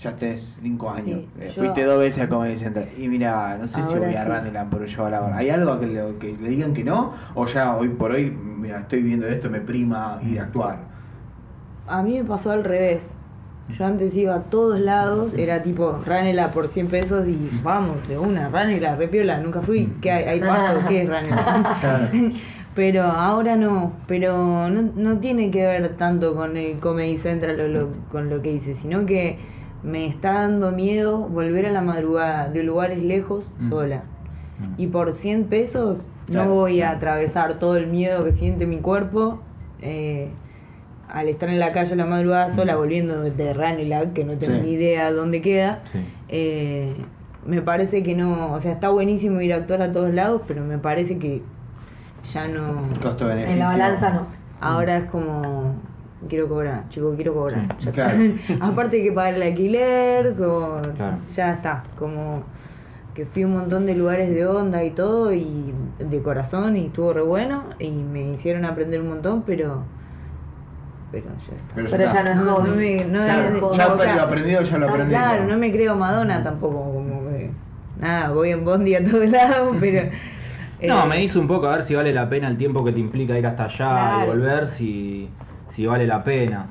Ya 0.00 0.16
tenés 0.16 0.58
5 0.62 0.90
años. 0.90 1.20
Sí, 1.20 1.28
Eh, 1.40 1.48
yo- 1.48 1.54
Fuiste 1.62 1.84
dos 1.84 1.98
veces 1.98 2.24
a 2.24 2.28
Comedy 2.28 2.56
Central. 2.56 2.88
Y 2.98 3.06
mira, 3.08 3.58
no 3.58 3.66
sé 3.66 3.82
si 3.82 3.96
voy 3.96 4.14
a 4.14 4.22
sí. 4.22 4.28
Radeland, 4.28 4.70
pero 4.72 4.86
yo 4.86 5.04
a 5.06 5.10
la 5.10 5.20
hora. 5.22 5.36
¿Hay 5.36 5.50
algo 5.50 5.78
que 5.78 5.86
le, 5.86 6.16
que 6.18 6.36
le 6.40 6.48
digan 6.48 6.72
que 6.72 6.84
no? 6.84 7.12
O 7.34 7.44
ya 7.46 7.76
hoy 7.76 7.88
por 7.90 8.12
hoy, 8.12 8.30
mira, 8.30 8.80
estoy 8.80 9.02
viendo 9.02 9.26
esto, 9.28 9.50
me 9.50 9.60
prima 9.60 10.18
ir 10.26 10.40
a 10.40 10.44
actuar. 10.44 10.78
A 11.86 12.02
mí 12.02 12.18
me 12.18 12.24
pasó 12.24 12.50
al 12.52 12.64
revés. 12.64 13.12
Yo 13.76 13.84
antes 13.84 14.16
iba 14.16 14.34
a 14.34 14.42
todos 14.44 14.80
lados, 14.80 15.32
era 15.36 15.62
tipo, 15.62 16.00
ránela 16.04 16.50
por 16.50 16.68
100 16.68 16.88
pesos 16.88 17.28
y 17.28 17.50
vamos, 17.62 18.06
de 18.08 18.18
una, 18.18 18.48
ránela, 18.48 18.96
repiola, 18.96 19.38
nunca 19.38 19.60
fui. 19.60 19.92
¿Qué 20.00 20.10
hay? 20.10 20.24
¿Hay 20.24 20.40
pasto? 20.40 20.80
¿Qué 20.88 21.02
es 21.02 21.08
ránela? 21.08 21.76
Claro. 21.80 22.08
Pero 22.74 23.02
ahora 23.02 23.56
no, 23.56 23.92
pero 24.06 24.68
no, 24.70 24.92
no 24.94 25.18
tiene 25.18 25.50
que 25.50 25.66
ver 25.66 25.96
tanto 25.96 26.36
con 26.36 26.56
el 26.56 26.78
Comedy 26.78 27.16
Central 27.18 27.60
o 27.60 27.66
lo- 27.68 27.88
con 28.12 28.30
lo 28.30 28.40
que 28.42 28.52
hice, 28.52 28.74
sino 28.74 29.04
que 29.06 29.38
me 29.82 30.06
está 30.06 30.32
dando 30.34 30.72
miedo 30.72 31.18
volver 31.18 31.66
a 31.66 31.70
la 31.72 31.80
madrugada 31.80 32.48
de 32.48 32.62
lugares 32.62 33.02
lejos 33.02 33.50
sola. 33.68 34.02
Y 34.76 34.88
por 34.88 35.14
100 35.14 35.44
pesos 35.44 36.06
Claro, 36.26 36.50
no 36.50 36.54
voy 36.54 36.82
a 36.82 36.90
atravesar 36.90 37.58
todo 37.58 37.76
el 37.76 37.86
miedo 37.86 38.24
que 38.24 38.32
siente 38.32 38.66
mi 38.66 38.76
cuerpo 38.78 39.40
eh, 39.80 40.28
al 41.08 41.28
estar 41.28 41.48
en 41.48 41.58
la 41.58 41.72
calle 41.72 41.94
a 41.94 41.96
la 41.96 42.04
madrugada 42.06 42.50
sola, 42.50 42.76
volviendo 42.76 43.22
de 43.22 43.54
Ranilag, 43.54 44.12
que 44.12 44.24
no 44.24 44.34
tengo 44.34 44.54
Sí. 44.54 44.60
ni 44.62 44.72
idea 44.72 45.10
dónde 45.12 45.40
queda. 45.40 45.80
Sí. 45.90 45.98
Eh, 46.28 46.94
me 47.46 47.62
parece 47.62 48.02
que 48.02 48.14
no, 48.14 48.52
o 48.52 48.60
sea, 48.60 48.72
está 48.72 48.90
buenísimo 48.90 49.40
ir 49.40 49.54
a 49.54 49.56
actuar 49.56 49.80
a 49.82 49.92
todos 49.92 50.12
lados, 50.12 50.42
pero 50.46 50.62
me 50.62 50.78
parece 50.78 51.18
que 51.18 51.42
ya 52.30 52.46
no. 52.46 52.82
Costo-beneficio. 53.02 53.54
En 53.54 53.58
la 53.58 53.66
balanza 53.68 54.10
no. 54.10 54.26
Ahora 54.60 54.98
es 54.98 55.04
como. 55.06 55.74
Quiero 56.28 56.48
cobrar, 56.48 56.88
chico, 56.90 57.12
quiero 57.16 57.32
cobrar. 57.34 57.62
Sí, 57.78 57.86
ya 57.86 57.92
claro. 57.92 58.18
está. 58.20 58.54
Aparte 58.66 58.96
hay 58.98 59.02
que 59.04 59.12
pagar 59.12 59.34
el 59.34 59.42
alquiler, 59.42 60.34
como, 60.34 60.82
Claro. 60.96 61.16
ya 61.34 61.52
está. 61.54 61.82
Como 61.98 62.42
que 63.14 63.24
fui 63.26 63.42
a 63.42 63.46
un 63.46 63.54
montón 63.54 63.86
de 63.86 63.94
lugares 63.94 64.30
de 64.30 64.46
onda 64.46 64.84
y 64.84 64.90
todo, 64.90 65.32
y 65.32 65.72
de 65.98 66.22
corazón, 66.22 66.76
y 66.76 66.86
estuvo 66.86 67.12
re 67.12 67.22
bueno, 67.22 67.64
y 67.78 67.90
me 67.90 68.32
hicieron 68.32 68.64
aprender 68.64 69.00
un 69.00 69.08
montón, 69.08 69.42
pero. 69.46 69.82
Pero 71.10 71.24
ya 71.48 71.56
está. 71.56 71.74
Pero 71.74 71.86
ya 71.88 71.96
Pero 71.96 72.04
está. 72.08 72.24
ya 72.24 72.34
no 72.34 72.40
es 72.42 72.48
hobby. 72.48 72.68
no 72.70 72.76
me- 72.76 73.04
no 73.06 73.26
Ya 73.26 73.48
es-. 73.48 73.54
Ya 73.60 73.88
o 73.88 73.98
sea, 73.98 74.16
lo 74.16 74.22
aprendido, 74.22 74.60
ya 74.62 74.78
lo 74.78 74.88
aprendí. 74.88 75.08
Claro, 75.14 75.44
no 75.46 75.58
me 75.58 75.72
creo 75.72 75.96
Madonna 75.96 76.42
tampoco, 76.44 76.92
como 76.92 77.28
que. 77.30 77.50
Nada, 77.98 78.30
voy 78.30 78.50
en 78.50 78.64
Bondi 78.64 78.94
a 78.94 79.04
todos 79.04 79.28
lados, 79.30 79.76
pero. 79.80 80.08
No, 80.82 81.04
eh, 81.04 81.06
me 81.08 81.22
hizo 81.24 81.40
un 81.40 81.46
poco 81.48 81.66
a 81.66 81.72
ver 81.72 81.82
si 81.82 81.94
vale 81.94 82.12
la 82.12 82.28
pena 82.28 82.46
el 82.48 82.56
tiempo 82.56 82.84
que 82.84 82.92
te 82.92 83.00
implica 83.00 83.36
ir 83.38 83.46
hasta 83.46 83.64
allá 83.64 83.76
Claro. 83.76 84.24
y 84.24 84.28
volver, 84.28 84.66
si, 84.66 85.28
si 85.70 85.86
vale 85.86 86.06
la 86.06 86.22
pena. 86.22 86.66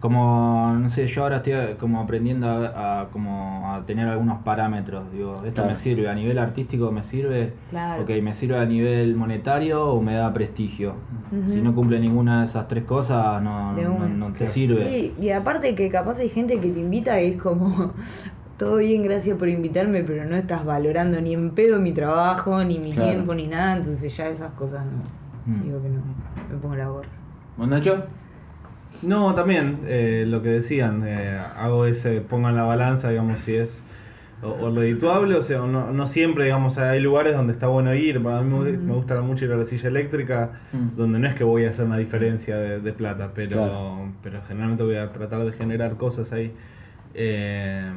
Como, 0.00 0.72
no 0.78 0.88
sé, 0.88 1.06
yo 1.08 1.24
ahora 1.24 1.36
estoy 1.36 1.52
eh, 1.52 1.76
como 1.78 2.00
aprendiendo 2.00 2.46
a, 2.48 3.02
a- 3.02 3.08
como 3.10 3.70
a 3.74 3.84
tener 3.84 4.08
algunos 4.08 4.38
parámetros. 4.42 5.12
Digo, 5.12 5.34
esto 5.44 5.56
Claro. 5.56 5.68
me 5.70 5.76
sirve, 5.76 6.08
a 6.08 6.14
nivel 6.14 6.38
artístico 6.38 6.90
me 6.90 7.02
sirve, 7.02 7.52
Claro. 7.68 8.02
ok, 8.04 8.10
me 8.22 8.32
sirve 8.32 8.58
a 8.58 8.64
nivel 8.64 9.14
monetario 9.14 9.84
o 9.92 10.00
me 10.00 10.14
da 10.14 10.32
prestigio. 10.32 10.94
Si 11.48 11.60
no 11.60 11.74
cumple 11.74 12.00
ninguna 12.00 12.38
de 12.40 12.44
esas 12.46 12.66
tres 12.66 12.84
cosas, 12.84 13.42
no, 13.42 13.74
no, 13.74 14.08
no 14.08 14.32
te 14.32 14.48
sirve. 14.48 14.88
Sí, 14.88 15.14
y 15.20 15.30
aparte 15.32 15.74
que 15.74 15.90
capaz 15.90 16.18
hay 16.18 16.30
gente 16.30 16.58
que 16.60 16.70
te 16.70 16.80
invita 16.80 17.20
y 17.20 17.32
es 17.32 17.42
como, 17.42 17.92
todo 18.56 18.76
bien, 18.78 19.02
gracias 19.02 19.36
por 19.36 19.50
invitarme, 19.50 20.02
pero 20.02 20.24
no 20.24 20.34
estás 20.34 20.64
valorando 20.64 21.20
ni 21.20 21.34
en 21.34 21.50
pedo 21.50 21.78
mi 21.78 21.92
trabajo, 21.92 22.64
ni 22.64 22.78
mi 22.78 22.92
Claro. 22.92 23.10
tiempo, 23.10 23.34
ni 23.34 23.46
nada, 23.48 23.76
entonces 23.76 24.16
ya 24.16 24.28
esas 24.30 24.50
cosas 24.52 24.82
no. 24.86 25.52
Mm. 25.52 25.62
Digo 25.62 25.82
que 25.82 25.88
no, 25.90 26.00
me 26.50 26.56
pongo 26.56 26.76
la 26.76 26.88
gorra. 26.88 27.08
¿Vos, 27.56 27.68
Nacho? 27.68 28.04
No, 29.02 29.34
también, 29.34 29.78
eh, 29.86 30.24
lo 30.26 30.42
que 30.42 30.50
decían, 30.50 31.02
eh, 31.06 31.38
hago 31.56 31.86
ese, 31.86 32.20
pongo 32.20 32.48
en 32.48 32.56
la 32.56 32.64
balanza, 32.64 33.10
digamos, 33.10 33.40
si 33.40 33.54
es 33.56 33.82
o, 34.42 34.48
o 34.48 34.74
redituable, 34.74 35.34
o 35.36 35.42
sea, 35.42 35.62
o 35.62 35.66
no, 35.66 35.90
no 35.92 36.06
siempre, 36.06 36.44
digamos, 36.44 36.78
hay 36.78 37.00
lugares 37.00 37.34
donde 37.36 37.52
está 37.52 37.66
bueno 37.66 37.94
ir, 37.94 38.22
para 38.22 38.40
mí 38.42 38.58
me, 38.58 38.72
me 38.72 38.92
gusta 38.94 39.20
mucho 39.20 39.44
ir 39.44 39.52
a 39.52 39.56
la 39.56 39.64
silla 39.66 39.88
eléctrica, 39.88 40.50
Mm. 40.72 40.96
donde 40.96 41.18
no 41.18 41.28
es 41.28 41.34
que 41.34 41.44
voy 41.44 41.64
a 41.64 41.70
hacer 41.70 41.86
una 41.86 41.98
diferencia 41.98 42.56
de, 42.56 42.80
de 42.80 42.92
plata, 42.92 43.32
pero, 43.34 43.56
Claro. 43.56 44.08
pero 44.22 44.40
generalmente 44.46 44.82
voy 44.82 44.96
a 44.96 45.10
tratar 45.12 45.44
de 45.44 45.52
generar 45.52 45.96
cosas 45.96 46.32
ahí. 46.32 46.52
Eh, 47.14 47.90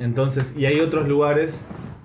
entonces, 0.00 0.54
y 0.56 0.66
hay 0.66 0.80
otros 0.80 1.08
lugares 1.08 1.64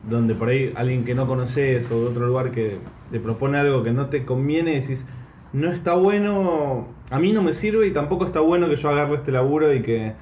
donde 0.09 0.35
por 0.35 0.49
ahí 0.49 0.73
alguien 0.75 1.05
que 1.05 1.15
no 1.15 1.27
conoces 1.27 1.89
o 1.91 1.99
de 2.01 2.07
otro 2.07 2.27
lugar 2.27 2.51
que 2.51 2.77
te 3.11 3.19
propone 3.19 3.57
algo 3.57 3.83
que 3.83 3.91
no 3.91 4.07
te 4.07 4.25
conviene 4.25 4.71
y 4.73 4.81
decís, 4.81 5.07
no 5.53 5.71
está 5.71 5.93
bueno, 5.95 6.87
a 7.09 7.19
mí 7.19 7.31
no 7.31 7.41
me 7.41 7.53
sirve 7.53 7.87
y 7.87 7.93
tampoco 7.93 8.25
está 8.25 8.39
bueno 8.39 8.67
que 8.67 8.75
yo 8.75 8.89
agarre 8.89 9.15
este 9.15 9.31
laburo 9.31 9.73
y 9.73 9.81
que, 9.81 10.13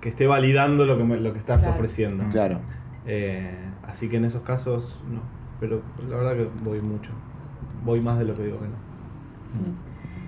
que 0.00 0.08
esté 0.08 0.26
validando 0.26 0.86
lo 0.86 0.96
que, 0.96 1.04
me- 1.04 1.20
lo 1.20 1.32
que 1.32 1.38
estás 1.38 1.60
Claro. 1.60 1.74
ofreciendo. 1.74 2.24
Claro. 2.30 2.58
Eh, 3.06 3.54
así 3.86 4.08
que 4.08 4.16
en 4.16 4.24
esos 4.24 4.42
casos 4.42 5.00
no, 5.10 5.20
pero 5.60 5.82
la 6.08 6.16
verdad 6.16 6.32
que 6.34 6.48
voy 6.64 6.80
mucho, 6.80 7.10
voy 7.84 8.00
más 8.00 8.18
de 8.18 8.24
lo 8.24 8.34
que 8.34 8.44
digo 8.44 8.58
que 8.58 8.66
no. 8.66 8.80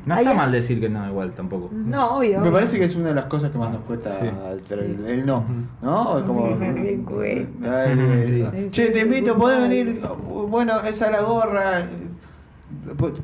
No 0.04 0.16
está 0.16 0.34
mal 0.34 0.50
decir 0.50 0.80
que 0.80 0.88
no, 0.88 1.06
igual 1.08 1.30
tampoco. 1.32 1.70
No, 1.72 2.16
obvio. 2.18 2.40
Me 2.40 2.50
parece 2.50 2.76
que 2.76 2.86
es 2.86 2.96
una 2.96 3.10
de 3.10 3.14
las 3.14 3.26
cosas 3.26 3.52
que 3.52 3.58
más 3.58 3.70
nos 3.70 3.82
cuesta 3.82 4.18
Sí. 4.20 4.26
el, 4.72 4.78
el- 4.80 5.06
el 5.06 5.24
no, 5.26 5.44
¿no? 5.80 6.18
Es 6.18 6.24
como... 6.24 6.46
Ay, 6.60 8.26
Sí. 8.26 8.68
Che, 8.70 8.90
te 8.90 9.00
invito, 9.02 9.36
podés 9.38 9.68
venir, 9.68 10.00
bueno, 10.48 10.80
esa 10.80 11.06
es 11.06 11.12
la 11.12 11.22
gorra. 11.22 11.82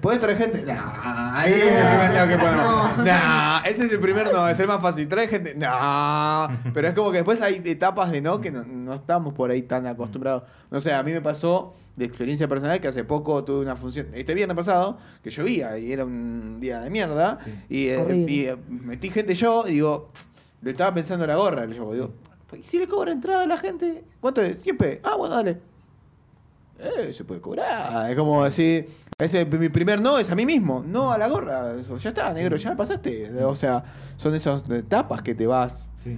¿Podés 0.01 0.21
traer 0.21 0.39
gente? 0.39 0.63
Nah, 0.63 1.41
ahí 1.41 1.53
es 1.53 1.63
el 1.63 1.87
primer 1.87 2.11
no 2.11 2.29
que 2.29 2.39
ponemos. 2.39 2.99
Nah, 2.99 3.61
ese 3.65 3.85
es 3.85 3.93
el 3.93 4.01
primer 4.01 4.33
no, 4.33 4.49
es 4.49 4.59
el 4.61 4.67
más 4.67 4.81
fácil. 4.81 5.09
¿Trae 5.09 5.29
gente? 5.29 5.55
Nah. 5.55 6.49
Pero 6.73 6.89
es 6.89 6.95
como 6.95 7.11
que 7.11 7.19
después 7.19 7.41
hay 7.43 7.63
etapas 7.65 8.11
de 8.11 8.21
no 8.21 8.41
que 8.41 8.51
no, 8.51 8.65
no 8.65 8.95
estamos 8.95 9.35
por 9.35 9.51
ahí 9.51 9.63
tan 9.63 9.87
acostumbrados. 9.87 10.45
No 10.71 10.81
sé, 10.81 10.93
a 10.93 11.03
mí 11.03 11.13
me 11.13 11.21
pasó 11.21 11.75
de 11.99 12.05
experiencia 12.05 12.47
personal 12.47 12.81
que 12.81 12.89
hace 12.89 13.03
poco 13.03 13.43
tuve 13.45 13.61
una 13.61 13.75
función, 13.75 14.07
este 14.15 14.33
viernes 14.33 14.57
pasado, 14.57 14.99
que 15.23 15.31
llovía 15.31 15.77
y 15.79 15.93
era 15.93 16.05
un 16.05 16.61
día 16.61 16.81
de 16.81 16.91
mierda. 16.91 17.39
Y, 17.69 17.89
eh, 17.89 18.25
y, 18.29 18.45
eh, 18.45 18.57
metí 18.69 19.11
gente 19.11 19.35
yo 19.35 19.65
y 19.67 19.73
digo, 19.73 20.09
le 20.63 20.71
estaba 20.71 20.95
pensando 20.95 21.27
la 21.27 21.37
gorra. 21.37 21.67
Yo 21.67 21.93
digo, 21.93 22.13
¿y 22.57 22.63
si 22.63 22.79
le 22.79 22.87
cobra 22.87 23.11
entrada 23.11 23.43
a 23.43 23.47
la 23.47 23.59
gente? 23.59 24.05
¿Cuánto 24.21 24.41
es? 24.43 24.63
¿Siempre? 24.63 25.01
Ah, 25.03 25.17
bueno, 25.17 25.35
dale. 25.35 25.59
Eh, 26.79 27.13
se 27.13 27.25
puede 27.25 27.41
cobrar. 27.41 28.09
Es 28.09 28.17
como 28.17 28.45
decir, 28.45 28.89
ese 29.21 29.45
mi 29.47 29.69
primer 29.69 30.01
no 30.01 30.17
es 30.17 30.31
a 30.31 30.37
mí 30.37 30.47
mismo, 30.47 30.85
no 30.87 31.11
a 31.11 31.19
la 31.19 31.27
gorra. 31.27 31.75
Eso, 31.75 31.97
ya 31.97 32.11
está, 32.11 32.33
negro, 32.33 32.55
ya 32.55 32.77
pasaste. 32.77 33.29
O 33.43 33.57
sea, 33.57 33.83
son 34.17 34.33
esas 34.37 34.71
etapas 34.71 35.23
que 35.23 35.35
te 35.35 35.45
vas. 35.45 35.89
Sí. 36.05 36.17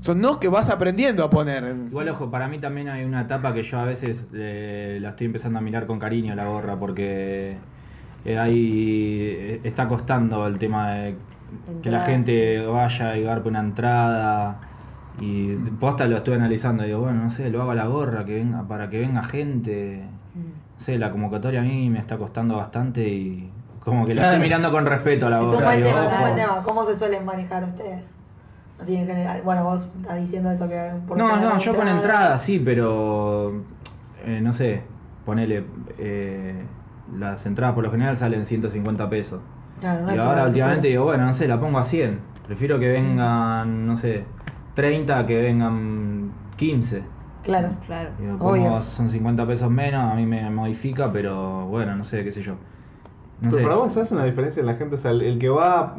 Son 0.00 0.20
no 0.20 0.38
que 0.38 0.46
vas 0.46 0.70
aprendiendo 0.70 1.24
a 1.24 1.30
poner. 1.30 1.74
Igual, 1.88 2.08
ojo, 2.10 2.30
para 2.30 2.46
mí 2.46 2.60
también 2.60 2.88
hay 2.88 3.02
una 3.02 3.22
etapa 3.22 3.52
que 3.52 3.64
yo 3.64 3.80
a 3.80 3.84
veces 3.84 4.28
eh, 4.32 4.98
la 5.02 5.08
estoy 5.10 5.26
empezando 5.26 5.58
a 5.58 5.62
mirar 5.62 5.88
con 5.88 5.98
cariño 5.98 6.36
la 6.36 6.46
gorra, 6.46 6.78
porque 6.78 7.56
eh, 8.24 8.38
ahí 8.38 9.18
eh, 9.22 9.60
está 9.64 9.88
costando 9.88 10.46
el 10.46 10.56
tema 10.58 10.92
de 10.92 11.16
que 11.82 11.90
la 11.90 12.02
gente 12.02 12.64
vaya 12.64 13.16
y 13.16 13.24
garpe 13.24 13.48
una 13.48 13.58
entrada. 13.58 14.60
Y 15.20 15.56
posta 15.80 16.06
lo 16.06 16.18
estuve 16.18 16.36
analizando, 16.36 16.84
digo, 16.84 17.00
bueno, 17.00 17.24
no 17.24 17.30
sé, 17.30 17.50
lo 17.50 17.62
hago 17.62 17.72
a 17.72 17.74
la 17.74 17.86
gorra 17.86 18.24
que 18.24 18.36
venga, 18.36 18.68
para 18.68 18.88
que 18.88 19.00
venga 19.00 19.24
gente. 19.24 20.04
No 20.36 20.65
sé, 20.78 20.98
la 20.98 21.10
convocatoria 21.10 21.60
a 21.60 21.62
mí 21.62 21.90
me 21.90 21.98
está 21.98 22.16
costando 22.16 22.56
bastante 22.56 23.06
y 23.08 23.50
como 23.84 24.04
que 24.04 24.14
la 24.14 24.24
estoy 24.24 24.40
mirando 24.40 24.70
con 24.72 24.84
respeto 24.84 25.26
a 25.26 25.30
la 25.30 26.34
tema. 26.34 26.62
¿Cómo 26.64 26.84
se 26.84 26.96
suelen 26.96 27.24
manejar 27.24 27.64
ustedes? 27.64 28.14
Así 28.80 28.94
en 28.96 29.06
general. 29.06 29.42
Bueno, 29.42 29.64
vos 29.64 29.88
estás 29.96 30.20
diciendo 30.20 30.50
eso 30.50 30.68
que... 30.68 30.90
por 31.06 31.16
No, 31.16 31.36
no, 31.36 31.56
yo 31.58 31.74
con 31.74 31.88
entrada 31.88 32.36
sí, 32.36 32.60
pero 32.62 33.62
eh, 34.24 34.40
no 34.42 34.52
sé, 34.52 34.82
ponele, 35.24 35.64
eh, 35.98 36.64
las 37.16 37.46
entradas 37.46 37.74
por 37.74 37.84
lo 37.84 37.90
general 37.90 38.16
salen 38.16 38.44
150 38.44 39.08
pesos. 39.08 39.40
Claro, 39.80 40.04
no 40.04 40.14
y 40.14 40.18
ahora 40.18 40.46
últimamente 40.46 40.88
digo, 40.88 41.04
bueno, 41.04 41.24
no 41.26 41.32
sé, 41.32 41.46
la 41.46 41.60
pongo 41.60 41.78
a 41.78 41.84
100. 41.84 42.18
Prefiero 42.46 42.78
que 42.78 42.88
vengan, 42.88 43.86
no 43.86 43.96
sé, 43.96 44.24
30 44.74 45.26
que 45.26 45.40
vengan 45.40 46.32
15. 46.56 47.02
Claro. 47.46 47.70
Claro. 47.86 48.10
Digo, 48.18 48.36
Obvio. 48.40 48.82
son 48.82 49.08
50 49.08 49.46
pesos 49.46 49.70
menos, 49.70 50.12
a 50.12 50.14
mí 50.16 50.26
me 50.26 50.50
modifica, 50.50 51.10
pero 51.10 51.66
bueno, 51.66 51.96
no 51.96 52.04
sé, 52.04 52.22
qué 52.24 52.32
sé 52.32 52.42
yo. 52.42 52.52
No 53.40 53.50
Pero 53.50 53.56
sé. 53.56 53.62
para 53.62 53.74
vos 53.76 53.96
hace 53.96 54.12
una 54.14 54.24
diferencia 54.24 54.60
en 54.60 54.66
la 54.66 54.74
gente, 54.74 54.96
o 54.96 54.98
sea, 54.98 55.12
el, 55.12 55.22
el 55.22 55.38
que 55.38 55.48
va 55.48 55.96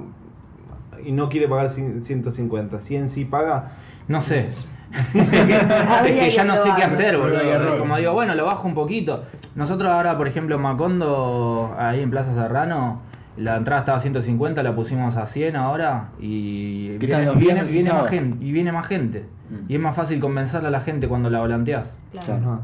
y 1.03 1.11
no 1.11 1.29
quiere 1.29 1.47
pagar 1.47 1.67
cien- 1.69 2.01
150, 2.01 2.79
100 2.79 3.07
sí 3.07 3.25
paga, 3.25 3.71
No 4.07 4.21
sé. 4.21 4.49
Es 5.13 6.11
que 6.13 6.19
que 6.19 6.29
ya 6.29 6.45
no 6.45 6.55
sé 6.57 6.69
qué 6.75 6.83
hacer, 6.83 7.17
boludo. 7.17 7.77
Como 7.79 7.97
digo, 7.97 8.13
bueno, 8.13 8.35
lo 8.35 8.45
bajo 8.45 8.67
un 8.67 8.73
poquito. 8.73 9.23
Nosotros 9.55 9.91
ahora, 9.91 10.17
por 10.17 10.27
ejemplo, 10.27 10.55
en 10.55 10.61
Macondo, 10.61 11.75
ahí 11.77 12.01
en 12.01 12.09
Plaza 12.09 12.33
Serrano, 12.33 13.01
la 13.37 13.57
entrada 13.57 13.81
estaba 13.81 13.97
a 13.97 14.01
150, 14.01 14.63
la 14.63 14.75
pusimos 14.75 15.15
a 15.15 15.25
100 15.25 15.55
ahora 15.55 16.09
y 16.19 16.97
¿Qué 16.97 17.07
tal 17.07 17.35
viene, 17.37 17.61
más 17.61 18.09
gente, 18.09 18.45
y 18.45 18.51
viene 18.51 18.71
más 18.71 18.87
gente. 18.87 19.25
Mm. 19.49 19.71
Y 19.71 19.75
es 19.75 19.81
más 19.81 19.95
fácil 19.95 20.19
convencerle 20.19 20.67
a 20.67 20.71
la 20.71 20.81
gente 20.81 21.07
cuando 21.07 21.29
la 21.29 21.39
volanteás. 21.39 21.97
Claro. 22.25 22.61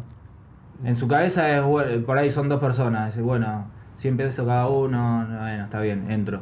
En 0.83 0.95
su 0.95 1.07
cabeza 1.07 1.55
es, 1.55 1.63
bueno, 1.63 2.05
por 2.05 2.17
ahí 2.17 2.29
son 2.29 2.49
dos 2.49 2.59
personas, 2.59 3.07
dice, 3.07 3.21
bueno, 3.21 3.65
100 3.97 4.17
pesos 4.17 4.45
cada 4.45 4.67
uno, 4.67 5.25
bueno, 5.27 5.63
está 5.63 5.79
bien, 5.79 6.09
entro. 6.11 6.41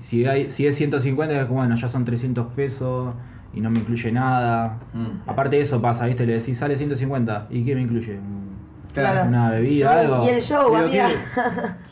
Si, 0.00 0.24
hay, 0.26 0.50
si 0.50 0.66
es 0.66 0.76
150, 0.76 1.42
es 1.42 1.48
bueno, 1.48 1.74
ya 1.74 1.88
son 1.88 2.04
300 2.04 2.46
pesos 2.54 3.14
y 3.52 3.60
no 3.60 3.70
me 3.70 3.80
incluye 3.80 4.10
nada. 4.12 4.78
Mm. 4.94 5.28
Aparte 5.28 5.56
de 5.56 5.62
eso 5.62 5.82
pasa, 5.82 6.06
¿viste? 6.06 6.24
Le 6.24 6.34
decís, 6.34 6.56
sale 6.56 6.76
150, 6.76 7.48
¿y 7.50 7.64
qué 7.64 7.74
me 7.74 7.82
incluye? 7.82 8.18
Claro. 8.92 9.28
una 9.28 9.50
bebida, 9.50 9.90
Show. 9.90 9.98
algo. 10.14 10.24
Y 10.26 10.28
el 10.28 10.42
show, 10.42 10.64
Digo, 10.64 10.76
amiga. 10.76 11.08
¿qué? 11.08 11.14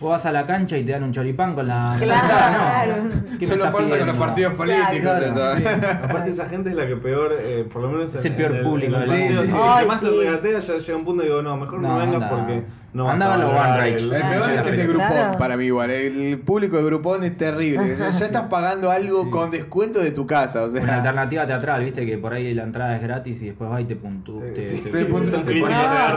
Vos 0.00 0.10
vas 0.10 0.26
a 0.26 0.32
la 0.32 0.46
cancha 0.46 0.76
y 0.76 0.84
te 0.84 0.92
dan 0.92 1.02
un 1.04 1.12
choripán 1.12 1.54
con 1.54 1.66
la. 1.68 1.96
Claro. 1.98 2.92
No. 3.04 3.38
¿Qué 3.38 3.46
me 3.46 3.46
Solo 3.46 3.64
pasa 3.64 3.74
con 3.74 3.82
los 3.82 3.98
pidiendo? 3.98 4.18
partidos 4.18 4.54
políticos. 4.54 4.98
Claro, 5.00 5.26
eso. 5.26 5.56
sí. 5.56 5.64
Aparte 6.04 6.30
esa 6.30 6.48
gente 6.48 6.70
es 6.70 6.76
la 6.76 6.86
que 6.86 6.96
peor, 6.96 7.36
eh, 7.40 7.66
por 7.72 7.82
lo 7.82 7.88
menos 7.90 8.14
Es 8.14 8.24
el 8.24 8.34
peor 8.34 8.62
público 8.62 8.94
el 8.96 9.00
del 9.00 9.10
paseo, 9.10 9.26
mundo. 9.26 9.42
si 9.42 9.48
Sí, 9.48 9.54
el 9.54 9.62
sí. 9.72 9.78
que 9.80 9.86
más 9.86 10.00
te 10.00 10.06
sí. 10.10 10.16
regatea 10.18 10.58
ya 10.60 10.78
llega 10.78 10.96
un 10.98 11.04
punto 11.04 11.22
y 11.22 11.26
digo, 11.26 11.42
no, 11.42 11.56
mejor 11.56 11.80
no, 11.80 11.88
No, 11.88 11.98
vengas 11.98 12.30
porque 12.30 12.62
no 12.92 13.08
Anda 13.08 13.28
vas 13.28 13.36
a 13.36 13.40
a 13.40 13.44
los 13.44 13.50
One 13.52 13.76
Rage. 13.78 13.94
El 13.94 14.12
el- 14.14 14.20
peor 14.28 14.50
es 14.50 14.66
el 14.66 14.76
de 14.76 14.86
Groupon 14.88 15.06
Claro. 15.08 15.38
para 15.38 15.56
mí 15.56 15.64
igual. 15.64 15.90
El 15.90 16.38
público 16.40 16.76
de 16.76 16.82
Groupon 16.84 17.24
es 17.24 17.36
terrible. 17.36 17.96
Ya 17.96 18.10
ya 18.10 18.26
estás 18.26 18.42
pagando 18.50 18.90
algo 18.90 19.24
Sí. 19.24 19.30
con 19.30 19.50
descuento 19.50 20.00
de 20.00 20.10
tu 20.10 20.26
casa. 20.26 20.62
O 20.64 20.68
Una 20.68 20.80
sea, 20.82 20.96
alternativa 20.96 21.46
teatral, 21.46 21.84
viste 21.84 22.04
que 22.04 22.18
por 22.18 22.32
ahí 22.34 22.52
la 22.52 22.64
entrada 22.64 22.96
es 22.96 23.02
gratis 23.02 23.40
y 23.42 23.46
después 23.46 23.70
va 23.70 23.80
y 23.80 23.84
te 23.84 23.94
puntúa. 23.96 24.42
Sí, 24.48 24.54
Te, 24.54 24.64
sí, 24.64 24.76
te- 24.78 24.84
sí, 24.84 24.90
te 24.90 24.98
te 24.98 25.04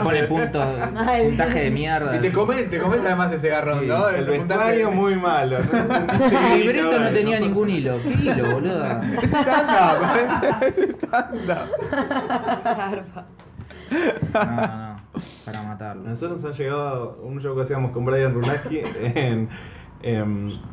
pone 0.02 0.24
puntos, 0.24 0.73
Mal. 0.92 1.22
puntaje 1.24 1.60
de 1.60 1.70
mierda. 1.70 2.16
y 2.16 2.20
te 2.20 2.32
comes, 2.32 2.68
te 2.70 2.78
comes 2.78 3.04
además 3.04 3.32
ese 3.32 3.48
garrón, 3.48 3.80
Sí. 3.80 3.86
¿no? 3.86 4.08
El 4.08 4.20
Ese 4.22 4.32
puntaje. 4.32 4.58
vestuario 4.58 4.90
muy 4.90 5.16
malo. 5.16 5.58
¿no? 5.58 5.64
El 6.52 6.60
libreto 6.60 7.00
no 7.00 7.08
tenía 7.10 7.40
ningún 7.40 7.70
hilo. 7.70 7.98
¿Qué 8.02 8.10
hilo, 8.10 8.52
boludo? 8.52 8.84
Es 9.22 9.32
stand-up. 9.32 10.02
es 10.76 10.88
stand-up. 10.96 11.68
Zarpa. 12.62 13.26
No, 14.32 14.40
no, 14.44 15.00
para 15.44 15.62
matarlo. 15.62 16.02
Nosotros 16.04 16.42
nos 16.42 16.52
han 16.52 16.58
llegado 16.58 17.18
un 17.22 17.40
show 17.40 17.54
que 17.54 17.62
hacíamos 17.62 17.92
con 17.92 18.04
Brian 18.04 18.32
Runaski 18.34 18.80
en, 19.14 19.48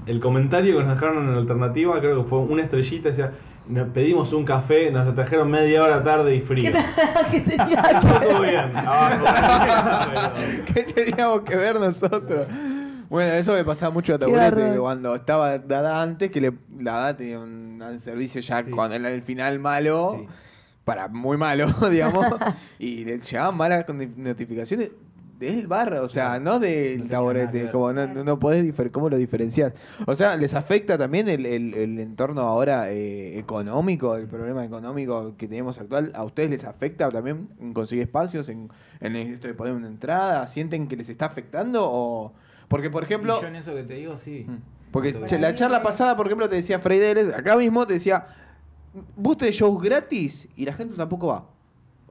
el 0.08 0.20
comentario 0.20 0.78
que 0.78 0.84
nos 0.84 0.94
dejaron 0.96 1.30
en 1.30 1.36
alternativa, 1.36 2.00
creo 2.00 2.24
que 2.24 2.30
fue 2.30 2.40
una 2.40 2.64
estrellita, 2.64 3.10
decía, 3.10 3.32
nos 3.68 3.90
pedimos 3.90 4.34
un 4.34 4.44
café, 4.46 4.92
nos 4.92 5.06
lo 5.06 5.14
trajeron 5.14 5.50
media 5.50 5.84
hora 5.84 6.04
tarde 6.04 6.36
y 6.36 6.42
frío. 6.42 6.72
¿Qué 7.32 7.40
tenía? 7.42 8.00
Todo 8.02 8.42
bien, 8.42 8.76
abajo. 8.76 9.26
pero- 9.26 10.66
¿Qué 10.74 10.84
teníamos 10.84 11.42
que 11.42 11.56
ver 11.56 11.80
nosotros? 11.80 12.48
Bueno, 13.10 13.34
eso 13.34 13.54
me 13.54 13.64
pasaba 13.66 13.92
mucho 13.94 14.16
a 14.16 14.20
Taburete, 14.20 14.72
que 14.74 14.78
cuando 14.78 15.14
estaba 15.16 15.58
Dada 15.58 16.02
antes, 16.02 16.32
que 16.32 16.40
le, 16.42 16.54
la 16.80 16.94
Dada 16.94 17.18
tenía 17.18 17.40
un, 17.40 17.82
un 17.82 18.00
servicio 18.00 18.40
ya 18.42 18.64
Sí. 18.64 18.72
cuando 18.72 18.96
era 18.96 19.12
el 19.12 19.22
final 19.22 19.60
malo, 19.60 20.18
Sí. 20.20 20.28
para 20.86 21.08
muy 21.10 21.36
malo, 21.38 21.68
digamos, 21.92 22.26
y 22.80 23.04
le 23.04 23.20
llegaban 23.20 23.56
malas 23.58 23.84
con- 23.84 24.14
notificaciones 24.24 24.92
del 25.50 25.68
bar, 25.68 25.94
o 25.96 26.08
sea, 26.08 26.40
no 26.40 26.60
del 26.60 27.02
No 27.04 27.10
taburete, 27.10 27.70
como 27.72 27.92
no, 27.92 28.08
no, 28.08 28.24
no 28.24 28.40
podés 28.40 28.64
difer 28.64 28.92
cómo 28.92 29.10
lo 29.10 29.18
diferenciar. 29.18 29.74
O 30.06 30.16
sea, 30.16 30.38
¿les 30.38 30.54
afecta 30.54 30.98
también 30.98 31.28
el, 31.28 31.46
el- 31.46 31.74
el 31.74 32.00
entorno 32.00 32.42
ahora 32.42 32.92
eh, 32.92 33.38
económico, 33.40 34.16
el 34.16 34.28
problema 34.28 34.64
económico 34.64 35.34
que 35.38 35.48
tenemos 35.48 35.80
actual? 35.80 36.12
¿A 36.16 36.24
ustedes 36.24 36.50
les 36.50 36.64
afecta 36.64 37.10
también 37.10 37.50
en 37.60 37.74
conseguir 37.74 38.04
espacios, 38.04 38.48
en, 38.50 38.70
en 39.00 39.16
esto 39.16 39.48
de 39.48 39.54
poner 39.54 39.74
una 39.74 39.88
entrada? 39.88 40.48
¿Sienten 40.48 40.88
que 40.88 40.96
les 40.96 41.10
está 41.10 41.26
afectando? 41.26 41.82
o 41.90 42.34
Porque, 42.68 42.90
por 42.90 43.04
ejemplo... 43.04 43.38
Y 43.40 43.42
yo 43.42 43.48
en 43.48 43.56
eso 43.58 43.74
que 43.74 43.84
te 43.84 43.96
digo, 43.96 44.18
sí. 44.18 44.46
Mm. 44.48 44.58
Porque 44.92 45.14
che, 45.26 45.40
la 45.40 45.54
charla 45.56 45.80
que- 45.80 45.86
pasada, 45.86 46.16
por 46.16 46.28
ejemplo, 46.28 46.48
te 46.50 46.56
decía 46.58 46.78
Freideles, 46.80 47.34
acá 47.34 47.56
mismo 47.56 47.88
te 47.88 47.94
decía, 47.94 48.28
vos 49.16 49.38
tenés 49.38 49.56
shows 49.56 49.82
gratis 49.82 50.48
y 50.56 50.66
la 50.66 50.74
gente 50.74 50.96
tampoco 50.96 51.28
va. 51.28 51.46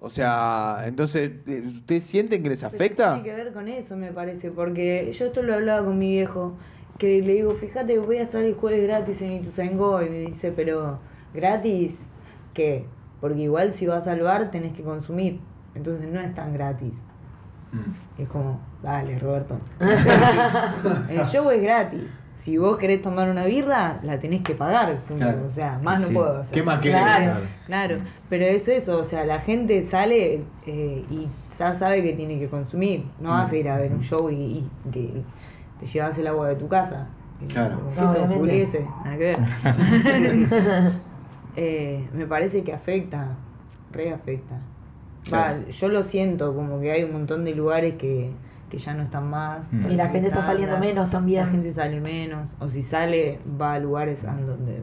O 0.01 0.09
sea, 0.09 0.85
entonces, 0.87 1.31
¿ustedes 1.47 2.05
sienten 2.05 2.43
que 2.43 2.49
les 2.49 2.61
Pero 2.61 2.75
afecta? 2.75 3.15
Tiene 3.15 3.29
que 3.29 3.45
ver 3.45 3.53
con 3.53 3.69
eso, 3.69 3.97
me 3.97 4.13
parece, 4.13 4.51
porque 4.51 5.13
yo 5.13 5.27
esto 5.27 5.43
lo 5.43 5.55
hablaba 5.55 5.85
con 5.85 5.99
mi 5.99 6.11
viejo, 6.11 6.55
que 6.99 7.21
le 7.21 7.35
digo, 7.35 7.53
fíjate, 7.53 7.99
voy 7.99 8.17
a 8.17 8.23
estar 8.23 8.43
el 8.43 8.55
jueves 8.55 8.83
gratis 8.85 9.21
en 9.21 9.33
Ituzaingó, 9.33 10.03
y 10.03 10.09
me 10.09 10.19
dice, 10.21 10.53
pero, 10.53 10.99
¿gratis 11.35 12.01
qué? 12.55 12.87
Porque 13.21 13.43
igual 13.43 13.75
si 13.75 13.87
vas 13.87 14.07
al 14.07 14.23
bar 14.23 14.51
tenés 14.51 14.73
que 14.73 14.83
consumir, 14.83 15.39
entonces 15.75 16.09
no 16.09 16.19
es 16.19 16.35
tan 16.35 16.55
gratis. 16.55 17.03
Mm. 17.73 18.23
Es 18.23 18.29
como, 18.29 18.59
dale, 18.83 19.19
Roberto. 19.19 19.59
el 21.11 21.25
show 21.27 21.51
es 21.51 21.63
gratis. 21.63 22.11
Si 22.41 22.57
vos 22.57 22.79
querés 22.79 23.03
tomar 23.03 23.29
una 23.29 23.45
birra, 23.45 24.01
la 24.03 24.19
tenés 24.19 24.43
que 24.43 24.55
pagar. 24.55 25.01
Claro. 25.15 25.45
O 25.47 25.51
sea, 25.51 25.79
más 25.83 26.03
Sí. 26.03 26.09
no 26.09 26.15
puedo 26.19 26.39
hacer. 26.39 26.55
¿Qué 26.55 26.63
más 26.63 26.79
querés? 26.81 27.01
Claro, 27.03 27.41
Claro. 27.67 27.97
Pero 28.31 28.45
es 28.47 28.67
eso, 28.67 28.97
o 28.99 29.05
sea, 29.05 29.27
la 29.27 29.41
gente 29.41 29.83
sale 29.85 30.43
eh, 30.67 31.05
y 31.11 31.29
ya 31.59 31.75
sabe 31.75 32.03
que 32.03 32.15
tiene 32.15 32.39
que 32.39 32.49
consumir. 32.49 33.05
No 33.21 33.29
vas 33.29 33.53
a 33.53 33.57
ir 33.57 33.69
a 33.69 33.77
ver 33.77 33.93
un 33.93 34.01
show 34.03 34.31
y, 34.31 34.35
y 34.35 34.71
que 34.91 35.23
te 35.81 35.85
llevas 35.87 36.17
el 36.17 36.27
agua 36.29 36.49
de 36.49 36.57
tu 36.57 36.67
casa. 36.67 37.09
Claro. 37.49 37.77
Como 37.79 37.95
que 37.95 38.01
No, 38.01 38.13
eso, 38.15 38.39
puliese, 38.39 38.87
nada 39.05 39.17
que 39.19 39.25
ver. 39.25 39.39
Eh, 41.57 42.09
me 42.15 42.27
parece 42.27 42.63
que 42.63 42.73
afecta, 42.73 43.37
re 43.93 44.13
afecta. 44.13 44.55
Va, 45.35 45.59
yo 45.69 45.89
lo 45.89 46.03
siento, 46.05 46.55
como 46.55 46.81
que 46.81 46.93
hay 46.93 47.03
un 47.03 47.13
montón 47.13 47.45
de 47.45 47.55
lugares 47.55 47.95
que, 47.97 48.31
que 48.71 48.79
ya 48.79 48.95
no 48.95 49.03
están 49.03 49.29
más. 49.29 49.71
Mm. 49.73 49.91
Y 49.91 49.95
la 49.97 50.09
gente 50.09 50.29
está 50.29 50.43
saliendo 50.43 50.79
menos 50.79 51.11
también. 51.11 51.45
La 51.45 51.51
gente 51.51 51.71
sale 51.73 52.01
menos, 52.01 52.57
o 52.61 52.69
si 52.69 52.83
sale, 52.83 53.41
va 53.61 53.75
a 53.75 53.79
lugares 53.79 54.23
donde 54.25 54.83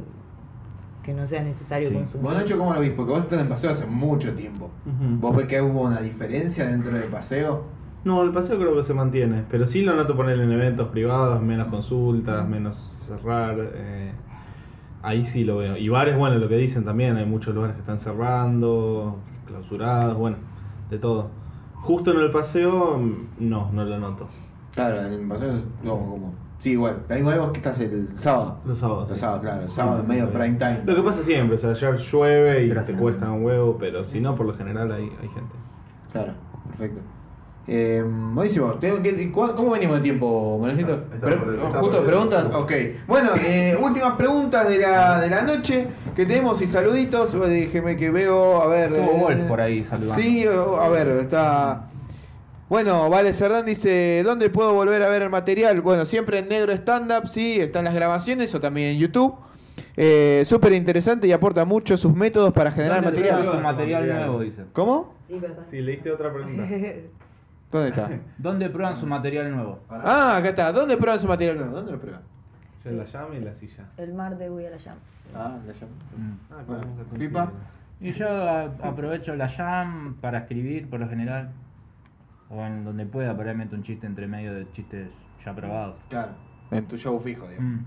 que 1.03 1.13
no 1.13 1.25
sea 1.25 1.41
necesario 1.41 1.87
Sí. 1.87 1.95
consumir. 1.95 2.21
Vos, 2.25 2.35
Nacho, 2.35 2.57
¿cómo 2.57 2.73
lo 2.73 2.81
viste? 2.81 2.95
Porque 2.97 3.13
vos 3.13 3.23
estás 3.23 3.39
en 3.39 3.47
paseo 3.47 3.71
hace 3.71 3.85
mucho 3.85 4.33
tiempo. 4.33 4.69
¿Vos 5.19 5.35
ves 5.37 5.45
que 5.47 5.61
hubo 5.61 5.83
una 5.83 6.01
diferencia 6.01 6.67
dentro 6.67 6.91
del 6.91 7.05
paseo? 7.05 7.63
No, 8.03 8.23
el 8.23 8.31
paseo 8.31 8.57
creo 8.57 8.75
que 8.75 8.83
se 8.83 8.93
mantiene, 8.93 9.43
pero 9.49 9.65
sí 9.65 9.81
lo 9.83 9.95
noto 9.95 10.15
poner 10.17 10.37
en 10.39 10.51
eventos 10.51 10.89
privados, 10.89 11.41
menos 11.41 11.67
consultas, 11.69 12.47
menos 12.47 12.75
cerrar. 13.07 13.55
eh, 13.73 14.11
ahí 15.01 15.23
sí 15.23 15.45
lo 15.45 15.57
veo. 15.57 15.77
Y 15.77 15.87
bares, 15.87 16.17
bueno, 16.17 16.37
lo 16.37 16.49
que 16.49 16.57
dicen 16.57 16.83
también, 16.83 17.15
hay 17.15 17.25
muchos 17.25 17.55
lugares 17.55 17.75
que 17.75 17.81
están 17.81 17.99
cerrando, 17.99 19.17
clausurados, 19.45 20.17
bueno, 20.17 20.35
de 20.89 20.97
todo. 20.99 21.29
Justo 21.87 22.11
en 22.11 22.19
el 22.19 22.31
paseo, 22.31 23.01
no, 23.39 23.71
no 23.71 23.85
lo 23.85 23.97
noto. 23.99 24.27
Claro, 24.75 25.01
en 25.05 25.13
el 25.13 25.27
paseo, 25.27 25.53
no, 25.83 25.91
como. 25.97 26.33
Sí, 26.59 26.71
igual. 26.71 27.03
Da 27.07 27.17
igual 27.17 27.39
vos 27.39 27.51
que 27.51 27.59
estás 27.59 27.79
el 27.79 28.07
sábado. 28.09 28.57
Los 28.65 28.77
sábados. 28.79 29.09
Los 29.09 29.17
sí. 29.17 29.21
sábados, 29.21 29.41
claro. 29.41 29.61
El 29.61 29.69
sábado 29.69 30.01
Sí, 30.01 30.07
medio 30.07 30.25
sí, 30.27 30.31
prime 30.37 30.55
time. 30.57 30.81
Lo 30.85 30.95
que 30.95 31.01
pasa 31.03 31.23
siempre, 31.23 31.55
o 31.55 31.57
sea, 31.57 31.69
ayer 31.71 31.97
llueve 31.97 32.63
y 32.63 32.69
Gracias. 32.69 32.95
te 32.97 33.01
cuesta 33.01 33.31
un 33.31 33.43
huevo, 33.45 33.77
pero 33.79 34.03
si 34.03 34.19
no, 34.19 34.35
por 34.35 34.45
lo 34.47 34.53
general 34.55 34.91
hay, 34.91 35.03
hay 35.03 35.29
gente. 35.29 35.55
Claro, 36.11 36.33
perfecto. 36.67 36.99
Eh, 37.69 38.01
buenísimo. 38.05 38.73
Tengo 38.75 39.01
que- 39.03 39.29
¿cu- 39.31 39.53
¿Cómo 39.53 39.71
venimos 39.71 39.97
de 39.97 40.03
tiempo, 40.03 40.65
está 41.13 41.79
Justo 41.79 42.05
preguntas, 42.05 42.49
ok. 42.55 42.71
Bueno, 43.07 43.31
eh, 43.43 43.77
últimas 43.81 44.13
preguntas 44.13 44.69
de 44.69 44.77
la, 44.77 45.19
de 45.19 45.29
la 45.29 45.41
noche 45.41 45.87
que 46.15 46.25
tenemos 46.25 46.61
y 46.61 46.67
saluditos. 46.67 47.33
Eh, 47.33 47.37
Déjeme 47.49 47.97
que 47.97 48.09
veo, 48.09 48.61
a 48.61 48.67
ver. 48.67 48.93
Estuvo 48.93 49.11
eh, 49.11 49.19
Wolf 49.35 49.47
por 49.49 49.59
ahí 49.61 49.83
saludando. 49.83 50.21
Sí, 50.21 50.45
a 50.47 50.87
ver, 50.89 51.07
está. 51.09 51.89
Bueno, 52.69 53.09
Vale 53.09 53.31
Cerdán 53.33 53.65
dice, 53.65 54.23
¿dónde 54.25 54.49
puedo 54.49 54.73
volver 54.73 55.01
a 55.03 55.09
ver 55.09 55.21
el 55.21 55.29
material? 55.29 55.81
Bueno, 55.81 56.05
siempre 56.05 56.39
en 56.39 56.47
negro 56.49 56.71
stand-up, 56.73 57.27
sí, 57.27 57.57
están 57.59 57.83
las 57.85 57.93
grabaciones 57.93 58.53
o 58.55 58.59
también 58.61 58.89
en 58.91 58.99
YouTube. 58.99 59.35
Eh, 59.95 60.43
Súper 60.45 60.73
interesante 60.73 61.27
y 61.27 61.31
aporta 61.33 61.65
mucho 61.65 61.97
sus 61.97 62.13
métodos 62.13 62.53
para 62.53 62.71
generar 62.71 63.03
¿Dónde 63.03 63.21
material. 63.21 63.61
material 63.61 64.07
nuevo, 64.07 64.39
dice. 64.41 64.63
¿Cómo? 64.73 65.13
Sí, 65.27 65.39
verdad. 65.39 65.63
Si 65.69 65.81
leíste 65.81 66.11
otra 66.11 66.31
pregunta. 66.31 66.63
¿Dónde 67.71 67.89
está? 67.89 68.09
¿Dónde 68.37 68.69
prueban 68.69 68.95
su 68.95 69.05
material 69.05 69.51
nuevo? 69.53 69.79
Ah, 69.89 70.37
acá 70.37 70.49
está. 70.49 70.71
¿Dónde 70.71 70.95
prueban 70.97 71.19
su 71.19 71.27
material 71.27 71.57
nuevo? 71.57 71.75
¿Dónde 71.75 71.91
lo 71.91 71.99
prueban? 71.99 72.21
Ya 72.85 72.91
la 72.91 73.03
llama 73.05 73.35
y 73.35 73.41
la 73.41 73.53
silla. 73.53 73.85
El 73.97 74.13
martes 74.13 74.49
voy 74.49 74.65
a 74.65 74.69
la 74.69 74.77
llama. 74.77 74.99
Ah, 75.35 75.57
la 75.65 75.73
llamo. 75.73 75.93
Mm. 76.17 76.37
Ah, 76.51 77.13
a 77.15 77.17
pipa. 77.17 77.51
Y 77.99 78.11
yo 78.13 78.27
a- 78.29 78.63
aprovecho 78.83 79.35
la 79.35 79.49
jam 79.49 80.15
para 80.21 80.39
escribir 80.39 80.89
por 80.89 80.99
lo 80.99 81.09
general. 81.09 81.49
O 82.49 82.63
en 82.65 82.85
donde 82.85 83.05
pueda, 83.05 83.35
por 83.35 83.47
ahí 83.49 83.55
meto 83.55 83.75
un 83.75 83.83
chiste 83.83 84.07
entre 84.07 84.25
medio 84.27 84.53
de 84.53 84.71
chistes 84.71 85.09
ya 85.45 85.53
probados. 85.53 85.95
Claro. 86.09 86.31
En 86.71 86.87
tu 86.87 86.95
show 86.97 87.19
fijo, 87.19 87.45
digamos. 87.47 87.71
Mm. 87.81 87.85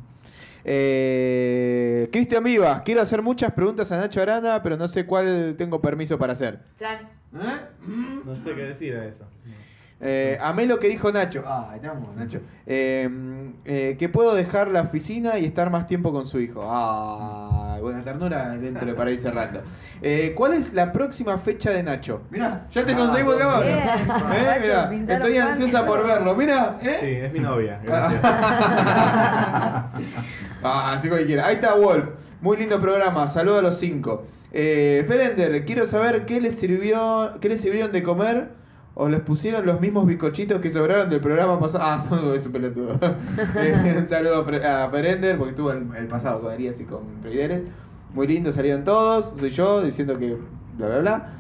Eh, 0.65 2.09
Cristian 2.13 2.45
Vivas, 2.45 2.83
quiero 2.83 3.01
hacer 3.01 3.23
muchas 3.23 3.53
preguntas 3.53 3.91
a 3.93 3.97
Nacho 3.97 4.21
Arana, 4.21 4.63
pero 4.63 4.77
no 4.77 4.87
sé 4.87 5.07
cuál 5.07 5.55
tengo 5.57 5.81
permiso 5.81 6.19
para 6.19 6.35
hacer. 6.35 6.61
Chan. 6.79 6.99
No 8.25 8.37
sé 8.37 8.55
qué 8.55 8.63
decir 8.65 8.95
a 8.97 9.07
eso. 9.07 9.25
Eh, 10.03 10.39
amé 10.41 10.65
lo 10.67 10.79
que 10.79 10.89
dijo 10.89 11.13
Nacho. 11.13 11.43
Ah, 11.47 11.69
ahí 11.73 11.77
estamos, 11.77 12.17
Nacho. 12.17 12.41
Eh, 12.67 13.09
eh, 13.67 13.97
que 13.99 14.09
puedo 14.09 14.35
dejar 14.35 14.69
la 14.69 14.81
oficina 14.83 15.39
y 15.39 15.45
estar 15.45 15.69
más 15.71 15.87
tiempo 15.87 16.11
con 16.13 16.27
su 16.27 16.41
hijo. 16.41 16.63
Ah, 16.67 17.77
buena 17.83 18.03
ternura 18.03 18.51
dentro 18.57 18.87
de 18.87 18.95
para 18.95 19.11
ir 19.11 19.19
cerrando. 19.19 19.63
Eh, 20.01 20.33
¿Cuál 20.35 20.55
es 20.55 20.73
la 20.73 20.91
próxima 20.93 21.37
fecha 21.39 21.71
de 21.71 21.83
Nacho? 21.83 22.23
Mirá, 22.31 22.67
ya 22.71 22.85
te 22.87 22.93
Ah, 22.93 22.97
conseguimos. 22.97 23.37
Bien. 23.37 23.79
Eh, 23.79 25.05
estoy 25.09 25.37
ansiosa 25.37 25.85
por 25.85 26.07
verlo. 26.07 26.35
Mira, 26.35 26.79
Sí, 26.83 26.89
¿eh? 26.89 27.27
es 27.27 27.33
mi 27.33 27.41
novia. 27.41 27.81
Gracias. 27.85 28.21
Ah, 30.63 30.93
así 30.95 31.09
cualquiera. 31.09 31.47
Ahí 31.47 31.57
está 31.57 31.75
Wolf. 31.75 32.05
Muy 32.41 32.57
lindo 32.57 32.81
programa. 32.81 33.27
Saludos 33.29 33.59
a 33.59 33.63
los 33.63 33.79
cinco. 33.79 34.25
Eh, 34.53 35.05
Ferender, 35.07 35.65
quiero 35.65 35.87
saber 35.87 36.27
qué 36.27 36.41
les 36.41 36.59
sirvió, 36.59 37.33
qué 37.41 37.49
les 37.49 37.61
sirvieron 37.61 37.93
de 37.93 38.03
comer 38.03 38.49
o 38.95 39.09
les 39.09 39.21
pusieron 39.21 39.65
los 39.65 39.81
mismos 39.81 40.07
bizcochitos 40.07 40.61
que 40.61 40.71
sobraron 40.71 41.09
del 41.09 41.21
programa 41.21 41.59
pasado. 41.59 41.85
Ah, 41.85 41.99
son 42.09 42.35
es 42.35 42.47
un 42.47 42.53
pelotudo. 42.53 42.99
Eh, 43.57 43.97
un 43.99 44.09
saludo 44.09 44.45
a 44.45 44.91
Ferender 44.91 45.37
porque 45.39 45.51
estuvo 45.51 45.71
el, 45.71 45.87
el 45.97 46.07
pasado 46.07 46.41
con 46.41 46.53
Elías 46.53 46.81
y 46.81 46.85
con 46.85 47.01
Freideres. 47.23 47.65
Muy 48.15 48.27
lindo, 48.27 48.53
salieron 48.53 48.85
todos. 48.85 49.33
Soy 49.39 49.51
yo 49.51 49.83
diciendo 49.83 50.19
que 50.19 50.37
bla 50.77 50.87
bla 50.87 50.99
bla. 50.99 51.33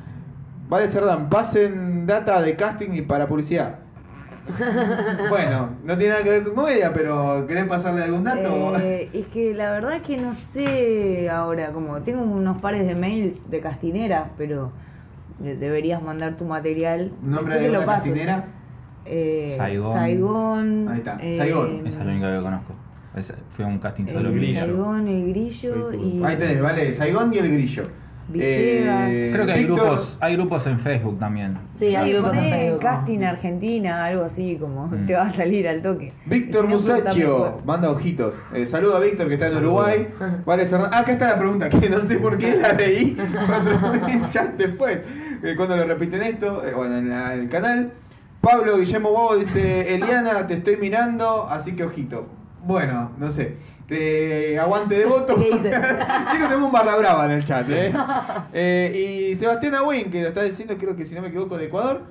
Vale, 0.68 0.86
Cerdán, 0.86 1.28
pasen 1.28 2.06
data 2.06 2.40
de 2.40 2.54
casting 2.54 2.92
y 2.92 3.02
para 3.02 3.26
publicidad. 3.26 3.80
bueno, 5.28 5.70
no 5.84 5.98
tiene 5.98 6.12
nada 6.12 6.24
que 6.24 6.30
ver 6.30 6.44
con 6.44 6.54
comedia, 6.54 6.92
pero 6.92 7.44
¿querés 7.46 7.66
pasarle 7.66 8.04
algún 8.04 8.24
dato? 8.24 8.76
Eh, 8.78 9.10
es 9.12 9.26
que 9.26 9.54
la 9.54 9.72
verdad 9.72 9.96
es 9.96 10.02
que 10.02 10.16
no 10.16 10.34
sé 10.34 11.28
ahora, 11.28 11.72
como 11.72 12.00
tengo 12.02 12.22
unos 12.22 12.60
pares 12.60 12.86
de 12.86 12.94
mails 12.94 13.50
de 13.50 13.60
castinera, 13.60 14.30
pero 14.38 14.72
deberías 15.40 16.02
mandar 16.02 16.36
tu 16.36 16.44
material. 16.44 17.12
¿Nombre 17.22 17.58
de 17.60 17.70
paso. 17.78 17.86
castinera? 17.86 18.44
Eh, 19.04 19.54
Saigón. 19.56 19.92
Saigón. 19.94 20.88
Ahí 20.88 20.98
está, 20.98 21.18
eh, 21.20 21.36
Saigón. 21.38 21.86
Esa 21.86 22.00
es 22.00 22.06
la 22.06 22.12
única 22.12 22.36
que 22.36 22.42
conozco. 22.42 22.74
Esa- 23.16 23.34
fue 23.48 23.64
un 23.64 23.78
casting 23.78 24.06
solo. 24.06 24.30
Grillo. 24.32 24.60
Saigón, 24.60 25.08
el 25.08 25.28
grillo 25.30 25.92
y. 25.92 26.22
Ahí 26.22 26.36
tenés, 26.36 26.60
vale, 26.60 26.94
Saigón 26.94 27.32
y 27.34 27.38
el 27.38 27.52
grillo. 27.52 27.82
Villegas. 28.28 29.10
Eh, 29.10 29.30
Creo 29.32 29.44
que 29.44 29.52
hay 29.52 29.58
Víctor- 29.64 29.78
grupos, 29.80 30.16
hay 30.20 30.36
grupos 30.36 30.64
en 30.68 30.78
Facebook 30.78 31.18
también. 31.18 31.58
Sí, 31.76 31.96
hay 31.96 32.12
grupos 32.12 32.32
en 32.34 32.48
Facebook. 32.50 32.78
casting 32.80 33.22
Argentina, 33.24 34.04
algo 34.04 34.22
así, 34.22 34.56
como 34.60 34.86
Mm. 34.86 35.06
te 35.06 35.14
va 35.14 35.22
a 35.22 35.32
salir 35.32 35.66
al 35.66 35.82
toque. 35.82 36.12
Víctor 36.26 36.68
Musacchio 36.68 37.58
manda 37.64 37.90
ojitos. 37.90 38.40
Eh, 38.54 38.66
saluda 38.66 38.98
a 38.98 39.00
Víctor 39.00 39.26
que 39.26 39.34
está 39.34 39.48
en 39.48 39.56
Uruguay. 39.56 40.06
Vale, 40.46 40.64
Ah, 40.72 40.98
acá 41.00 41.10
está 41.10 41.26
la 41.30 41.38
pregunta, 41.40 41.68
que 41.68 41.90
no 41.90 41.98
sé 41.98 42.18
por 42.18 42.38
qué 42.38 42.54
la 42.54 42.72
leí 42.74 43.16
cuando 43.48 44.06
en 44.06 44.28
chat 44.28 44.56
después. 44.56 45.00
Eh, 45.42 45.54
cuando 45.56 45.76
lo 45.76 45.84
repiten 45.86 46.22
esto, 46.22 46.64
eh, 46.66 46.72
bueno, 46.74 46.96
en, 46.98 47.08
la- 47.10 47.34
en 47.34 47.40
el 47.40 47.48
canal. 47.48 47.92
Pablo 48.40 48.78
Guillermo 48.78 49.10
Bobo 49.10 49.36
dice, 49.36 49.94
Eliana, 49.94 50.46
te 50.46 50.54
estoy 50.54 50.76
mirando, 50.78 51.46
así 51.48 51.72
que 51.72 51.84
ojito. 51.84 52.26
Bueno, 52.64 53.12
no 53.18 53.30
sé. 53.30 53.56
Te 53.86 54.58
aguante 54.58 54.94
de 54.96 55.04
voto. 55.04 55.34
¿Qué? 55.34 55.50
Chicos, 56.30 56.48
tenemos 56.48 56.66
un 56.66 56.72
barra 56.72 56.96
brava 56.96 57.24
en 57.26 57.32
el 57.32 57.44
chat, 57.44 57.68
¿eh? 57.68 57.92
Eh, 58.52 59.30
y 59.32 59.36
Sebastián 59.36 59.74
Agüín, 59.74 60.10
que 60.10 60.22
lo 60.22 60.28
está 60.28 60.42
diciendo, 60.42 60.76
creo 60.78 60.94
que 60.96 61.04
si 61.04 61.14
no 61.14 61.22
me 61.22 61.28
equivoco, 61.28 61.58
de 61.58 61.66
Ecuador. 61.66 62.02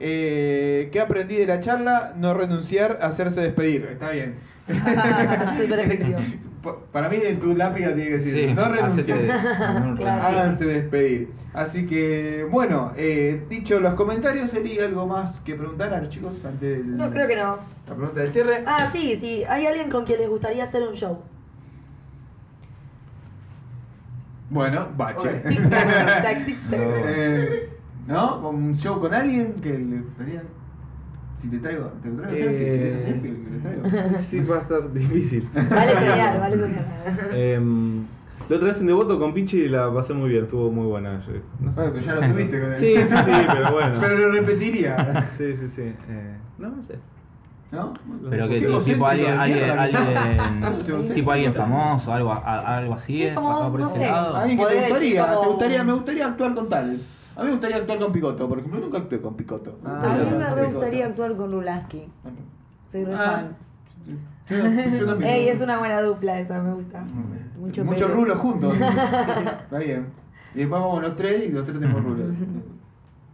Eh, 0.00 0.88
¿Qué 0.92 1.00
aprendí 1.00 1.36
de 1.36 1.46
la 1.46 1.60
charla? 1.60 2.14
No 2.18 2.34
renunciar, 2.34 2.98
hacerse 3.02 3.40
despedir. 3.40 3.84
Está 3.92 4.10
bien. 4.10 4.34
Súper 4.66 5.78
efectivo. 5.80 6.18
Pa- 6.74 6.92
Para 6.92 7.08
mí 7.08 7.16
en 7.24 7.38
tu 7.40 7.54
lápida 7.56 7.88
tiene 7.94 8.04
que 8.10 8.18
decir, 8.18 8.48
Sí, 8.48 8.54
no 8.54 8.62
Claro. 9.96 10.22
Háganse 10.22 10.64
despedir. 10.66 11.32
Así 11.54 11.86
que, 11.86 12.46
bueno, 12.50 12.92
eh, 12.96 13.44
dicho 13.48 13.80
los 13.80 13.94
comentarios, 13.94 14.50
¿sería 14.50 14.84
algo 14.84 15.06
más 15.06 15.40
que 15.40 15.54
preguntar 15.54 15.92
a 15.94 16.00
los 16.00 16.08
chicos 16.10 16.44
antes 16.44 16.78
de 16.78 16.84
No, 16.84 17.10
creo 17.10 17.26
que 17.26 17.36
no. 17.36 17.58
la 17.88 17.94
pregunta 17.94 18.20
de 18.20 18.30
cierre? 18.30 18.62
Ah, 18.66 18.88
sí, 18.92 19.16
sí. 19.20 19.44
Hay 19.48 19.66
alguien 19.66 19.90
con 19.90 20.04
quien 20.04 20.18
les 20.20 20.28
gustaría 20.28 20.64
hacer 20.64 20.82
un 20.86 20.94
show. 20.94 21.18
Bueno, 24.50 24.88
bache. 24.96 25.42
Tic, 25.48 25.68
tac, 25.68 26.22
tac, 26.22 26.44
tic, 26.46 26.70
tac. 26.70 26.78
No. 26.78 26.84
Eh, 27.06 27.70
¿No? 28.06 28.48
¿Un 28.48 28.74
show 28.74 28.98
con 28.98 29.12
alguien 29.12 29.52
que 29.54 29.70
le 29.78 30.00
gustaría? 30.00 30.42
Si 31.40 31.48
te 31.48 31.58
traigo, 31.58 31.86
te 32.02 32.10
traigo 32.10 32.36
selfie, 32.36 32.58
¿te 32.58 32.78
querés 32.78 33.02
hacer 33.02 33.12
selfie? 33.12 33.32
¿Te 33.32 33.58
traigo? 33.90 34.18
Sí, 34.18 34.40
va 34.40 34.56
a 34.56 34.60
estar 34.60 34.92
difícil. 34.92 35.48
Vale 35.54 35.94
soñar, 35.94 36.40
vale 36.40 36.56
soñar. 36.58 36.84
Em, 37.32 38.02
la 38.48 38.56
otra 38.56 38.68
vez 38.68 38.80
en 38.80 38.86
Devoto 38.88 39.18
con 39.18 39.34
Pinchi 39.34 39.68
la 39.68 39.92
pasé 39.92 40.14
muy 40.14 40.30
bien, 40.30 40.44
estuvo 40.44 40.70
muy 40.72 40.86
buena. 40.86 41.12
no 41.14 41.22
sé. 41.22 41.40
Bueno, 41.60 41.92
pero 41.92 42.04
ya 42.04 42.14
lo 42.16 42.20
tuviste 42.32 42.60
con 42.60 42.72
él. 42.72 42.76
Sí, 42.78 42.94
sí, 42.96 43.16
sí, 43.24 43.32
pero 43.52 43.72
bueno. 43.72 43.94
Pero 44.00 44.16
lo 44.18 44.32
repetiría. 44.32 45.28
Sí, 45.36 45.54
sí, 45.56 45.68
sí. 45.68 45.82
eh, 45.82 46.36
no, 46.58 46.68
no 46.70 46.82
sé. 46.82 46.96
¿No? 47.70 47.92
Pero 48.30 48.48
que 48.48 48.60
tipo 48.60 49.06
alguien, 49.06 49.38
alguien, 49.38 49.70
alguien- 49.78 51.14
tipo 51.14 51.30
alguien 51.30 51.52
famoso, 51.52 52.10
algo, 52.14 52.32
a- 52.32 52.78
algo 52.78 52.94
así, 52.94 53.28
Sí, 53.28 53.34
como, 53.34 53.60
va 53.60 53.70
por 53.70 53.80
no 53.80 53.86
ese 53.90 53.98
sé. 53.98 54.06
lado. 54.06 54.36
Alguien 54.36 54.58
que 54.58 54.64
te 54.64 54.70
Podés 54.70 54.80
decir 54.80 54.90
gustaría, 54.90 55.26
como- 55.28 55.40
te 55.42 55.46
gustaría, 55.48 55.84
me 55.84 55.92
gustaría 55.92 56.26
actuar 56.26 56.54
con 56.54 56.68
tal. 56.70 56.98
A 57.38 57.42
mí 57.42 57.46
me 57.46 57.52
gustaría 57.52 57.76
actuar 57.76 58.00
con 58.00 58.12
Picoto, 58.12 58.48
por 58.48 58.58
ejemplo, 58.58 58.80
nunca 58.80 58.98
actué 58.98 59.20
con 59.20 59.34
Picoto. 59.36 59.78
Ah, 59.84 60.02
a 60.02 60.08
mí 60.24 60.36
me 60.36 60.50
re 60.54 60.66
gustaría 60.72 61.06
actuar 61.06 61.36
con 61.36 61.52
Rulaski. 61.52 62.02
Soy 62.90 63.04
re 63.04 63.14
Ah, 63.14 63.18
fan. 63.18 63.56
Yo, 64.48 64.56
yo 64.98 65.06
también. 65.06 65.30
Ey, 65.34 65.48
es 65.48 65.60
una 65.60 65.78
buena 65.78 66.00
dupla 66.00 66.40
esa, 66.40 66.60
me 66.60 66.74
gusta. 66.74 67.04
Mucho 67.84 68.08
rulos 68.08 68.38
juntos. 68.38 68.74
Está 68.80 69.78
bien. 69.78 70.06
Y 70.54 70.58
después 70.58 70.80
vamos 70.80 71.00
los 71.02 71.14
tres 71.14 71.46
y 71.46 71.52
los 71.52 71.64
tres 71.64 71.78
tenemos 71.78 72.02
rulos. 72.02 72.26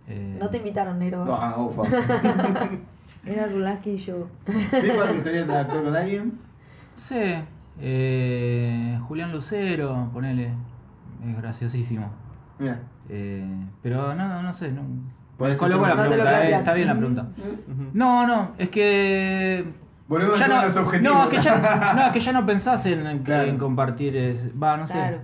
Eh, 0.07 0.37
No 0.39 0.51
te 0.51 0.59
invitaron, 0.59 0.99
Nero. 0.99 1.25
Ah, 1.29 1.57
ufa. 1.59 1.83
Era 3.25 3.47
Rulaski 3.47 3.91
y 3.93 3.97
yo. 3.97 4.27
¿Pipa, 4.45 5.07
te 5.09 5.15
gustaría 5.15 5.43
actuar 5.61 5.83
con 5.83 5.97
alguien? 5.97 6.39
Sí, 6.95 7.35
eh, 7.81 8.99
Julián 9.09 9.33
Lucero, 9.33 10.11
ponele, 10.13 10.51
es 11.27 11.37
graciosísimo. 11.39 12.11
Mira. 12.59 12.81
Eh, 13.09 13.45
pero 13.83 14.15
no, 14.15 14.29
no, 14.29 14.43
no 14.43 14.53
sé, 14.53 14.71
no. 14.73 14.83
Podés 15.37 15.59
Coloco 15.59 15.85
hacer- 15.85 15.97
la 15.97 16.05
No 16.05 16.11
te 16.11 16.17
lo 16.17 16.23
pregunta, 16.23 16.31
eh, 16.31 16.39
planteas. 16.41 16.59
está 16.61 16.75
bien 16.75 16.89
la 16.89 16.97
pregunta. 16.97 17.27
No, 17.93 18.27
no, 18.27 18.51
es 18.59 18.69
que. 18.69 19.65
Volvemos 20.07 20.39
ya 20.39 20.45
a 20.45 20.49
no, 20.49 20.63
los 20.63 20.77
objetivos. 20.77 21.17
no, 21.25 21.29
que 21.29 21.39
ya, 21.39 21.95
no, 22.07 22.13
que 22.13 22.21
ya 22.21 22.33
no 22.33 22.47
pensás 22.47 22.85
en, 22.87 23.07
en- 23.07 23.19
Claro. 23.21 23.49
en 23.49 23.59
compartir. 23.59 24.17
es- 24.17 24.51
Va, 24.61 24.77
no 24.77 24.87
sé. 24.87 24.93
Claro. 24.95 25.19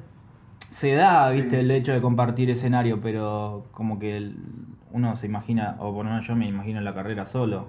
Se 0.71 0.95
da, 0.95 1.29
viste, 1.31 1.51
Sí. 1.51 1.57
el 1.57 1.71
hecho 1.71 1.93
de 1.93 2.01
compartir 2.01 2.49
escenario, 2.51 3.01
pero 3.01 3.67
como 3.73 3.99
que 3.99 4.17
el- 4.17 4.37
uno 4.93 5.15
se 5.17 5.27
imagina, 5.27 5.77
o 5.79 5.95
por 5.95 6.05
lo 6.05 6.11
menos 6.11 6.27
yo 6.27 6.35
me 6.37 6.47
imagino 6.47 6.81
la 6.81 6.95
carrera 6.95 7.25
solo. 7.25 7.69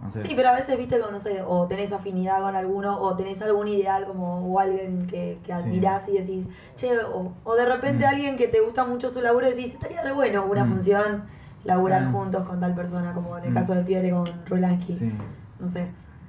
No 0.00 0.10
sé. 0.10 0.22
Sí, 0.22 0.32
pero 0.34 0.48
a 0.50 0.52
veces, 0.54 0.76
viste, 0.76 0.98
como, 0.98 1.12
no 1.12 1.20
sé, 1.20 1.42
o 1.46 1.66
tenés 1.66 1.92
afinidad 1.92 2.40
con 2.40 2.54
alguno, 2.56 2.98
o 3.00 3.14
tenés 3.16 3.40
algún 3.42 3.68
ideal 3.68 4.04
como, 4.06 4.40
o 4.46 4.58
alguien 4.58 5.06
que, 5.06 5.38
que 5.44 5.52
Sí. 5.54 5.60
admirás 5.60 6.08
y 6.08 6.18
decís, 6.18 6.46
che, 6.76 6.98
o, 6.98 7.32
o 7.44 7.54
de 7.54 7.64
repente 7.66 8.04
Mm. 8.04 8.08
alguien 8.08 8.36
que 8.36 8.48
te 8.48 8.60
gusta 8.60 8.84
mucho 8.84 9.10
su 9.10 9.20
laburo 9.20 9.46
y 9.46 9.50
decís, 9.54 9.74
estaría 9.74 10.02
re 10.02 10.12
bueno 10.12 10.44
una 10.46 10.64
Mm. 10.64 10.68
función, 10.70 11.24
laburar 11.64 12.10
juntos 12.10 12.46
con 12.46 12.60
tal 12.60 12.74
persona, 12.74 13.12
como 13.14 13.38
en 13.38 13.44
el 13.44 13.50
Mm. 13.52 13.54
caso 13.54 13.74
de 13.74 13.84
Fiore 13.84 14.10
con 14.10 14.26
Rulansky. 14.46 14.92
Sí. 14.94 15.12
No 15.60 15.68
sé. 15.68 15.86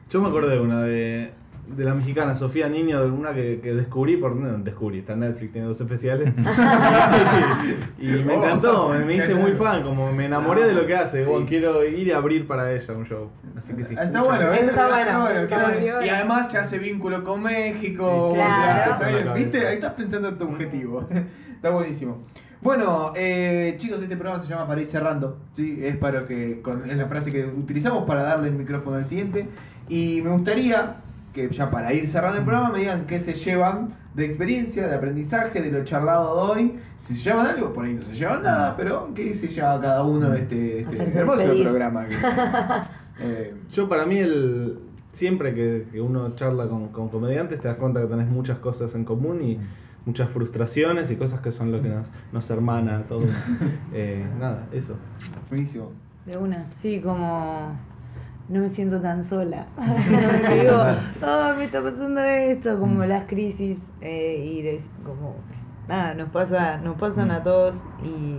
Yo 0.09 0.21
me 0.21 0.27
acordé 0.29 0.49
de 0.55 0.59
una 0.61 0.81
de, 0.83 1.33
de 1.67 1.83
la 1.83 1.93
mexicana 1.93 2.35
Sofía 2.35 2.69
Niño, 2.69 3.01
de 3.03 3.09
una 3.11 3.33
que, 3.33 3.59
que 3.61 3.73
descubrí 3.73 4.17
por 4.17 4.35
no, 4.35 4.57
descubrí, 4.59 4.99
está 4.99 5.13
en 5.13 5.21
Netflix, 5.21 5.51
tiene 5.53 5.67
dos 5.67 5.81
especiales. 5.81 6.33
y 7.99 8.07
me 8.07 8.35
encantó, 8.35 8.89
me, 8.89 8.99
me 9.05 9.15
hice 9.15 9.35
muy 9.35 9.53
fan, 9.53 9.83
como 9.83 10.11
me 10.11 10.25
enamoré 10.25 10.67
de 10.67 10.73
lo 10.73 10.85
que 10.85 10.95
hace. 10.95 11.23
Sí. 11.23 11.29
Bueno, 11.29 11.45
quiero 11.47 11.83
ir 11.85 12.13
a 12.13 12.17
abrir 12.17 12.47
para 12.47 12.71
ella 12.71 12.93
un 12.93 13.05
show. 13.05 13.29
Así 13.57 13.73
que 13.73 13.83
sí. 13.83 13.95
Está 13.99 14.21
bueno, 14.21 14.51
¿eh? 14.53 14.59
Está 14.61 14.87
bueno, 14.87 15.27
Está 15.27 15.43
está 15.43 15.55
quiero- 15.71 15.95
bueno. 15.95 16.05
Y 16.05 16.09
además 16.09 16.51
ya 16.51 16.61
hace 16.61 16.77
vínculo 16.77 17.23
con 17.23 17.41
México. 17.43 18.31
Sí, 18.33 18.35
claro. 18.35 19.33
¿Viste? 19.33 19.67
Ahí 19.67 19.75
estás 19.75 19.93
pensando 19.93 20.29
en 20.29 20.37
tu 20.37 20.45
objetivo. 20.45 21.07
está 21.55 21.69
buenísimo. 21.71 22.23
Bueno, 22.61 23.13
eh, 23.15 23.75
chicos, 23.77 24.01
este 24.01 24.17
programa 24.17 24.41
se 24.41 24.49
llama 24.49 24.67
Para 24.67 24.81
ir 24.81 24.87
cerrando. 24.87 25.37
¿sí? 25.51 25.79
Es 25.83 25.97
para 25.97 26.25
que 26.25 26.61
con, 26.61 26.89
es 26.89 26.97
la 26.97 27.05
frase 27.07 27.31
que 27.31 27.45
utilizamos 27.45 28.05
para 28.05 28.23
darle 28.23 28.47
el 28.49 28.55
micrófono 28.55 28.97
al 28.97 29.05
siguiente. 29.05 29.47
Y 29.87 30.21
me 30.23 30.31
gustaría 30.31 30.95
que 31.35 31.49
ya 31.49 31.69
para 31.69 31.93
ir 31.93 32.07
cerrando 32.07 32.39
el 32.39 32.43
programa 32.45 32.71
me 32.71 32.79
digan 32.79 33.05
qué 33.05 33.19
se 33.19 33.33
llevan 33.33 33.89
de 34.15 34.25
experiencia, 34.25 34.87
de 34.87 34.95
aprendizaje, 34.95 35.61
de 35.61 35.69
lo 35.71 35.83
charlado 35.83 36.47
de 36.47 36.51
hoy. 36.61 36.75
Si 36.99 37.13
se 37.13 37.29
llevan 37.29 37.45
algo, 37.47 37.73
por 37.73 37.85
ahí 37.85 37.93
no 37.93 38.01
se 38.03 38.13
llevan 38.15 38.41
nada, 38.41 38.75
pero 38.77 39.11
qué 39.13 39.33
se 39.35 39.47
lleva 39.49 39.79
cada 39.79 40.01
uno 40.03 40.31
de 40.31 40.39
este, 40.39 40.79
este 40.79 41.19
hermoso 41.19 41.37
despedir. 41.39 41.63
programa. 41.63 42.07
que- 42.07 42.15
eh, 43.19 43.53
Yo 43.71 43.87
para 43.89 44.05
mí 44.05 44.17
el 44.17 44.79
siempre 45.11 45.53
que, 45.53 45.85
que 45.91 46.01
uno 46.01 46.35
charla 46.35 46.67
con, 46.67 46.87
con 46.89 47.09
comediantes 47.09 47.59
te 47.61 47.67
das 47.67 47.77
cuenta 47.77 48.01
que 48.01 48.07
tenés 48.07 48.27
muchas 48.27 48.57
cosas 48.59 48.95
en 48.95 49.05
común 49.05 49.41
y 49.43 49.59
muchas 50.05 50.29
frustraciones 50.29 51.09
y 51.11 51.15
cosas 51.15 51.39
que 51.41 51.51
son 51.51 51.71
lo 51.71 51.81
que 51.81 51.89
nos, 51.89 52.07
nos 52.31 52.49
hermana 52.49 52.99
a 52.99 53.03
todos. 53.03 53.29
Eh, 53.93 54.25
nada, 54.39 54.67
eso. 54.71 54.95
buenísimo. 55.49 55.91
De 56.25 56.37
una, 56.37 56.65
sí, 56.79 56.99
como 57.01 57.71
no 58.49 58.59
me 58.61 58.69
siento 58.69 59.01
tan 59.01 59.23
sola. 59.23 59.65
No 59.77 59.87
me 60.49 60.55
digo, 60.61 60.77
oh, 61.23 61.53
me 61.57 61.63
está 61.65 61.81
pasando 61.81 62.21
esto, 62.21 62.79
como 62.79 63.03
Mm. 63.03 63.07
las 63.07 63.23
crisis 63.25 63.77
eh, 64.01 64.43
y 64.45 64.61
de, 64.61 64.79
como 65.03 65.35
nada, 65.87 66.13
nos 66.13 66.29
pasa, 66.29 66.77
nos 66.77 66.97
pasan 66.97 67.31
a 67.31 67.43
todos 67.43 67.75
y 68.03 68.37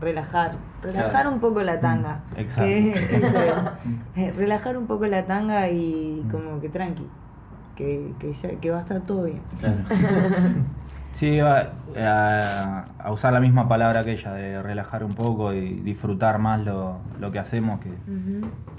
relajar, 0.00 0.52
relajar 0.82 1.10
Claro. 1.12 1.30
un 1.32 1.40
poco 1.40 1.62
la 1.62 1.78
tanga. 1.80 2.20
Mm, 2.36 2.40
exacto. 2.40 2.64
Que 2.66 2.90
eso 3.16 3.38
es, 3.38 3.54
eh, 4.16 4.32
relajar 4.36 4.76
un 4.76 4.86
poco 4.86 5.06
la 5.06 5.24
tanga 5.26 5.68
y 5.70 6.22
Mm. 6.26 6.30
como 6.30 6.60
que 6.60 6.68
tranqui, 6.68 7.06
que, 7.76 8.12
que, 8.18 8.32
ya, 8.32 8.50
que 8.60 8.70
va 8.70 8.78
a 8.78 8.82
estar 8.82 9.00
todo 9.02 9.24
bien. 9.24 9.40
Sí, 11.12 11.26
iba 11.26 11.72
eh, 11.94 12.04
a, 12.04 12.86
a 12.98 13.12
usar 13.12 13.32
la 13.32 13.40
misma 13.40 13.68
palabra 13.68 14.02
que 14.02 14.12
ella, 14.12 14.32
de 14.32 14.62
relajar 14.62 15.04
un 15.04 15.12
poco 15.14 15.52
y 15.52 15.74
disfrutar 15.80 16.38
más 16.38 16.64
lo, 16.64 16.98
lo 17.20 17.30
que 17.30 17.38
hacemos, 17.38 17.80
que, 17.80 17.90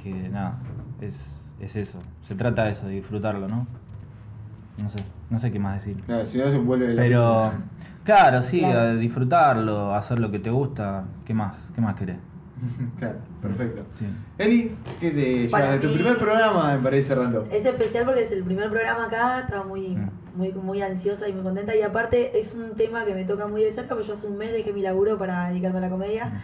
que 0.03 0.29
nada, 0.29 0.57
es, 0.99 1.15
es 1.59 1.75
eso. 1.75 1.99
Se 2.27 2.35
trata 2.35 2.65
de 2.65 2.71
eso, 2.71 2.87
de 2.87 2.93
disfrutarlo, 2.95 3.47
¿no? 3.47 3.67
No 4.81 4.89
sé, 4.89 4.97
no 5.29 5.39
sé 5.39 5.51
qué 5.51 5.59
más 5.59 5.75
decir. 5.85 6.01
Claro, 6.03 6.25
si 6.25 6.39
no 6.39 6.45
se 6.49 6.57
vuelve 6.57 6.93
la 6.95 7.01
Pero, 7.03 7.51
claro, 8.03 8.41
sí, 8.41 8.59
Claro. 8.59 8.79
a 8.79 8.93
disfrutarlo, 8.95 9.93
hacer 9.93 10.19
lo 10.19 10.31
que 10.31 10.39
te 10.39 10.49
gusta, 10.49 11.03
¿qué 11.25 11.33
más? 11.35 11.71
¿Qué 11.75 11.81
más 11.81 11.95
querés? 11.95 12.17
claro, 12.97 13.19
perfecto. 13.41 13.83
Sí. 13.93 14.07
Eli, 14.39 14.75
¿qué 14.99 15.11
te 15.11 15.47
llevas 15.47 15.71
de 15.73 15.87
tu 15.87 15.93
primer 15.93 16.17
programa 16.17 16.71
me 16.75 16.79
parece 16.79 17.09
cerrando? 17.09 17.45
Es 17.51 17.63
especial 17.65 18.05
porque 18.05 18.23
es 18.23 18.31
el 18.31 18.43
primer 18.43 18.69
programa 18.71 19.05
acá, 19.05 19.41
estaba 19.41 19.63
muy 19.65 19.89
Mm. 19.95 20.09
Muy, 20.35 20.51
muy 20.53 20.81
ansiosa 20.81 21.27
y 21.27 21.33
muy 21.33 21.43
contenta. 21.43 21.75
Y 21.75 21.81
aparte 21.81 22.39
es 22.39 22.53
un 22.53 22.75
tema 22.75 23.05
que 23.05 23.13
me 23.13 23.23
toca 23.25 23.47
muy 23.47 23.63
de 23.63 23.71
cerca, 23.71 23.95
porque 23.95 24.07
yo 24.07 24.13
hace 24.13 24.27
un 24.27 24.37
mes 24.37 24.51
dejé 24.51 24.73
mi 24.73 24.81
laburo 24.81 25.17
para 25.17 25.49
dedicarme 25.49 25.77
a 25.79 25.81
la 25.81 25.89
comedia. 25.89 26.41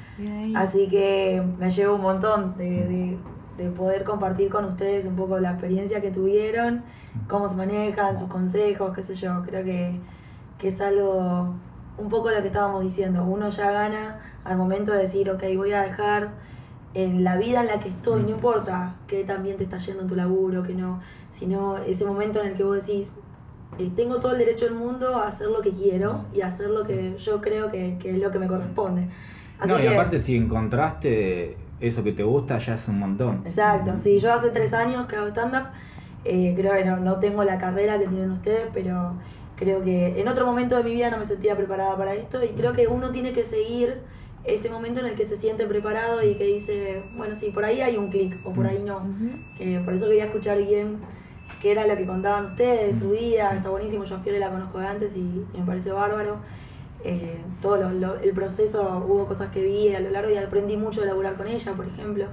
Así 0.56 0.88
que 0.88 1.42
me 1.58 1.72
llevo 1.72 1.96
un 1.96 2.02
montón 2.02 2.56
de, 2.58 2.66
de- 2.88 3.18
de 3.58 3.70
poder 3.72 4.06
compartir 4.06 4.50
con 4.50 4.64
ustedes 4.66 5.06
un 5.06 5.16
poco 5.18 5.38
la 5.40 5.52
experiencia 5.52 6.00
que 6.00 6.12
tuvieron, 6.12 6.82
cómo 7.28 7.50
se 7.50 7.56
manejan, 7.56 8.18
sus 8.18 8.30
consejos, 8.30 8.94
qué 8.96 9.04
sé 9.04 9.16
yo. 9.16 9.44
Creo 9.46 9.66
que, 9.66 10.00
que 10.58 10.70
es 10.70 10.80
algo, 10.80 11.56
un 11.98 12.10
poco 12.10 12.30
lo 12.32 12.42
que 12.42 12.48
estábamos 12.48 12.84
diciendo. 12.84 13.24
Uno 13.26 13.50
ya 13.50 13.72
gana 13.72 14.20
al 14.46 14.56
momento 14.58 14.94
de 14.94 15.00
decir, 15.00 15.30
ok, 15.30 15.44
voy 15.58 15.74
a 15.74 15.82
dejar 15.82 16.30
en 16.94 17.24
la 17.24 17.36
vida 17.38 17.62
en 17.62 17.68
la 17.68 17.80
que 17.82 17.90
estoy, 17.90 18.24
no 18.24 18.30
importa 18.30 18.96
que 19.08 19.24
también 19.26 19.58
te 19.58 19.64
está 19.66 19.78
yendo 19.78 20.04
en 20.04 20.08
tu 20.08 20.16
laburo, 20.16 20.64
que 20.64 20.74
no, 20.74 21.02
sino 21.34 21.78
ese 21.80 22.06
momento 22.06 22.40
en 22.42 22.48
el 22.48 22.54
que 22.56 22.64
vos 22.64 22.78
decís, 22.78 23.10
eh, 23.78 23.92
tengo 23.96 24.20
todo 24.20 24.34
el 24.34 24.40
derecho 24.40 24.66
del 24.66 24.76
mundo 24.76 25.16
a 25.16 25.28
hacer 25.28 25.48
lo 25.48 25.62
que 25.62 25.72
quiero 25.72 26.26
y 26.34 26.42
a 26.42 26.48
hacer 26.48 26.70
lo 26.70 26.86
que 26.86 27.16
yo 27.18 27.42
creo 27.42 27.72
que, 27.72 27.98
que 28.00 28.12
es 28.12 28.20
lo 28.20 28.32
que 28.32 28.40
me 28.40 28.48
corresponde. 28.48 29.08
Así 29.60 29.70
No, 29.72 29.78
y 29.78 29.82
que- 29.82 29.90
aparte 29.90 30.20
si 30.20 30.36
encontraste 30.36 31.58
eso 31.80 32.04
que 32.04 32.12
te 32.14 32.24
gusta 32.24 32.58
ya 32.58 32.76
es 32.76 32.88
un 32.88 33.00
montón. 33.00 33.42
Exacto, 33.46 33.98
sí, 33.98 34.20
yo 34.20 34.34
hace 34.34 34.50
tres 34.50 34.74
años 34.74 35.06
que 35.08 35.16
hago 35.16 35.28
stand-up, 35.28 35.68
eh, 36.26 36.54
creo 36.58 36.74
que 36.74 36.86
no, 36.86 36.98
no 36.98 37.20
tengo 37.20 37.44
la 37.44 37.58
carrera 37.58 37.98
que 37.98 38.08
tienen 38.08 38.32
ustedes, 38.32 38.68
pero 38.74 39.18
creo 39.56 39.82
que 39.82 40.20
en 40.20 40.28
otro 40.28 40.46
momento 40.46 40.76
de 40.78 40.84
mi 40.84 40.94
vida 40.94 41.10
no 41.10 41.18
me 41.18 41.26
sentía 41.26 41.56
preparada 41.56 41.96
para 41.98 42.14
esto 42.16 42.44
y 42.44 42.50
creo 42.50 42.74
que 42.74 42.88
uno 42.88 43.12
tiene 43.12 43.34
que 43.34 43.44
seguir 43.46 44.02
ese 44.44 44.70
momento 44.70 45.02
en 45.02 45.08
el 45.08 45.16
que 45.16 45.26
se 45.26 45.38
siente 45.38 45.66
preparado 45.68 46.24
y 46.24 46.36
que 46.36 46.46
dice, 46.46 47.04
bueno, 47.16 47.36
sí, 47.36 47.50
por 47.52 47.66
ahí 47.66 47.82
hay 47.82 47.98
un 47.98 48.10
clic 48.10 48.38
o 48.44 48.54
por 48.54 48.68
ahí 48.68 48.82
no. 48.84 49.02
Eh, 49.60 49.82
por 49.84 49.94
eso 49.94 50.06
quería 50.08 50.26
escuchar 50.26 50.58
bien 50.58 50.98
qué 51.62 51.72
era 51.72 51.86
lo 51.88 51.96
que 51.98 52.06
contaban 52.06 52.46
ustedes, 52.48 53.00
su 53.00 53.12
vida, 53.12 53.54
está 53.56 53.70
buenísimo, 53.70 54.04
yo 54.06 54.16
a 54.16 54.20
Fiore 54.20 54.40
la 54.40 54.50
conozco 54.50 54.80
de 54.80 54.88
antes 54.88 55.16
y, 55.16 55.20
y 55.20 55.58
me 55.60 55.66
parece 55.66 55.92
bárbaro. 55.92 56.38
Eh, 57.04 57.38
todo 57.62 57.78
lo- 57.78 57.92
lo- 57.92 58.20
el 58.20 58.32
proceso, 58.34 59.06
hubo 59.08 59.26
cosas 59.26 59.50
que 59.50 59.64
vi 59.64 59.94
a 59.96 60.00
lo 60.00 60.10
largo 60.10 60.30
y 60.32 60.38
aprendí 60.38 60.76
mucho 60.78 61.00
de 61.02 61.08
laburar 61.08 61.36
con 61.36 61.48
ella, 61.48 61.74
por 61.74 61.86
ejemplo. 61.88 62.26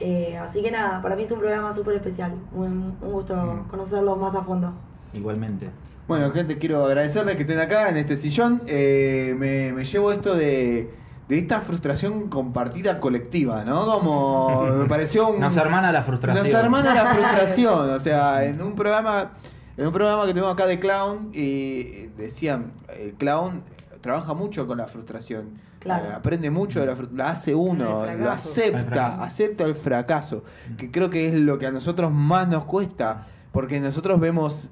Eh, 0.00 0.36
así 0.36 0.62
que 0.62 0.70
nada, 0.70 1.00
para 1.00 1.16
mí 1.16 1.22
es 1.22 1.30
un 1.30 1.38
programa 1.38 1.72
súper 1.74 1.96
especial, 1.96 2.34
un, 2.52 2.96
un 3.00 3.12
gusto 3.12 3.34
Mm. 3.34 3.68
conocerlo 3.68 4.16
más 4.16 4.34
a 4.34 4.42
fondo. 4.42 4.72
Igualmente. 5.14 5.70
Bueno, 6.06 6.30
gente, 6.30 6.58
quiero 6.58 6.84
agradecerles 6.84 7.36
que 7.36 7.42
estén 7.42 7.58
acá 7.58 7.88
en 7.88 7.96
este 7.96 8.16
sillón. 8.16 8.60
Eh, 8.66 9.34
me, 9.38 9.72
me 9.72 9.84
llevo 9.84 10.12
esto 10.12 10.36
de, 10.36 10.90
de 11.28 11.38
esta 11.38 11.60
frustración 11.60 12.28
compartida 12.28 13.00
colectiva, 13.00 13.64
¿no? 13.64 13.84
Como 13.84 14.66
me 14.66 14.84
pareció 14.88 15.28
un... 15.28 15.40
Nos 15.40 15.56
hermana 15.56 15.90
la 15.90 16.02
frustración. 16.02 16.44
Nos 16.44 16.54
hermana 16.54 16.94
la 16.94 17.06
frustración. 17.14 17.90
O 17.90 18.00
sea, 18.00 18.44
en 18.44 18.62
un 18.62 18.74
programa, 18.74 19.32
en 19.76 19.86
un 19.86 19.92
programa 19.92 20.22
que 20.22 20.28
tenemos 20.28 20.52
acá 20.52 20.66
de 20.66 20.78
clown, 20.78 21.30
y 21.32 22.06
decían, 22.16 22.72
el 22.98 23.14
clown 23.14 23.62
trabaja 24.00 24.34
mucho 24.34 24.66
con 24.66 24.78
la 24.78 24.86
frustración. 24.86 25.66
Claro. 25.80 26.06
Eh, 26.06 26.12
aprende 26.14 26.50
mucho 26.50 26.80
de 26.80 26.86
la 26.86 26.96
frustración. 26.96 27.26
La 27.26 27.32
hace 27.32 27.54
uno, 27.54 28.06
lo 28.06 28.30
acepta, 28.30 29.22
acepta 29.22 29.64
el 29.64 29.74
fracaso. 29.74 30.44
Que 30.76 30.90
creo 30.90 31.10
que 31.10 31.28
es 31.28 31.34
lo 31.34 31.58
que 31.58 31.66
a 31.66 31.72
nosotros 31.72 32.12
más 32.12 32.46
nos 32.48 32.64
cuesta. 32.64 33.26
Porque 33.52 33.80
nosotros 33.80 34.20
vemos 34.20 34.68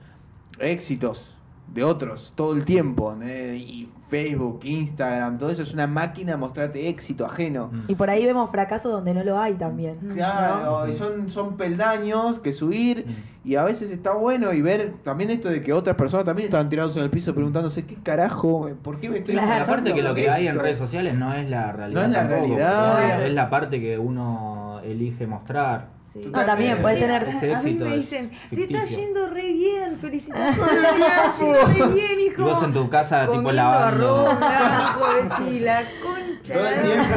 éxitos 0.59 1.35
de 1.73 1.83
otros 1.85 2.33
todo 2.37 2.55
el 2.55 2.65
tiempo. 2.65 3.15
¿no? 3.19 3.27
Y 3.27 3.89
Facebook, 4.09 4.61
Instagram, 4.63 5.39
todo 5.39 5.51
eso 5.51 5.63
es 5.63 5.75
una 5.75 5.87
máquina 5.89 6.33
de 6.33 6.39
mostrarte 6.39 6.89
éxito 6.89 7.27
ajeno. 7.27 7.71
Mm. 7.73 7.81
Y 7.89 7.95
por 7.97 8.11
ahí 8.11 8.25
vemos 8.25 8.51
fracaso 8.51 8.89
donde 8.91 9.13
no 9.13 9.25
lo 9.25 9.39
hay 9.41 9.55
también. 9.55 9.97
Claro, 10.15 10.87
y 10.89 10.93
son, 10.93 11.29
son 11.31 11.57
peldaños 11.57 12.39
que 12.39 12.53
subir 12.53 13.07
y 13.45 13.57
a 13.57 13.65
veces 13.65 13.91
está 13.91 14.13
bueno 14.13 14.53
y 14.53 14.63
ver 14.63 14.95
también 15.03 15.31
esto 15.31 15.49
de 15.49 15.63
que 15.63 15.73
otras 15.73 15.97
personas 15.97 16.25
también 16.27 16.47
estaban 16.47 16.69
tirados 16.69 16.97
en 16.97 17.03
el 17.03 17.11
piso 17.11 17.35
preguntándose 17.35 17.85
qué 17.87 17.97
carajo, 17.97 18.71
por 18.83 19.01
qué 19.01 19.11
me 19.11 19.19
estoy 19.19 19.35
Claro. 19.35 19.49
pasando 19.49 19.73
Aparte 19.73 19.95
que 19.95 20.03
lo 20.03 20.15
que 20.15 20.31
hay 20.31 20.45
en 20.47 20.53
esto?". 20.53 20.63
redes 20.63 20.79
sociales 20.79 21.15
no 21.17 21.35
es 21.35 21.51
la 21.51 21.73
realidad. 21.73 22.01
No 22.01 22.07
es 22.07 22.13
la 22.13 22.19
tampoco, 22.21 22.41
realidad. 22.41 23.27
Es 23.27 23.35
la 23.35 23.51
parte 23.51 23.81
que 23.81 23.99
uno 23.99 24.81
elige 24.85 25.27
mostrar. 25.27 25.89
Sí. 26.15 26.31
No, 26.33 26.47
también 26.47 26.81
puedes 26.81 27.01
tener... 27.01 27.29
Ese 27.29 27.53
a 27.53 27.59
mí 27.59 27.71
éxito 27.71 27.85
me 27.85 27.97
dicen, 27.97 28.31
te 28.31 28.63
está 28.63 28.79
ficticio". 28.83 28.99
yendo 28.99 29.29
re 29.31 29.53
bien, 29.53 29.99
felicitaciones. 30.01 31.37
Tiempo. 31.37 31.67
re 31.67 31.95
bien, 31.95 32.21
hijo. 32.21 32.43
Y 32.43 32.45
vos 32.45 32.63
en 32.63 32.73
tu 32.73 32.89
casa, 32.89 33.29
tipo, 33.29 33.51
lavando. 33.51 34.29
arroz 34.31 35.41
la 35.61 35.85
concha. 36.03 36.55
Todo 36.55 36.69
el 36.69 36.83
tiempo. 36.83 37.15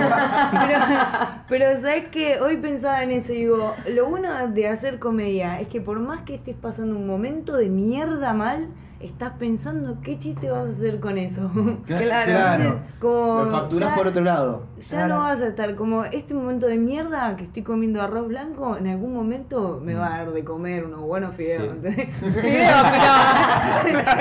Pero, 0.51 0.79
pero 1.47 1.81
sabes 1.81 2.07
que 2.07 2.39
hoy 2.39 2.57
pensaba 2.57 3.03
en 3.03 3.11
eso 3.11 3.33
y 3.33 3.37
digo, 3.37 3.75
lo 3.87 4.09
bueno 4.09 4.47
de 4.47 4.67
hacer 4.67 4.97
comedia 4.97 5.59
es 5.61 5.67
que 5.67 5.79
por 5.79 5.99
más 5.99 6.21
que 6.21 6.33
estés 6.33 6.55
pasando 6.55 6.95
un 6.95 7.05
momento 7.05 7.55
de 7.55 7.69
mierda 7.69 8.33
mal, 8.33 8.69
estás 8.99 9.33
pensando 9.39 9.97
qué 10.03 10.17
chiste 10.17 10.49
vas 10.49 10.69
a 10.69 10.71
hacer 10.71 10.99
con 10.99 11.17
eso. 11.17 11.49
Claro, 11.85 12.63
entonces, 12.63 12.81
como 12.99 13.43
Lo 13.45 13.51
facturás 13.51 13.89
ya- 13.89 13.95
por 13.95 14.07
otro 14.07 14.21
lado. 14.23 14.63
Ya 14.79 14.97
Claro. 14.97 15.15
no 15.15 15.21
vas 15.23 15.41
a 15.41 15.47
estar 15.47 15.75
como 15.75 16.03
este 16.05 16.33
momento 16.33 16.67
de 16.67 16.77
mierda 16.77 17.35
que 17.35 17.43
estoy 17.45 17.63
comiendo 17.63 18.01
arroz 18.01 18.27
blanco, 18.27 18.77
en 18.77 18.87
algún 18.87 19.13
momento 19.13 19.79
me 19.83 19.93
va 19.95 20.07
a 20.07 20.17
dar 20.19 20.31
de 20.31 20.43
comer 20.43 20.85
unos 20.85 21.01
buenos 21.01 21.35
fideos. 21.35 21.75
Fideos, 21.81 22.83
pero. 22.91 24.17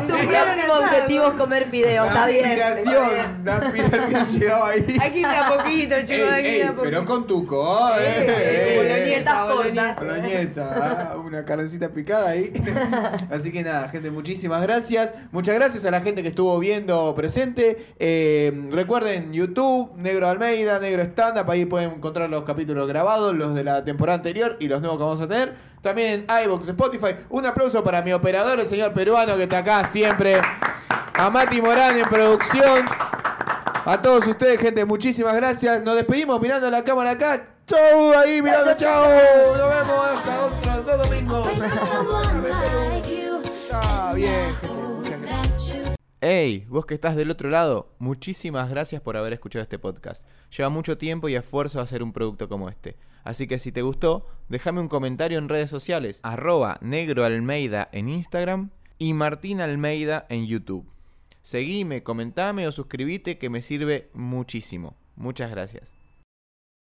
Su 0.00 0.26
próximo 0.28 0.72
objetivo 0.80 1.24
es 1.28 1.34
comer 1.34 1.64
fideos, 1.66 2.06
La 2.06 2.12
está 2.12 2.26
bien. 2.26 2.44
aspiración, 2.44 3.44
la 3.44 3.56
aspiración 3.56 4.24
llegaba 4.24 4.68
ahí. 4.70 4.86
Hay 5.00 5.10
que 5.12 5.18
ir 5.20 5.26
a 5.26 5.48
poquito, 5.56 5.94
chicos, 6.04 6.30
hay 6.32 6.42
que 6.42 6.58
ir 6.58 6.64
a 6.64 6.68
poquito. 6.68 6.82
pero 6.84 7.04
con 7.04 7.26
tuco, 7.26 7.88
Eh, 7.98 8.02
eh, 8.02 8.26
eh, 8.28 8.74
eh. 8.74 8.76
boloñesa, 8.76 9.44
boloñesa. 9.44 9.94
Boloñesa, 10.00 11.10
ah, 11.12 11.16
una 11.18 11.44
carnecita 11.44 11.88
picada 11.88 12.30
ahí. 12.30 12.52
Así 13.30 13.52
que 13.52 13.57
nada, 13.62 13.88
gente, 13.88 14.10
muchísimas 14.10 14.62
gracias. 14.62 15.14
Muchas 15.32 15.54
gracias 15.54 15.84
a 15.84 15.90
la 15.90 16.00
gente 16.00 16.22
que 16.22 16.28
estuvo 16.28 16.58
viendo 16.58 17.14
presente. 17.14 17.94
Eh, 17.98 18.68
recuerden, 18.70 19.32
YouTube, 19.32 19.92
Negro 19.96 20.28
Almeida, 20.28 20.78
Negro 20.78 21.02
Stand 21.02 21.38
Up, 21.38 21.50
ahí 21.50 21.64
pueden 21.64 21.92
encontrar 21.92 22.28
los 22.30 22.44
capítulos 22.44 22.86
grabados, 22.88 23.34
los 23.34 23.54
de 23.54 23.64
la 23.64 23.84
temporada 23.84 24.16
anterior 24.16 24.56
y 24.60 24.68
los 24.68 24.80
nuevos 24.80 24.98
que 24.98 25.04
vamos 25.04 25.20
a 25.20 25.28
tener. 25.28 25.54
También 25.82 26.26
en 26.28 26.44
iVoox, 26.44 26.68
Spotify. 26.68 27.14
Un 27.30 27.46
aplauso 27.46 27.84
para 27.84 28.02
mi 28.02 28.12
operador, 28.12 28.58
el 28.60 28.66
señor 28.66 28.92
peruano 28.92 29.36
que 29.36 29.44
está 29.44 29.58
acá 29.58 29.84
siempre. 29.84 30.40
A 31.14 31.30
Mati 31.30 31.60
Morán 31.62 31.96
en 31.96 32.08
producción. 32.08 32.86
A 33.84 34.02
todos 34.02 34.26
ustedes, 34.26 34.60
gente, 34.60 34.84
muchísimas 34.84 35.34
gracias. 35.34 35.82
Nos 35.82 35.96
despedimos 35.96 36.40
mirando 36.40 36.70
la 36.70 36.84
cámara 36.84 37.12
acá. 37.12 37.46
Chau, 37.66 38.12
ahí 38.12 38.42
mirando, 38.42 38.74
chau. 38.74 39.08
Nos 39.56 39.68
vemos 39.70 40.06
hasta 40.06 40.78
otro 40.78 40.96
domingo. 40.98 41.42
Hey, 46.20 46.66
vos 46.68 46.84
que 46.84 46.94
estás 46.94 47.14
del 47.14 47.30
otro 47.30 47.48
lado, 47.48 47.94
muchísimas 47.98 48.68
gracias 48.68 49.00
por 49.00 49.16
haber 49.16 49.32
escuchado 49.32 49.62
este 49.62 49.78
podcast. 49.78 50.24
Lleva 50.50 50.68
mucho 50.68 50.98
tiempo 50.98 51.28
y 51.28 51.36
esfuerzo 51.36 51.80
hacer 51.80 52.02
un 52.02 52.12
producto 52.12 52.48
como 52.48 52.68
este. 52.68 52.96
Así 53.22 53.46
que 53.46 53.58
si 53.58 53.70
te 53.70 53.82
gustó, 53.82 54.26
déjame 54.48 54.80
un 54.80 54.88
comentario 54.88 55.38
en 55.38 55.48
redes 55.48 55.70
sociales, 55.70 56.18
arroba 56.22 56.78
negroalmeida 56.80 57.88
en 57.92 58.08
Instagram 58.08 58.70
y 58.98 59.14
Martín 59.14 59.60
Almeida 59.60 60.26
en 60.28 60.46
YouTube. 60.46 60.90
Seguime, 61.42 62.02
comentame 62.02 62.66
o 62.66 62.72
suscribite 62.72 63.38
que 63.38 63.50
me 63.50 63.62
sirve 63.62 64.10
muchísimo. 64.12 64.96
Muchas 65.14 65.50
gracias. 65.50 65.97